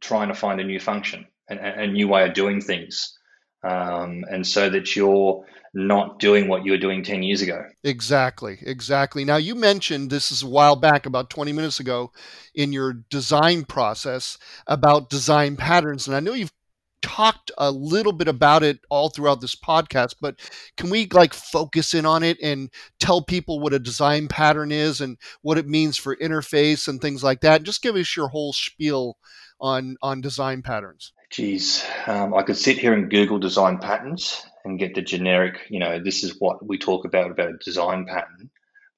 trying 0.00 0.28
to 0.28 0.34
find 0.34 0.60
a 0.60 0.64
new 0.64 0.78
function 0.78 1.26
a, 1.58 1.82
a 1.82 1.86
new 1.86 2.08
way 2.08 2.26
of 2.26 2.34
doing 2.34 2.60
things. 2.60 3.18
Um, 3.64 4.24
and 4.30 4.46
so 4.46 4.70
that 4.70 4.96
you're 4.96 5.44
not 5.74 6.18
doing 6.18 6.48
what 6.48 6.64
you 6.64 6.72
were 6.72 6.78
doing 6.78 7.02
10 7.02 7.22
years 7.22 7.40
ago. 7.40 7.64
Exactly, 7.82 8.58
exactly. 8.62 9.24
Now, 9.24 9.36
you 9.36 9.54
mentioned 9.54 10.10
this 10.10 10.30
is 10.30 10.42
a 10.42 10.48
while 10.48 10.76
back, 10.76 11.06
about 11.06 11.30
20 11.30 11.52
minutes 11.52 11.80
ago, 11.80 12.12
in 12.54 12.72
your 12.72 12.92
design 13.10 13.64
process 13.64 14.36
about 14.66 15.08
design 15.08 15.56
patterns. 15.56 16.06
And 16.06 16.14
I 16.14 16.20
know 16.20 16.34
you've 16.34 16.52
talked 17.00 17.50
a 17.58 17.70
little 17.70 18.12
bit 18.12 18.28
about 18.28 18.62
it 18.62 18.78
all 18.90 19.08
throughout 19.08 19.40
this 19.40 19.56
podcast, 19.56 20.16
but 20.20 20.38
can 20.76 20.88
we 20.88 21.06
like 21.12 21.34
focus 21.34 21.94
in 21.94 22.06
on 22.06 22.22
it 22.22 22.38
and 22.42 22.70
tell 23.00 23.22
people 23.22 23.58
what 23.60 23.74
a 23.74 23.78
design 23.78 24.28
pattern 24.28 24.70
is 24.70 25.00
and 25.00 25.18
what 25.42 25.58
it 25.58 25.66
means 25.66 25.96
for 25.96 26.16
interface 26.16 26.86
and 26.86 27.00
things 27.00 27.24
like 27.24 27.40
that? 27.40 27.64
Just 27.64 27.82
give 27.82 27.96
us 27.96 28.16
your 28.16 28.28
whole 28.28 28.52
spiel 28.52 29.16
on 29.60 29.96
on 30.02 30.20
design 30.20 30.62
patterns. 30.62 31.12
Geez, 31.32 31.84
um, 32.06 32.34
I 32.34 32.42
could 32.42 32.58
sit 32.58 32.78
here 32.78 32.92
and 32.92 33.10
Google 33.10 33.38
design 33.38 33.78
patterns 33.78 34.44
and 34.64 34.78
get 34.78 34.94
the 34.94 35.02
generic, 35.02 35.66
you 35.70 35.80
know, 35.80 35.98
this 35.98 36.24
is 36.24 36.36
what 36.38 36.66
we 36.66 36.78
talk 36.78 37.06
about 37.06 37.30
about 37.32 37.54
a 37.54 37.58
design 37.64 38.06
pattern, 38.06 38.50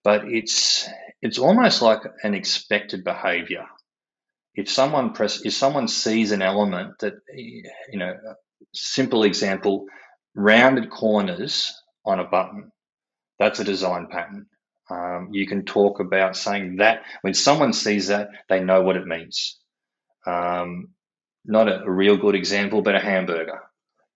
but 0.03 0.27
it's 0.27 0.89
it's 1.23 1.39
almost 1.39 1.81
like 1.81 2.01
an 2.25 2.35
expected 2.35 3.05
behavior. 3.05 3.67
If 4.55 4.71
someone 4.71 5.13
press, 5.15 5.43
if 5.45 5.55
someone 5.55 5.89
sees 5.89 6.33
an 6.33 6.43
element 6.43 6.99
that, 7.01 7.15
you 7.35 7.99
know, 7.99 8.15
simple 8.75 9.25
example, 9.25 9.87
rounded 10.35 10.91
corners 10.91 11.73
on 12.05 12.21
a 12.21 12.25
button, 12.25 12.73
that's 13.39 13.61
a 13.61 13.65
design 13.65 14.09
pattern. 14.11 14.47
Um, 14.91 15.31
you 15.33 15.47
can 15.47 15.65
talk 15.65 16.01
about 16.01 16.37
saying 16.37 16.77
that 16.77 17.03
when 17.23 17.35
someone 17.35 17.73
sees 17.73 18.09
that, 18.09 18.29
they 18.49 18.61
know 18.61 18.83
what 18.83 18.97
it 18.97 19.07
means. 19.07 19.59
Um, 20.27 20.94
not 21.45 21.69
a, 21.69 21.91
real 21.91 22.17
good 22.17 22.35
example, 22.35 22.83
but 22.83 22.95
a 22.95 23.01
hamburger. 23.01 23.61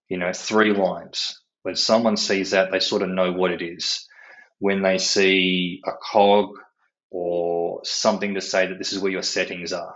You 0.09 0.19
know, 0.19 0.33
three 0.33 0.73
lines. 0.73 1.41
When 1.63 1.77
someone 1.77 2.17
sees 2.17 2.53
that, 2.53 2.71
they 2.71 2.81
sort 2.81 3.03
of 3.03 3.11
know 3.11 3.33
what 3.33 3.51
it 3.51 3.63
is. 3.63 4.07
When 4.59 4.83
they 4.83 4.99
see 4.99 5.81
a 5.87 5.93
cog 5.93 6.51
or 7.11 7.81
something 7.85 8.35
to 8.35 8.41
say 8.41 8.67
that 8.67 8.79
this 8.79 8.93
is 8.93 8.99
where 8.99 9.13
your 9.13 9.23
settings 9.23 9.73
are. 9.73 9.95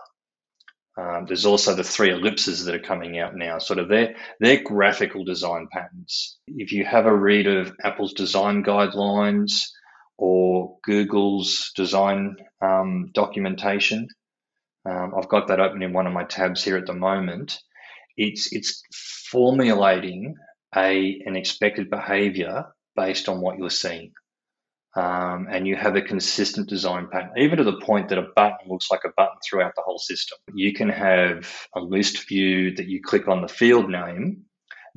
Um, 0.97 1.25
there's 1.27 1.47
also 1.47 1.75
the 1.75 1.85
three 1.85 2.11
ellipses 2.11 2.65
that 2.65 2.75
are 2.75 2.81
coming 2.81 3.19
out 3.19 3.35
now. 3.35 3.59
Sort 3.59 3.79
of 3.79 3.89
their 3.89 4.15
their 4.41 4.63
graphical 4.63 5.25
design 5.25 5.69
patterns. 5.73 6.39
If 6.47 6.73
you 6.73 6.85
have 6.85 7.07
a 7.07 7.17
read 7.17 7.47
of 7.47 7.75
Apple's 7.83 8.13
design 8.13 8.63
guidelines 8.63 9.63
or 10.19 10.77
Google's 10.85 11.73
design 11.75 12.37
um, 12.61 13.11
documentation, 13.15 14.09
um, 14.85 15.15
I've 15.17 15.29
got 15.29 15.49
that 15.49 15.61
open 15.61 15.83
in 15.83 15.93
one 15.93 16.07
of 16.07 16.13
my 16.13 16.25
tabs 16.25 16.65
here 16.65 16.77
at 16.77 16.87
the 16.87 16.95
moment. 16.95 17.59
It's 18.17 18.53
it's 18.53 18.83
formulating 19.31 20.35
a 20.75 21.23
an 21.25 21.37
expected 21.37 21.91
behavior 21.91 22.67
based 22.97 23.29
on 23.29 23.41
what 23.41 23.59
you're 23.59 23.71
seeing. 23.71 24.13
Um, 24.95 25.49
and 25.51 25.67
you 25.67 25.75
have 25.75 25.97
a 25.97 26.03
consistent 26.03 26.69
design 26.69 27.09
pattern, 27.11 27.31
even 27.39 27.57
to 27.57 27.65
the 27.65 27.81
point 27.81 28.11
that 28.11 28.19
a 28.19 28.29
button 28.37 28.69
looks 28.69 28.91
like 28.91 29.01
a 29.07 29.13
button 29.17 29.39
throughout 29.43 29.73
the 29.75 29.83
whole 29.83 29.99
system. 29.99 30.37
You 30.55 30.75
can 30.75 30.91
have 30.91 31.51
a 31.75 31.81
list 31.81 32.29
view 32.29 32.75
that 32.75 32.89
you 32.89 33.01
click 33.03 33.27
on 33.27 33.41
the 33.41 33.49
field 33.49 33.89
name, 33.89 34.45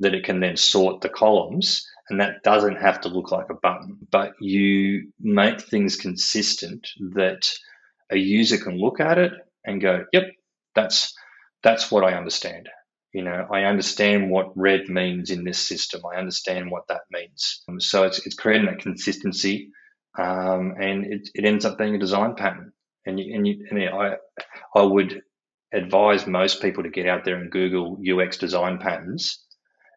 that 0.00 0.14
it 0.14 0.24
can 0.24 0.40
then 0.40 0.58
sort 0.58 1.00
the 1.00 1.08
columns, 1.08 1.86
and 2.10 2.20
that 2.20 2.42
doesn't 2.44 2.76
have 2.76 3.00
to 3.02 3.08
look 3.08 3.30
like 3.32 3.48
a 3.48 3.54
button. 3.54 3.96
But 4.10 4.34
you 4.38 5.12
make 5.18 5.62
things 5.62 5.96
consistent 5.96 6.86
that 7.14 7.50
a 8.12 8.18
user 8.18 8.58
can 8.58 8.78
look 8.78 9.00
at 9.00 9.16
it 9.16 9.32
and 9.66 9.80
go, 9.80 10.04
yep, 10.12 10.24
that's 10.74 11.14
that's 11.62 11.90
what 11.90 12.04
I 12.04 12.14
understand. 12.14 12.68
You 13.12 13.22
know, 13.22 13.46
I 13.50 13.64
understand 13.64 14.30
what 14.30 14.56
red 14.56 14.88
means 14.88 15.30
in 15.30 15.44
this 15.44 15.58
system. 15.58 16.02
I 16.04 16.18
understand 16.18 16.70
what 16.70 16.88
that 16.88 17.02
means. 17.10 17.62
Um, 17.68 17.80
so 17.80 18.04
it's, 18.04 18.24
it's 18.26 18.36
creating 18.36 18.66
that 18.66 18.80
consistency, 18.80 19.70
um, 20.18 20.74
and 20.80 21.06
it, 21.06 21.28
it 21.34 21.44
ends 21.44 21.64
up 21.64 21.78
being 21.78 21.94
a 21.94 21.98
design 21.98 22.34
pattern. 22.34 22.72
And 23.06 23.18
you, 23.18 23.34
and, 23.34 23.46
you, 23.46 23.66
and 23.70 23.88
I 23.88 24.16
I 24.74 24.82
would 24.82 25.22
advise 25.72 26.26
most 26.26 26.62
people 26.62 26.82
to 26.84 26.90
get 26.90 27.06
out 27.06 27.24
there 27.24 27.36
and 27.36 27.50
Google 27.50 27.98
UX 28.06 28.36
design 28.36 28.78
patterns 28.78 29.44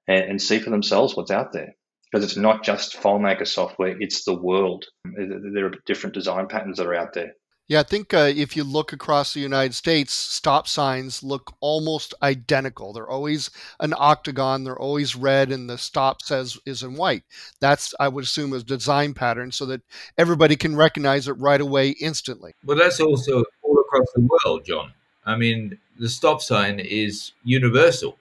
and, 0.07 0.23
and 0.23 0.41
see 0.41 0.59
for 0.59 0.69
themselves 0.69 1.15
what's 1.15 1.31
out 1.31 1.53
there 1.53 1.75
because 2.11 2.23
it's 2.23 2.37
not 2.37 2.63
just 2.63 2.97
FileMaker 2.97 3.47
software; 3.47 3.95
it's 3.99 4.23
the 4.23 4.35
world. 4.35 4.85
There 5.05 5.67
are 5.67 5.73
different 5.85 6.15
design 6.15 6.47
patterns 6.47 6.77
that 6.77 6.87
are 6.87 6.95
out 6.95 7.13
there. 7.13 7.33
Yeah, 7.69 7.81
I 7.81 7.83
think 7.83 8.15
uh, 8.15 8.31
if 8.35 8.57
you 8.57 8.63
look 8.63 8.93
across 8.93 9.31
the 9.31 9.41
United 9.41 9.75
States, 9.75 10.11
stop 10.11 10.67
signs 10.67 11.21
look 11.21 11.53
almost 11.59 12.15
identical. 12.23 12.93
They're 12.93 13.07
always 13.07 13.51
an 13.79 13.93
octagon, 13.95 14.63
they're 14.63 14.79
always 14.79 15.15
red, 15.15 15.51
and 15.51 15.69
the 15.69 15.77
stop 15.77 16.23
says 16.23 16.57
is 16.65 16.81
in 16.81 16.95
white. 16.95 17.23
That's, 17.61 17.93
I 17.99 18.07
would 18.07 18.23
assume, 18.23 18.53
a 18.53 18.59
design 18.61 19.13
pattern 19.13 19.51
so 19.51 19.67
that 19.67 19.81
everybody 20.17 20.55
can 20.55 20.75
recognize 20.75 21.27
it 21.27 21.33
right 21.33 21.61
away 21.61 21.89
instantly. 22.01 22.55
But 22.63 22.79
that's 22.79 22.99
also 22.99 23.43
all 23.61 23.79
across 23.79 24.07
the 24.15 24.27
world, 24.27 24.65
John. 24.65 24.91
I 25.23 25.35
mean, 25.35 25.77
the 25.99 26.09
stop 26.09 26.41
sign 26.41 26.79
is 26.79 27.33
universal. 27.43 28.17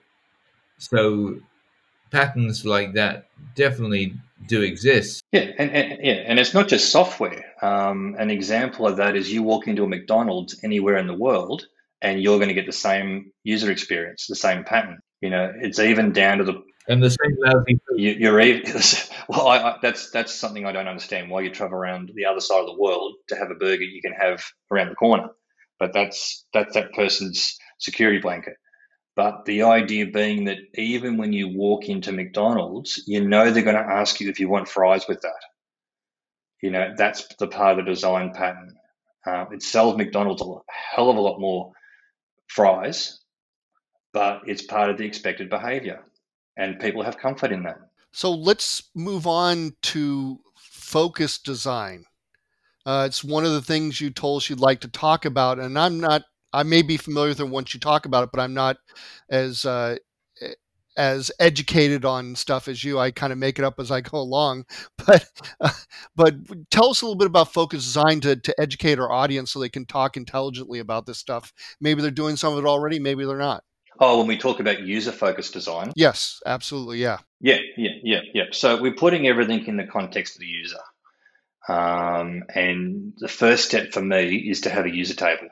So 0.77 1.41
patterns 2.11 2.67
like 2.67 2.93
that 2.93 3.29
definitely 3.55 4.13
do 4.47 4.63
exist. 4.63 5.23
Yeah, 5.33 5.51
and, 5.59 5.71
and 5.71 5.99
yeah, 6.03 6.13
and 6.27 6.39
it's 6.39 6.55
not 6.55 6.69
just 6.69 6.91
software. 6.91 7.45
Um, 7.61 8.17
an 8.19 8.31
example 8.31 8.87
of 8.87 8.97
that 8.99 9.17
is 9.17 9.33
you 9.33 9.43
walk 9.43 9.69
into 9.69 9.85
a 9.85 9.89
McDonald's 9.89 10.59
anywhere 10.63 10.97
in 10.97 11.07
the 11.07 11.15
world, 11.15 11.67
and 12.01 12.23
you're 12.23 12.39
going 12.39 12.49
to 12.49 12.55
get 12.55 12.67
the 12.67 12.73
same 12.73 13.33
user 13.43 13.71
experience, 13.71 14.27
the 14.27 14.37
same 14.37 14.65
pattern. 14.65 15.01
You 15.21 15.31
know, 15.31 15.53
it's 15.55 15.79
even 15.79 16.13
down 16.13 16.39
to 16.39 16.45
the 16.45 16.63
and 16.89 17.03
the 17.03 17.11
same 17.11 17.37
lousy. 17.45 17.81
You, 17.97 18.31
are 18.31 18.41
even 18.41 18.81
well. 19.29 19.47
I, 19.47 19.59
I, 19.59 19.77
that's 19.83 20.11
that's 20.11 20.33
something 20.33 20.65
I 20.65 20.73
don't 20.73 20.89
understand. 20.89 21.31
Why 21.31 21.43
you 21.43 21.51
travel 21.51 21.77
around 21.77 22.11
the 22.15 22.25
other 22.25 22.41
side 22.41 22.61
of 22.61 22.67
the 22.67 22.81
world 22.81 23.15
to 23.29 23.37
have 23.37 23.51
a 23.51 23.55
burger 23.55 23.83
you 23.83 24.01
can 24.01 24.15
have 24.15 24.43
around 24.71 24.89
the 24.89 24.95
corner, 24.95 25.29
but 25.79 25.93
that's 25.93 26.45
that's 26.55 26.75
that 26.75 26.93
person's 26.95 27.59
security 27.79 28.19
blanket. 28.19 28.55
But 29.19 29.47
the 29.47 29.65
idea 29.65 30.07
being 30.07 30.45
that 30.45 30.59
even 30.75 31.17
when 31.17 31.33
you 31.33 31.49
walk 31.49 31.89
into 31.89 32.13
McDonald's, 32.13 33.03
you 33.09 33.21
know 33.21 33.51
they're 33.51 33.65
going 33.65 33.75
to 33.75 33.83
ask 33.83 34.21
you 34.21 34.31
if 34.31 34.39
you 34.39 34.49
want 34.49 34.69
fries 34.69 35.09
with 35.09 35.21
that. 35.23 35.41
You 36.63 36.71
know, 36.71 36.95
that's 36.97 37.27
the 37.41 37.49
part 37.49 37.81
of 37.81 37.85
the 37.85 37.91
design 37.91 38.33
pattern. 38.33 38.77
Uh, 39.27 39.47
it 39.51 39.65
sells 39.65 39.97
McDonald's 39.97 40.41
a 40.41 40.55
hell 40.69 41.11
of 41.11 41.17
a 41.17 41.21
lot 41.21 41.41
more 41.41 41.73
fries, 42.47 43.19
but 44.13 44.43
it's 44.47 44.63
part 44.63 44.89
of 44.89 44.99
the 44.99 45.05
expected 45.07 45.51
behavior. 45.51 46.05
And 46.57 46.79
people 46.79 47.03
have 47.03 47.19
comfort 47.19 47.51
in 47.51 47.65
that. 47.65 47.81
So 48.13 48.31
let's 48.31 48.89
move 48.95 49.27
on 49.27 49.73
to 49.83 50.39
focus 50.55 51.39
design. 51.39 52.05
Uh, 52.87 53.03
it's 53.09 53.25
one 53.25 53.45
of 53.45 53.51
the 53.51 53.63
things 53.63 54.01
you 54.01 54.11
told 54.11 54.43
us 54.43 54.49
you'd 54.49 54.61
like 54.61 54.83
to 54.83 54.89
talk 54.89 55.25
about, 55.25 55.59
and 55.59 55.77
I'm 55.77 55.99
not 55.99 56.23
I 56.53 56.63
may 56.63 56.83
be 56.83 56.97
familiar 56.97 57.31
with 57.31 57.41
it 57.41 57.49
once 57.49 57.75
you 57.75 57.81
talk 57.81 58.07
about 58.07 58.25
it, 58.25 58.31
but 58.33 58.41
I'm 58.41 58.55
not 58.55 58.79
as 59.31 59.65
uh, 59.65 59.97
as 60.99 61.31
educated 61.39 62.05
on 62.05 62.35
stuff 62.35 62.67
as 62.67 62.83
you. 62.83 62.99
I 62.99 63.13
kind 63.13 63.33
of 63.33 63.39
make 63.39 63.59
it 63.59 63.65
up 63.65 63.79
as 63.79 63.91
I 63.91 64.03
go 64.03 64.19
along. 64.19 64.67
But 65.07 65.25
uh, 65.61 65.71
but 66.17 66.35
tell 66.71 66.91
us 66.91 67.01
a 67.01 67.07
little 67.07 67.17
bit 67.17 67.29
about 67.29 67.51
focus 67.51 67.83
design 67.83 68.21
to 68.21 68.37
to 68.37 68.61
educate 68.61 68.99
our 68.99 69.11
audience 69.11 69.51
so 69.51 69.59
they 69.59 69.71
can 69.71 69.87
talk 69.87 70.19
intelligently 70.19 70.81
about 70.81 71.07
this 71.07 71.17
stuff. 71.17 71.51
Maybe 71.81 72.03
they're 72.03 72.11
doing 72.11 72.37
some 72.37 72.53
of 72.53 72.59
it 72.59 72.69
already. 72.69 72.99
Maybe 72.99 73.25
they're 73.25 73.39
not. 73.39 73.65
Oh, 74.01 74.19
when 74.19 74.27
we 74.27 74.37
talk 74.37 74.61
about 74.61 74.81
user 74.81 75.13
focused 75.13 75.55
design. 75.55 75.93
Yes, 75.97 76.41
absolutely. 76.45 76.99
Yeah. 76.99 77.19
Yeah, 77.41 77.59
yeah, 77.79 77.93
yeah, 78.03 78.21
yeah. 78.35 78.45
So 78.53 78.81
we're 78.83 78.93
putting 78.93 79.27
everything 79.27 79.65
in 79.67 79.79
the 79.79 79.87
context 79.87 80.37
of 80.37 80.41
the 80.41 80.47
user. 80.47 80.77
Um, 81.69 82.45
and 82.55 83.15
the 83.17 83.29
first 83.29 83.65
step 83.65 83.93
for 83.93 84.03
me 84.03 84.37
is 84.37 84.63
to 84.63 84.71
have 84.71 84.85
a 84.85 84.95
user 84.95 85.15
table 85.15 85.49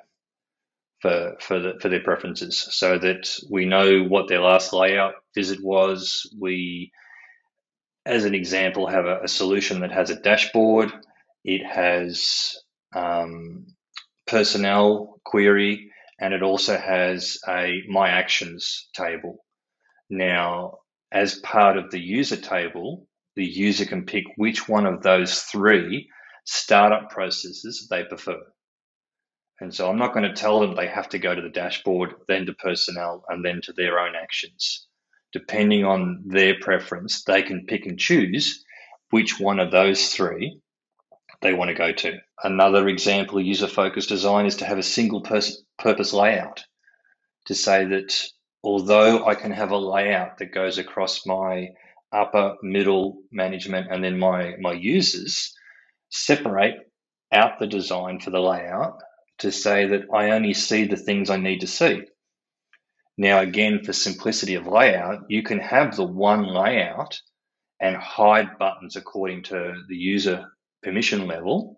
for 1.00 1.36
for 1.40 1.60
the, 1.60 1.72
for 1.80 1.88
their 1.88 2.02
preferences, 2.02 2.66
so 2.70 2.98
that 2.98 3.28
we 3.50 3.66
know 3.66 4.02
what 4.02 4.28
their 4.28 4.40
last 4.40 4.72
layout 4.72 5.14
visit 5.34 5.58
was. 5.62 6.30
We, 6.38 6.92
as 8.04 8.24
an 8.24 8.34
example, 8.34 8.86
have 8.86 9.06
a, 9.06 9.20
a 9.24 9.28
solution 9.28 9.80
that 9.80 9.92
has 9.92 10.10
a 10.10 10.20
dashboard. 10.20 10.92
It 11.44 11.64
has 11.64 12.56
um, 12.94 13.66
personnel 14.26 15.20
query, 15.24 15.90
and 16.20 16.34
it 16.34 16.42
also 16.42 16.76
has 16.76 17.38
a 17.48 17.82
my 17.88 18.08
actions 18.08 18.88
table. 18.94 19.44
Now, 20.08 20.78
as 21.12 21.40
part 21.40 21.76
of 21.76 21.90
the 21.90 22.00
user 22.00 22.36
table, 22.36 23.06
the 23.36 23.44
user 23.44 23.84
can 23.84 24.06
pick 24.06 24.24
which 24.36 24.68
one 24.68 24.86
of 24.86 25.02
those 25.02 25.42
three 25.42 26.08
startup 26.44 27.10
processes 27.10 27.86
they 27.90 28.04
prefer. 28.04 28.40
And 29.60 29.74
so 29.74 29.88
I'm 29.88 29.98
not 29.98 30.12
going 30.12 30.28
to 30.28 30.34
tell 30.34 30.60
them 30.60 30.74
they 30.74 30.86
have 30.86 31.08
to 31.10 31.18
go 31.18 31.34
to 31.34 31.40
the 31.40 31.48
dashboard, 31.48 32.14
then 32.28 32.46
to 32.46 32.52
personnel, 32.52 33.24
and 33.28 33.44
then 33.44 33.60
to 33.64 33.72
their 33.72 33.98
own 33.98 34.14
actions. 34.14 34.86
Depending 35.32 35.84
on 35.84 36.22
their 36.26 36.58
preference, 36.60 37.24
they 37.24 37.42
can 37.42 37.66
pick 37.66 37.86
and 37.86 37.98
choose 37.98 38.64
which 39.10 39.40
one 39.40 39.58
of 39.58 39.70
those 39.70 40.12
three 40.12 40.60
they 41.40 41.52
want 41.52 41.68
to 41.68 41.74
go 41.74 41.92
to. 41.92 42.18
Another 42.42 42.88
example 42.88 43.38
of 43.38 43.44
user 43.44 43.66
focused 43.66 44.08
design 44.08 44.46
is 44.46 44.56
to 44.56 44.66
have 44.66 44.78
a 44.78 44.82
single 44.82 45.22
pers- 45.22 45.62
purpose 45.78 46.12
layout 46.12 46.64
to 47.46 47.54
say 47.54 47.84
that 47.86 48.14
although 48.62 49.26
I 49.26 49.34
can 49.34 49.52
have 49.52 49.70
a 49.70 49.76
layout 49.76 50.38
that 50.38 50.52
goes 50.52 50.78
across 50.78 51.26
my 51.26 51.68
upper, 52.12 52.56
middle 52.62 53.18
management, 53.30 53.88
and 53.90 54.02
then 54.02 54.18
my, 54.18 54.54
my 54.60 54.72
users, 54.72 55.54
separate 56.10 56.74
out 57.32 57.58
the 57.58 57.66
design 57.66 58.20
for 58.20 58.30
the 58.30 58.40
layout 58.40 58.98
to 59.38 59.52
say 59.52 59.86
that 59.86 60.06
I 60.12 60.30
only 60.30 60.54
see 60.54 60.84
the 60.84 60.96
things 60.96 61.30
I 61.30 61.36
need 61.36 61.60
to 61.60 61.66
see. 61.66 62.02
Now, 63.18 63.40
again, 63.40 63.82
for 63.84 63.92
simplicity 63.92 64.54
of 64.54 64.66
layout, 64.66 65.24
you 65.28 65.42
can 65.42 65.58
have 65.58 65.96
the 65.96 66.04
one 66.04 66.46
layout 66.46 67.18
and 67.80 67.96
hide 67.96 68.58
buttons 68.58 68.96
according 68.96 69.44
to 69.44 69.74
the 69.88 69.96
user 69.96 70.46
permission 70.82 71.26
level, 71.26 71.76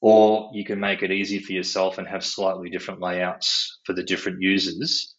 or 0.00 0.50
you 0.54 0.64
can 0.64 0.80
make 0.80 1.02
it 1.02 1.10
easy 1.10 1.38
for 1.38 1.52
yourself 1.52 1.98
and 1.98 2.08
have 2.08 2.24
slightly 2.24 2.70
different 2.70 3.00
layouts 3.00 3.80
for 3.84 3.92
the 3.92 4.02
different 4.02 4.40
users 4.40 5.14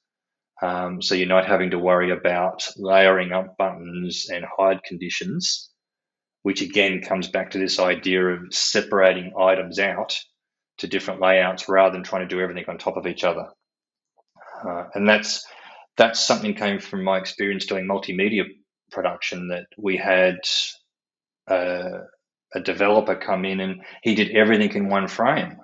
um, 0.62 1.02
so 1.02 1.16
you're 1.16 1.28
not 1.28 1.48
having 1.48 1.72
to 1.72 1.80
worry 1.80 2.12
about 2.12 2.68
layering 2.78 3.32
up 3.34 3.58
buttons 3.58 4.28
and 4.30 4.46
hide 4.58 4.84
conditions, 4.84 5.70
which 6.44 6.62
again 6.62 7.02
comes 7.02 7.28
back 7.28 7.52
to 7.52 7.58
this 7.58 7.80
idea 7.80 8.26
of 8.26 8.54
separating 8.54 9.34
items 9.38 9.80
out 9.80 10.18
to 10.77 10.88
different 10.88 11.22
layouts 11.22 11.69
rather 11.69 11.93
than 11.93 12.03
trying 12.03 12.27
to 12.27 12.35
do 12.35 12.41
everything 12.41 12.65
on 12.68 12.77
top 12.77 12.97
of 12.97 13.07
each 13.07 13.23
other. 13.23 13.47
Uh, 14.65 14.85
and 14.93 15.07
that's 15.07 15.45
that's 15.97 16.19
something 16.19 16.53
came 16.56 16.80
from 16.80 17.03
my 17.03 17.18
experience 17.18 17.65
doing 17.65 17.88
multimedia 17.88 18.43
production 18.91 19.49
that 19.49 19.65
we 19.77 19.97
had 19.97 20.39
uh, 21.49 21.99
a 22.53 22.60
developer 22.60 23.15
come 23.15 23.45
in 23.45 23.60
and 23.60 23.81
he 24.03 24.15
did 24.15 24.31
everything 24.31 24.73
in 24.73 24.89
one 24.89 25.07
frame. 25.07 25.57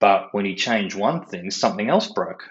But 0.00 0.28
when 0.32 0.44
he 0.44 0.54
changed 0.54 0.96
one 0.96 1.26
thing, 1.26 1.50
something 1.50 1.88
else 1.88 2.08
broke. 2.08 2.42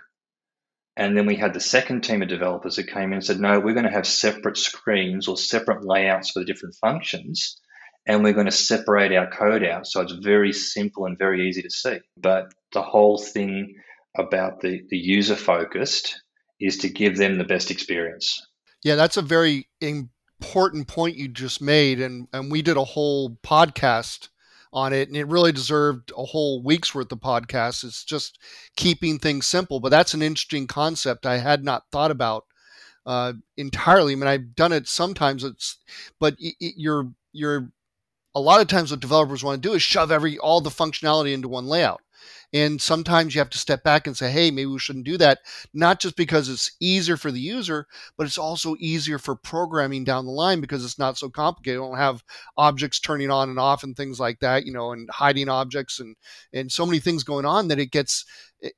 And 0.96 1.18
then 1.18 1.26
we 1.26 1.36
had 1.36 1.54
the 1.54 1.60
second 1.60 2.02
team 2.02 2.22
of 2.22 2.28
developers 2.28 2.76
that 2.76 2.88
came 2.88 3.10
in 3.10 3.14
and 3.14 3.26
said, 3.26 3.40
no, 3.40 3.60
we're 3.60 3.74
going 3.74 3.86
to 3.86 3.92
have 3.92 4.08
separate 4.08 4.58
screens 4.58 5.28
or 5.28 5.38
separate 5.38 5.86
layouts 5.86 6.32
for 6.32 6.40
the 6.40 6.46
different 6.46 6.76
functions. 6.76 7.60
And 8.08 8.24
we're 8.24 8.34
going 8.34 8.48
to 8.48 8.52
separate 8.52 9.12
our 9.14 9.30
code 9.30 9.64
out. 9.64 9.86
So 9.86 10.02
it's 10.02 10.14
very 10.14 10.54
simple 10.54 11.06
and 11.06 11.18
very 11.18 11.48
easy 11.48 11.62
to 11.62 11.70
see. 11.70 12.00
But 12.18 12.54
the 12.74 12.82
whole 12.82 13.18
thing 13.18 13.76
about 14.18 14.62
the, 14.62 14.82
the 14.90 14.98
user 14.98 15.36
focused 15.36 16.20
is 16.60 16.78
to 16.80 16.90
give 16.90 17.18
them 17.18 17.38
the 17.38 17.44
best 17.44 17.72
experience. 17.72 18.46
Yeah, 18.84 18.96
that's 18.96 19.18
a 19.18 19.22
very 19.22 19.68
important 19.82 20.88
point 20.88 21.18
you 21.18 21.28
just 21.28 21.62
made. 21.62 22.02
And, 22.02 22.28
and 22.34 22.52
we 22.52 22.62
did 22.62 22.78
a 22.78 22.84
whole 22.84 23.38
podcast 23.44 24.30
on 24.74 24.94
it, 24.94 25.08
and 25.08 25.18
it 25.18 25.28
really 25.28 25.52
deserved 25.52 26.12
a 26.18 26.24
whole 26.24 26.64
week's 26.64 26.96
worth 26.96 27.12
of 27.12 27.20
podcasts. 27.20 27.84
It's 27.84 28.04
just 28.04 28.40
keeping 28.76 29.20
things 29.20 29.46
simple, 29.46 29.80
but 29.80 29.90
that's 29.90 30.14
an 30.14 30.22
interesting 30.22 30.66
concept 30.66 31.26
I 31.26 31.38
had 31.38 31.64
not 31.64 31.84
thought 31.92 32.12
about 32.12 32.46
uh, 33.06 33.34
entirely. 33.58 34.14
I 34.14 34.16
mean, 34.16 34.28
I've 34.28 34.56
done 34.56 34.72
it 34.72 34.88
sometimes. 34.88 35.44
It's 35.44 35.78
but 36.20 36.36
you're 36.40 37.12
you're 37.34 37.70
a 38.34 38.40
lot 38.40 38.62
of 38.62 38.68
times 38.68 38.92
what 38.92 39.00
developers 39.00 39.44
want 39.44 39.62
to 39.62 39.70
do 39.70 39.76
is 39.76 39.82
shove 39.82 40.12
every 40.12 40.38
all 40.38 40.62
the 40.62 40.70
functionality 40.70 41.34
into 41.34 41.48
one 41.48 41.66
layout. 41.66 42.02
And 42.54 42.82
sometimes 42.82 43.34
you 43.34 43.40
have 43.40 43.50
to 43.52 43.58
step 43.58 43.84
back 43.84 44.08
and 44.08 44.16
say, 44.16 44.30
hey, 44.30 44.52
maybe 44.52 44.66
we 44.66 44.80
shouldn't 44.80 45.06
do 45.06 45.18
that. 45.18 45.40
Not 45.74 46.00
just 46.00 46.16
because 46.16 46.50
it's 46.50 46.72
easier 46.80 47.18
for 47.18 47.32
the 47.32 47.40
user, 47.40 47.88
but 48.18 48.28
it's 48.28 48.38
also 48.38 48.76
easier 48.80 49.18
for 49.18 49.36
programming 49.36 50.04
down 50.04 50.26
the 50.26 50.32
line 50.32 50.60
because 50.60 50.84
it's 50.84 51.00
not 51.00 51.18
so 51.18 51.30
complicated. 51.30 51.76
You 51.76 51.88
don't 51.88 51.98
have 51.98 52.24
objects 52.58 53.00
turning 53.00 53.32
on 53.32 53.50
and 53.50 53.60
off 53.60 53.84
and 53.84 53.96
things 53.96 54.20
like 54.20 54.40
that, 54.40 54.66
you 54.66 54.74
know, 54.74 54.92
and 54.92 55.10
hiding 55.10 55.50
objects 55.50 56.00
and, 56.00 56.16
and 56.54 56.72
so 56.72 56.86
many 56.86 57.00
things 57.00 57.24
going 57.24 57.46
on 57.46 57.70
that 57.70 57.80
it 57.80 57.92
gets, 57.92 58.26
eh, 58.64 58.70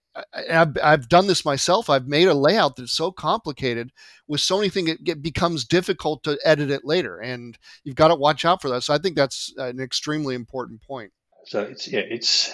I've, 0.49 0.77
I've 0.83 1.09
done 1.09 1.25
this 1.25 1.43
myself. 1.43 1.89
I've 1.89 2.07
made 2.07 2.27
a 2.27 2.33
layout 2.35 2.75
that's 2.75 2.93
so 2.93 3.11
complicated 3.11 3.91
with 4.27 4.41
so 4.41 4.57
many 4.57 4.69
things, 4.69 4.89
it 4.89 5.03
get, 5.03 5.21
becomes 5.21 5.65
difficult 5.65 6.23
to 6.23 6.37
edit 6.45 6.69
it 6.69 6.85
later. 6.85 7.19
And 7.19 7.57
you've 7.83 7.95
got 7.95 8.09
to 8.09 8.15
watch 8.15 8.45
out 8.45 8.61
for 8.61 8.69
that. 8.69 8.83
So 8.83 8.93
I 8.93 8.99
think 8.99 9.15
that's 9.15 9.53
an 9.57 9.79
extremely 9.79 10.35
important 10.35 10.81
point. 10.81 11.11
So 11.45 11.61
it's 11.61 11.87
yeah, 11.91 11.99
it's 11.99 12.53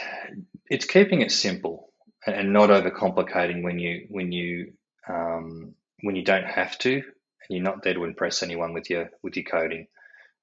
it's 0.70 0.86
keeping 0.86 1.22
it 1.22 1.32
simple 1.32 1.92
and 2.26 2.54
not 2.54 2.70
overcomplicating 2.70 3.64
when 3.64 3.80
you 3.80 4.08
when 4.10 4.32
you 4.32 4.74
um, 5.08 5.74
when 6.02 6.16
you 6.16 6.24
don't 6.24 6.46
have 6.46 6.78
to, 6.80 6.94
and 6.94 7.04
you're 7.50 7.64
not 7.64 7.84
there 7.84 7.96
to 7.96 8.04
impress 8.04 8.44
anyone 8.44 8.74
with 8.74 8.90
your 8.90 9.10
with 9.24 9.36
your 9.36 9.46
coding. 9.46 9.88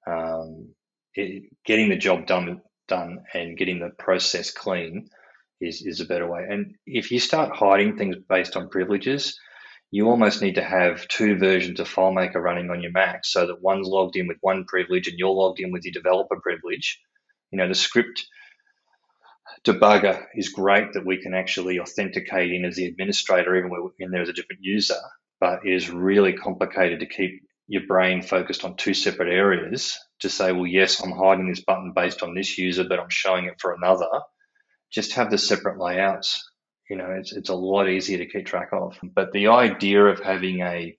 Um, 0.05 0.69
it, 1.13 1.43
getting 1.65 1.89
the 1.89 1.97
job 1.97 2.27
done 2.27 2.61
done 2.87 3.23
and 3.33 3.57
getting 3.57 3.79
the 3.79 3.89
process 3.89 4.51
clean 4.51 5.09
is 5.61 5.81
is 5.81 6.01
a 6.01 6.05
better 6.05 6.29
way. 6.29 6.45
And 6.49 6.75
if 6.85 7.11
you 7.11 7.19
start 7.19 7.55
hiding 7.55 7.97
things 7.97 8.17
based 8.29 8.55
on 8.55 8.69
privileges, 8.69 9.39
you 9.91 10.09
almost 10.09 10.41
need 10.41 10.55
to 10.55 10.63
have 10.63 11.07
two 11.07 11.37
versions 11.37 11.79
of 11.79 11.87
FileMaker 11.89 12.35
running 12.35 12.69
on 12.69 12.81
your 12.81 12.91
Mac 12.91 13.23
so 13.23 13.47
that 13.47 13.61
one's 13.61 13.87
logged 13.87 14.17
in 14.17 14.27
with 14.27 14.37
one 14.41 14.65
privilege 14.65 15.07
and 15.07 15.17
you're 15.17 15.29
logged 15.29 15.59
in 15.59 15.71
with 15.71 15.85
your 15.85 15.93
developer 15.93 16.39
privilege. 16.41 16.99
You 17.51 17.57
know, 17.57 17.67
the 17.67 17.75
script 17.75 18.25
debugger 19.63 20.25
is 20.35 20.49
great 20.49 20.93
that 20.93 21.05
we 21.05 21.21
can 21.21 21.33
actually 21.33 21.79
authenticate 21.79 22.51
in 22.51 22.65
as 22.65 22.75
the 22.75 22.85
administrator, 22.85 23.55
even 23.55 23.71
when 23.71 24.11
there 24.11 24.21
is 24.21 24.29
a 24.29 24.33
different 24.33 24.61
user, 24.61 24.95
but 25.39 25.65
it 25.65 25.73
is 25.73 25.89
really 25.89 26.33
complicated 26.33 26.99
to 26.99 27.05
keep 27.05 27.43
your 27.67 27.85
brain 27.85 28.21
focused 28.21 28.63
on 28.63 28.77
two 28.77 28.93
separate 28.93 29.31
areas 29.31 29.97
to 30.19 30.29
say, 30.29 30.51
well, 30.51 30.65
yes, 30.67 31.01
I'm 31.03 31.11
hiding 31.11 31.49
this 31.49 31.63
button 31.63 31.93
based 31.95 32.23
on 32.23 32.33
this 32.33 32.57
user, 32.57 32.85
but 32.87 32.99
I'm 32.99 33.09
showing 33.09 33.45
it 33.45 33.59
for 33.59 33.73
another. 33.73 34.07
Just 34.91 35.13
have 35.13 35.29
the 35.29 35.37
separate 35.37 35.79
layouts. 35.79 36.49
You 36.89 36.95
know, 36.95 37.11
it's, 37.19 37.33
it's 37.33 37.49
a 37.49 37.55
lot 37.55 37.89
easier 37.89 38.19
to 38.19 38.25
keep 38.25 38.45
track 38.45 38.69
of. 38.71 38.97
But 39.03 39.33
the 39.33 39.47
idea 39.47 40.05
of 40.05 40.19
having 40.19 40.61
a 40.61 40.97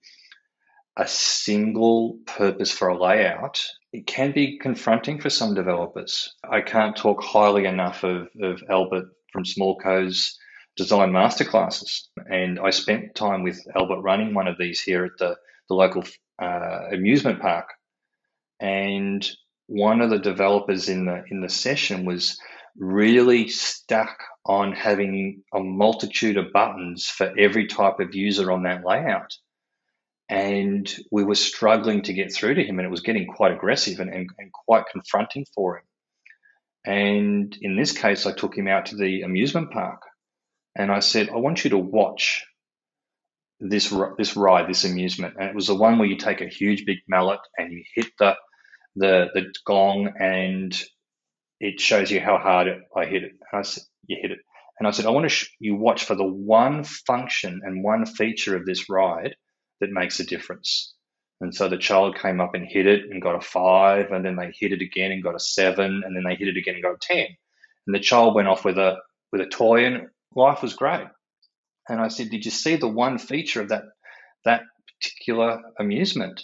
a 0.98 1.06
single 1.06 2.18
purpose 2.26 2.72
for 2.72 2.88
a 2.88 3.00
layout, 3.00 3.64
it 3.92 4.06
can 4.06 4.32
be 4.32 4.58
confronting 4.58 5.20
for 5.20 5.30
some 5.30 5.54
developers. 5.54 6.34
I 6.48 6.60
can't 6.60 6.96
talk 6.96 7.22
highly 7.22 7.64
enough 7.64 8.04
of, 8.04 8.28
of 8.42 8.62
Albert 8.68 9.06
from 9.32 9.44
Smallco's 9.44 10.38
design 10.76 11.10
masterclasses. 11.10 12.02
And 12.30 12.58
I 12.60 12.70
spent 12.70 13.14
time 13.14 13.42
with 13.42 13.60
Albert 13.74 14.02
running 14.02 14.34
one 14.34 14.46
of 14.46 14.58
these 14.58 14.80
here 14.80 15.04
at 15.04 15.12
the, 15.18 15.36
the 15.68 15.74
local 15.74 16.04
uh, 16.40 16.88
amusement 16.92 17.40
park. 17.40 17.66
And 18.60 19.28
one 19.66 20.00
of 20.00 20.10
the 20.10 20.18
developers 20.18 20.88
in 20.88 21.04
the 21.04 21.22
in 21.30 21.40
the 21.40 21.48
session 21.48 22.04
was 22.04 22.38
really 22.76 23.48
stuck 23.48 24.18
on 24.46 24.72
having 24.72 25.42
a 25.54 25.60
multitude 25.60 26.36
of 26.36 26.52
buttons 26.52 27.06
for 27.06 27.32
every 27.38 27.66
type 27.66 28.00
of 28.00 28.14
user 28.14 28.50
on 28.50 28.62
that 28.62 28.84
layout 28.84 29.36
and 30.28 30.92
we 31.10 31.24
were 31.24 31.34
struggling 31.34 32.02
to 32.02 32.12
get 32.12 32.32
through 32.32 32.54
to 32.54 32.64
him, 32.64 32.78
and 32.78 32.86
it 32.86 32.90
was 32.90 33.00
getting 33.00 33.26
quite 33.26 33.52
aggressive 33.52 34.00
and, 34.00 34.12
and, 34.12 34.28
and, 34.38 34.52
quite 34.52 34.84
confronting 34.92 35.46
for 35.54 35.78
him. 35.78 35.84
And 36.84 37.56
in 37.60 37.76
this 37.76 37.92
case, 37.92 38.26
I 38.26 38.32
took 38.32 38.56
him 38.56 38.68
out 38.68 38.86
to 38.86 38.96
the 38.96 39.22
amusement 39.22 39.70
park 39.70 40.02
and 40.78 40.92
I 40.92 41.00
said, 41.00 41.28
I 41.28 41.36
want 41.36 41.64
you 41.64 41.70
to 41.70 41.78
watch 41.78 42.44
this 43.60 43.92
this 44.16 44.36
ride, 44.36 44.68
this 44.68 44.84
amusement, 44.84 45.34
and 45.38 45.48
it 45.50 45.54
was 45.54 45.66
the 45.66 45.74
one 45.74 45.98
where 45.98 46.08
you 46.08 46.16
take 46.16 46.40
a 46.40 46.48
huge 46.48 46.86
big 46.86 46.98
mallet 47.08 47.40
and 47.58 47.72
you 47.72 47.82
hit 47.94 48.06
the 48.18 48.36
the 48.94 49.28
the 49.34 49.52
gong, 49.66 50.12
and 50.18 50.80
it 51.58 51.80
shows 51.80 52.10
you 52.10 52.20
how 52.20 52.38
hard 52.38 52.68
I 52.96 53.04
hit 53.06 53.24
it. 53.24 53.32
And 53.32 53.58
I 53.58 53.62
said, 53.62 53.82
you 54.06 54.16
hit 54.22 54.30
it, 54.30 54.38
and 54.78 54.86
I 54.86 54.92
said, 54.92 55.06
I 55.06 55.10
want 55.10 55.24
to 55.24 55.28
sh- 55.28 55.50
you 55.58 55.74
watch 55.74 56.04
for 56.04 56.14
the 56.14 56.24
one 56.24 56.84
function 56.84 57.62
and 57.64 57.82
one 57.82 58.06
feature 58.06 58.54
of 58.54 58.64
this 58.64 58.88
ride 58.88 59.34
that 59.80 59.90
makes 59.90 60.20
a 60.20 60.26
difference. 60.26 60.94
And 61.40 61.54
so 61.54 61.68
the 61.68 61.78
child 61.78 62.18
came 62.18 62.40
up 62.40 62.54
and 62.54 62.66
hit 62.66 62.86
it 62.86 63.02
and 63.10 63.22
got 63.22 63.36
a 63.36 63.40
five, 63.40 64.10
and 64.10 64.24
then 64.24 64.36
they 64.36 64.52
hit 64.58 64.72
it 64.72 64.82
again 64.82 65.12
and 65.12 65.22
got 65.22 65.36
a 65.36 65.40
seven, 65.40 66.02
and 66.04 66.16
then 66.16 66.24
they 66.24 66.34
hit 66.34 66.48
it 66.48 66.56
again 66.56 66.74
and 66.74 66.82
got 66.82 66.94
a 66.94 66.98
ten. 67.00 67.26
And 67.86 67.94
the 67.94 68.00
child 68.00 68.34
went 68.34 68.48
off 68.48 68.64
with 68.64 68.78
a 68.78 68.96
with 69.30 69.40
a 69.40 69.46
toy, 69.46 69.84
and 69.84 70.08
life 70.34 70.62
was 70.62 70.74
great. 70.74 71.06
And 71.88 72.00
I 72.00 72.08
said, 72.08 72.30
Did 72.30 72.44
you 72.44 72.50
see 72.50 72.76
the 72.76 72.88
one 72.88 73.18
feature 73.18 73.62
of 73.62 73.68
that 73.68 73.84
that 74.44 74.62
particular 75.00 75.60
amusement? 75.78 76.42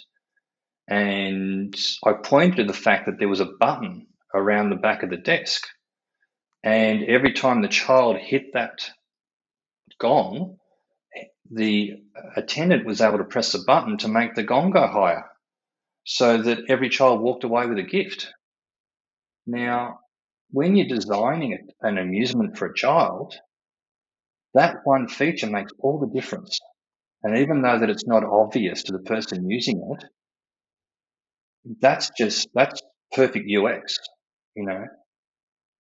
And 0.87 1.75
I 2.05 2.13
pointed 2.13 2.57
to 2.57 2.63
the 2.63 2.73
fact 2.73 3.07
that 3.07 3.17
there 3.19 3.29
was 3.29 3.39
a 3.41 3.51
button 3.59 4.07
around 4.33 4.69
the 4.69 4.75
back 4.75 5.03
of 5.03 5.09
the 5.09 5.17
desk. 5.17 5.65
And 6.63 7.03
every 7.03 7.33
time 7.33 7.61
the 7.61 7.67
child 7.67 8.17
hit 8.17 8.53
that 8.53 8.89
gong, 9.99 10.57
the 11.51 11.93
attendant 12.35 12.85
was 12.85 13.01
able 13.01 13.19
to 13.19 13.23
press 13.23 13.53
a 13.53 13.63
button 13.63 13.97
to 13.99 14.07
make 14.07 14.35
the 14.35 14.43
gong 14.43 14.71
go 14.71 14.87
higher 14.87 15.25
so 16.03 16.41
that 16.41 16.59
every 16.69 16.89
child 16.89 17.21
walked 17.21 17.43
away 17.43 17.65
with 17.65 17.77
a 17.79 17.83
gift. 17.83 18.27
Now, 19.47 19.99
when 20.51 20.75
you're 20.75 20.87
designing 20.87 21.57
an 21.81 21.97
amusement 21.97 22.57
for 22.57 22.67
a 22.67 22.75
child, 22.75 23.35
that 24.53 24.77
one 24.83 25.07
feature 25.07 25.47
makes 25.47 25.71
all 25.79 25.99
the 25.99 26.19
difference. 26.19 26.59
And 27.23 27.39
even 27.39 27.61
though 27.61 27.79
that 27.79 27.89
it's 27.89 28.05
not 28.05 28.23
obvious 28.23 28.83
to 28.83 28.93
the 28.93 28.99
person 28.99 29.49
using 29.49 29.95
it, 29.97 30.05
that's 31.81 32.11
just 32.17 32.47
that's 32.53 32.81
perfect 33.11 33.49
UX, 33.49 33.97
you 34.55 34.65
know. 34.65 34.85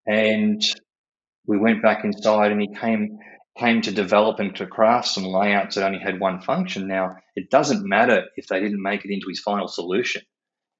And 0.06 0.62
we 1.46 1.58
went 1.58 1.82
back 1.82 2.04
inside 2.04 2.52
and 2.52 2.60
he 2.60 2.74
came 2.74 3.18
came 3.58 3.82
to 3.82 3.92
develop 3.92 4.40
and 4.40 4.54
to 4.56 4.66
craft 4.66 5.08
some 5.08 5.24
layouts 5.24 5.76
that 5.76 5.84
only 5.84 6.00
had 6.00 6.18
one 6.18 6.40
function. 6.40 6.88
Now, 6.88 7.16
it 7.36 7.50
doesn't 7.50 7.88
matter 7.88 8.24
if 8.36 8.48
they 8.48 8.60
didn't 8.60 8.82
make 8.82 9.04
it 9.04 9.12
into 9.12 9.28
his 9.28 9.40
final 9.40 9.68
solution. 9.68 10.22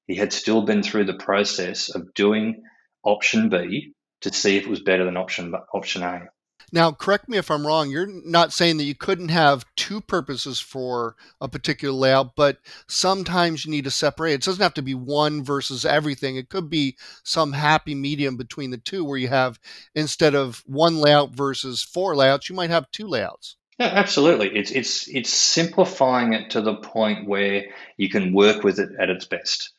He 0.07 0.17
had 0.17 0.33
still 0.33 0.63
been 0.63 0.83
through 0.83 1.05
the 1.05 1.15
process 1.15 1.95
of 1.95 2.15
doing 2.15 2.63
option 3.05 3.49
B 3.49 3.95
to 4.23 4.33
see 4.33 4.57
if 4.57 4.65
it 4.65 4.71
was 4.71 4.83
better 4.83 5.05
than 5.05 5.17
option 5.17 5.55
option 5.73 6.03
A. 6.03 6.29
Now, 6.75 6.91
correct 6.91 7.29
me 7.29 7.39
if 7.39 7.53
I'm 7.53 7.65
wrong. 7.65 7.89
You're 7.89 8.09
not 8.09 8.53
saying 8.53 8.79
that 8.79 8.85
you 8.85 8.97
couldn't 8.97 9.29
have 9.29 9.65
two 9.77 10.01
purposes 10.01 10.59
for 10.59 11.15
a 11.41 11.49
particular 11.49 11.95
layout, 11.95 12.35
but 12.35 12.59
sometimes 12.89 13.65
you 13.65 13.71
need 13.71 13.85
to 13.85 13.93
separate. 13.93 14.33
It 14.33 14.43
doesn't 14.43 14.61
have 14.61 14.75
to 14.75 14.83
be 14.83 14.97
one 14.97 15.45
versus 15.45 15.87
everything. 15.87 16.35
It 16.35 16.49
could 16.49 16.69
be 16.69 16.97
some 17.23 17.53
happy 17.53 17.95
medium 17.95 18.37
between 18.37 18.73
the 18.73 18.77
two 18.77 19.05
where 19.05 19.17
you 19.17 19.29
have, 19.29 19.61
instead 19.95 20.35
of 20.35 20.65
one 20.67 20.97
layout 20.97 21.31
versus 21.31 21.81
four 21.81 22.17
layouts, 22.17 22.49
you 22.49 22.57
might 22.57 22.71
have 22.71 22.91
two 22.91 23.07
layouts. 23.07 23.55
Yeah, 23.79 23.93
absolutely. 23.95 24.57
It's 24.57 24.73
it's 24.73 25.07
it's 25.07 25.33
simplifying 25.33 26.33
it 26.33 26.51
to 26.51 26.61
the 26.61 26.75
point 26.75 27.29
where 27.29 27.67
you 27.97 28.09
can 28.09 28.35
work 28.35 28.65
with 28.65 28.81
it 28.81 28.89
at 28.99 29.11
its 29.11 29.27
best. 29.27 29.71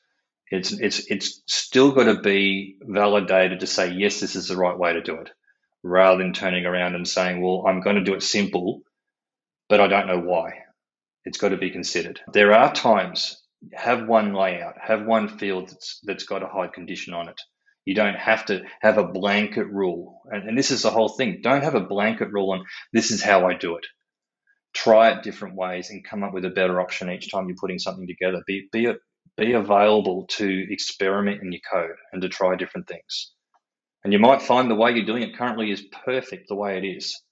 It's 0.49 0.71
it's 0.71 1.11
it's 1.11 1.41
still 1.45 1.91
got 1.91 2.05
to 2.05 2.21
be 2.21 2.77
validated 2.81 3.59
to 3.59 3.67
say 3.67 3.91
yes, 3.91 4.21
this 4.21 4.37
is 4.37 4.47
the 4.47 4.55
right 4.55 4.79
way 4.79 4.93
to 4.93 5.01
do 5.01 5.15
it 5.15 5.29
rather 5.85 6.17
than 6.17 6.33
turning 6.33 6.65
around 6.65 6.95
and 6.95 7.07
saying, 7.07 7.41
well, 7.41 7.65
I'm 7.67 7.81
going 7.81 7.97
to 7.97 8.03
do 8.03 8.15
it 8.15 8.23
simple, 8.23 8.81
but 9.69 9.79
I 9.79 9.87
don't 9.87 10.07
know 10.07 10.19
why. 10.19 10.63
It's 11.25 11.37
got 11.37 11.49
to 11.49 11.57
be 11.57 11.69
considered. 11.69 12.19
There 12.33 12.53
are 12.53 12.73
times, 12.73 13.41
have 13.71 14.07
one 14.07 14.33
layout, 14.33 14.75
have 14.81 15.05
one 15.05 15.27
field 15.37 15.69
that's, 15.69 15.99
that's 16.03 16.25
got 16.25 16.43
a 16.43 16.47
hide 16.47 16.73
condition 16.73 17.13
on 17.13 17.29
it. 17.29 17.39
You 17.85 17.93
don't 17.93 18.15
have 18.15 18.45
to 18.45 18.63
have 18.81 18.97
a 18.97 19.07
blanket 19.07 19.67
rule. 19.67 20.21
And, 20.25 20.49
and 20.49 20.57
this 20.57 20.71
is 20.71 20.81
the 20.81 20.89
whole 20.89 21.09
thing. 21.09 21.41
Don't 21.43 21.63
have 21.63 21.75
a 21.75 21.81
blanket 21.81 22.31
rule 22.31 22.51
on 22.51 22.65
this 22.91 23.11
is 23.11 23.21
how 23.21 23.47
I 23.47 23.53
do 23.53 23.77
it. 23.77 23.85
Try 24.73 25.11
it 25.11 25.23
different 25.23 25.55
ways 25.55 25.91
and 25.91 26.03
come 26.03 26.23
up 26.23 26.33
with 26.33 26.45
a 26.45 26.49
better 26.49 26.81
option 26.81 27.11
each 27.11 27.31
time 27.31 27.47
you're 27.47 27.57
putting 27.59 27.79
something 27.79 28.07
together. 28.07 28.41
Be, 28.47 28.67
be, 28.71 28.91
be 29.37 29.53
available 29.53 30.25
to 30.29 30.73
experiment 30.73 31.43
in 31.43 31.51
your 31.51 31.61
code 31.71 31.95
and 32.11 32.23
to 32.23 32.29
try 32.29 32.55
different 32.55 32.87
things. 32.87 33.34
And 34.05 34.13
you 34.13 34.19
might 34.19 34.39
find 34.39 34.69
the 34.69 34.75
way 34.75 34.91
you're 34.91 35.03
doing 35.03 35.23
it 35.23 35.35
currently 35.35 35.71
is 35.71 35.81
perfect 36.05 36.47
the 36.47 36.53
way 36.53 36.77
it 36.77 36.85
is, 36.85 37.23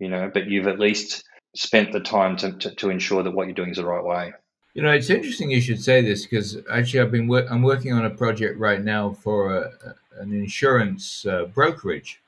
you 0.00 0.08
know, 0.08 0.28
but 0.34 0.48
you've 0.48 0.66
at 0.66 0.80
least 0.80 1.22
spent 1.54 1.92
the 1.92 2.00
time 2.00 2.36
to, 2.38 2.50
to, 2.50 2.74
to 2.74 2.90
ensure 2.90 3.22
that 3.22 3.30
what 3.30 3.46
you're 3.46 3.54
doing 3.54 3.70
is 3.70 3.76
the 3.76 3.86
right 3.86 4.02
way. 4.02 4.32
You 4.74 4.82
know, 4.82 4.90
it's 4.90 5.08
interesting 5.08 5.52
you 5.52 5.60
should 5.60 5.80
say 5.80 6.02
this 6.02 6.26
because 6.26 6.58
actually 6.68 6.98
I've 6.98 7.12
been 7.12 7.28
wor- 7.28 7.46
I'm 7.48 7.62
working 7.62 7.92
on 7.92 8.04
a 8.04 8.10
project 8.10 8.58
right 8.58 8.82
now 8.82 9.12
for 9.12 9.56
a, 9.56 9.94
an 10.18 10.32
insurance 10.32 11.24
uh, 11.26 11.44
brokerage, 11.44 12.20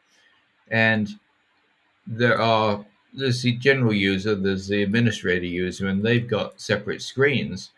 and 0.70 1.08
there 2.06 2.40
are 2.40 2.86
there's 3.12 3.42
the 3.42 3.56
general 3.56 3.92
user, 3.92 4.36
there's 4.36 4.68
the 4.68 4.84
administrator 4.84 5.46
user, 5.46 5.88
and 5.88 6.04
they've 6.04 6.28
got 6.28 6.60
separate 6.60 7.02
screens. 7.02 7.70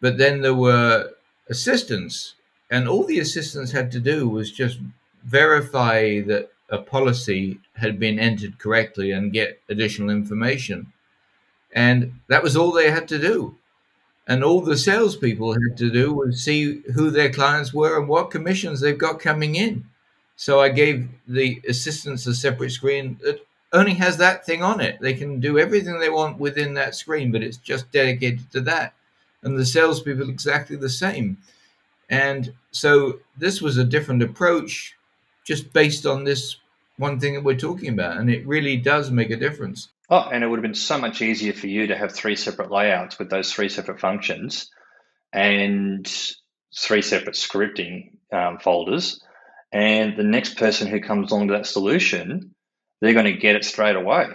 But 0.00 0.18
then 0.18 0.40
there 0.40 0.54
were 0.54 1.12
assistants, 1.48 2.34
and 2.68 2.88
all 2.88 3.04
the 3.04 3.20
assistants 3.20 3.70
had 3.70 3.92
to 3.92 4.00
do 4.00 4.28
was 4.28 4.50
just 4.50 4.80
verify 5.26 6.20
that 6.22 6.50
a 6.70 6.78
policy 6.78 7.58
had 7.74 7.98
been 7.98 8.18
entered 8.18 8.58
correctly 8.58 9.12
and 9.12 9.32
get 9.32 9.60
additional 9.68 10.10
information. 10.10 10.92
And 11.72 12.20
that 12.28 12.42
was 12.42 12.56
all 12.56 12.72
they 12.72 12.90
had 12.90 13.08
to 13.08 13.18
do. 13.18 13.56
And 14.26 14.42
all 14.42 14.60
the 14.60 14.76
salespeople 14.76 15.52
had 15.52 15.76
to 15.78 15.90
do 15.90 16.12
was 16.12 16.42
see 16.42 16.82
who 16.94 17.10
their 17.10 17.30
clients 17.30 17.72
were 17.72 17.98
and 17.98 18.08
what 18.08 18.30
commissions 18.30 18.80
they've 18.80 18.98
got 18.98 19.20
coming 19.20 19.54
in. 19.54 19.84
So 20.36 20.60
I 20.60 20.68
gave 20.68 21.08
the 21.28 21.62
assistants 21.68 22.26
a 22.26 22.34
separate 22.34 22.70
screen 22.70 23.18
that 23.22 23.46
only 23.72 23.94
has 23.94 24.16
that 24.16 24.44
thing 24.44 24.62
on 24.62 24.80
it. 24.80 24.98
They 25.00 25.14
can 25.14 25.40
do 25.40 25.58
everything 25.58 25.98
they 25.98 26.10
want 26.10 26.38
within 26.38 26.74
that 26.74 26.94
screen, 26.94 27.30
but 27.30 27.42
it's 27.42 27.56
just 27.56 27.90
dedicated 27.92 28.50
to 28.52 28.60
that. 28.62 28.94
And 29.42 29.56
the 29.56 29.66
salespeople 29.66 30.28
exactly 30.28 30.76
the 30.76 30.88
same. 30.88 31.38
And 32.10 32.52
so 32.70 33.20
this 33.36 33.60
was 33.60 33.76
a 33.76 33.84
different 33.84 34.22
approach 34.22 34.96
just 35.46 35.72
based 35.72 36.06
on 36.06 36.24
this 36.24 36.56
one 36.98 37.20
thing 37.20 37.34
that 37.34 37.44
we're 37.44 37.56
talking 37.56 37.90
about. 37.90 38.16
And 38.16 38.30
it 38.30 38.46
really 38.46 38.76
does 38.76 39.10
make 39.10 39.30
a 39.30 39.36
difference. 39.36 39.88
Oh, 40.08 40.28
and 40.32 40.42
it 40.42 40.46
would 40.46 40.58
have 40.58 40.62
been 40.62 40.74
so 40.74 40.98
much 40.98 41.22
easier 41.22 41.52
for 41.52 41.66
you 41.66 41.88
to 41.88 41.96
have 41.96 42.12
three 42.12 42.36
separate 42.36 42.70
layouts 42.70 43.18
with 43.18 43.30
those 43.30 43.52
three 43.52 43.68
separate 43.68 44.00
functions 44.00 44.70
and 45.32 46.06
three 46.76 47.02
separate 47.02 47.34
scripting 47.34 48.12
um, 48.32 48.58
folders. 48.58 49.20
And 49.72 50.16
the 50.16 50.22
next 50.22 50.56
person 50.56 50.86
who 50.88 51.00
comes 51.00 51.30
along 51.30 51.48
to 51.48 51.54
that 51.54 51.66
solution, 51.66 52.54
they're 53.00 53.14
going 53.14 53.26
to 53.26 53.40
get 53.40 53.56
it 53.56 53.64
straight 53.64 53.96
away. 53.96 54.26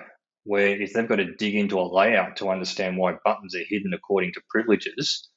Where 0.43 0.81
if 0.81 0.93
they've 0.93 1.07
got 1.07 1.17
to 1.17 1.35
dig 1.35 1.55
into 1.55 1.79
a 1.79 1.83
layout 1.83 2.37
to 2.37 2.49
understand 2.49 2.97
why 2.97 3.15
buttons 3.23 3.55
are 3.55 3.63
hidden 3.67 3.93
according 3.93 4.33
to 4.33 4.41
privileges, 4.49 5.29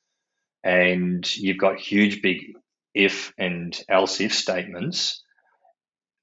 and 0.63 1.37
you've 1.37 1.59
got 1.59 1.79
huge 1.79 2.23
big 2.23 2.39
if 2.95 3.33
and 3.39 3.79
else 3.89 4.21
if 4.21 4.33
statements, 4.33 5.23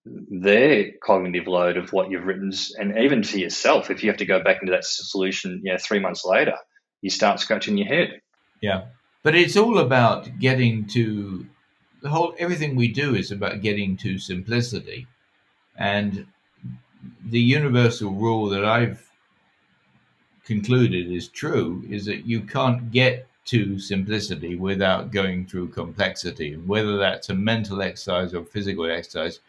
their 0.06 0.92
cognitive 1.04 1.48
load 1.48 1.78
of 1.78 1.94
what 1.94 2.10
you've 2.10 2.26
written, 2.26 2.52
and 2.80 2.98
even 2.98 3.22
to 3.22 3.40
yourself, 3.40 3.92
if 3.92 4.04
you 4.04 4.10
have 4.10 4.18
to 4.18 4.26
go 4.26 4.42
back 4.44 4.62
into 4.62 4.72
that 4.72 4.84
solution, 4.84 5.62
you 5.64 5.72
know, 5.72 5.78
three 5.78 6.00
months 6.00 6.26
later, 6.26 6.56
you 7.02 7.10
start 7.10 7.40
scratching 7.40 7.78
your 7.78 7.88
head. 7.88 8.22
Yeah, 8.62 8.86
but 9.24 9.36
it's 9.36 9.58
all 9.58 9.78
about 9.78 10.40
getting 10.40 10.88
to 10.88 11.46
the 12.02 12.10
whole. 12.10 12.34
Everything 12.40 12.76
we 12.76 12.88
do 12.88 13.16
is 13.16 13.32
about 13.32 13.62
getting 13.62 13.96
to 13.98 14.18
simplicity, 14.18 15.08
and 15.78 16.26
the 17.24 17.40
universal 17.40 18.12
rule 18.12 18.50
that 18.50 18.66
I've 18.66 19.08
concluded 20.46 21.12
is 21.12 21.28
true 21.28 21.84
is 21.90 22.06
that 22.06 22.26
you 22.26 22.42
can't 22.42 22.92
get 22.92 23.28
to 23.46 23.80
simplicity 23.80 24.56
without 24.56 25.12
going 25.12 25.46
through 25.46 25.70
complexity, 25.70 26.54
and 26.54 26.68
whether 26.68 26.98
that's 26.98 27.30
a 27.30 27.36
mental 27.36 27.82
exercise 27.84 28.34
or 28.34 28.44
physical 28.46 28.90
exercise 28.90 29.40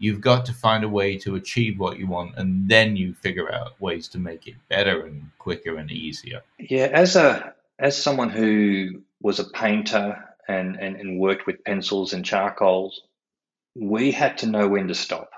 you've 0.00 0.22
got 0.22 0.46
to 0.46 0.54
find 0.54 0.82
a 0.82 0.88
way 0.88 1.16
to 1.18 1.36
achieve 1.36 1.78
what 1.78 1.98
you 1.98 2.06
want 2.06 2.34
and 2.36 2.68
then 2.68 2.96
you 2.96 3.12
figure 3.14 3.52
out 3.52 3.80
ways 3.80 4.08
to 4.08 4.18
make 4.18 4.48
it 4.48 4.54
better 4.68 5.04
and 5.04 5.30
quicker 5.38 5.76
and 5.76 5.92
easier. 5.92 6.42
Yeah 6.58 6.86
as 6.86 7.14
a 7.14 7.54
as 7.78 8.02
someone 8.02 8.30
who 8.30 9.02
was 9.20 9.38
a 9.38 9.44
painter 9.44 10.24
and 10.48 10.76
and, 10.76 10.96
and 10.96 11.20
worked 11.20 11.46
with 11.46 11.62
pencils 11.64 12.12
and 12.14 12.24
charcoals 12.24 13.02
we 13.76 14.10
had 14.10 14.38
to 14.38 14.46
know 14.46 14.66
when 14.66 14.88
to 14.88 14.94
stop. 14.94 15.30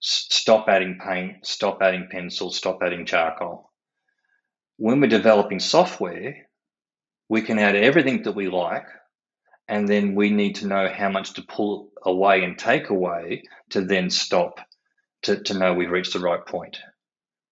Stop 0.00 0.68
adding 0.68 0.98
paint 1.02 1.46
stop 1.46 1.80
adding 1.80 2.08
pencil 2.10 2.50
stop 2.50 2.80
adding 2.82 3.06
charcoal. 3.06 3.70
When 4.76 5.00
we're 5.00 5.06
developing 5.06 5.60
software 5.60 6.48
we 7.28 7.42
can 7.42 7.60
add 7.60 7.76
everything 7.76 8.24
that 8.24 8.34
we 8.34 8.48
like 8.48 8.86
and 9.68 9.86
then 9.86 10.14
we 10.14 10.30
need 10.30 10.56
to 10.56 10.66
know 10.66 10.88
how 10.88 11.10
much 11.10 11.34
to 11.34 11.42
pull 11.42 11.90
away 12.02 12.42
and 12.42 12.58
take 12.58 12.88
away 12.88 13.42
to 13.70 13.82
then 13.82 14.08
stop 14.10 14.60
to, 15.22 15.42
to 15.42 15.54
know 15.54 15.74
we've 15.74 15.90
reached 15.90 16.14
the 16.14 16.20
right 16.20 16.44
point. 16.44 16.78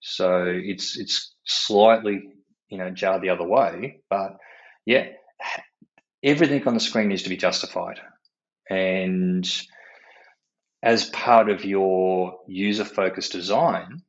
So 0.01 0.45
it's 0.47 0.99
it's 0.99 1.35
slightly 1.45 2.23
you 2.69 2.79
know 2.79 2.91
jarred 2.91 3.23
the 3.23 3.31
other 3.31 3.47
way, 3.47 4.01
but 4.09 4.37
yeah, 4.85 5.09
everything 6.23 6.67
on 6.67 6.75
the 6.75 6.81
screen 6.81 7.09
needs 7.09 7.25
to 7.25 7.29
be 7.29 7.37
justified, 7.37 8.01
and 8.71 9.47
as 10.83 11.11
part 11.11 11.51
of 11.51 11.65
your 11.65 12.39
user 12.47 12.85
focused 12.85 13.33
design, 13.33 14.03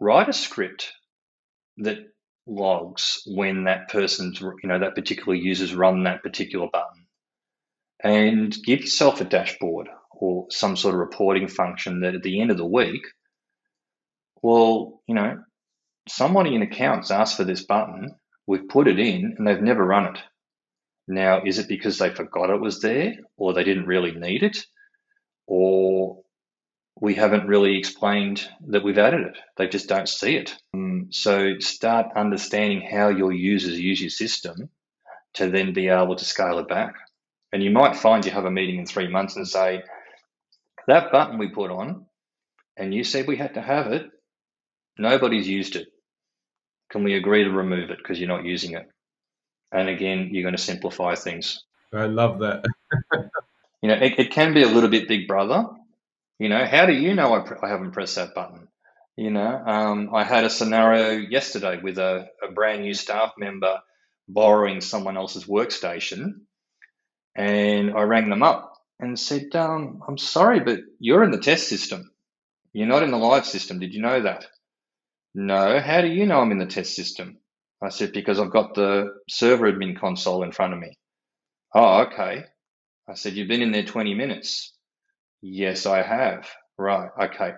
write 0.00 0.28
a 0.28 0.32
script 0.32 0.92
that 1.78 1.98
logs 2.46 3.22
when 3.26 3.64
that 3.64 3.88
person's 3.88 4.40
you 4.40 4.56
know 4.64 4.80
that 4.80 4.94
particular 4.94 5.34
user's 5.34 5.74
run 5.74 6.04
that 6.04 6.22
particular 6.22 6.66
button 6.72 7.06
and 8.02 8.56
give 8.64 8.80
yourself 8.80 9.20
a 9.20 9.24
dashboard 9.24 9.88
or 10.12 10.46
some 10.50 10.76
sort 10.76 10.94
of 10.94 11.00
reporting 11.00 11.48
function 11.48 12.00
that 12.00 12.14
at 12.14 12.22
the 12.22 12.40
end 12.40 12.50
of 12.50 12.56
the 12.56 12.66
week 12.66 13.02
well 14.42 15.02
you 15.06 15.14
know 15.14 15.38
somebody 16.08 16.54
in 16.54 16.62
accounts 16.62 17.10
asked 17.10 17.36
for 17.36 17.44
this 17.44 17.64
button 17.64 18.14
we've 18.46 18.68
put 18.68 18.88
it 18.88 18.98
in 18.98 19.34
and 19.36 19.46
they've 19.46 19.62
never 19.62 19.84
run 19.84 20.06
it 20.06 20.18
now 21.06 21.42
is 21.44 21.58
it 21.58 21.68
because 21.68 21.98
they 21.98 22.10
forgot 22.10 22.50
it 22.50 22.60
was 22.60 22.80
there 22.80 23.14
or 23.36 23.52
they 23.52 23.64
didn't 23.64 23.86
really 23.86 24.12
need 24.12 24.42
it 24.42 24.58
or 25.46 26.22
we 27.00 27.14
haven't 27.14 27.46
really 27.46 27.78
explained 27.78 28.48
that 28.68 28.82
we've 28.82 28.98
added 28.98 29.26
it. 29.26 29.38
They 29.56 29.68
just 29.68 29.88
don't 29.88 30.08
see 30.08 30.36
it. 30.36 30.56
Um, 30.74 31.08
so 31.10 31.58
start 31.60 32.06
understanding 32.16 32.80
how 32.80 33.08
your 33.08 33.32
users 33.32 33.78
use 33.78 34.00
your 34.00 34.10
system 34.10 34.70
to 35.34 35.48
then 35.50 35.72
be 35.72 35.88
able 35.88 36.16
to 36.16 36.24
scale 36.24 36.58
it 36.58 36.68
back. 36.68 36.94
And 37.52 37.62
you 37.62 37.70
might 37.70 37.96
find 37.96 38.24
you 38.24 38.30
have 38.30 38.44
a 38.44 38.50
meeting 38.50 38.78
in 38.78 38.86
three 38.86 39.08
months 39.08 39.36
and 39.36 39.48
say, 39.48 39.82
that 40.86 41.12
button 41.12 41.38
we 41.38 41.48
put 41.48 41.70
on, 41.70 42.06
and 42.76 42.94
you 42.94 43.04
said 43.04 43.26
we 43.26 43.36
had 43.36 43.54
to 43.54 43.62
have 43.62 43.92
it, 43.92 44.06
nobody's 44.98 45.48
used 45.48 45.76
it. 45.76 45.88
Can 46.90 47.04
we 47.04 47.14
agree 47.14 47.44
to 47.44 47.50
remove 47.50 47.90
it 47.90 47.98
because 47.98 48.18
you're 48.18 48.28
not 48.28 48.44
using 48.44 48.74
it? 48.74 48.88
And 49.72 49.88
again, 49.88 50.30
you're 50.32 50.42
going 50.42 50.56
to 50.56 50.62
simplify 50.62 51.14
things. 51.14 51.62
I 51.92 52.06
love 52.06 52.38
that. 52.40 52.64
you 53.82 53.88
know, 53.88 53.94
it, 53.94 54.18
it 54.18 54.30
can 54.30 54.54
be 54.54 54.62
a 54.62 54.68
little 54.68 54.88
bit 54.88 55.08
big 55.08 55.28
brother, 55.28 55.66
you 56.38 56.48
know, 56.48 56.64
how 56.64 56.86
do 56.86 56.92
you 56.92 57.14
know 57.14 57.34
I, 57.34 57.40
pr- 57.40 57.64
I 57.64 57.68
haven't 57.68 57.92
pressed 57.92 58.16
that 58.16 58.34
button? 58.34 58.68
You 59.16 59.30
know, 59.30 59.62
um, 59.66 60.14
I 60.14 60.22
had 60.22 60.44
a 60.44 60.50
scenario 60.50 61.10
yesterday 61.18 61.80
with 61.82 61.98
a, 61.98 62.28
a 62.46 62.52
brand 62.52 62.82
new 62.82 62.94
staff 62.94 63.32
member 63.36 63.80
borrowing 64.28 64.80
someone 64.80 65.16
else's 65.16 65.46
workstation, 65.46 66.42
and 67.38 67.92
I 67.96 68.02
rang 68.02 68.30
them 68.30 68.42
up 68.42 68.74
and 69.00 69.18
said, 69.18 69.54
um, 69.54 70.02
"I'm 70.08 70.18
sorry, 70.18 70.60
but 70.60 70.80
you're 70.98 71.24
in 71.24 71.30
the 71.30 71.40
test 71.40 71.68
system. 71.68 72.10
You're 72.74 72.88
not 72.88 73.02
in 73.04 73.10
the 73.12 73.18
live 73.18 73.46
system. 73.46 73.78
Did 73.80 73.94
you 73.94 74.02
know 74.02 74.22
that?" 74.22 74.46
No. 75.34 75.80
How 75.80 76.00
do 76.00 76.08
you 76.08 76.26
know 76.26 76.40
I'm 76.40 76.52
in 76.52 76.58
the 76.58 76.66
test 76.66 76.94
system? 76.94 77.38
I 77.82 77.90
said, 77.90 78.12
because 78.12 78.40
I've 78.40 78.50
got 78.50 78.74
the 78.74 79.14
server 79.28 79.72
admin 79.72 79.98
console 79.98 80.42
in 80.42 80.52
front 80.52 80.72
of 80.72 80.80
me. 80.80 80.98
Oh, 81.74 82.06
okay. 82.06 82.44
I 83.08 83.14
said, 83.14 83.34
you've 83.34 83.48
been 83.48 83.62
in 83.62 83.72
there 83.72 83.84
20 83.84 84.14
minutes. 84.14 84.74
Yes, 85.42 85.86
I 85.86 86.02
have. 86.02 86.48
Right. 86.76 87.10
Okay. 87.22 87.52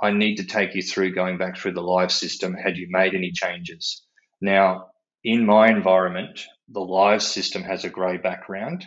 I 0.00 0.12
need 0.12 0.36
to 0.36 0.46
take 0.46 0.74
you 0.74 0.82
through 0.82 1.14
going 1.14 1.38
back 1.38 1.56
through 1.56 1.74
the 1.74 1.82
live 1.82 2.12
system. 2.12 2.54
Had 2.54 2.78
you 2.78 2.86
made 2.90 3.14
any 3.14 3.32
changes? 3.32 4.04
Now, 4.40 4.86
in 5.24 5.44
my 5.44 5.68
environment, 5.68 6.46
the 6.68 6.80
live 6.80 7.22
system 7.22 7.62
has 7.64 7.84
a 7.84 7.90
grey 7.90 8.16
background 8.16 8.86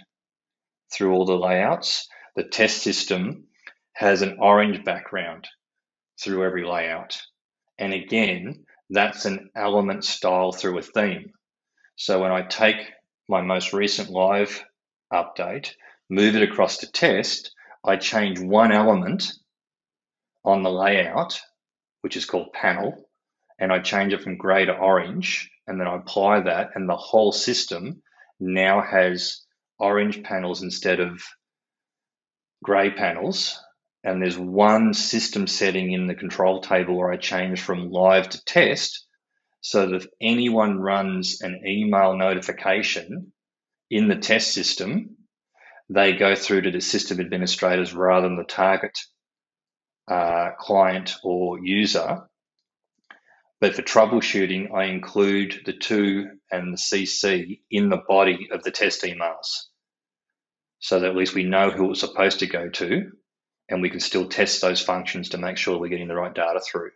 through 0.94 1.14
all 1.14 1.26
the 1.26 1.38
layouts. 1.38 2.08
The 2.36 2.44
test 2.44 2.82
system 2.82 3.46
has 3.94 4.22
an 4.22 4.38
orange 4.40 4.84
background 4.84 5.48
through 6.22 6.46
every 6.46 6.66
layout. 6.66 7.22
And 7.78 7.94
again, 7.94 8.66
that's 8.90 9.26
an 9.26 9.50
element 9.56 10.04
style 10.04 10.52
through 10.52 10.78
a 10.78 10.82
theme. 10.82 11.32
So 11.96 12.22
when 12.22 12.32
I 12.32 12.44
take 12.44 12.78
my 13.28 13.42
most 13.42 13.74
recent 13.74 14.10
live 14.10 14.64
update, 15.12 15.72
move 16.10 16.36
it 16.36 16.44
across 16.44 16.78
to 16.78 16.92
test, 16.92 17.54
I 17.84 17.96
change 17.96 18.40
one 18.40 18.72
element 18.72 19.32
on 20.44 20.64
the 20.64 20.72
layout, 20.72 21.40
which 22.02 22.18
is 22.18 22.26
called 22.26 22.54
panel, 22.54 23.10
and 23.60 23.72
I 23.72 23.80
change 23.80 24.14
it 24.14 24.22
from 24.22 24.38
grey 24.38 24.66
to 24.66 24.74
orange, 24.74 25.50
and 25.68 25.80
then 25.80 25.88
I 25.88 25.96
apply 25.96 26.42
that, 26.42 26.72
and 26.76 26.90
the 26.90 26.96
whole 26.96 27.32
system 27.32 28.02
now 28.40 28.82
has 28.82 29.46
orange 29.82 30.24
panels 30.24 30.62
instead 30.62 31.00
of 31.00 31.22
grey 32.64 32.92
panels. 32.92 33.60
And 34.04 34.22
there's 34.22 34.38
one 34.38 34.94
system 34.94 35.48
setting 35.48 35.92
in 35.92 36.08
the 36.08 36.16
control 36.16 36.62
table 36.62 36.98
where 36.98 37.12
I 37.12 37.18
change 37.18 37.62
from 37.62 37.92
live 37.92 38.30
to 38.30 38.46
test 38.46 39.06
so 39.62 39.88
that 39.88 39.96
if 39.96 40.08
anyone 40.20 40.80
runs 40.80 41.42
an 41.42 41.62
email 41.68 42.16
notification 42.16 43.32
in 43.90 44.08
the 44.08 44.16
test 44.16 44.54
system, 44.54 45.18
they 45.90 46.14
go 46.14 46.36
through 46.36 46.62
to 46.62 46.72
the 46.72 46.82
system 46.82 47.20
administrators 47.20 47.94
rather 47.94 48.28
than 48.28 48.38
the 48.38 48.44
target 48.44 48.98
uh, 50.08 50.52
client 50.58 51.16
or 51.24 51.60
user. 51.60 52.22
But 53.60 53.76
for 53.76 53.84
troubleshooting, 53.84 54.74
I 54.74 54.86
include 54.86 55.62
the 55.66 55.74
to 55.74 56.32
and 56.52 56.74
the 56.74 56.78
CC 56.78 57.60
in 57.70 57.90
the 57.90 58.02
body 58.08 58.50
of 58.52 58.64
the 58.64 58.72
test 58.72 59.04
emails 59.04 59.68
so 60.82 61.00
that 61.00 61.10
at 61.10 61.16
least 61.16 61.34
we 61.34 61.44
know 61.44 61.70
who 61.70 61.92
it's 61.92 62.02
supposed 62.02 62.40
to 62.40 62.48
go 62.48 62.70
to 62.70 63.12
and 63.70 63.82
we 63.82 63.90
can 63.90 64.02
still 64.02 64.28
test 64.28 64.62
those 64.62 64.82
functions 64.82 65.30
to 65.30 65.38
make 65.38 65.58
sure 65.58 65.80
we're 65.80 65.88
getting 65.88 66.10
the 66.10 66.16
right 66.16 66.36
data 66.36 66.60
through. 66.60 66.92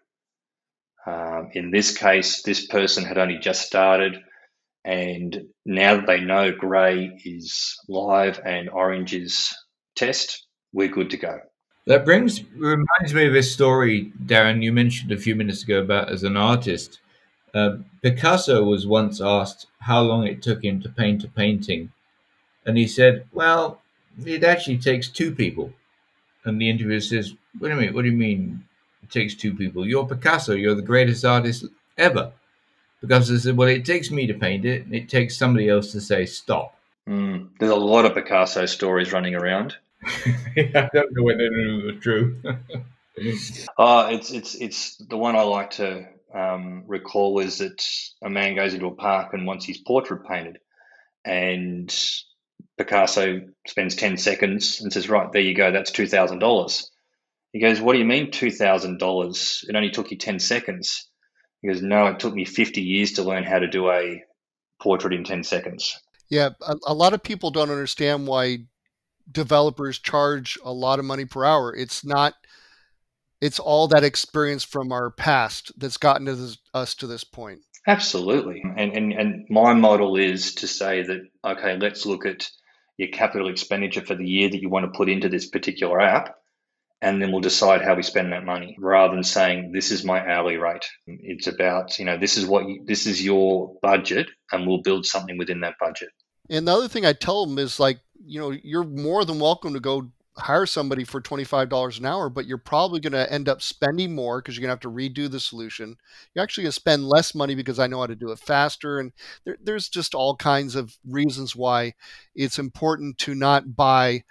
Um, 1.07 1.51
in 1.53 1.71
this 1.71 1.95
case, 1.95 2.41
this 2.41 2.65
person 2.67 3.05
had 3.05 3.17
only 3.17 3.37
just 3.37 3.61
started 3.61 4.17
and 4.85 5.47
now 5.65 5.95
that 5.95 6.05
they 6.05 6.21
know 6.21 6.51
grey 6.51 7.19
is 7.25 7.75
live 7.89 8.39
and 8.45 8.69
orange 8.69 9.15
is 9.15 9.53
test, 9.95 10.45
we're 10.73 10.87
good 10.87 11.09
to 11.09 11.17
go. 11.17 11.39
That 11.87 12.05
brings 12.05 12.43
reminds 12.55 13.13
me 13.13 13.25
of 13.27 13.33
this 13.33 13.51
story, 13.51 14.11
Darren. 14.25 14.61
You 14.61 14.71
mentioned 14.71 15.11
a 15.11 15.17
few 15.17 15.35
minutes 15.35 15.63
ago 15.63 15.79
about 15.79 16.11
as 16.11 16.23
an 16.23 16.37
artist. 16.37 16.99
Uh, 17.53 17.77
Picasso 18.03 18.63
was 18.63 18.85
once 18.85 19.21
asked 19.21 19.67
how 19.79 20.01
long 20.01 20.27
it 20.27 20.41
took 20.41 20.63
him 20.63 20.81
to 20.81 20.89
paint 20.89 21.23
a 21.23 21.27
painting, 21.29 21.91
and 22.65 22.77
he 22.77 22.87
said, 22.87 23.27
"Well, 23.31 23.81
it 24.25 24.43
actually 24.43 24.77
takes 24.77 25.09
two 25.09 25.33
people." 25.33 25.73
And 26.43 26.61
the 26.61 26.69
interviewer 26.69 26.99
says, 26.99 27.33
"Wait 27.59 27.71
a 27.71 27.75
minute, 27.75 27.93
what 27.93 28.03
do 28.03 28.09
you 28.09 28.17
mean 28.17 28.65
it 29.03 29.09
takes 29.09 29.35
two 29.35 29.53
people? 29.53 29.87
You're 29.87 30.07
Picasso. 30.07 30.53
You're 30.53 30.75
the 30.75 30.81
greatest 30.81 31.25
artist 31.25 31.65
ever." 31.97 32.31
because 33.07 33.31
I 33.31 33.37
said, 33.37 33.57
well, 33.57 33.67
it 33.67 33.85
takes 33.85 34.11
me 34.11 34.27
to 34.27 34.33
paint 34.33 34.65
it, 34.65 34.85
and 34.85 34.93
it 34.93 35.09
takes 35.09 35.37
somebody 35.37 35.69
else 35.69 35.91
to 35.91 36.01
say 36.01 36.25
stop. 36.25 36.77
Mm, 37.07 37.49
there's 37.59 37.71
a 37.71 37.75
lot 37.75 38.05
of 38.05 38.15
Picasso 38.15 38.65
stories 38.65 39.13
running 39.13 39.35
around. 39.35 39.77
I 40.03 40.89
don't 40.93 41.11
know 41.11 41.23
whether 41.23 41.49
they're 41.49 41.99
true. 41.99 42.41
uh, 43.77 44.09
it's 44.11 44.31
it's 44.31 44.55
it's 44.55 44.97
the 44.97 45.17
one 45.17 45.35
I 45.35 45.41
like 45.41 45.71
to 45.71 46.07
um, 46.33 46.83
recall 46.87 47.39
is 47.39 47.59
that 47.59 47.83
a 48.23 48.29
man 48.29 48.55
goes 48.55 48.73
into 48.73 48.87
a 48.87 48.95
park 48.95 49.33
and 49.33 49.45
wants 49.45 49.65
his 49.65 49.77
portrait 49.77 50.27
painted, 50.27 50.57
and 51.23 51.93
Picasso 52.77 53.41
spends 53.67 53.95
ten 53.95 54.17
seconds 54.17 54.81
and 54.81 54.91
says, 54.91 55.09
"Right, 55.09 55.31
there 55.31 55.41
you 55.41 55.55
go. 55.55 55.71
That's 55.71 55.91
two 55.91 56.07
thousand 56.07 56.39
dollars." 56.39 56.91
He 57.53 57.59
goes, 57.61 57.79
"What 57.79 57.93
do 57.93 57.99
you 57.99 58.05
mean 58.05 58.31
two 58.31 58.51
thousand 58.51 58.99
dollars? 58.99 59.63
It 59.67 59.75
only 59.75 59.91
took 59.91 60.11
you 60.11 60.17
ten 60.17 60.39
seconds." 60.39 61.09
He 61.65 61.71
goes, 61.71 61.81
No, 61.81 62.05
it 62.07 62.19
took 62.19 62.35
me 62.35 62.45
50 62.45 62.81
years 62.81 63.13
to 63.13 63.23
learn 63.23 63.43
how 63.43 63.57
to 63.57 63.67
do 63.67 63.89
a 63.89 64.21
portrait 64.79 65.13
in 65.13 65.23
10 65.23 65.43
seconds. 65.43 65.99
Yeah, 66.29 66.49
a, 66.61 66.75
a 66.85 66.93
lot 66.93 67.13
of 67.13 67.23
people 67.23 67.49
don't 67.49 67.71
understand 67.71 68.27
why 68.27 68.59
developers 69.31 69.97
charge 69.97 70.59
a 70.63 70.71
lot 70.71 70.99
of 70.99 71.05
money 71.05 71.25
per 71.25 71.43
hour. 71.43 71.75
It's 71.75 72.05
not, 72.05 72.35
it's 73.41 73.57
all 73.57 73.87
that 73.87 74.03
experience 74.03 74.63
from 74.63 74.91
our 74.91 75.09
past 75.09 75.71
that's 75.77 75.97
gotten 75.97 76.27
to 76.27 76.35
this, 76.35 76.57
us 76.75 76.93
to 76.95 77.07
this 77.07 77.23
point. 77.23 77.61
Absolutely. 77.87 78.63
And, 78.63 78.93
and, 78.93 79.13
and 79.13 79.47
my 79.49 79.73
model 79.73 80.17
is 80.17 80.53
to 80.55 80.67
say 80.67 81.01
that, 81.01 81.21
okay, 81.43 81.77
let's 81.77 82.05
look 82.05 82.27
at 82.27 82.47
your 82.97 83.09
capital 83.09 83.49
expenditure 83.49 84.05
for 84.05 84.15
the 84.15 84.27
year 84.27 84.49
that 84.49 84.61
you 84.61 84.69
want 84.69 84.91
to 84.91 84.97
put 84.97 85.09
into 85.09 85.29
this 85.29 85.47
particular 85.47 85.99
app 85.99 86.35
and 87.01 87.21
then 87.21 87.31
we'll 87.31 87.41
decide 87.41 87.81
how 87.81 87.95
we 87.95 88.03
spend 88.03 88.31
that 88.31 88.43
money 88.43 88.75
rather 88.79 89.13
than 89.13 89.23
saying 89.23 89.71
this 89.71 89.91
is 89.91 90.03
my 90.03 90.19
hourly 90.19 90.57
rate. 90.57 90.85
It's 91.05 91.47
about 91.47 91.99
you 91.99 92.05
know 92.05 92.17
this 92.17 92.37
is 92.37 92.45
what 92.45 92.67
you, 92.67 92.83
this 92.85 93.05
is 93.05 93.23
your 93.23 93.77
budget 93.81 94.27
and 94.51 94.65
we'll 94.65 94.81
build 94.81 95.05
something 95.05 95.37
within 95.37 95.61
that 95.61 95.75
budget. 95.79 96.09
And 96.49 96.67
the 96.67 96.73
other 96.73 96.87
thing 96.87 97.05
i 97.05 97.13
tell 97.13 97.45
them 97.45 97.59
is 97.59 97.79
like 97.79 97.99
you 98.25 98.39
know 98.39 98.51
you're 98.51 98.83
more 98.83 99.25
than 99.25 99.39
welcome 99.39 99.73
to 99.73 99.79
go 99.79 100.09
hire 100.37 100.65
somebody 100.65 101.03
for 101.05 101.21
$25 101.21 101.97
an 101.97 102.05
hour 102.05 102.29
but 102.29 102.45
you're 102.45 102.57
probably 102.57 102.99
going 102.99 103.13
to 103.13 103.31
end 103.31 103.47
up 103.47 103.61
spending 103.61 104.13
more 104.13 104.41
because 104.41 104.55
you're 104.55 104.61
going 104.61 104.67
to 104.67 104.73
have 104.73 104.79
to 104.81 104.91
redo 104.91 105.31
the 105.31 105.39
solution 105.39 105.95
you're 106.33 106.43
actually 106.43 106.63
going 106.63 106.71
to 106.71 106.75
spend 106.75 107.07
less 107.07 107.33
money 107.33 107.55
because 107.55 107.79
i 107.79 107.87
know 107.87 107.99
how 108.01 108.07
to 108.07 108.15
do 108.15 108.31
it 108.31 108.39
faster 108.39 108.99
and 108.99 109.13
there, 109.45 109.57
there's 109.63 109.87
just 109.87 110.13
all 110.13 110.35
kinds 110.35 110.75
of 110.75 110.97
reasons 111.07 111.55
why 111.55 111.93
it's 112.35 112.59
important 112.59 113.17
to 113.17 113.33
not 113.33 113.75
buy 113.77 114.21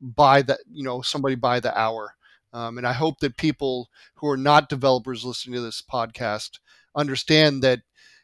by 0.00 0.42
the 0.42 0.58
you 0.70 0.84
know 0.84 1.00
somebody 1.02 1.34
by 1.34 1.60
the 1.60 1.76
hour 1.78 2.14
Um, 2.52 2.78
and 2.78 2.86
I 2.86 2.92
hope 2.92 3.18
that 3.20 3.36
people 3.36 3.88
who 4.16 4.28
are 4.28 4.36
not 4.36 4.68
developers 4.68 5.24
listening 5.24 5.54
to 5.56 5.60
this 5.60 5.82
podcast 5.82 6.60
understand 6.94 7.62
that, 7.64 7.80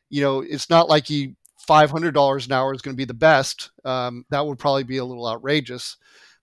you 0.08 0.20
know, 0.22 0.40
it's 0.40 0.70
not 0.70 0.88
like 0.88 1.10
you 1.10 1.34
$500 1.58 2.46
an 2.46 2.52
hour 2.52 2.72
is 2.72 2.80
going 2.82 2.94
to 2.94 3.00
be 3.00 3.04
the 3.04 3.14
best. 3.14 3.70
Um, 3.84 4.24
that 4.30 4.46
would 4.46 4.58
probably 4.58 4.84
be 4.84 4.98
a 4.98 5.04
little 5.04 5.26
outrageous. 5.26 5.96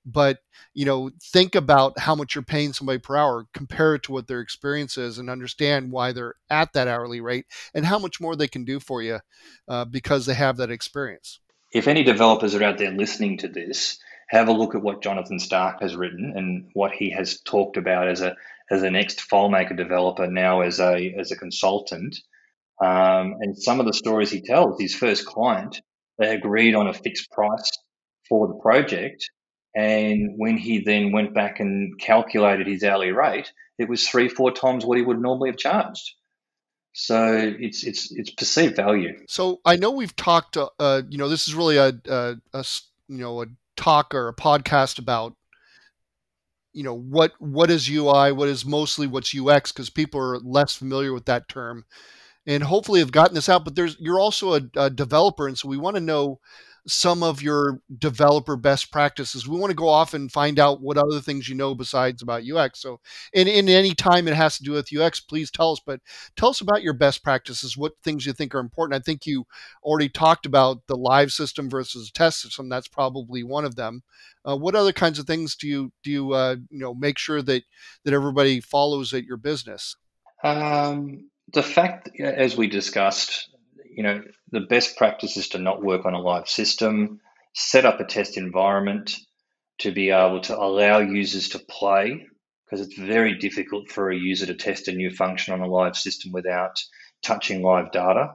But, 0.09 0.39
you 0.73 0.85
know, 0.85 1.11
think 1.21 1.55
about 1.55 1.99
how 1.99 2.15
much 2.15 2.33
you're 2.33 2.43
paying 2.43 2.71
somebody 2.71 2.99
per 2.99 3.17
hour, 3.17 3.45
compare 3.53 3.95
it 3.95 4.03
to 4.03 4.13
what 4.13 4.27
their 4.27 4.39
experience 4.39 4.97
is, 4.97 5.17
and 5.17 5.29
understand 5.29 5.91
why 5.91 6.13
they're 6.13 6.35
at 6.49 6.71
that 6.73 6.87
hourly 6.87 7.19
rate 7.19 7.45
and 7.73 7.85
how 7.85 7.99
much 7.99 8.21
more 8.21 8.35
they 8.35 8.47
can 8.47 8.63
do 8.63 8.79
for 8.79 9.01
you 9.01 9.19
uh, 9.67 9.83
because 9.85 10.25
they 10.25 10.33
have 10.33 10.57
that 10.57 10.71
experience. 10.71 11.39
If 11.73 11.87
any 11.87 12.03
developers 12.03 12.55
are 12.55 12.63
out 12.63 12.77
there 12.77 12.91
listening 12.91 13.39
to 13.39 13.49
this, 13.49 13.99
have 14.29 14.47
a 14.47 14.53
look 14.53 14.75
at 14.75 14.81
what 14.81 15.03
Jonathan 15.03 15.39
Stark 15.39 15.81
has 15.81 15.95
written 15.95 16.33
and 16.35 16.69
what 16.73 16.93
he 16.93 17.11
has 17.11 17.41
talked 17.41 17.77
about 17.77 18.07
as 18.07 18.21
a 18.21 18.35
as 18.69 18.83
an 18.83 18.95
ex 18.95 19.15
FileMaker 19.15 19.75
developer 19.75 20.27
now 20.27 20.61
as 20.61 20.79
a 20.79 21.13
as 21.17 21.31
a 21.31 21.37
consultant 21.37 22.17
um, 22.79 23.37
and 23.39 23.57
some 23.57 23.79
of 23.79 23.85
the 23.85 23.93
stories 23.93 24.29
he 24.29 24.41
tells, 24.41 24.79
his 24.79 24.93
first 24.93 25.25
client, 25.25 25.81
they 26.19 26.33
agreed 26.33 26.75
on 26.75 26.87
a 26.87 26.93
fixed 26.93 27.31
price 27.31 27.71
for 28.29 28.47
the 28.47 28.55
project. 28.55 29.29
And 29.77 30.33
when 30.37 30.57
he 30.57 30.79
then 30.79 31.11
went 31.11 31.35
back 31.35 31.59
and 31.59 31.99
calculated 31.99 32.65
his 32.65 32.83
hourly 32.83 33.11
rate, 33.11 33.53
it 33.77 33.87
was 33.87 34.07
three, 34.07 34.27
four 34.27 34.51
times 34.51 34.83
what 34.83 34.97
he 34.97 35.03
would 35.03 35.21
normally 35.21 35.51
have 35.51 35.59
charged. 35.59 36.15
So 36.93 37.37
it's 37.59 37.83
it's 37.83 38.11
it's 38.11 38.31
perceived 38.31 38.75
value. 38.75 39.23
So 39.27 39.61
I 39.63 39.75
know 39.75 39.91
we've 39.91 40.15
talked. 40.15 40.57
Uh, 40.57 40.69
uh 40.79 41.03
you 41.07 41.19
know, 41.19 41.29
this 41.29 41.47
is 41.47 41.53
really 41.53 41.77
a, 41.77 41.93
a, 42.09 42.37
a 42.53 42.65
you 43.07 43.19
know 43.19 43.43
a 43.43 43.45
talk 43.75 44.15
or 44.15 44.29
a 44.29 44.33
podcast 44.33 44.97
about 44.97 45.35
you 46.73 46.81
know 46.81 46.97
what 46.97 47.33
what 47.37 47.69
is 47.69 47.87
UI, 47.87 48.31
what 48.31 48.47
is 48.47 48.65
mostly 48.65 49.05
what's 49.05 49.37
UX 49.37 49.71
because 49.71 49.91
people 49.91 50.19
are 50.19 50.39
less 50.39 50.73
familiar 50.73 51.13
with 51.13 51.25
that 51.25 51.47
term 51.47 51.85
and 52.47 52.63
hopefully 52.63 52.99
have 52.99 53.11
gotten 53.11 53.35
this 53.35 53.47
out. 53.47 53.63
But 53.63 53.75
there's 53.75 53.95
you're 53.99 54.19
also 54.19 54.55
a, 54.55 54.61
a 54.75 54.89
developer, 54.89 55.47
and 55.47 55.55
so 55.55 55.67
we 55.67 55.77
want 55.77 55.97
to 55.97 56.01
know 56.01 56.39
some 56.87 57.21
of 57.21 57.41
your 57.41 57.81
developer 57.97 58.55
best 58.55 58.91
practices. 58.91 59.47
We 59.47 59.59
want 59.59 59.71
to 59.71 59.75
go 59.75 59.89
off 59.89 60.13
and 60.13 60.31
find 60.31 60.57
out 60.57 60.81
what 60.81 60.97
other 60.97 61.19
things 61.19 61.49
you 61.49 61.55
know 61.55 61.75
besides 61.75 62.21
about 62.21 62.43
UX. 62.49 62.79
So, 62.79 63.01
in, 63.33 63.47
in 63.47 63.67
any 63.67 63.93
time 63.93 64.27
it 64.27 64.33
has 64.33 64.57
to 64.57 64.63
do 64.63 64.71
with 64.71 64.95
UX, 64.95 65.19
please 65.19 65.51
tell 65.51 65.71
us. 65.71 65.81
But 65.85 65.99
tell 66.35 66.49
us 66.49 66.61
about 66.61 66.83
your 66.83 66.93
best 66.93 67.23
practices. 67.23 67.77
What 67.77 67.93
things 68.03 68.25
you 68.25 68.33
think 68.33 68.55
are 68.55 68.59
important? 68.59 68.99
I 68.99 69.03
think 69.03 69.25
you 69.25 69.45
already 69.83 70.09
talked 70.09 70.45
about 70.45 70.87
the 70.87 70.95
live 70.95 71.31
system 71.31 71.69
versus 71.69 72.07
the 72.07 72.17
test 72.17 72.41
system. 72.41 72.69
That's 72.69 72.87
probably 72.87 73.43
one 73.43 73.65
of 73.65 73.75
them. 73.75 74.03
Uh, 74.47 74.55
what 74.55 74.75
other 74.75 74.93
kinds 74.93 75.19
of 75.19 75.27
things 75.27 75.55
do 75.55 75.67
you 75.67 75.91
do 76.03 76.11
you 76.11 76.33
uh, 76.33 76.55
you 76.69 76.79
know 76.79 76.93
make 76.93 77.17
sure 77.17 77.41
that 77.41 77.63
that 78.05 78.13
everybody 78.13 78.61
follows 78.61 79.13
at 79.13 79.25
your 79.25 79.37
business? 79.37 79.97
Um, 80.43 81.29
the 81.53 81.63
fact, 81.63 82.09
as 82.19 82.55
we 82.55 82.67
discussed, 82.67 83.49
you 83.97 84.03
know, 84.03 84.21
the 84.51 84.61
best 84.61 84.95
practice 84.95 85.37
is 85.37 85.49
to 85.49 85.57
not 85.57 85.83
work 85.83 86.05
on 86.05 86.13
a 86.13 86.21
live 86.21 86.47
system, 86.47 87.19
set 87.55 87.83
up 87.83 87.99
a 87.99 88.05
test 88.05 88.37
environment 88.37 89.15
to 89.79 89.91
be 89.91 90.11
able 90.11 90.39
to 90.41 90.55
allow 90.55 90.99
users 90.99 91.49
to 91.49 91.59
play, 91.59 92.23
because 92.63 92.85
it's 92.85 92.95
very 92.95 93.39
difficult 93.39 93.89
for 93.89 94.11
a 94.11 94.15
user 94.15 94.45
to 94.45 94.53
test 94.53 94.87
a 94.87 94.91
new 94.91 95.09
function 95.09 95.51
on 95.55 95.61
a 95.61 95.67
live 95.67 95.97
system 95.97 96.31
without 96.31 96.79
touching 97.23 97.63
live 97.63 97.91
data. 97.91 98.33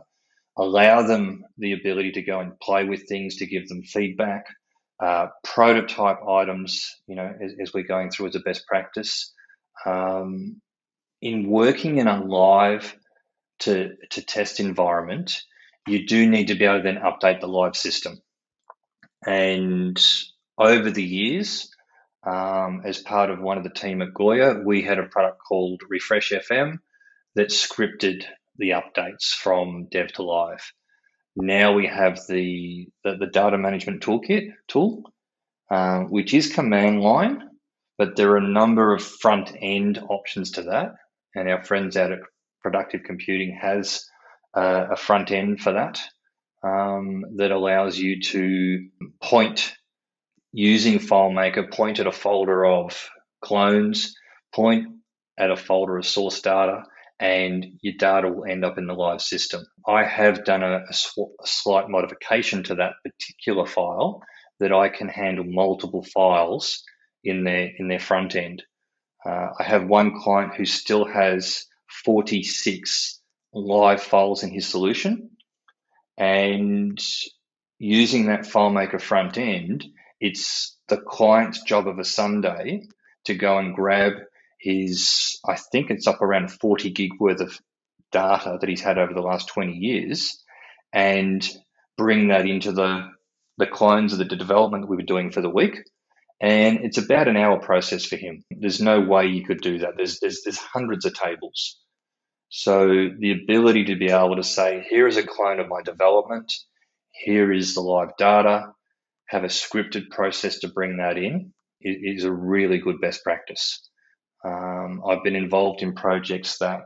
Allow 0.59 1.03
them 1.03 1.45
the 1.59 1.75
ability 1.75 2.11
to 2.13 2.23
go 2.23 2.41
and 2.41 2.59
play 2.59 2.83
with 2.83 3.09
things 3.09 3.37
to 3.37 3.47
give 3.47 3.69
them 3.69 3.85
feedback. 3.85 4.47
Uh, 5.01 5.29
prototype 5.45 6.27
items, 6.29 6.91
you 7.07 7.15
know, 7.15 7.33
as, 7.41 7.55
as, 7.61 7.73
we're 7.73 7.85
going 7.85 8.11
through 8.11 8.27
as 8.27 8.35
a 8.35 8.41
best 8.41 8.67
practice. 8.67 9.33
Um, 9.87 10.61
in 11.21 11.49
working 11.49 11.99
in 11.99 12.09
a 12.09 12.23
live 12.25 12.97
to, 13.61 13.95
to 14.11 14.23
test 14.23 14.59
environment, 14.59 15.41
you 15.87 16.07
do 16.07 16.29
need 16.29 16.49
to 16.49 16.55
be 16.55 16.65
able 16.65 16.79
to 16.79 16.83
then 16.83 16.97
update 16.99 17.41
the 17.41 17.49
live 17.49 17.77
system. 17.77 18.21
And 19.27 20.01
over 20.59 20.91
the 20.91 21.03
years, 21.03 21.71
um, 22.25 22.83
as 22.85 22.99
part 22.99 23.31
of 23.31 23.41
one 23.41 23.59
of 23.59 23.65
the 23.65 23.71
team 23.71 24.03
at 24.03 24.15
Goya, 24.15 24.61
we 24.65 24.83
had 24.83 24.99
a 24.99 25.05
product 25.05 25.41
called 25.47 25.83
Refresh 25.89 26.31
FM 26.31 26.79
that 27.35 27.49
scripted 27.49 28.25
the 28.59 28.71
updates 28.71 29.33
from 29.33 29.89
dev 29.91 30.13
to 30.13 30.23
live. 30.23 30.73
Now 31.35 31.73
we 31.73 31.87
have 31.87 32.21
the, 32.29 32.89
the, 33.05 33.17
the 33.17 33.27
data 33.27 33.57
management 33.59 34.03
toolkit 34.03 34.53
tool, 34.69 35.03
uh, 35.71 36.01
which 36.01 36.35
is 36.35 36.53
command 36.53 37.01
line, 37.01 37.49
but 37.97 38.17
there 38.17 38.31
are 38.33 38.37
a 38.37 38.49
number 38.49 38.95
of 38.95 39.03
front 39.03 39.53
end 39.61 39.99
options 40.09 40.53
to 40.53 40.63
that. 40.65 40.95
And 41.35 41.49
our 41.49 41.65
friends 41.65 41.97
out 41.97 42.13
at 42.13 42.19
productive 42.61 43.03
computing 43.05 43.59
has 43.61 44.05
uh, 44.55 44.87
a 44.93 44.97
front 44.97 45.31
end 45.31 45.61
for 45.61 45.73
that 45.73 46.01
um, 46.63 47.25
that 47.37 47.51
allows 47.51 47.99
you 47.99 48.21
to 48.21 48.89
point 49.23 49.75
using 50.53 50.99
FileMaker, 50.99 51.73
point 51.73 51.99
at 51.99 52.07
a 52.07 52.13
folder 52.13 52.65
of 52.65 53.09
clones, 53.43 54.15
point 54.55 54.87
at 55.39 55.51
a 55.51 55.57
folder 55.57 55.97
of 55.97 56.07
source 56.07 56.41
data, 56.43 56.85
and 57.19 57.65
your 57.83 57.95
data 57.99 58.29
will 58.29 58.45
end 58.45 58.65
up 58.65 58.79
in 58.79 58.87
the 58.87 58.95
live 58.95 59.23
system. 59.23 59.65
I 59.87 60.05
have 60.05 60.45
done 60.45 60.63
a, 60.63 60.83
a, 60.89 60.93
sw- 60.93 61.33
a 61.43 61.47
slight 61.47 61.89
modification 61.89 62.63
to 62.65 62.75
that 62.77 62.95
particular 63.05 63.67
file 63.67 64.23
that 64.61 64.73
I 64.73 64.89
can 64.89 65.09
handle 65.09 65.45
multiple 65.47 66.05
files 66.15 66.83
in 67.25 67.45
their 67.45 67.71
in 67.79 67.89
their 67.89 68.01
front 68.01 68.37
end. 68.37 68.63
Uh, 69.25 69.49
I 69.59 69.63
have 69.63 69.87
one 69.87 70.19
client 70.19 70.55
who 70.57 70.65
still 70.65 71.05
has 71.05 71.65
46 72.05 73.22
live 73.53 74.03
files 74.03 74.43
in 74.43 74.51
his 74.51 74.67
solution. 74.67 75.31
And 76.17 77.01
using 77.79 78.27
that 78.27 78.43
FileMaker 78.43 79.01
front 79.01 79.39
end, 79.39 79.85
it's 80.21 80.77
the 80.89 80.99
client's 80.99 81.63
job 81.63 81.89
of 81.89 81.99
a 81.99 82.05
Sunday 82.05 82.83
to 83.25 83.35
go 83.35 83.59
and 83.59 83.75
grab 83.75 84.13
his, 84.61 85.41
I 85.47 85.57
think 85.57 85.91
it's 85.91 86.07
up 86.07 86.23
around 86.23 86.53
40 86.53 86.91
gig 86.91 87.11
worth 87.19 87.41
of 87.41 87.59
data 88.13 88.59
that 88.61 88.69
he's 88.69 88.81
had 88.81 88.99
over 88.99 89.13
the 89.13 89.21
last 89.21 89.49
20 89.49 89.73
years 89.73 90.43
and 90.93 91.49
bring 91.97 92.29
that 92.29 92.47
into 92.47 92.73
the, 92.73 93.09
the 93.59 93.67
clones 93.67 94.13
of 94.13 94.19
the 94.19 94.25
development 94.25 94.85
that 94.85 94.91
we 94.91 94.97
were 94.97 95.03
doing 95.03 95.31
for 95.31 95.41
the 95.41 95.51
week. 95.51 95.77
And 96.41 96.81
it's 96.81 96.99
about 96.99 97.29
an 97.29 97.37
hour 97.37 97.61
process 97.61 98.05
for 98.05 98.17
him. 98.17 98.45
There's 98.51 98.81
no 98.81 99.01
way 99.01 99.27
you 99.27 99.45
could 99.45 99.61
do 99.61 99.79
that. 99.79 99.95
There's, 99.97 100.21
there's, 100.21 100.43
there's 100.45 100.59
hundreds 100.59 101.05
of 101.05 101.15
tables. 101.15 101.79
So 102.55 103.09
the 103.19 103.33
ability 103.33 103.87
to 103.87 103.97
be 103.97 104.11
able 104.11 104.37
to 104.37 104.43
say, 104.43 104.85
here 104.91 105.07
is 105.07 105.17
a 105.17 105.27
clone 105.27 105.59
of 105.59 105.69
my 105.69 105.81
development, 105.81 106.53
here 107.11 107.51
is 107.51 107.75
the 107.75 107.81
live 107.81 108.15
data, 108.19 108.75
have 109.29 109.45
a 109.45 109.47
scripted 109.47 110.11
process 110.11 110.59
to 110.59 110.69
bring 110.69 110.99
that 110.99 111.17
in 111.17 111.55
is 111.81 112.25
a 112.25 112.31
really 112.31 112.77
good 112.77 113.01
best 113.01 113.25
practice. 113.25 113.89
Um, 114.45 115.03
I've 115.09 115.25
been 115.25 115.35
involved 115.35 115.81
in 115.81 115.95
projects 115.95 116.59
that 116.59 116.85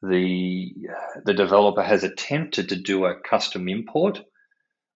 the 0.00 0.72
the 1.24 1.34
developer 1.34 1.82
has 1.82 2.04
attempted 2.04 2.68
to 2.68 2.76
do 2.76 3.04
a 3.04 3.18
custom 3.20 3.68
import 3.68 4.22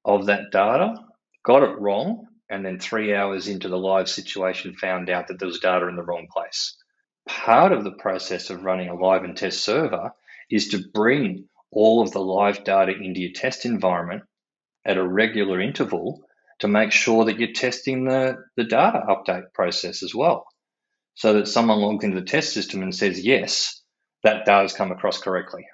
of 0.04 0.26
that 0.26 0.52
data, 0.52 0.94
got 1.44 1.64
it 1.64 1.80
wrong, 1.80 2.28
and 2.48 2.64
then 2.64 2.78
three 2.78 3.16
hours 3.16 3.48
into 3.48 3.68
the 3.68 3.78
live 3.78 4.08
situation 4.08 4.76
found 4.76 5.10
out 5.10 5.26
that 5.26 5.40
there 5.40 5.48
was 5.48 5.58
data 5.58 5.88
in 5.88 5.96
the 5.96 6.04
wrong 6.04 6.28
place 6.32 6.76
part 7.26 7.72
of 7.72 7.84
the 7.84 7.92
process 7.92 8.50
of 8.50 8.64
running 8.64 8.88
a 8.88 8.94
live 8.94 9.24
and 9.24 9.36
test 9.36 9.64
server 9.64 10.12
is 10.50 10.68
to 10.68 10.84
bring 10.92 11.48
all 11.70 12.02
of 12.02 12.12
the 12.12 12.20
live 12.20 12.64
data 12.64 12.92
into 12.92 13.20
your 13.20 13.32
test 13.32 13.64
environment 13.64 14.22
at 14.84 14.98
a 14.98 15.06
regular 15.06 15.60
interval 15.60 16.22
to 16.58 16.68
make 16.68 16.92
sure 16.92 17.24
that 17.24 17.38
you're 17.38 17.52
testing 17.52 18.04
the, 18.04 18.36
the 18.56 18.64
data 18.64 19.00
update 19.08 19.52
process 19.54 20.02
as 20.02 20.14
well. 20.14 20.46
So 21.14 21.34
that 21.34 21.48
someone 21.48 21.78
logs 21.78 22.04
into 22.04 22.20
the 22.20 22.26
test 22.26 22.52
system 22.52 22.82
and 22.82 22.94
says, 22.94 23.22
yes, 23.24 23.82
that 24.22 24.44
data's 24.46 24.72
come 24.72 24.92
across 24.92 25.18
correctly. 25.18 25.66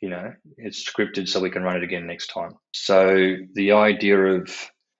You 0.00 0.10
know, 0.10 0.32
it's 0.56 0.88
scripted 0.88 1.28
so 1.28 1.40
we 1.40 1.50
can 1.50 1.62
run 1.62 1.76
it 1.76 1.82
again 1.82 2.06
next 2.06 2.28
time. 2.28 2.52
So 2.72 3.36
the 3.54 3.72
idea 3.72 4.16
of 4.16 4.50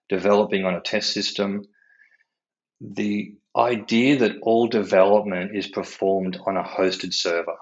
developing 0.09 0.65
on 0.65 0.75
a 0.75 0.81
test 0.81 1.13
system, 1.13 1.63
the 2.81 3.35
idea 3.55 4.17
that 4.19 4.37
all 4.41 4.67
development 4.67 5.55
is 5.55 5.67
performed 5.67 6.39
on 6.45 6.57
a 6.57 6.63
hosted 6.63 7.13
server. 7.13 7.57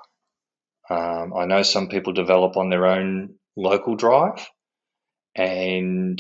Um, 0.90 1.34
I 1.34 1.46
know 1.46 1.64
some 1.64 1.90
people 1.90 2.14
develop 2.14 2.58
on 2.58 2.70
their 2.70 2.86
own 2.86 3.36
local 3.56 3.96
drive, 3.96 4.48
and 5.36 6.20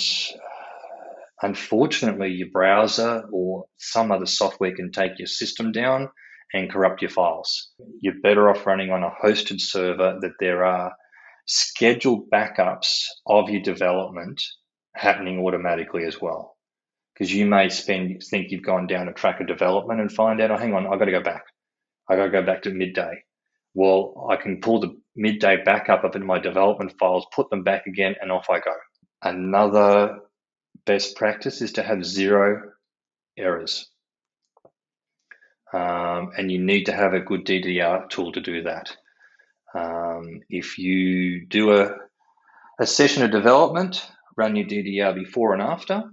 unfortunately, 1.41 2.31
your 2.31 2.49
browser 2.51 3.23
or 3.31 3.65
some 3.77 4.11
other 4.11 4.25
software 4.25 4.75
can 4.75 4.91
take 4.91 5.19
your 5.19 5.27
system 5.27 5.71
down 5.71 6.09
and 6.53 6.71
corrupt 6.71 7.01
your 7.01 7.11
files. 7.11 7.71
You're 8.01 8.21
better 8.21 8.49
off 8.49 8.65
running 8.65 8.91
on 8.91 9.03
a 9.03 9.11
hosted 9.23 9.59
server 9.59 10.17
that 10.21 10.33
there 10.39 10.65
are 10.65 10.93
scheduled 11.45 12.29
backups 12.29 13.03
of 13.25 13.49
your 13.49 13.61
development 13.61 14.41
happening 14.95 15.39
automatically 15.39 16.03
as 16.05 16.21
well 16.21 16.56
because 17.17 17.33
you 17.33 17.47
may 17.47 17.69
spend 17.69 18.23
think 18.29 18.51
you've 18.51 18.61
gone 18.61 18.85
down 18.85 19.07
a 19.07 19.13
track 19.13 19.39
of 19.41 19.47
development 19.47 19.99
and 19.99 20.11
find 20.11 20.39
out, 20.39 20.51
oh, 20.51 20.57
hang 20.57 20.75
on, 20.75 20.85
I've 20.85 20.99
got 20.99 21.05
to 21.05 21.11
go 21.11 21.23
back. 21.23 21.45
I 22.07 22.15
got 22.15 22.25
to 22.25 22.29
go 22.31 22.43
back 22.43 22.61
to 22.63 22.69
midday. 22.69 23.23
Well, 23.73 24.27
I 24.29 24.35
can 24.35 24.61
pull 24.61 24.81
the 24.81 24.95
midday 25.15 25.63
back 25.63 25.89
up 25.89 26.03
up 26.03 26.15
in 26.15 26.23
my 26.25 26.37
development 26.37 26.93
files, 26.99 27.25
put 27.33 27.49
them 27.49 27.63
back 27.63 27.87
again, 27.87 28.15
and 28.21 28.31
off 28.31 28.47
I 28.51 28.59
go. 28.59 28.73
Another 29.23 30.19
best 30.85 31.15
practice 31.15 31.61
is 31.61 31.73
to 31.73 31.83
have 31.83 32.05
zero 32.05 32.71
errors. 33.35 33.89
Um, 35.73 36.31
and 36.37 36.51
you 36.51 36.59
need 36.63 36.85
to 36.85 36.93
have 36.93 37.13
a 37.13 37.19
good 37.19 37.45
DDR 37.45 38.09
tool 38.09 38.31
to 38.33 38.41
do 38.41 38.63
that. 38.63 38.95
Um, 39.73 40.41
if 40.49 40.77
you 40.77 41.47
do 41.47 41.71
a, 41.71 41.95
a 42.79 42.85
session 42.85 43.23
of 43.23 43.31
development, 43.31 44.07
run 44.37 44.55
your 44.55 44.67
DDR 44.67 45.15
before 45.15 45.53
and 45.53 45.61
after, 45.61 46.03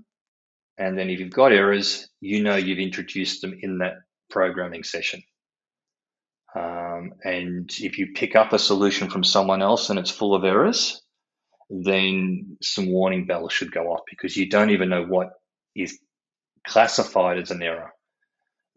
and 0.79 0.99
then 0.99 1.11
if 1.11 1.21
you've 1.21 1.31
got 1.31 1.53
errors, 1.53 2.09
you 2.21 2.43
know 2.43 2.57
you've 2.57 2.79
introduced 2.79 3.41
them 3.41 3.59
in 3.61 3.79
that 3.79 3.95
programming 4.31 4.83
session. 4.83 5.23
Um, 6.55 7.15
and 7.25 7.71
if 7.81 7.99
you 7.99 8.13
pick 8.15 8.37
up 8.37 8.53
a 8.53 8.59
solution 8.59 9.11
from 9.11 9.25
someone 9.25 9.63
else 9.63 9.91
and 9.91 9.99
it's 9.99 10.11
full 10.11 10.35
of 10.35 10.45
errors, 10.45 11.03
then 11.71 12.57
some 12.63 12.93
warning 12.93 13.27
bells 13.27 13.53
should 13.53 13.73
go 13.73 13.93
off 13.93 14.03
because 14.09 14.37
you 14.37 14.49
don't 14.49 14.71
even 14.71 14.89
know 14.89 15.05
what 15.05 15.31
is 15.75 15.99
classified 16.67 17.39
as 17.39 17.51
an 17.51 17.63
error. 17.63 17.93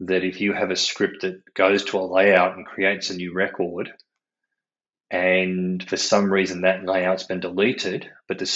That 0.00 0.24
if 0.24 0.40
you 0.40 0.52
have 0.52 0.70
a 0.70 0.76
script 0.76 1.22
that 1.22 1.42
goes 1.54 1.84
to 1.86 1.98
a 1.98 2.06
layout 2.06 2.56
and 2.56 2.66
creates 2.66 3.10
a 3.10 3.16
new 3.16 3.32
record, 3.34 3.90
and 5.10 5.86
for 5.88 5.96
some 5.96 6.32
reason 6.32 6.62
that 6.62 6.84
layout's 6.84 7.24
been 7.24 7.40
deleted, 7.40 8.08
but 8.28 8.38
the 8.38 8.46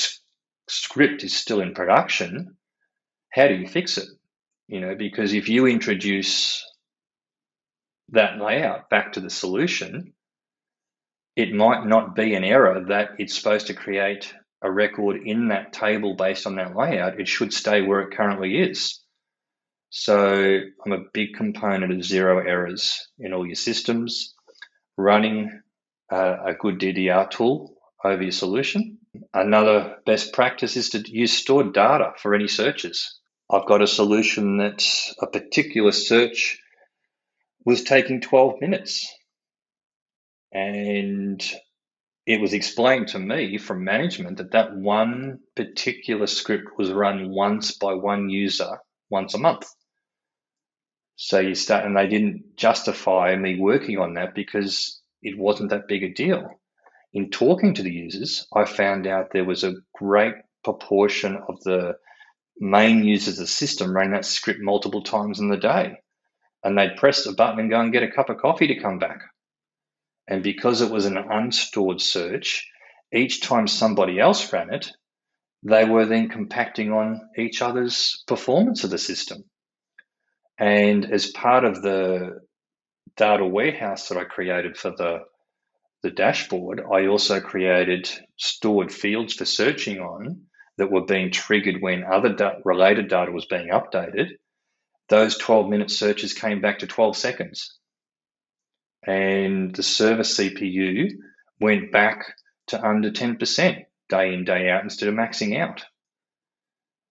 script 0.69 1.25
is 1.25 1.35
still 1.35 1.61
in 1.61 1.75
production, 1.75 2.57
how 3.33 3.49
do 3.49 3.55
you 3.55 3.67
fix 3.67 3.99
it? 3.99 4.09
You 4.69 4.81
know, 4.81 4.95
because 4.95 5.33
if 5.35 5.49
you 5.49 5.67
introduce 5.67 6.65
that 8.11 8.39
layout 8.39 8.91
back 8.91 9.15
to 9.15 9.21
the 9.21 9.31
solution, 9.31 10.13
it 11.35 11.53
might 11.53 11.87
not 11.87 12.15
be 12.15 12.35
an 12.35 12.45
error 12.45 12.85
that 12.89 13.13
it's 13.19 13.35
supposed 13.35 13.69
to 13.69 13.75
create 13.75 14.35
a 14.63 14.71
record 14.71 15.23
in 15.25 15.49
that 15.49 15.73
table 15.73 16.15
based 16.15 16.47
on 16.47 16.57
that 16.57 16.77
layout. 16.77 17.19
It 17.19 17.27
should 17.27 17.53
stay 17.53 17.83
where 17.83 18.03
it 18.03 18.15
currently 18.15 18.59
is. 18.59 19.01
So 19.91 20.61
I'm 20.85 20.93
a 20.93 21.05
big 21.13 21.35
component 21.35 21.93
of 21.93 22.05
zero 22.05 22.39
errors 22.47 23.09
in 23.19 23.33
all 23.33 23.47
your 23.47 23.57
systems, 23.57 24.35
running 24.97 25.61
a 26.11 26.53
good 26.59 26.79
DDR 26.79 27.31
tool 27.31 27.75
over 28.05 28.23
your 28.23 28.33
solution. 28.33 28.99
Another 29.35 29.97
best 30.07 30.33
practice 30.33 30.77
is 30.77 30.91
to 30.91 31.03
use 31.11 31.33
stored 31.33 31.73
data 31.75 32.13
for 32.19 32.35
any 32.35 32.49
searches. 32.49 33.19
I've 33.53 33.67
got 33.67 33.83
a 33.83 33.87
solution 33.87 34.57
that 34.59 34.83
a 35.21 35.27
particular 35.27 35.93
search 35.93 36.59
was 37.67 37.85
taking 37.85 38.23
12 38.23 38.61
minutes. 38.63 39.15
And 40.53 41.43
it 42.27 42.41
was 42.41 42.55
explained 42.55 43.09
to 43.09 43.19
me 43.19 43.59
from 43.59 43.85
management 43.85 44.39
that 44.39 44.53
that 44.53 44.75
one 44.75 45.41
particular 45.55 46.27
script 46.27 46.79
was 46.79 46.91
run 46.91 47.31
once 47.31 47.73
by 47.73 47.93
one 47.93 48.31
user 48.31 48.79
once 49.11 49.35
a 49.35 49.39
month. 49.39 49.69
So 51.17 51.39
you 51.39 51.55
start, 51.55 51.85
and 51.85 51.97
they 51.97 52.07
didn't 52.07 52.57
justify 52.57 53.37
me 53.37 53.61
working 53.61 53.99
on 53.99 54.15
that 54.15 54.35
because 54.35 55.01
it 55.21 55.39
wasn't 55.39 55.71
that 55.71 55.89
big 55.89 56.03
a 56.05 56.09
deal. 56.09 56.49
In 57.13 57.29
talking 57.29 57.75
to 57.75 57.83
the 57.83 57.93
users, 57.93 58.47
I 58.55 58.65
found 58.65 59.07
out 59.07 59.29
there 59.33 59.45
was 59.45 59.63
a 59.63 59.75
great 59.95 60.37
proportion 60.65 61.37
of 61.49 61.61
the 61.65 61.97
main 62.59 63.05
users 63.05 63.39
of 63.39 63.45
the 63.45 63.47
system 63.47 63.95
ran 63.95 64.13
that 64.13 64.25
script 64.25 64.61
multiple 64.61 65.03
times 65.03 65.41
in 65.41 65.49
the 65.49 65.57
day 65.57 65.97
and 66.65 66.79
they'd 66.79 66.97
press 66.97 67.27
a 67.27 67.33
button 67.33 67.59
and 67.59 67.71
go 67.71 67.81
and 67.81 67.93
get 67.93 68.03
a 68.03 68.11
cup 68.11 68.31
of 68.31 68.39
coffee 68.39 68.69
to 68.69 68.81
come 68.81 68.99
back. 68.99 69.21
And 70.29 70.43
because 70.43 70.81
it 70.81 70.91
was 70.91 71.07
an 71.07 71.17
unstored 71.17 72.01
search, 72.01 72.69
each 73.13 73.43
time 73.43 73.67
somebody 73.67 74.21
else 74.21 74.53
ran 74.53 74.73
it, 74.73 74.91
they 75.65 75.85
were 75.85 76.07
then 76.07 76.29
compacting 76.29 76.93
on 76.93 77.21
each 77.37 77.63
other's 77.63 78.23
performance 78.27 78.85
of 78.85 78.91
the 78.91 78.99
system. 78.99 79.45
And 80.59 81.11
as 81.13 81.31
part 81.31 81.65
of 81.65 81.83
the 81.83 82.41
data 83.17 83.45
warehouse 83.45 84.09
that 84.09 84.19
I 84.19 84.25
created 84.25 84.77
for 84.77 84.91
the 84.91 85.21
the 86.03 86.11
dashboard, 86.11 86.81
I 86.81 87.07
also 87.07 87.41
created 87.41 88.11
stored 88.37 88.93
fields 88.93 89.35
for 89.35 89.45
searching 89.45 90.01
on 90.01 90.47
that 90.79 90.91
were 90.91 91.05
being 91.05 91.31
triggered 91.31 91.81
when 91.81 92.05
other 92.05 92.33
da- 92.33 92.59
related 92.65 93.09
data 93.09 93.31
was 93.31 93.47
being 93.47 93.69
updated 93.69 94.31
those 95.13 95.37
12 95.37 95.69
minute 95.69 95.91
searches 95.91 96.33
came 96.33 96.63
back 96.63 96.79
to 96.79 96.87
12 96.87 97.17
seconds. 97.17 97.79
And 99.07 99.75
the 99.75 99.83
server 99.83 100.23
CPU 100.23 101.11
went 101.61 101.93
back 101.93 102.35
to 102.69 102.83
under 102.83 103.11
10% 103.11 103.85
day 104.09 104.33
in, 104.33 104.45
day 104.45 104.71
out 104.71 104.83
instead 104.83 105.11
of 105.11 105.15
maxing 105.15 105.61
out. 105.61 105.85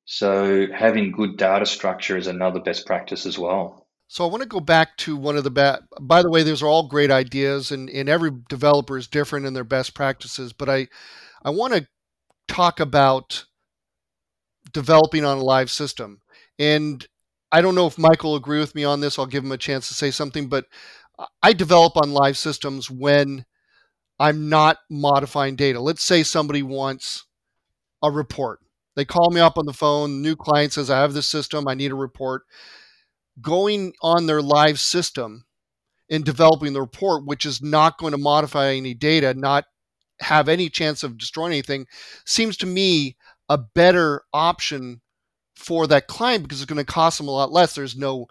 So 0.06 0.66
having 0.74 1.12
good 1.12 1.38
data 1.38 1.68
structure 1.68 2.18
is 2.18 2.26
another 2.26 2.60
best 2.60 2.88
practice 2.88 3.28
as 3.28 3.38
well. 3.38 3.88
So 4.08 4.26
I 4.26 4.30
want 4.30 4.42
to 4.42 4.50
go 4.50 4.60
back 4.60 4.98
to 4.98 5.16
one 5.16 5.38
of 5.38 5.44
the 5.44 5.52
best. 5.52 5.84
By 6.02 6.24
the 6.24 6.30
way, 6.32 6.42
those 6.42 6.64
are 6.64 6.68
all 6.68 6.88
great 6.88 7.12
ideas, 7.12 7.72
and, 7.72 7.90
and 7.90 8.10
every 8.10 8.32
developer 8.50 8.98
is 8.98 9.08
different 9.08 9.46
in 9.46 9.54
their 9.54 9.64
best 9.64 9.94
practices. 9.94 10.54
But 10.54 10.70
I, 10.70 10.88
I 11.46 11.52
want 11.52 11.74
to 11.74 11.88
talk 12.48 12.80
about 12.80 13.46
developing 14.74 15.26
on 15.26 15.38
a 15.38 15.44
live 15.44 15.70
system. 15.70 16.22
And 16.60 17.06
I 17.52 17.62
don't 17.62 17.76
know 17.76 17.88
if 17.88 17.98
Michael 17.98 18.32
will 18.32 18.38
agree 18.38 18.60
with 18.60 18.76
me 18.76 18.84
on 18.84 19.02
this. 19.02 19.20
I'll 19.20 19.26
give 19.26 19.44
him 19.44 19.52
a 19.52 19.58
chance 19.58 19.88
to 19.88 19.94
say 19.94 20.12
something, 20.12 20.48
but 20.48 20.66
I 21.44 21.54
develop 21.54 21.98
on 21.98 22.14
live 22.14 22.38
systems 22.38 22.90
when 22.90 23.46
I'm 24.20 24.50
not 24.50 24.78
modifying 24.90 25.56
data. 25.56 25.80
Let's 25.80 26.04
say 26.04 26.24
somebody 26.24 26.64
wants 26.64 27.26
a 28.02 28.12
report. 28.12 28.60
They 28.96 29.06
call 29.06 29.32
me 29.32 29.40
up 29.40 29.58
on 29.58 29.66
the 29.66 29.74
phone. 29.74 30.22
New 30.22 30.36
client 30.36 30.74
says, 30.74 30.90
I 30.90 31.00
have 31.00 31.14
this 31.14 31.28
system. 31.28 31.68
I 31.68 31.74
need 31.74 31.92
a 31.92 31.96
report. 31.96 32.44
Going 33.42 33.94
on 34.02 34.26
their 34.26 34.42
live 34.42 34.80
system 34.80 35.46
and 36.10 36.26
developing 36.26 36.74
the 36.74 36.82
report, 36.82 37.26
which 37.26 37.46
is 37.46 37.62
not 37.62 37.98
going 37.98 38.12
to 38.12 38.18
modify 38.18 38.74
any 38.74 38.94
data, 38.94 39.34
not 39.34 39.66
have 40.20 40.50
any 40.50 40.70
chance 40.70 41.04
of 41.04 41.18
destroying 41.18 41.54
anything, 41.54 41.88
seems 42.26 42.58
to 42.58 42.68
me 42.68 43.16
a 43.52 43.58
better 43.58 44.24
option 44.34 45.02
for 45.58 45.86
that 45.86 46.08
client 46.08 46.42
because 46.42 46.62
it's 46.62 46.70
going 46.70 46.84
to 46.84 46.86
cost 46.86 47.18
them 47.18 47.28
a 47.28 47.32
lot 47.32 47.52
less. 47.52 47.76
There's 47.76 47.98
no 47.98 48.28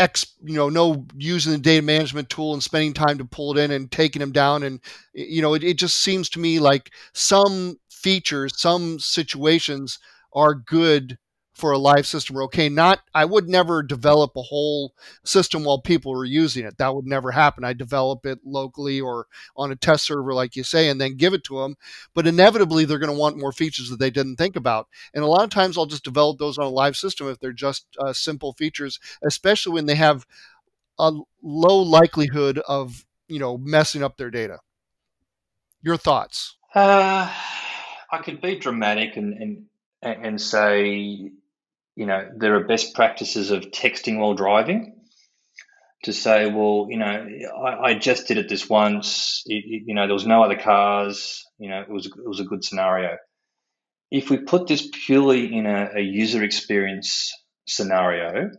X, 0.00 0.34
you 0.42 0.54
know, 0.54 0.68
no 0.68 1.06
using 1.16 1.52
the 1.52 1.58
data 1.58 1.82
management 1.82 2.28
tool 2.28 2.54
and 2.54 2.62
spending 2.62 2.92
time 2.92 3.18
to 3.18 3.24
pull 3.24 3.56
it 3.56 3.62
in 3.62 3.70
and 3.70 3.90
taking 3.90 4.18
them 4.18 4.32
down. 4.32 4.64
And, 4.64 4.80
you 5.12 5.40
know, 5.40 5.54
it, 5.54 5.62
it 5.62 5.78
just 5.78 5.98
seems 5.98 6.28
to 6.30 6.40
me 6.40 6.58
like 6.58 6.90
some 7.14 7.76
features, 7.88 8.60
some 8.60 8.98
situations 8.98 10.00
are 10.32 10.54
good 10.54 11.16
for 11.58 11.72
a 11.72 11.78
live 11.78 12.06
system 12.06 12.38
are 12.38 12.44
okay. 12.44 12.68
Not, 12.68 13.00
I 13.12 13.24
would 13.24 13.48
never 13.48 13.82
develop 13.82 14.36
a 14.36 14.42
whole 14.42 14.94
system 15.24 15.64
while 15.64 15.80
people 15.80 16.12
were 16.12 16.24
using 16.24 16.64
it. 16.64 16.78
That 16.78 16.94
would 16.94 17.04
never 17.04 17.32
happen. 17.32 17.64
I 17.64 17.72
develop 17.72 18.24
it 18.24 18.38
locally 18.44 19.00
or 19.00 19.26
on 19.56 19.72
a 19.72 19.76
test 19.76 20.06
server, 20.06 20.32
like 20.32 20.54
you 20.54 20.62
say, 20.62 20.88
and 20.88 21.00
then 21.00 21.16
give 21.16 21.34
it 21.34 21.42
to 21.44 21.58
them. 21.58 21.74
But 22.14 22.28
inevitably, 22.28 22.84
they're 22.84 23.00
going 23.00 23.12
to 23.12 23.18
want 23.18 23.38
more 23.38 23.50
features 23.50 23.90
that 23.90 23.98
they 23.98 24.10
didn't 24.10 24.36
think 24.36 24.54
about. 24.54 24.86
And 25.12 25.24
a 25.24 25.26
lot 25.26 25.42
of 25.42 25.50
times, 25.50 25.76
I'll 25.76 25.86
just 25.86 26.04
develop 26.04 26.38
those 26.38 26.58
on 26.58 26.66
a 26.66 26.70
live 26.70 26.96
system 26.96 27.28
if 27.28 27.40
they're 27.40 27.52
just 27.52 27.86
uh, 27.98 28.12
simple 28.12 28.52
features, 28.52 29.00
especially 29.24 29.72
when 29.72 29.86
they 29.86 29.96
have 29.96 30.24
a 30.98 31.12
low 31.42 31.78
likelihood 31.78 32.60
of 32.68 33.04
you 33.26 33.40
know 33.40 33.58
messing 33.58 34.04
up 34.04 34.16
their 34.16 34.30
data. 34.30 34.58
Your 35.82 35.96
thoughts? 35.96 36.56
Uh, 36.72 37.32
I 38.12 38.18
could 38.18 38.40
be 38.40 38.56
dramatic 38.56 39.16
and 39.16 39.34
and 39.34 39.64
and 40.02 40.40
say 40.40 41.32
you 41.98 42.06
know, 42.06 42.30
there 42.36 42.54
are 42.54 42.62
best 42.62 42.94
practices 42.94 43.50
of 43.50 43.72
texting 43.72 44.18
while 44.20 44.34
driving 44.34 44.94
to 46.04 46.12
say, 46.12 46.46
well, 46.48 46.86
you 46.88 46.96
know, 46.96 47.26
I, 47.60 47.88
I 47.88 47.94
just 47.94 48.28
did 48.28 48.38
it 48.38 48.48
this 48.48 48.68
once. 48.68 49.42
It, 49.46 49.64
it, 49.66 49.82
you 49.86 49.94
know, 49.96 50.06
there 50.06 50.14
was 50.14 50.24
no 50.24 50.44
other 50.44 50.54
cars. 50.54 51.44
You 51.58 51.70
know, 51.70 51.80
it 51.80 51.90
was 51.90 52.06
it 52.06 52.12
was 52.24 52.38
a 52.38 52.44
good 52.44 52.64
scenario. 52.64 53.16
If 54.12 54.30
we 54.30 54.36
put 54.36 54.68
this 54.68 54.88
purely 55.06 55.52
in 55.52 55.66
a, 55.66 55.90
a 55.96 56.00
user 56.00 56.44
experience 56.44 57.32
scenario, 57.66 58.52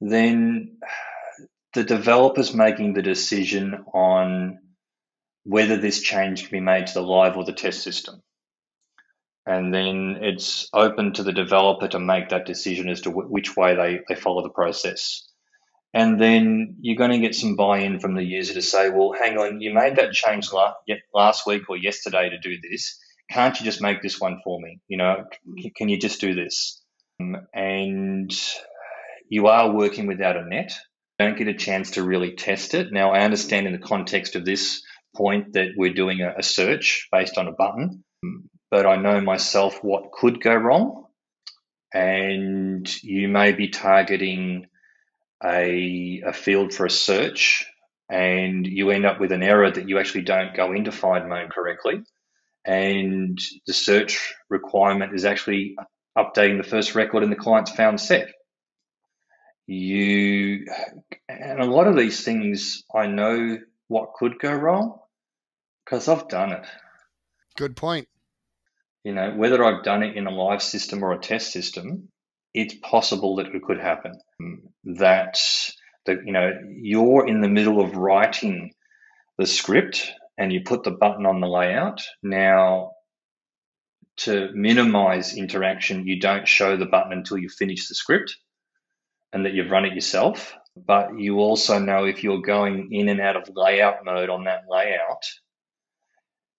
then 0.00 0.78
the 1.74 1.84
developer's 1.84 2.54
making 2.54 2.94
the 2.94 3.02
decision 3.02 3.84
on 3.92 4.58
whether 5.42 5.76
this 5.76 6.00
change 6.00 6.48
can 6.48 6.50
be 6.50 6.60
made 6.60 6.86
to 6.86 6.94
the 6.94 7.02
live 7.02 7.36
or 7.36 7.44
the 7.44 7.52
test 7.52 7.82
system 7.82 8.22
and 9.46 9.72
then 9.72 10.18
it's 10.22 10.68
open 10.72 11.12
to 11.14 11.22
the 11.22 11.32
developer 11.32 11.88
to 11.88 11.98
make 11.98 12.30
that 12.30 12.46
decision 12.46 12.88
as 12.88 13.02
to 13.02 13.10
w- 13.10 13.28
which 13.28 13.56
way 13.56 13.74
they, 13.74 14.00
they 14.08 14.20
follow 14.20 14.42
the 14.42 14.50
process. 14.50 15.26
And 15.92 16.20
then 16.20 16.76
you're 16.80 16.96
going 16.96 17.12
to 17.12 17.18
get 17.18 17.34
some 17.34 17.56
buy-in 17.56 18.00
from 18.00 18.14
the 18.14 18.24
user 18.24 18.54
to 18.54 18.62
say, 18.62 18.90
well, 18.90 19.12
hang 19.12 19.38
on, 19.38 19.60
you 19.60 19.72
made 19.72 19.96
that 19.96 20.12
change 20.12 20.52
la- 20.52 20.74
last 21.14 21.46
week 21.46 21.62
or 21.68 21.76
yesterday 21.76 22.30
to 22.30 22.38
do 22.38 22.56
this. 22.68 22.98
Can't 23.30 23.58
you 23.58 23.64
just 23.64 23.80
make 23.80 24.02
this 24.02 24.20
one 24.20 24.40
for 24.42 24.60
me? 24.60 24.80
You 24.88 24.98
know, 24.98 25.24
can 25.76 25.88
you 25.88 25.98
just 25.98 26.20
do 26.20 26.34
this? 26.34 26.82
um, 27.20 27.36
and 27.54 28.32
you 29.28 29.46
are 29.46 29.72
working 29.72 30.06
without 30.06 30.36
a 30.36 30.44
net. 30.44 30.72
Don't 31.18 31.38
get 31.38 31.48
a 31.48 31.54
chance 31.54 31.92
to 31.92 32.02
really 32.02 32.34
test 32.34 32.74
it. 32.74 32.92
Now, 32.92 33.12
I 33.12 33.20
understand 33.20 33.66
in 33.66 33.72
the 33.72 33.78
context 33.78 34.36
of 34.36 34.44
this 34.44 34.82
point 35.16 35.52
that 35.52 35.68
we're 35.76 35.94
doing 35.94 36.20
a, 36.22 36.34
a 36.38 36.42
search 36.42 37.08
based 37.12 37.38
on 37.38 37.46
a 37.46 37.52
button, 37.52 38.04
but 38.74 38.86
I 38.86 38.96
know 38.96 39.20
myself 39.20 39.84
what 39.84 40.10
could 40.10 40.42
go 40.42 40.52
wrong. 40.52 41.04
And 41.94 42.84
you 43.04 43.28
may 43.28 43.52
be 43.52 43.68
targeting 43.68 44.66
a, 45.40 46.20
a 46.26 46.32
field 46.32 46.74
for 46.74 46.84
a 46.84 46.90
search 46.90 47.66
and 48.10 48.66
you 48.66 48.90
end 48.90 49.06
up 49.06 49.20
with 49.20 49.30
an 49.30 49.44
error 49.44 49.70
that 49.70 49.88
you 49.88 50.00
actually 50.00 50.22
don't 50.22 50.56
go 50.56 50.72
into 50.72 50.90
find 50.90 51.28
mode 51.28 51.50
correctly. 51.52 52.02
And 52.64 53.38
the 53.64 53.72
search 53.72 54.34
requirement 54.50 55.14
is 55.14 55.24
actually 55.24 55.76
updating 56.18 56.60
the 56.60 56.68
first 56.68 56.96
record 56.96 57.22
in 57.22 57.30
the 57.30 57.36
client's 57.36 57.70
found 57.70 58.00
set. 58.00 58.26
You, 59.68 60.66
and 61.28 61.60
a 61.60 61.64
lot 61.64 61.86
of 61.86 61.96
these 61.96 62.24
things, 62.24 62.82
I 62.92 63.06
know 63.06 63.58
what 63.86 64.14
could 64.14 64.40
go 64.40 64.52
wrong 64.52 64.98
because 65.84 66.08
I've 66.08 66.26
done 66.26 66.50
it. 66.50 66.66
Good 67.56 67.76
point. 67.76 68.08
You 69.04 69.12
know, 69.12 69.32
whether 69.36 69.62
I've 69.62 69.84
done 69.84 70.02
it 70.02 70.16
in 70.16 70.26
a 70.26 70.30
live 70.30 70.62
system 70.62 71.02
or 71.04 71.12
a 71.12 71.18
test 71.18 71.52
system, 71.52 72.08
it's 72.54 72.74
possible 72.74 73.36
that 73.36 73.46
it 73.46 73.62
could 73.62 73.78
happen. 73.78 74.14
That 74.84 75.38
that 76.06 76.18
you 76.24 76.32
know 76.32 76.52
you're 76.80 77.26
in 77.26 77.40
the 77.40 77.48
middle 77.48 77.80
of 77.80 77.96
writing 77.96 78.72
the 79.38 79.46
script 79.46 80.10
and 80.38 80.52
you 80.52 80.62
put 80.64 80.84
the 80.84 80.90
button 80.90 81.26
on 81.26 81.40
the 81.40 81.46
layout. 81.46 82.02
Now, 82.22 82.92
to 84.18 84.50
minimize 84.54 85.36
interaction, 85.36 86.06
you 86.06 86.20
don't 86.20 86.48
show 86.48 86.76
the 86.76 86.86
button 86.86 87.12
until 87.12 87.38
you 87.38 87.48
finish 87.48 87.88
the 87.88 87.94
script 87.94 88.36
and 89.32 89.44
that 89.44 89.52
you've 89.52 89.70
run 89.70 89.84
it 89.84 89.94
yourself. 89.94 90.54
But 90.76 91.18
you 91.18 91.38
also 91.38 91.78
know 91.78 92.04
if 92.04 92.24
you're 92.24 92.40
going 92.40 92.92
in 92.92 93.08
and 93.08 93.20
out 93.20 93.36
of 93.36 93.48
layout 93.54 94.04
mode 94.04 94.28
on 94.28 94.44
that 94.44 94.62
layout, 94.68 95.24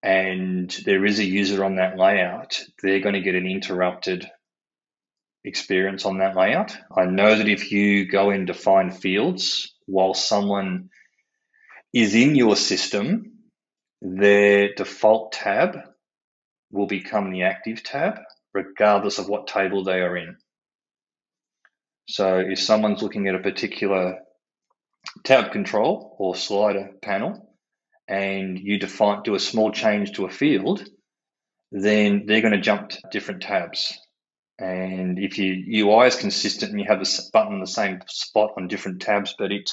and 0.06 0.70
there 0.86 1.04
is 1.04 1.18
a 1.18 1.26
user 1.26 1.66
on 1.66 1.78
that 1.78 1.98
layout, 1.98 2.62
they're 2.84 3.00
going 3.00 3.16
to 3.16 3.22
get 3.22 3.34
an 3.34 3.48
interrupted 3.48 4.30
experience 5.44 6.06
on 6.06 6.20
that 6.20 6.36
layout. 6.36 6.78
I 6.96 7.06
know 7.06 7.36
that 7.36 7.50
if 7.50 7.72
you 7.72 8.06
go 8.06 8.30
in 8.30 8.46
define 8.46 8.92
fields 8.92 9.74
while 9.88 10.14
someone 10.14 10.92
is 11.92 12.14
in 12.14 12.36
your 12.36 12.56
system, 12.56 13.34
their 14.00 14.76
default 14.76 15.32
tab 15.32 15.80
will 16.72 16.86
become 16.86 17.32
the 17.32 17.44
active 17.44 17.82
tab, 17.82 18.20
regardless 18.54 19.18
of 19.18 19.28
what 19.28 19.48
table 19.48 19.84
they 19.84 20.02
are 20.02 20.16
in. 20.16 20.38
So 22.08 22.44
if 22.48 22.60
someone's 22.60 23.02
looking 23.02 23.28
at 23.28 23.34
a 23.34 23.40
particular 23.40 24.20
tab 25.24 25.52
control 25.52 26.16
or 26.20 26.36
slider 26.36 26.92
panel 27.02 27.45
and 28.08 28.60
you 28.60 28.80
define 28.80 29.24
do 29.24 29.36
a 29.36 29.40
small 29.40 29.72
change 29.72 30.14
to 30.14 30.26
a 30.26 30.30
field, 30.30 30.88
then 31.72 32.26
they're 32.26 32.42
going 32.42 32.54
to 32.54 32.62
jump 32.62 32.90
to 32.90 33.02
different 33.12 33.42
tabs. 33.42 34.00
And 34.58 35.20
if 35.20 35.38
your 35.38 35.90
UI 35.90 36.08
is 36.08 36.16
consistent 36.16 36.72
and 36.72 36.80
you 36.80 36.88
have 36.88 37.02
a 37.02 37.06
button 37.34 37.54
in 37.54 37.60
the 37.60 37.68
same 37.68 38.00
spot 38.08 38.54
on 38.58 38.68
different 38.68 39.02
tabs, 39.02 39.36
but 39.38 39.52
it 39.52 39.72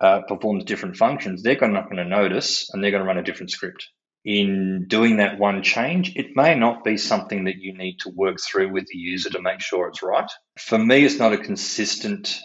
uh, 0.00 0.20
performs 0.28 0.64
different 0.64 0.96
functions, 0.96 1.42
they're 1.42 1.56
not 1.60 1.84
going 1.84 1.96
to 1.96 2.04
notice 2.04 2.70
and 2.72 2.82
they're 2.82 2.90
going 2.90 3.02
to 3.02 3.06
run 3.06 3.18
a 3.18 3.24
different 3.24 3.50
script. 3.50 3.88
In 4.24 4.86
doing 4.88 5.18
that 5.18 5.38
one 5.38 5.62
change, 5.62 6.16
it 6.16 6.34
may 6.34 6.54
not 6.54 6.82
be 6.82 6.96
something 6.96 7.44
that 7.44 7.56
you 7.56 7.76
need 7.76 7.98
to 8.00 8.08
work 8.08 8.38
through 8.40 8.72
with 8.72 8.86
the 8.86 8.96
user 8.96 9.28
to 9.30 9.42
make 9.42 9.60
sure 9.60 9.88
it's 9.88 10.02
right. 10.02 10.30
For 10.58 10.78
me, 10.78 11.04
it's 11.04 11.18
not 11.18 11.34
a 11.34 11.38
consistent 11.38 12.40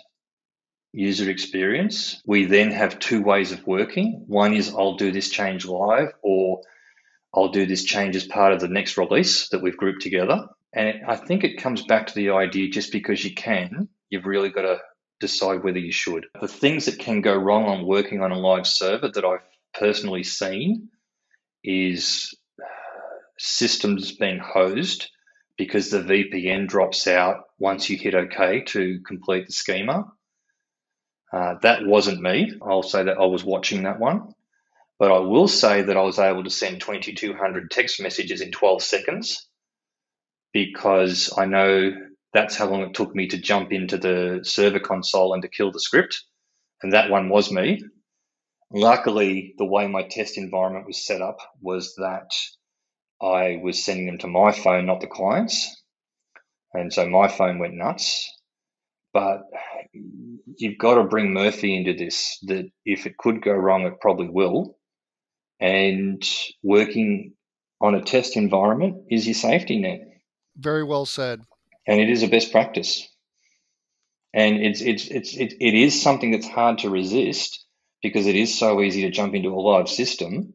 user 0.92 1.30
experience. 1.30 2.22
We 2.26 2.46
then 2.46 2.72
have 2.72 3.00
two 3.00 3.22
ways 3.22 3.52
of 3.52 3.66
working. 3.66 4.24
One 4.28 4.54
is 4.54 4.74
I'll 4.74 4.96
do 4.96 5.12
this 5.12 5.30
change 5.30 5.66
live, 5.66 6.14
or 6.22 6.62
I'll 7.34 7.52
do 7.52 7.66
this 7.66 7.84
change 7.84 8.16
as 8.16 8.26
part 8.26 8.54
of 8.54 8.60
the 8.60 8.68
next 8.68 8.98
release 8.98 9.50
that 9.50 9.62
we've 9.62 9.78
grouped 9.78 10.02
together. 10.02 10.48
And 10.74 11.06
I 11.08 11.16
think 11.16 11.44
it 11.44 11.62
comes 11.62 11.84
back 11.84 12.08
to 12.08 12.16
the 12.16 12.32
idea 12.32 12.70
just 12.70 12.92
because 12.92 13.24
you 13.24 13.34
can, 13.34 13.90
you've 14.10 14.26
really 14.26 14.50
got 14.50 14.64
to 14.64 14.80
decide 15.20 15.64
whether 15.64 15.80
you 15.80 15.92
should. 15.92 16.26
The 16.40 16.48
things 16.48 16.86
that 16.86 17.00
can 17.00 17.22
go 17.22 17.36
wrong 17.36 17.66
on 17.66 17.86
working 17.86 18.22
on 18.22 18.32
a 18.32 18.40
live 18.40 18.68
server 18.68 19.10
that 19.10 19.26
I've 19.26 19.46
personally 19.74 20.24
seen 20.24 20.90
is 21.64 22.34
systems 23.38 24.12
being 24.12 24.40
hosed 24.40 25.10
because 25.58 25.90
the 25.90 26.02
VPN 26.02 26.68
drops 26.68 27.08
out 27.08 27.46
once 27.58 27.90
you 27.90 27.98
hit 27.98 28.16
OK 28.16 28.64
to 28.68 29.00
complete 29.06 29.48
the 29.48 29.54
schema. 29.54 30.06
Uh, 31.34 31.56
that 31.62 31.86
wasn't 31.86 32.22
me. 32.22 32.54
I'll 32.62 32.84
say 32.84 33.04
that 33.04 33.18
I 33.20 33.26
was 33.26 33.44
watching 33.44 33.84
that 33.84 34.00
one. 34.00 34.34
But 35.00 35.12
I 35.12 35.20
will 35.20 35.48
say 35.48 35.84
that 35.84 35.98
I 35.98 36.02
was 36.04 36.20
able 36.20 36.44
to 36.46 36.50
send 36.50 36.82
2,200 36.82 37.72
text 37.72 38.02
messages 38.02 38.42
in 38.42 38.52
12 38.52 38.84
seconds 38.84 39.48
because 40.54 41.34
I 41.38 41.46
know 41.46 41.92
that's 42.34 42.56
how 42.58 42.68
long 42.70 42.82
it 42.82 42.94
took 42.94 43.16
me 43.16 43.28
to 43.28 43.38
jump 43.38 43.72
into 43.72 43.98
the 43.98 44.42
server 44.44 44.80
console 44.80 45.34
and 45.34 45.42
to 45.44 45.50
kill 45.50 45.72
the 45.72 45.80
script. 45.80 46.24
And 46.84 46.94
that 46.94 47.10
one 47.12 47.30
was 47.30 47.52
me. 47.52 47.82
Luckily, 48.74 49.56
the 49.58 49.66
way 49.66 49.88
my 49.88 50.04
test 50.04 50.38
environment 50.38 50.88
was 50.88 51.06
set 51.06 51.22
up 51.22 51.38
was 51.62 51.96
that 51.98 52.32
I 53.22 53.60
was 53.64 53.84
sending 53.84 54.08
them 54.08 54.20
to 54.20 54.28
my 54.28 54.52
phone, 54.52 54.86
not 54.88 55.02
the 55.02 55.08
client's. 55.08 55.76
And 56.74 56.94
so 56.94 57.08
my 57.10 57.28
phone 57.30 57.60
went 57.60 57.76
nuts. 57.76 58.30
But 59.14 59.42
you've 60.58 60.78
got 60.78 60.96
to 60.96 61.04
bring 61.04 61.34
Murphy 61.34 61.76
into 61.76 61.94
this 61.94 62.38
that 62.44 62.70
if 62.86 63.06
it 63.06 63.18
could 63.18 63.42
go 63.42 63.54
wrong, 63.54 63.86
it 63.86 64.00
probably 64.02 64.30
will. 64.30 64.78
And 65.60 66.24
working 66.64 67.34
on 67.82 67.96
a 67.96 68.02
test 68.02 68.38
environment 68.38 69.06
is 69.10 69.26
your 69.26 69.34
safety 69.34 69.80
net. 69.80 70.02
Very 70.58 70.84
well 70.84 71.06
said. 71.06 71.42
And 71.88 72.00
it 72.00 72.10
is 72.10 72.24
a 72.24 72.28
best 72.28 72.52
practice. 72.52 73.08
And 74.34 74.58
it's 74.58 74.82
it's 74.82 75.08
it's 75.08 75.36
it, 75.36 75.54
it 75.60 75.74
is 75.74 76.02
something 76.02 76.32
that's 76.32 76.48
hard 76.48 76.80
to 76.80 76.90
resist 76.90 77.66
because 78.04 78.28
it 78.28 78.36
is 78.36 78.58
so 78.58 78.82
easy 78.82 79.02
to 79.02 79.10
jump 79.10 79.34
into 79.34 79.50
a 79.50 79.60
live 79.60 79.90
system 79.90 80.54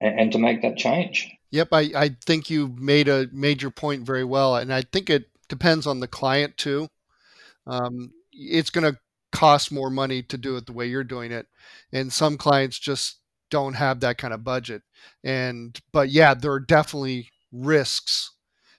and, 0.00 0.20
and 0.20 0.32
to 0.32 0.38
make 0.38 0.62
that 0.62 0.76
change. 0.76 1.30
Yep, 1.50 1.68
I, 1.72 1.90
I 1.94 2.16
think 2.24 2.50
you 2.50 2.74
made 2.78 3.08
a 3.08 3.28
major 3.32 3.70
point 3.70 4.04
very 4.04 4.24
well, 4.24 4.56
and 4.56 4.72
I 4.72 4.82
think 4.82 5.10
it 5.10 5.26
depends 5.48 5.86
on 5.86 6.00
the 6.00 6.08
client 6.08 6.56
too. 6.56 6.88
Um, 7.66 8.12
it's 8.32 8.70
going 8.70 8.90
to 8.92 8.98
cost 9.32 9.72
more 9.72 9.90
money 9.90 10.22
to 10.22 10.38
do 10.38 10.56
it 10.56 10.66
the 10.66 10.72
way 10.72 10.86
you're 10.86 11.04
doing 11.04 11.32
it, 11.32 11.46
and 11.92 12.12
some 12.12 12.36
clients 12.36 12.78
just 12.78 13.20
don't 13.50 13.74
have 13.74 14.00
that 14.00 14.18
kind 14.18 14.34
of 14.34 14.44
budget. 14.44 14.82
And 15.24 15.78
but 15.92 16.10
yeah, 16.10 16.34
there 16.34 16.52
are 16.52 16.60
definitely 16.60 17.30
risks 17.52 18.32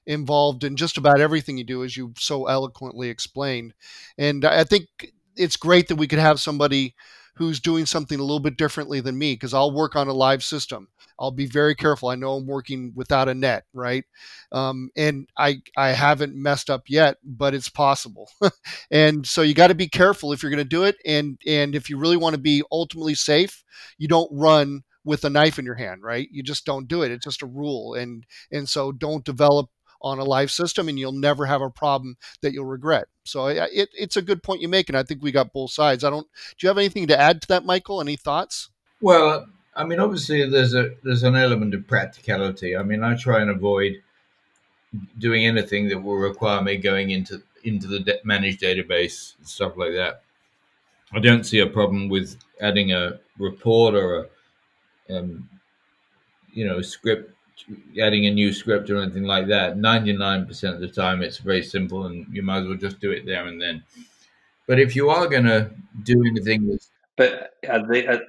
involved 0.05 0.64
in 0.64 0.76
just 0.76 0.97
about 0.97 1.19
everything 1.19 1.57
you 1.57 1.64
do, 1.64 1.84
as 1.84 1.97
you 1.97 2.14
so 2.18 2.47
eloquently 2.47 3.09
explained. 3.09 3.73
And 4.18 4.45
I 4.45 4.64
think 4.64 4.88
it's 5.35 5.57
great 5.57 5.88
that 5.89 5.97
we 5.97 6.07
could 6.07 6.19
have 6.19 6.39
somebody 6.39 6.95
who's 7.38 7.59
doing 7.59 7.85
something 7.85 8.19
a 8.19 8.23
little 8.23 8.39
bit 8.39 8.57
differently 8.57 8.99
than 8.99 9.18
me 9.18 9.34
because 9.34 9.53
I'll 9.53 9.72
work 9.72 9.95
on 9.95 10.07
a 10.07 10.14
live 10.14 10.43
system. 10.43 10.88
I'll 11.19 11.31
be 11.31 11.47
very 11.47 11.76
careful. 11.76 12.09
I 12.09 12.15
know 12.15 12.35
I'm 12.35 12.45
working 12.45 12.91
without 12.95 13.30
a 13.30 13.34
net, 13.34 13.65
right? 13.73 14.03
Um, 14.51 14.89
and 14.95 15.27
I 15.38 15.61
I 15.76 15.89
haven't 15.89 16.35
messed 16.35 16.69
up 16.69 16.84
yet, 16.88 17.18
but 17.23 17.53
it's 17.53 17.69
possible. 17.69 18.30
and 18.91 19.26
so 19.26 19.41
you 19.41 19.53
got 19.53 19.68
to 19.68 19.76
be 19.76 19.88
careful 19.88 20.31
if 20.31 20.43
you're 20.43 20.51
going 20.51 20.57
to 20.57 20.65
do 20.65 20.84
it. 20.84 20.97
And 21.05 21.39
and 21.47 21.76
if 21.76 21.89
you 21.89 21.97
really 21.97 22.18
want 22.18 22.35
to 22.35 22.41
be 22.41 22.64
ultimately 22.72 23.15
safe, 23.15 23.64
you 23.97 24.07
don't 24.07 24.30
run 24.31 24.84
with 25.03 25.23
a 25.23 25.30
knife 25.30 25.57
in 25.57 25.65
your 25.65 25.76
hand, 25.76 26.03
right? 26.03 26.27
You 26.31 26.43
just 26.43 26.65
don't 26.65 26.88
do 26.88 27.01
it. 27.01 27.11
It's 27.11 27.23
just 27.23 27.41
a 27.41 27.47
rule. 27.47 27.93
And 27.95 28.26
and 28.51 28.68
so 28.69 28.91
don't 28.91 29.23
develop 29.23 29.69
on 30.02 30.19
a 30.19 30.24
live 30.24 30.52
system 30.52 30.88
and 30.88 30.99
you'll 30.99 31.11
never 31.11 31.45
have 31.45 31.61
a 31.61 31.69
problem 31.69 32.18
that 32.41 32.53
you'll 32.53 32.65
regret. 32.65 33.07
So 33.24 33.48
it, 33.48 33.90
it's 33.94 34.18
a 34.18 34.22
good 34.22 34.44
point 34.44 34.61
you 34.61 34.68
make, 34.68 34.90
and 34.90 34.98
I 34.98 35.03
think 35.03 35.22
we 35.22 35.32
got 35.32 35.53
both 35.53 35.72
sides. 35.72 36.03
I 36.03 36.10
don't. 36.10 36.28
Do 36.57 36.65
you 36.65 36.69
have 36.69 36.78
anything 36.78 37.07
to 37.07 37.19
add 37.19 37.41
to 37.41 37.48
that, 37.49 37.65
Michael? 37.65 38.02
Any 38.02 38.15
thoughts? 38.15 38.69
Well, 39.02 39.48
I 39.76 39.84
mean, 39.84 39.99
obviously 39.99 40.49
there's 40.49 40.74
a 40.74 40.91
there's 41.03 41.24
an 41.24 41.36
element 41.36 41.74
of 41.74 41.88
practicality. 41.88 42.76
I 42.76 42.84
mean, 42.84 43.03
I 43.03 43.15
try 43.15 43.41
and 43.41 43.49
avoid 43.49 44.02
doing 45.18 45.45
anything 45.45 45.90
that 45.90 46.02
will 46.02 46.15
require 46.15 46.61
me 46.61 46.78
going 46.78 47.11
into 47.11 47.41
into 47.64 47.88
the 47.88 47.99
de- 47.99 48.19
managed 48.24 48.61
database 48.61 49.38
and 49.38 49.48
stuff 49.48 49.78
like 49.78 49.91
that. 49.94 50.22
I 51.14 51.19
don't 51.19 51.45
see 51.45 51.60
a 51.60 51.68
problem 51.68 52.10
with 52.10 52.38
adding 52.61 52.91
a 52.91 53.19
report 53.38 53.95
or 53.95 54.28
a 55.10 55.18
um, 55.18 55.49
you 56.52 56.65
know 56.65 56.82
script 56.82 57.34
adding 58.02 58.26
a 58.26 58.32
new 58.32 58.54
script 58.54 58.90
or 58.90 59.02
anything 59.02 59.24
like 59.24 59.48
that. 59.48 59.78
99% 59.78 60.74
of 60.74 60.80
the 60.80 60.88
time, 60.88 61.22
it's 61.22 61.38
very 61.38 61.64
simple 61.64 62.06
and 62.06 62.26
you 62.32 62.44
might 62.44 62.60
as 62.60 62.68
well 62.68 62.78
just 62.78 63.00
do 63.00 63.12
it 63.12 63.26
there 63.26 63.46
and 63.48 63.62
then. 63.62 63.84
But 64.68 64.80
if 64.80 64.96
you 64.96 65.10
are 65.10 65.28
going 65.28 65.46
to 65.46 65.72
do 66.04 66.24
anything 66.26 66.70
with. 66.70 66.88
But 67.16 67.54
are 67.68 67.88
they, 67.88 68.06
are, 68.06 68.22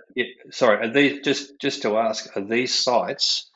sorry, 0.50 0.86
are 0.86 0.92
these, 0.92 1.20
just, 1.22 1.58
just 1.60 1.82
to 1.82 1.98
ask, 1.98 2.34
are 2.36 2.44
these 2.44 2.74
sites, 2.74 3.48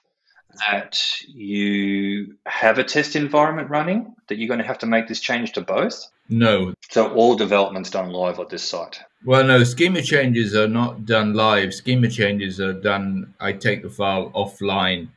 that 0.68 1.02
you 1.26 2.36
have 2.46 2.78
a 2.78 2.84
test 2.84 3.16
environment 3.16 3.70
running, 3.70 4.14
that 4.28 4.36
you're 4.36 4.48
going 4.48 4.60
to 4.60 4.66
have 4.66 4.78
to 4.80 4.86
make 4.86 5.08
this 5.08 5.20
change 5.20 5.52
to 5.52 5.60
both? 5.60 6.06
No. 6.28 6.74
So 6.90 7.12
all 7.14 7.36
development's 7.36 7.90
done 7.90 8.10
live 8.10 8.38
at 8.38 8.50
this 8.50 8.62
site. 8.62 9.00
Well, 9.24 9.44
no, 9.44 9.64
schema 9.64 10.02
changes 10.02 10.54
are 10.54 10.68
not 10.68 11.06
done 11.06 11.34
live. 11.34 11.72
Schema 11.72 12.08
changes 12.08 12.60
are 12.60 12.72
done. 12.72 13.34
I 13.40 13.52
take 13.52 13.82
the 13.82 13.90
file 13.90 14.30
offline 14.30 15.08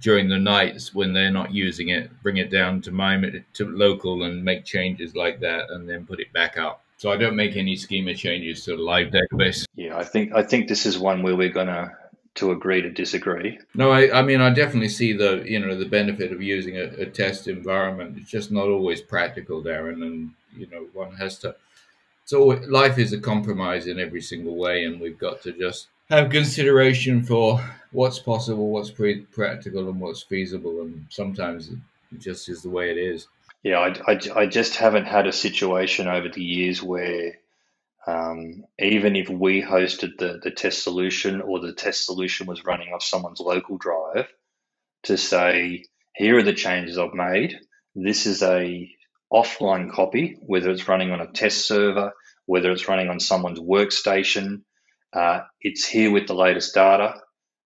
during 0.00 0.28
the 0.28 0.38
nights 0.38 0.94
when 0.94 1.12
they're 1.12 1.30
not 1.30 1.52
using 1.52 1.90
it, 1.90 2.10
bring 2.22 2.38
it 2.38 2.50
down 2.50 2.80
to 2.82 2.90
my 2.90 3.20
to 3.54 3.68
local 3.68 4.22
and 4.24 4.44
make 4.44 4.64
changes 4.64 5.14
like 5.14 5.40
that, 5.40 5.70
and 5.70 5.88
then 5.88 6.06
put 6.06 6.20
it 6.20 6.32
back 6.32 6.56
up. 6.58 6.82
So 6.96 7.10
I 7.10 7.16
don't 7.16 7.36
make 7.36 7.56
any 7.56 7.76
schema 7.76 8.14
changes 8.14 8.64
to 8.64 8.76
the 8.76 8.82
live 8.82 9.08
database. 9.10 9.64
Yeah, 9.74 9.96
I 9.96 10.04
think 10.04 10.34
I 10.34 10.42
think 10.42 10.68
this 10.68 10.86
is 10.86 10.98
one 10.98 11.22
where 11.22 11.36
we're 11.36 11.48
gonna 11.48 11.96
to 12.34 12.52
agree 12.52 12.82
to 12.82 12.90
disagree. 12.90 13.58
No, 13.74 13.90
I, 13.90 14.18
I 14.18 14.22
mean 14.22 14.40
I 14.40 14.50
definitely 14.50 14.88
see 14.88 15.12
the 15.12 15.42
you 15.46 15.58
know 15.58 15.76
the 15.76 15.86
benefit 15.86 16.32
of 16.32 16.42
using 16.42 16.76
a, 16.76 16.84
a 16.84 17.06
test 17.06 17.48
environment. 17.48 18.18
It's 18.18 18.30
just 18.30 18.50
not 18.50 18.68
always 18.68 19.00
practical, 19.00 19.62
Darren, 19.62 20.02
and 20.02 20.32
you 20.56 20.66
know 20.66 20.86
one 20.92 21.14
has 21.16 21.38
to. 21.38 21.56
So 22.24 22.44
life 22.68 22.98
is 22.98 23.12
a 23.12 23.18
compromise 23.18 23.86
in 23.86 23.98
every 23.98 24.22
single 24.22 24.56
way, 24.56 24.84
and 24.84 25.00
we've 25.00 25.18
got 25.18 25.42
to 25.42 25.52
just 25.52 25.88
have 26.10 26.30
consideration 26.30 27.22
for 27.22 27.60
what's 27.92 28.18
possible, 28.18 28.70
what's 28.70 28.90
pre- 28.90 29.22
practical, 29.22 29.88
and 29.88 30.00
what's 30.00 30.22
feasible. 30.22 30.82
And 30.82 31.06
sometimes 31.08 31.70
it 31.70 31.78
just 32.18 32.48
is 32.48 32.62
the 32.62 32.70
way 32.70 32.90
it 32.90 32.98
is. 32.98 33.28
Yeah, 33.62 33.78
I, 33.78 34.12
I, 34.12 34.20
I 34.36 34.46
just 34.46 34.76
haven't 34.76 35.06
had 35.06 35.26
a 35.26 35.32
situation 35.32 36.08
over 36.08 36.28
the 36.28 36.42
years 36.42 36.82
where 36.82 37.34
um, 38.06 38.64
even 38.78 39.16
if 39.16 39.28
we 39.28 39.62
hosted 39.62 40.16
the, 40.18 40.40
the 40.42 40.50
test 40.50 40.82
solution 40.82 41.42
or 41.42 41.60
the 41.60 41.74
test 41.74 42.06
solution 42.06 42.46
was 42.46 42.64
running 42.64 42.92
off 42.92 43.02
someone's 43.02 43.40
local 43.40 43.76
drive, 43.78 44.26
to 45.04 45.16
say, 45.16 45.84
here 46.14 46.38
are 46.38 46.42
the 46.42 46.52
changes 46.52 46.98
I've 46.98 47.14
made. 47.14 47.58
This 47.94 48.26
is 48.26 48.42
a 48.42 48.90
offline 49.32 49.92
copy, 49.92 50.38
whether 50.40 50.70
it's 50.70 50.88
running 50.88 51.10
on 51.12 51.20
a 51.20 51.30
test 51.30 51.66
server, 51.66 52.12
whether 52.46 52.70
it's 52.72 52.88
running 52.88 53.08
on 53.10 53.20
someone's 53.20 53.60
workstation. 53.60 54.62
Uh, 55.12 55.40
it's 55.60 55.86
here 55.86 56.10
with 56.10 56.26
the 56.26 56.34
latest 56.34 56.74
data. 56.74 57.14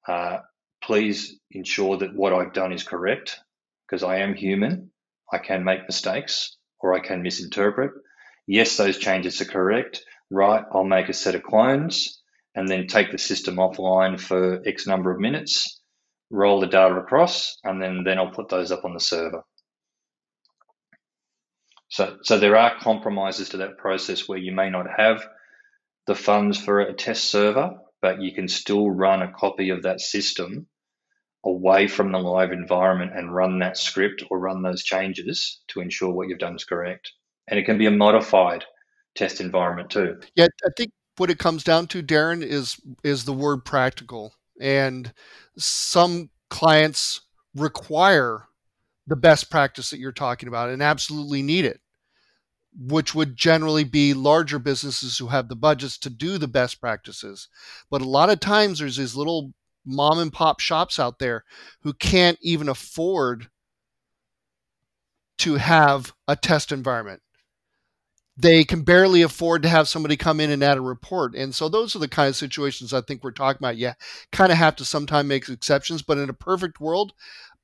Uh, 0.08 0.38
please 0.82 1.40
ensure 1.52 1.98
that 1.98 2.16
what 2.16 2.34
I've 2.34 2.54
done 2.54 2.72
is 2.72 2.84
correct 2.84 3.40
because 3.86 4.04
I 4.04 4.18
am 4.18 4.34
human. 4.34 4.92
I 5.32 5.38
can 5.38 5.64
make 5.64 5.88
mistakes 5.88 6.58
or 6.80 6.94
I 6.94 7.00
can 7.00 7.22
misinterpret. 7.22 7.92
Yes, 8.48 8.78
those 8.78 8.98
changes 8.98 9.42
are 9.42 9.46
correct. 9.46 10.04
Right, 10.30 10.64
I'll 10.74 10.84
make 10.84 11.10
a 11.10 11.14
set 11.14 11.36
of 11.36 11.44
clones 11.44 12.22
and 12.56 12.68
then 12.68 12.88
take 12.88 13.12
the 13.12 13.18
system 13.18 13.56
offline 13.56 14.20
for 14.20 14.62
X 14.66 14.88
number 14.88 15.12
of 15.12 15.20
minutes, 15.20 15.82
roll 16.30 16.60
the 16.60 16.68
data 16.68 16.96
across, 16.96 17.58
and 17.64 17.82
then, 17.82 18.04
then 18.04 18.18
I'll 18.18 18.32
put 18.32 18.50
those 18.50 18.72
up 18.72 18.86
on 18.86 18.94
the 18.94 19.00
server. 19.00 19.44
So, 21.90 22.18
so 22.24 22.40
there 22.40 22.56
are 22.56 22.80
compromises 22.80 23.50
to 23.50 23.58
that 23.58 23.78
process 23.78 24.28
where 24.28 24.40
you 24.40 24.52
may 24.52 24.70
not 24.70 24.88
have 24.98 25.24
the 26.08 26.16
funds 26.16 26.58
for 26.58 26.80
a 26.80 26.94
test 26.94 27.26
server, 27.26 27.78
but 28.02 28.22
you 28.22 28.34
can 28.34 28.48
still 28.48 28.90
run 28.90 29.22
a 29.22 29.32
copy 29.32 29.70
of 29.70 29.84
that 29.84 30.02
system 30.02 30.68
away 31.46 31.88
from 31.88 32.12
the 32.12 32.20
live 32.20 32.52
environment 32.52 33.12
and 33.16 33.34
run 33.34 33.60
that 33.60 33.78
script 33.78 34.24
or 34.30 34.40
run 34.40 34.62
those 34.62 34.84
changes 34.84 35.62
to 35.68 35.82
ensure 35.82 36.12
what 36.12 36.28
you've 36.30 36.40
done 36.40 36.56
is 36.56 36.64
correct. 36.64 37.12
And 37.48 37.60
it 37.60 37.66
can 37.66 37.78
be 37.78 37.86
a 37.86 37.92
modified 37.92 38.64
test 39.16 39.42
environment 39.42 39.90
too. 39.90 40.20
Yeah, 40.36 40.48
I 40.66 40.70
think 40.78 40.92
what 41.18 41.30
it 41.30 41.40
comes 41.40 41.64
down 41.64 41.88
to, 41.88 42.02
Darren, 42.02 42.42
is 42.44 42.78
is 43.04 43.26
the 43.26 43.34
word 43.34 43.66
practical. 43.66 44.34
And 44.60 45.14
some 45.58 46.30
clients 46.50 47.22
require 47.56 48.48
the 49.08 49.16
best 49.16 49.50
practice 49.50 49.90
that 49.90 50.00
you're 50.00 50.12
talking 50.12 50.48
about 50.48 50.70
and 50.70 50.82
absolutely 50.82 51.42
need 51.42 51.66
it 51.66 51.82
which 52.78 53.14
would 53.14 53.36
generally 53.36 53.84
be 53.84 54.14
larger 54.14 54.60
businesses 54.60 55.18
who 55.18 55.28
have 55.28 55.48
the 55.48 55.56
budgets 55.56 55.98
to 56.00 56.10
do 56.10 56.38
the 56.38 56.48
best 56.48 56.82
practices. 56.82 57.48
But 57.90 58.02
a 58.02 58.10
lot 58.10 58.30
of 58.30 58.40
times 58.40 58.80
there's 58.80 58.98
these 58.98 59.16
little 59.16 59.54
mom 59.86 60.20
and 60.20 60.34
pop 60.34 60.60
shops 60.60 61.00
out 61.00 61.20
there 61.20 61.44
who 61.82 61.94
can't 61.94 62.38
even 62.42 62.70
afford 62.70 63.50
to 65.40 65.56
have 65.56 66.14
a 66.28 66.36
test 66.36 66.72
environment. 66.72 67.22
They 68.36 68.64
can 68.64 68.82
barely 68.82 69.22
afford 69.22 69.62
to 69.64 69.70
have 69.70 69.88
somebody 69.88 70.18
come 70.18 70.40
in 70.40 70.50
and 70.50 70.64
add 70.64 70.78
a 70.78 70.82
report. 70.82 71.36
And 71.36 71.54
so 71.54 71.70
those 71.70 71.96
are 71.96 72.00
the 72.00 72.08
kind 72.08 72.30
of 72.30 72.36
situations 72.36 72.92
I 72.92 73.02
think 73.02 73.24
we're 73.24 73.32
talking 73.32 73.60
about. 73.60 73.78
Yeah, 73.78 73.94
kind 74.32 74.52
of 74.52 74.58
have 74.58 74.76
to 74.78 74.86
sometimes 74.86 75.28
make 75.28 75.48
exceptions, 75.50 76.02
but 76.02 76.18
in 76.18 76.30
a 76.30 76.34
perfect 76.34 76.80
world, 76.80 77.14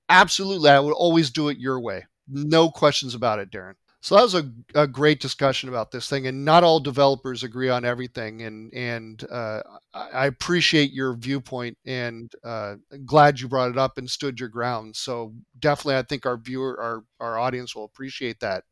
absolutely, 0.09 0.69
I 0.69 0.79
would 0.79 0.93
always 0.93 1.31
do 1.31 1.49
it 1.49 1.57
your 1.57 1.79
way. 1.79 2.05
No 2.27 2.69
questions 2.69 3.15
about 3.15 3.39
it, 3.39 3.49
Darren. 3.49 3.73
So 4.01 4.15
that 4.15 4.23
was 4.23 4.35
a, 4.35 4.49
a 4.75 4.87
great 4.87 5.19
discussion 5.19 5.67
about 5.67 5.91
this 5.91 6.07
thing, 6.09 6.25
and 6.25 6.45
not 6.45 6.63
all 6.63 6.79
developers 6.79 7.43
agree 7.43 7.69
on 7.69 7.83
everything. 7.83 8.43
And 8.43 8.73
and 8.73 9.23
uh, 9.29 9.61
I 9.93 10.27
appreciate 10.27 10.93
your 10.93 11.15
viewpoint, 11.15 11.77
and 11.85 12.31
uh, 12.43 12.75
glad 13.05 13.39
you 13.39 13.49
brought 13.49 13.71
it 13.71 13.77
up 13.77 13.97
and 13.97 14.09
stood 14.09 14.39
your 14.39 14.47
ground. 14.47 14.95
So 14.95 15.33
definitely, 15.59 15.97
I 15.97 16.03
think 16.03 16.25
our 16.25 16.37
viewer, 16.37 16.79
our 16.81 17.03
our 17.19 17.37
audience 17.37 17.75
will 17.75 17.83
appreciate 17.83 18.39
that. 18.39 18.63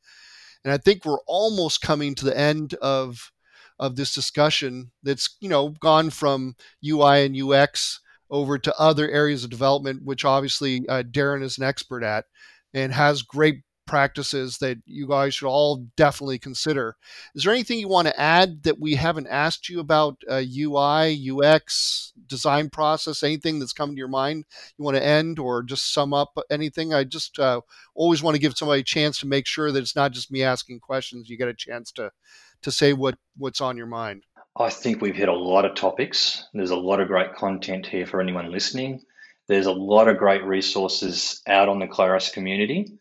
And 0.63 0.71
I 0.71 0.77
think 0.77 1.03
we're 1.03 1.21
almost 1.27 1.81
coming 1.81 2.15
to 2.15 2.25
the 2.25 2.37
end 2.37 2.75
of 2.75 3.31
of 3.79 3.97
this 3.97 4.13
discussion. 4.13 4.91
That's 5.03 5.35
you 5.41 5.49
know 5.49 5.69
gone 5.69 6.09
from 6.09 6.55
UI 6.85 7.25
and 7.25 7.35
UX 7.35 7.99
over 8.29 8.57
to 8.57 8.79
other 8.79 9.09
areas 9.09 9.43
of 9.43 9.49
development, 9.49 10.05
which 10.05 10.23
obviously 10.23 10.87
uh, 10.87 11.03
Darren 11.03 11.43
is 11.43 11.57
an 11.57 11.65
expert 11.65 12.03
at 12.03 12.25
and 12.73 12.93
has 12.93 13.21
great 13.21 13.61
practices 13.88 14.59
that 14.59 14.77
you 14.85 15.07
guys 15.07 15.34
should 15.34 15.47
all 15.47 15.88
definitely 15.95 16.38
consider. 16.38 16.95
Is 17.34 17.43
there 17.43 17.53
anything 17.53 17.80
you 17.80 17.88
want 17.88 18.07
to 18.07 18.19
add 18.19 18.64
that 18.64 18.80
we 18.80 18.93
haven't 18.95 19.27
asked 19.27 19.69
you 19.69 19.80
about 19.80 20.18
uh, 20.30 20.43
UI, 20.55 21.31
UX, 21.31 22.14
design 22.27 22.69
process, 22.69 23.23
anything 23.23 23.57
that's 23.57 23.73
come 23.73 23.91
to 23.91 23.97
your 23.97 24.07
mind 24.07 24.45
you 24.77 24.85
want 24.85 24.97
to 24.97 25.03
end 25.03 25.39
or 25.39 25.64
just 25.64 25.93
sum 25.93 26.14
up 26.14 26.38
anything? 26.51 26.93
I 26.93 27.05
just 27.05 27.39
uh, 27.39 27.61
always 27.95 28.22
want 28.22 28.35
to 28.35 28.41
give 28.41 28.55
somebody 28.55 28.81
a 28.81 28.84
chance 28.84 29.19
to 29.19 29.27
make 29.27 29.47
sure 29.47 29.72
that 29.72 29.80
it's 29.80 29.95
not 29.95 30.11
just 30.11 30.31
me 30.31 30.43
asking 30.43 30.81
questions. 30.81 31.30
You 31.30 31.38
get 31.38 31.47
a 31.47 31.53
chance 31.53 31.91
to 31.93 32.11
to 32.64 32.72
say 32.72 32.93
what 32.93 33.18
what's 33.38 33.61
on 33.61 33.77
your 33.77 33.88
mind. 33.88 34.23
I 34.59 34.69
think 34.69 35.01
we've 35.01 35.15
hit 35.15 35.30
a 35.30 35.34
lot 35.34 35.65
of 35.65 35.76
topics. 35.76 36.45
There's 36.53 36.72
a 36.72 36.76
lot 36.76 36.99
of 36.99 37.07
great 37.07 37.35
content 37.35 37.85
here 37.85 38.07
for 38.07 38.19
anyone 38.19 38.51
listening. 38.51 39.01
There's 39.47 39.68
a 39.68 39.72
lot 39.72 40.07
of 40.07 40.18
great 40.18 40.43
resources 40.43 41.41
out 41.47 41.69
on 41.69 41.80
the 41.80 41.88
Claris 41.88 42.30
community 42.30 42.97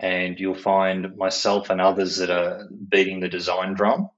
and 0.00 0.38
you'll 0.38 0.54
find 0.54 1.16
myself 1.16 1.70
and 1.70 1.80
others 1.80 2.18
that 2.18 2.30
are 2.30 2.68
beating 2.88 3.20
the 3.20 3.28
design 3.28 3.74
drum. 3.74 4.10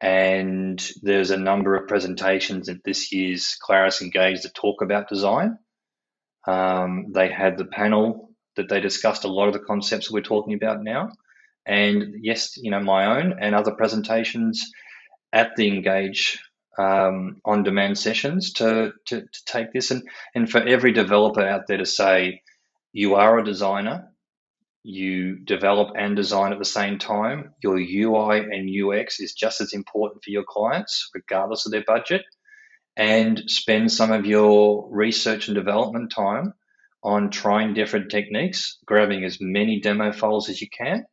And 0.00 0.84
there's 1.02 1.30
a 1.30 1.36
number 1.36 1.76
of 1.76 1.86
presentations 1.86 2.68
at 2.68 2.82
this 2.84 3.12
year's 3.12 3.56
Claris 3.60 4.02
Engage 4.02 4.42
that 4.42 4.54
talk 4.54 4.82
about 4.82 5.08
design. 5.08 5.58
Um, 6.46 7.12
they 7.12 7.30
had 7.30 7.56
the 7.56 7.64
panel 7.64 8.30
that 8.56 8.68
they 8.68 8.80
discussed 8.80 9.24
a 9.24 9.28
lot 9.28 9.46
of 9.46 9.52
the 9.52 9.60
concepts 9.60 10.08
that 10.08 10.14
we're 10.14 10.22
talking 10.22 10.54
about 10.54 10.82
now. 10.82 11.10
And 11.64 12.16
yes, 12.22 12.56
you 12.56 12.70
know, 12.70 12.80
my 12.80 13.18
own 13.18 13.36
and 13.40 13.54
other 13.54 13.72
presentations 13.72 14.72
at 15.32 15.54
the 15.56 15.68
Engage 15.68 16.40
um, 16.78 17.40
on 17.44 17.62
demand 17.62 17.98
sessions 17.98 18.54
to, 18.54 18.92
to, 19.06 19.20
to 19.20 19.44
take 19.46 19.72
this. 19.72 19.90
And, 19.90 20.02
and 20.34 20.50
for 20.50 20.58
every 20.58 20.92
developer 20.92 21.46
out 21.46 21.66
there 21.68 21.78
to 21.78 21.86
say, 21.86 22.42
you 22.92 23.14
are 23.14 23.38
a 23.38 23.44
designer, 23.44 24.11
you 24.84 25.36
develop 25.36 25.94
and 25.96 26.16
design 26.16 26.52
at 26.52 26.58
the 26.58 26.64
same 26.64 26.98
time. 26.98 27.54
Your 27.62 27.76
UI 27.76 28.38
and 28.40 28.68
UX 28.68 29.20
is 29.20 29.32
just 29.32 29.60
as 29.60 29.72
important 29.72 30.24
for 30.24 30.30
your 30.30 30.44
clients, 30.46 31.08
regardless 31.14 31.66
of 31.66 31.72
their 31.72 31.84
budget. 31.86 32.22
And 32.96 33.42
spend 33.46 33.90
some 33.90 34.12
of 34.12 34.26
your 34.26 34.88
research 34.90 35.48
and 35.48 35.54
development 35.54 36.12
time 36.12 36.52
on 37.02 37.30
trying 37.30 37.74
different 37.74 38.10
techniques, 38.10 38.78
grabbing 38.84 39.24
as 39.24 39.38
many 39.40 39.80
demo 39.80 40.12
files 40.12 40.48
as 40.50 40.60
you 40.60 40.68
can, 40.68 41.06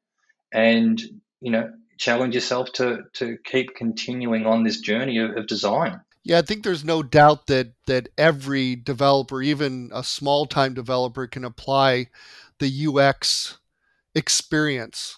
and 0.51 1.01
you 1.39 1.51
know, 1.51 1.71
challenge 1.97 2.35
yourself 2.35 2.71
to 2.73 3.03
to 3.13 3.37
keep 3.45 3.75
continuing 3.75 4.45
on 4.45 4.63
this 4.63 4.81
journey 4.81 5.19
of, 5.19 5.37
of 5.37 5.47
design. 5.47 6.01
Yeah, 6.23 6.39
I 6.39 6.41
think 6.41 6.63
there's 6.63 6.83
no 6.83 7.01
doubt 7.01 7.47
that 7.47 7.73
that 7.87 8.09
every 8.17 8.75
developer, 8.75 9.41
even 9.41 9.89
a 9.93 10.03
small 10.03 10.45
time 10.45 10.73
developer, 10.73 11.27
can 11.27 11.45
apply 11.45 12.07
the 12.59 12.87
UX 12.87 13.58
experience 14.19 15.17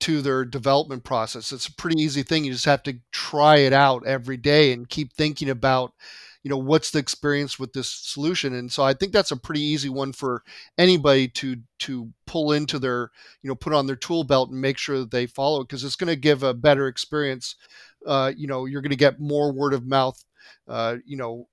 to 0.00 0.20
their 0.20 0.44
development 0.44 1.04
process. 1.04 1.52
It's 1.52 1.68
a 1.68 1.74
pretty 1.74 2.02
easy 2.02 2.22
thing. 2.22 2.44
You 2.44 2.52
just 2.52 2.66
have 2.66 2.82
to 2.82 2.98
try 3.12 3.58
it 3.58 3.72
out 3.72 4.06
every 4.06 4.36
day 4.36 4.72
and 4.72 4.88
keep 4.88 5.12
thinking 5.14 5.48
about, 5.48 5.94
you 6.42 6.50
know, 6.50 6.58
what's 6.58 6.90
the 6.90 6.98
experience 6.98 7.58
with 7.58 7.72
this 7.72 7.88
solution. 7.88 8.54
And 8.54 8.70
so 8.70 8.82
I 8.82 8.92
think 8.92 9.12
that's 9.12 9.30
a 9.30 9.36
pretty 9.36 9.62
easy 9.62 9.88
one 9.88 10.12
for 10.12 10.42
anybody 10.76 11.28
to 11.28 11.56
to 11.80 12.12
pull 12.26 12.52
into 12.52 12.78
their, 12.78 13.10
you 13.42 13.48
know, 13.48 13.54
put 13.54 13.72
on 13.72 13.86
their 13.86 13.96
tool 13.96 14.24
belt 14.24 14.50
and 14.50 14.60
make 14.60 14.76
sure 14.76 14.98
that 14.98 15.10
they 15.10 15.26
follow 15.26 15.62
because 15.62 15.82
it's 15.82 15.96
going 15.96 16.08
to 16.08 16.16
give 16.16 16.42
a 16.42 16.52
better 16.52 16.88
experience. 16.88 17.56
Uh, 18.06 18.32
you 18.36 18.46
know, 18.46 18.66
you're 18.66 18.82
going 18.82 18.90
to 18.90 18.96
get 18.96 19.18
more 19.18 19.50
word 19.52 19.72
of 19.72 19.86
mouth 19.86 20.22
uh, 20.68 20.96
you 21.04 21.16
know, 21.16 21.48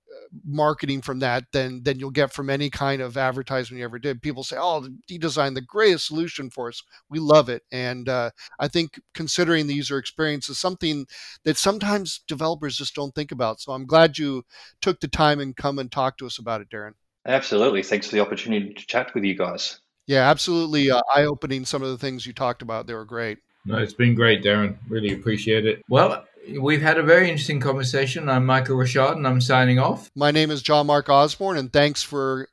marketing 0.45 1.02
from 1.02 1.19
that 1.19 1.45
than 1.52 1.84
than 1.84 1.99
you'll 1.99 2.11
get 2.11 2.34
from 2.34 2.49
any 2.49 2.69
kind 2.69 3.02
of 3.02 3.18
advertisement 3.18 3.80
you 3.80 3.85
ever 3.85 3.99
did. 3.99 4.22
People 4.22 4.44
say, 4.44 4.57
"Oh, 4.60 4.88
he 5.07 5.18
designed 5.18 5.57
the 5.57 5.61
greatest 5.61 6.07
solution 6.07 6.49
for 6.49 6.69
us. 6.69 6.81
We 7.10 7.19
love 7.19 7.49
it." 7.49 7.64
And 7.72 8.10
uh, 8.10 8.31
I 8.60 8.68
think 8.68 8.99
considering 9.14 9.68
the 9.68 9.76
user 9.76 9.98
experience 9.98 10.49
is 10.49 10.60
something 10.60 11.06
that 11.44 11.57
sometimes 11.57 12.22
developers 12.27 12.77
just 12.77 12.95
don't 12.95 13.14
think 13.14 13.31
about. 13.31 13.60
So 13.60 13.72
I'm 13.72 13.85
glad 13.85 14.18
you 14.18 14.44
took 14.81 14.99
the 14.99 15.07
time 15.07 15.40
and 15.40 15.56
come 15.56 15.80
and 15.80 15.91
talk 15.91 16.18
to 16.18 16.26
us 16.26 16.40
about 16.40 16.61
it, 16.61 16.69
Darren. 16.69 16.94
Absolutely. 17.26 17.84
Thanks 17.84 18.07
for 18.07 18.15
the 18.15 18.22
opportunity 18.22 18.73
to 18.73 18.85
chat 18.85 19.14
with 19.14 19.23
you 19.23 19.35
guys. 19.35 19.80
Yeah, 20.07 20.30
absolutely 20.30 20.91
uh, 20.91 21.02
eye 21.14 21.23
opening. 21.23 21.64
Some 21.64 21.81
of 21.81 21.90
the 21.90 21.98
things 21.98 22.26
you 22.26 22.34
talked 22.34 22.61
about, 22.61 22.88
they 22.88 22.94
were 22.94 23.06
great. 23.06 23.38
No, 23.65 23.77
it's 23.77 23.94
been 23.94 24.14
great, 24.14 24.44
Darren. 24.44 24.77
Really 24.90 25.14
appreciate 25.14 25.65
it. 25.65 25.84
Well, 25.88 26.26
we've 26.60 26.81
had 26.81 26.98
a 26.98 27.03
very 27.03 27.30
interesting 27.30 27.60
conversation. 27.60 28.27
I'm 28.30 28.45
Michael 28.45 28.76
Richard, 28.76 29.15
and 29.15 29.26
I'm 29.26 29.40
signing 29.40 29.80
off. 29.80 30.11
My 30.15 30.31
name 30.31 30.52
is 30.52 30.61
John 30.61 30.88
Mark 30.88 31.10
Osborne, 31.10 31.57
and 31.57 31.72
thanks 31.72 32.03
for 32.03 32.49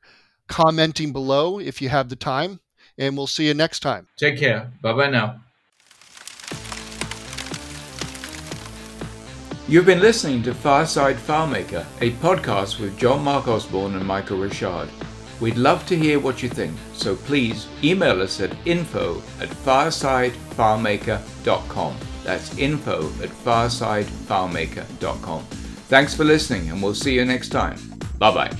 commenting 0.47 1.11
below 1.11 1.59
if 1.59 1.81
you 1.81 1.89
have 1.89 2.09
the 2.09 2.15
time. 2.15 2.59
And 2.97 3.17
we'll 3.17 3.27
see 3.27 3.47
you 3.47 3.53
next 3.53 3.79
time. 3.79 4.07
Take 4.17 4.37
care. 4.37 4.71
Bye 4.81 4.93
bye 4.93 5.09
now. 5.09 5.41
You've 9.67 9.85
been 9.85 10.01
listening 10.01 10.43
to 10.43 10.53
Fireside 10.53 11.15
FileMaker, 11.15 11.85
a 12.01 12.11
podcast 12.11 12.79
with 12.79 12.97
John 12.97 13.23
Mark 13.23 13.47
Osborne 13.47 13.95
and 13.95 14.05
Michael 14.05 14.37
Richard. 14.37 14.89
We'd 15.41 15.57
love 15.57 15.85
to 15.87 15.97
hear 15.97 16.19
what 16.19 16.43
you 16.43 16.49
think, 16.49 16.77
so 16.93 17.15
please 17.15 17.67
email 17.83 18.21
us 18.21 18.39
at 18.39 18.55
info 18.65 19.23
at 19.39 19.49
firesidefilemaker.com. 19.49 21.97
That's 22.23 22.55
info 22.59 23.07
at 23.23 23.29
firesidefilemaker.com. 23.29 25.43
Thanks 25.89 26.13
for 26.15 26.23
listening, 26.23 26.69
and 26.69 26.81
we'll 26.81 26.93
see 26.93 27.15
you 27.15 27.25
next 27.25 27.49
time. 27.49 27.77
Bye 28.19 28.33
bye. 28.33 28.51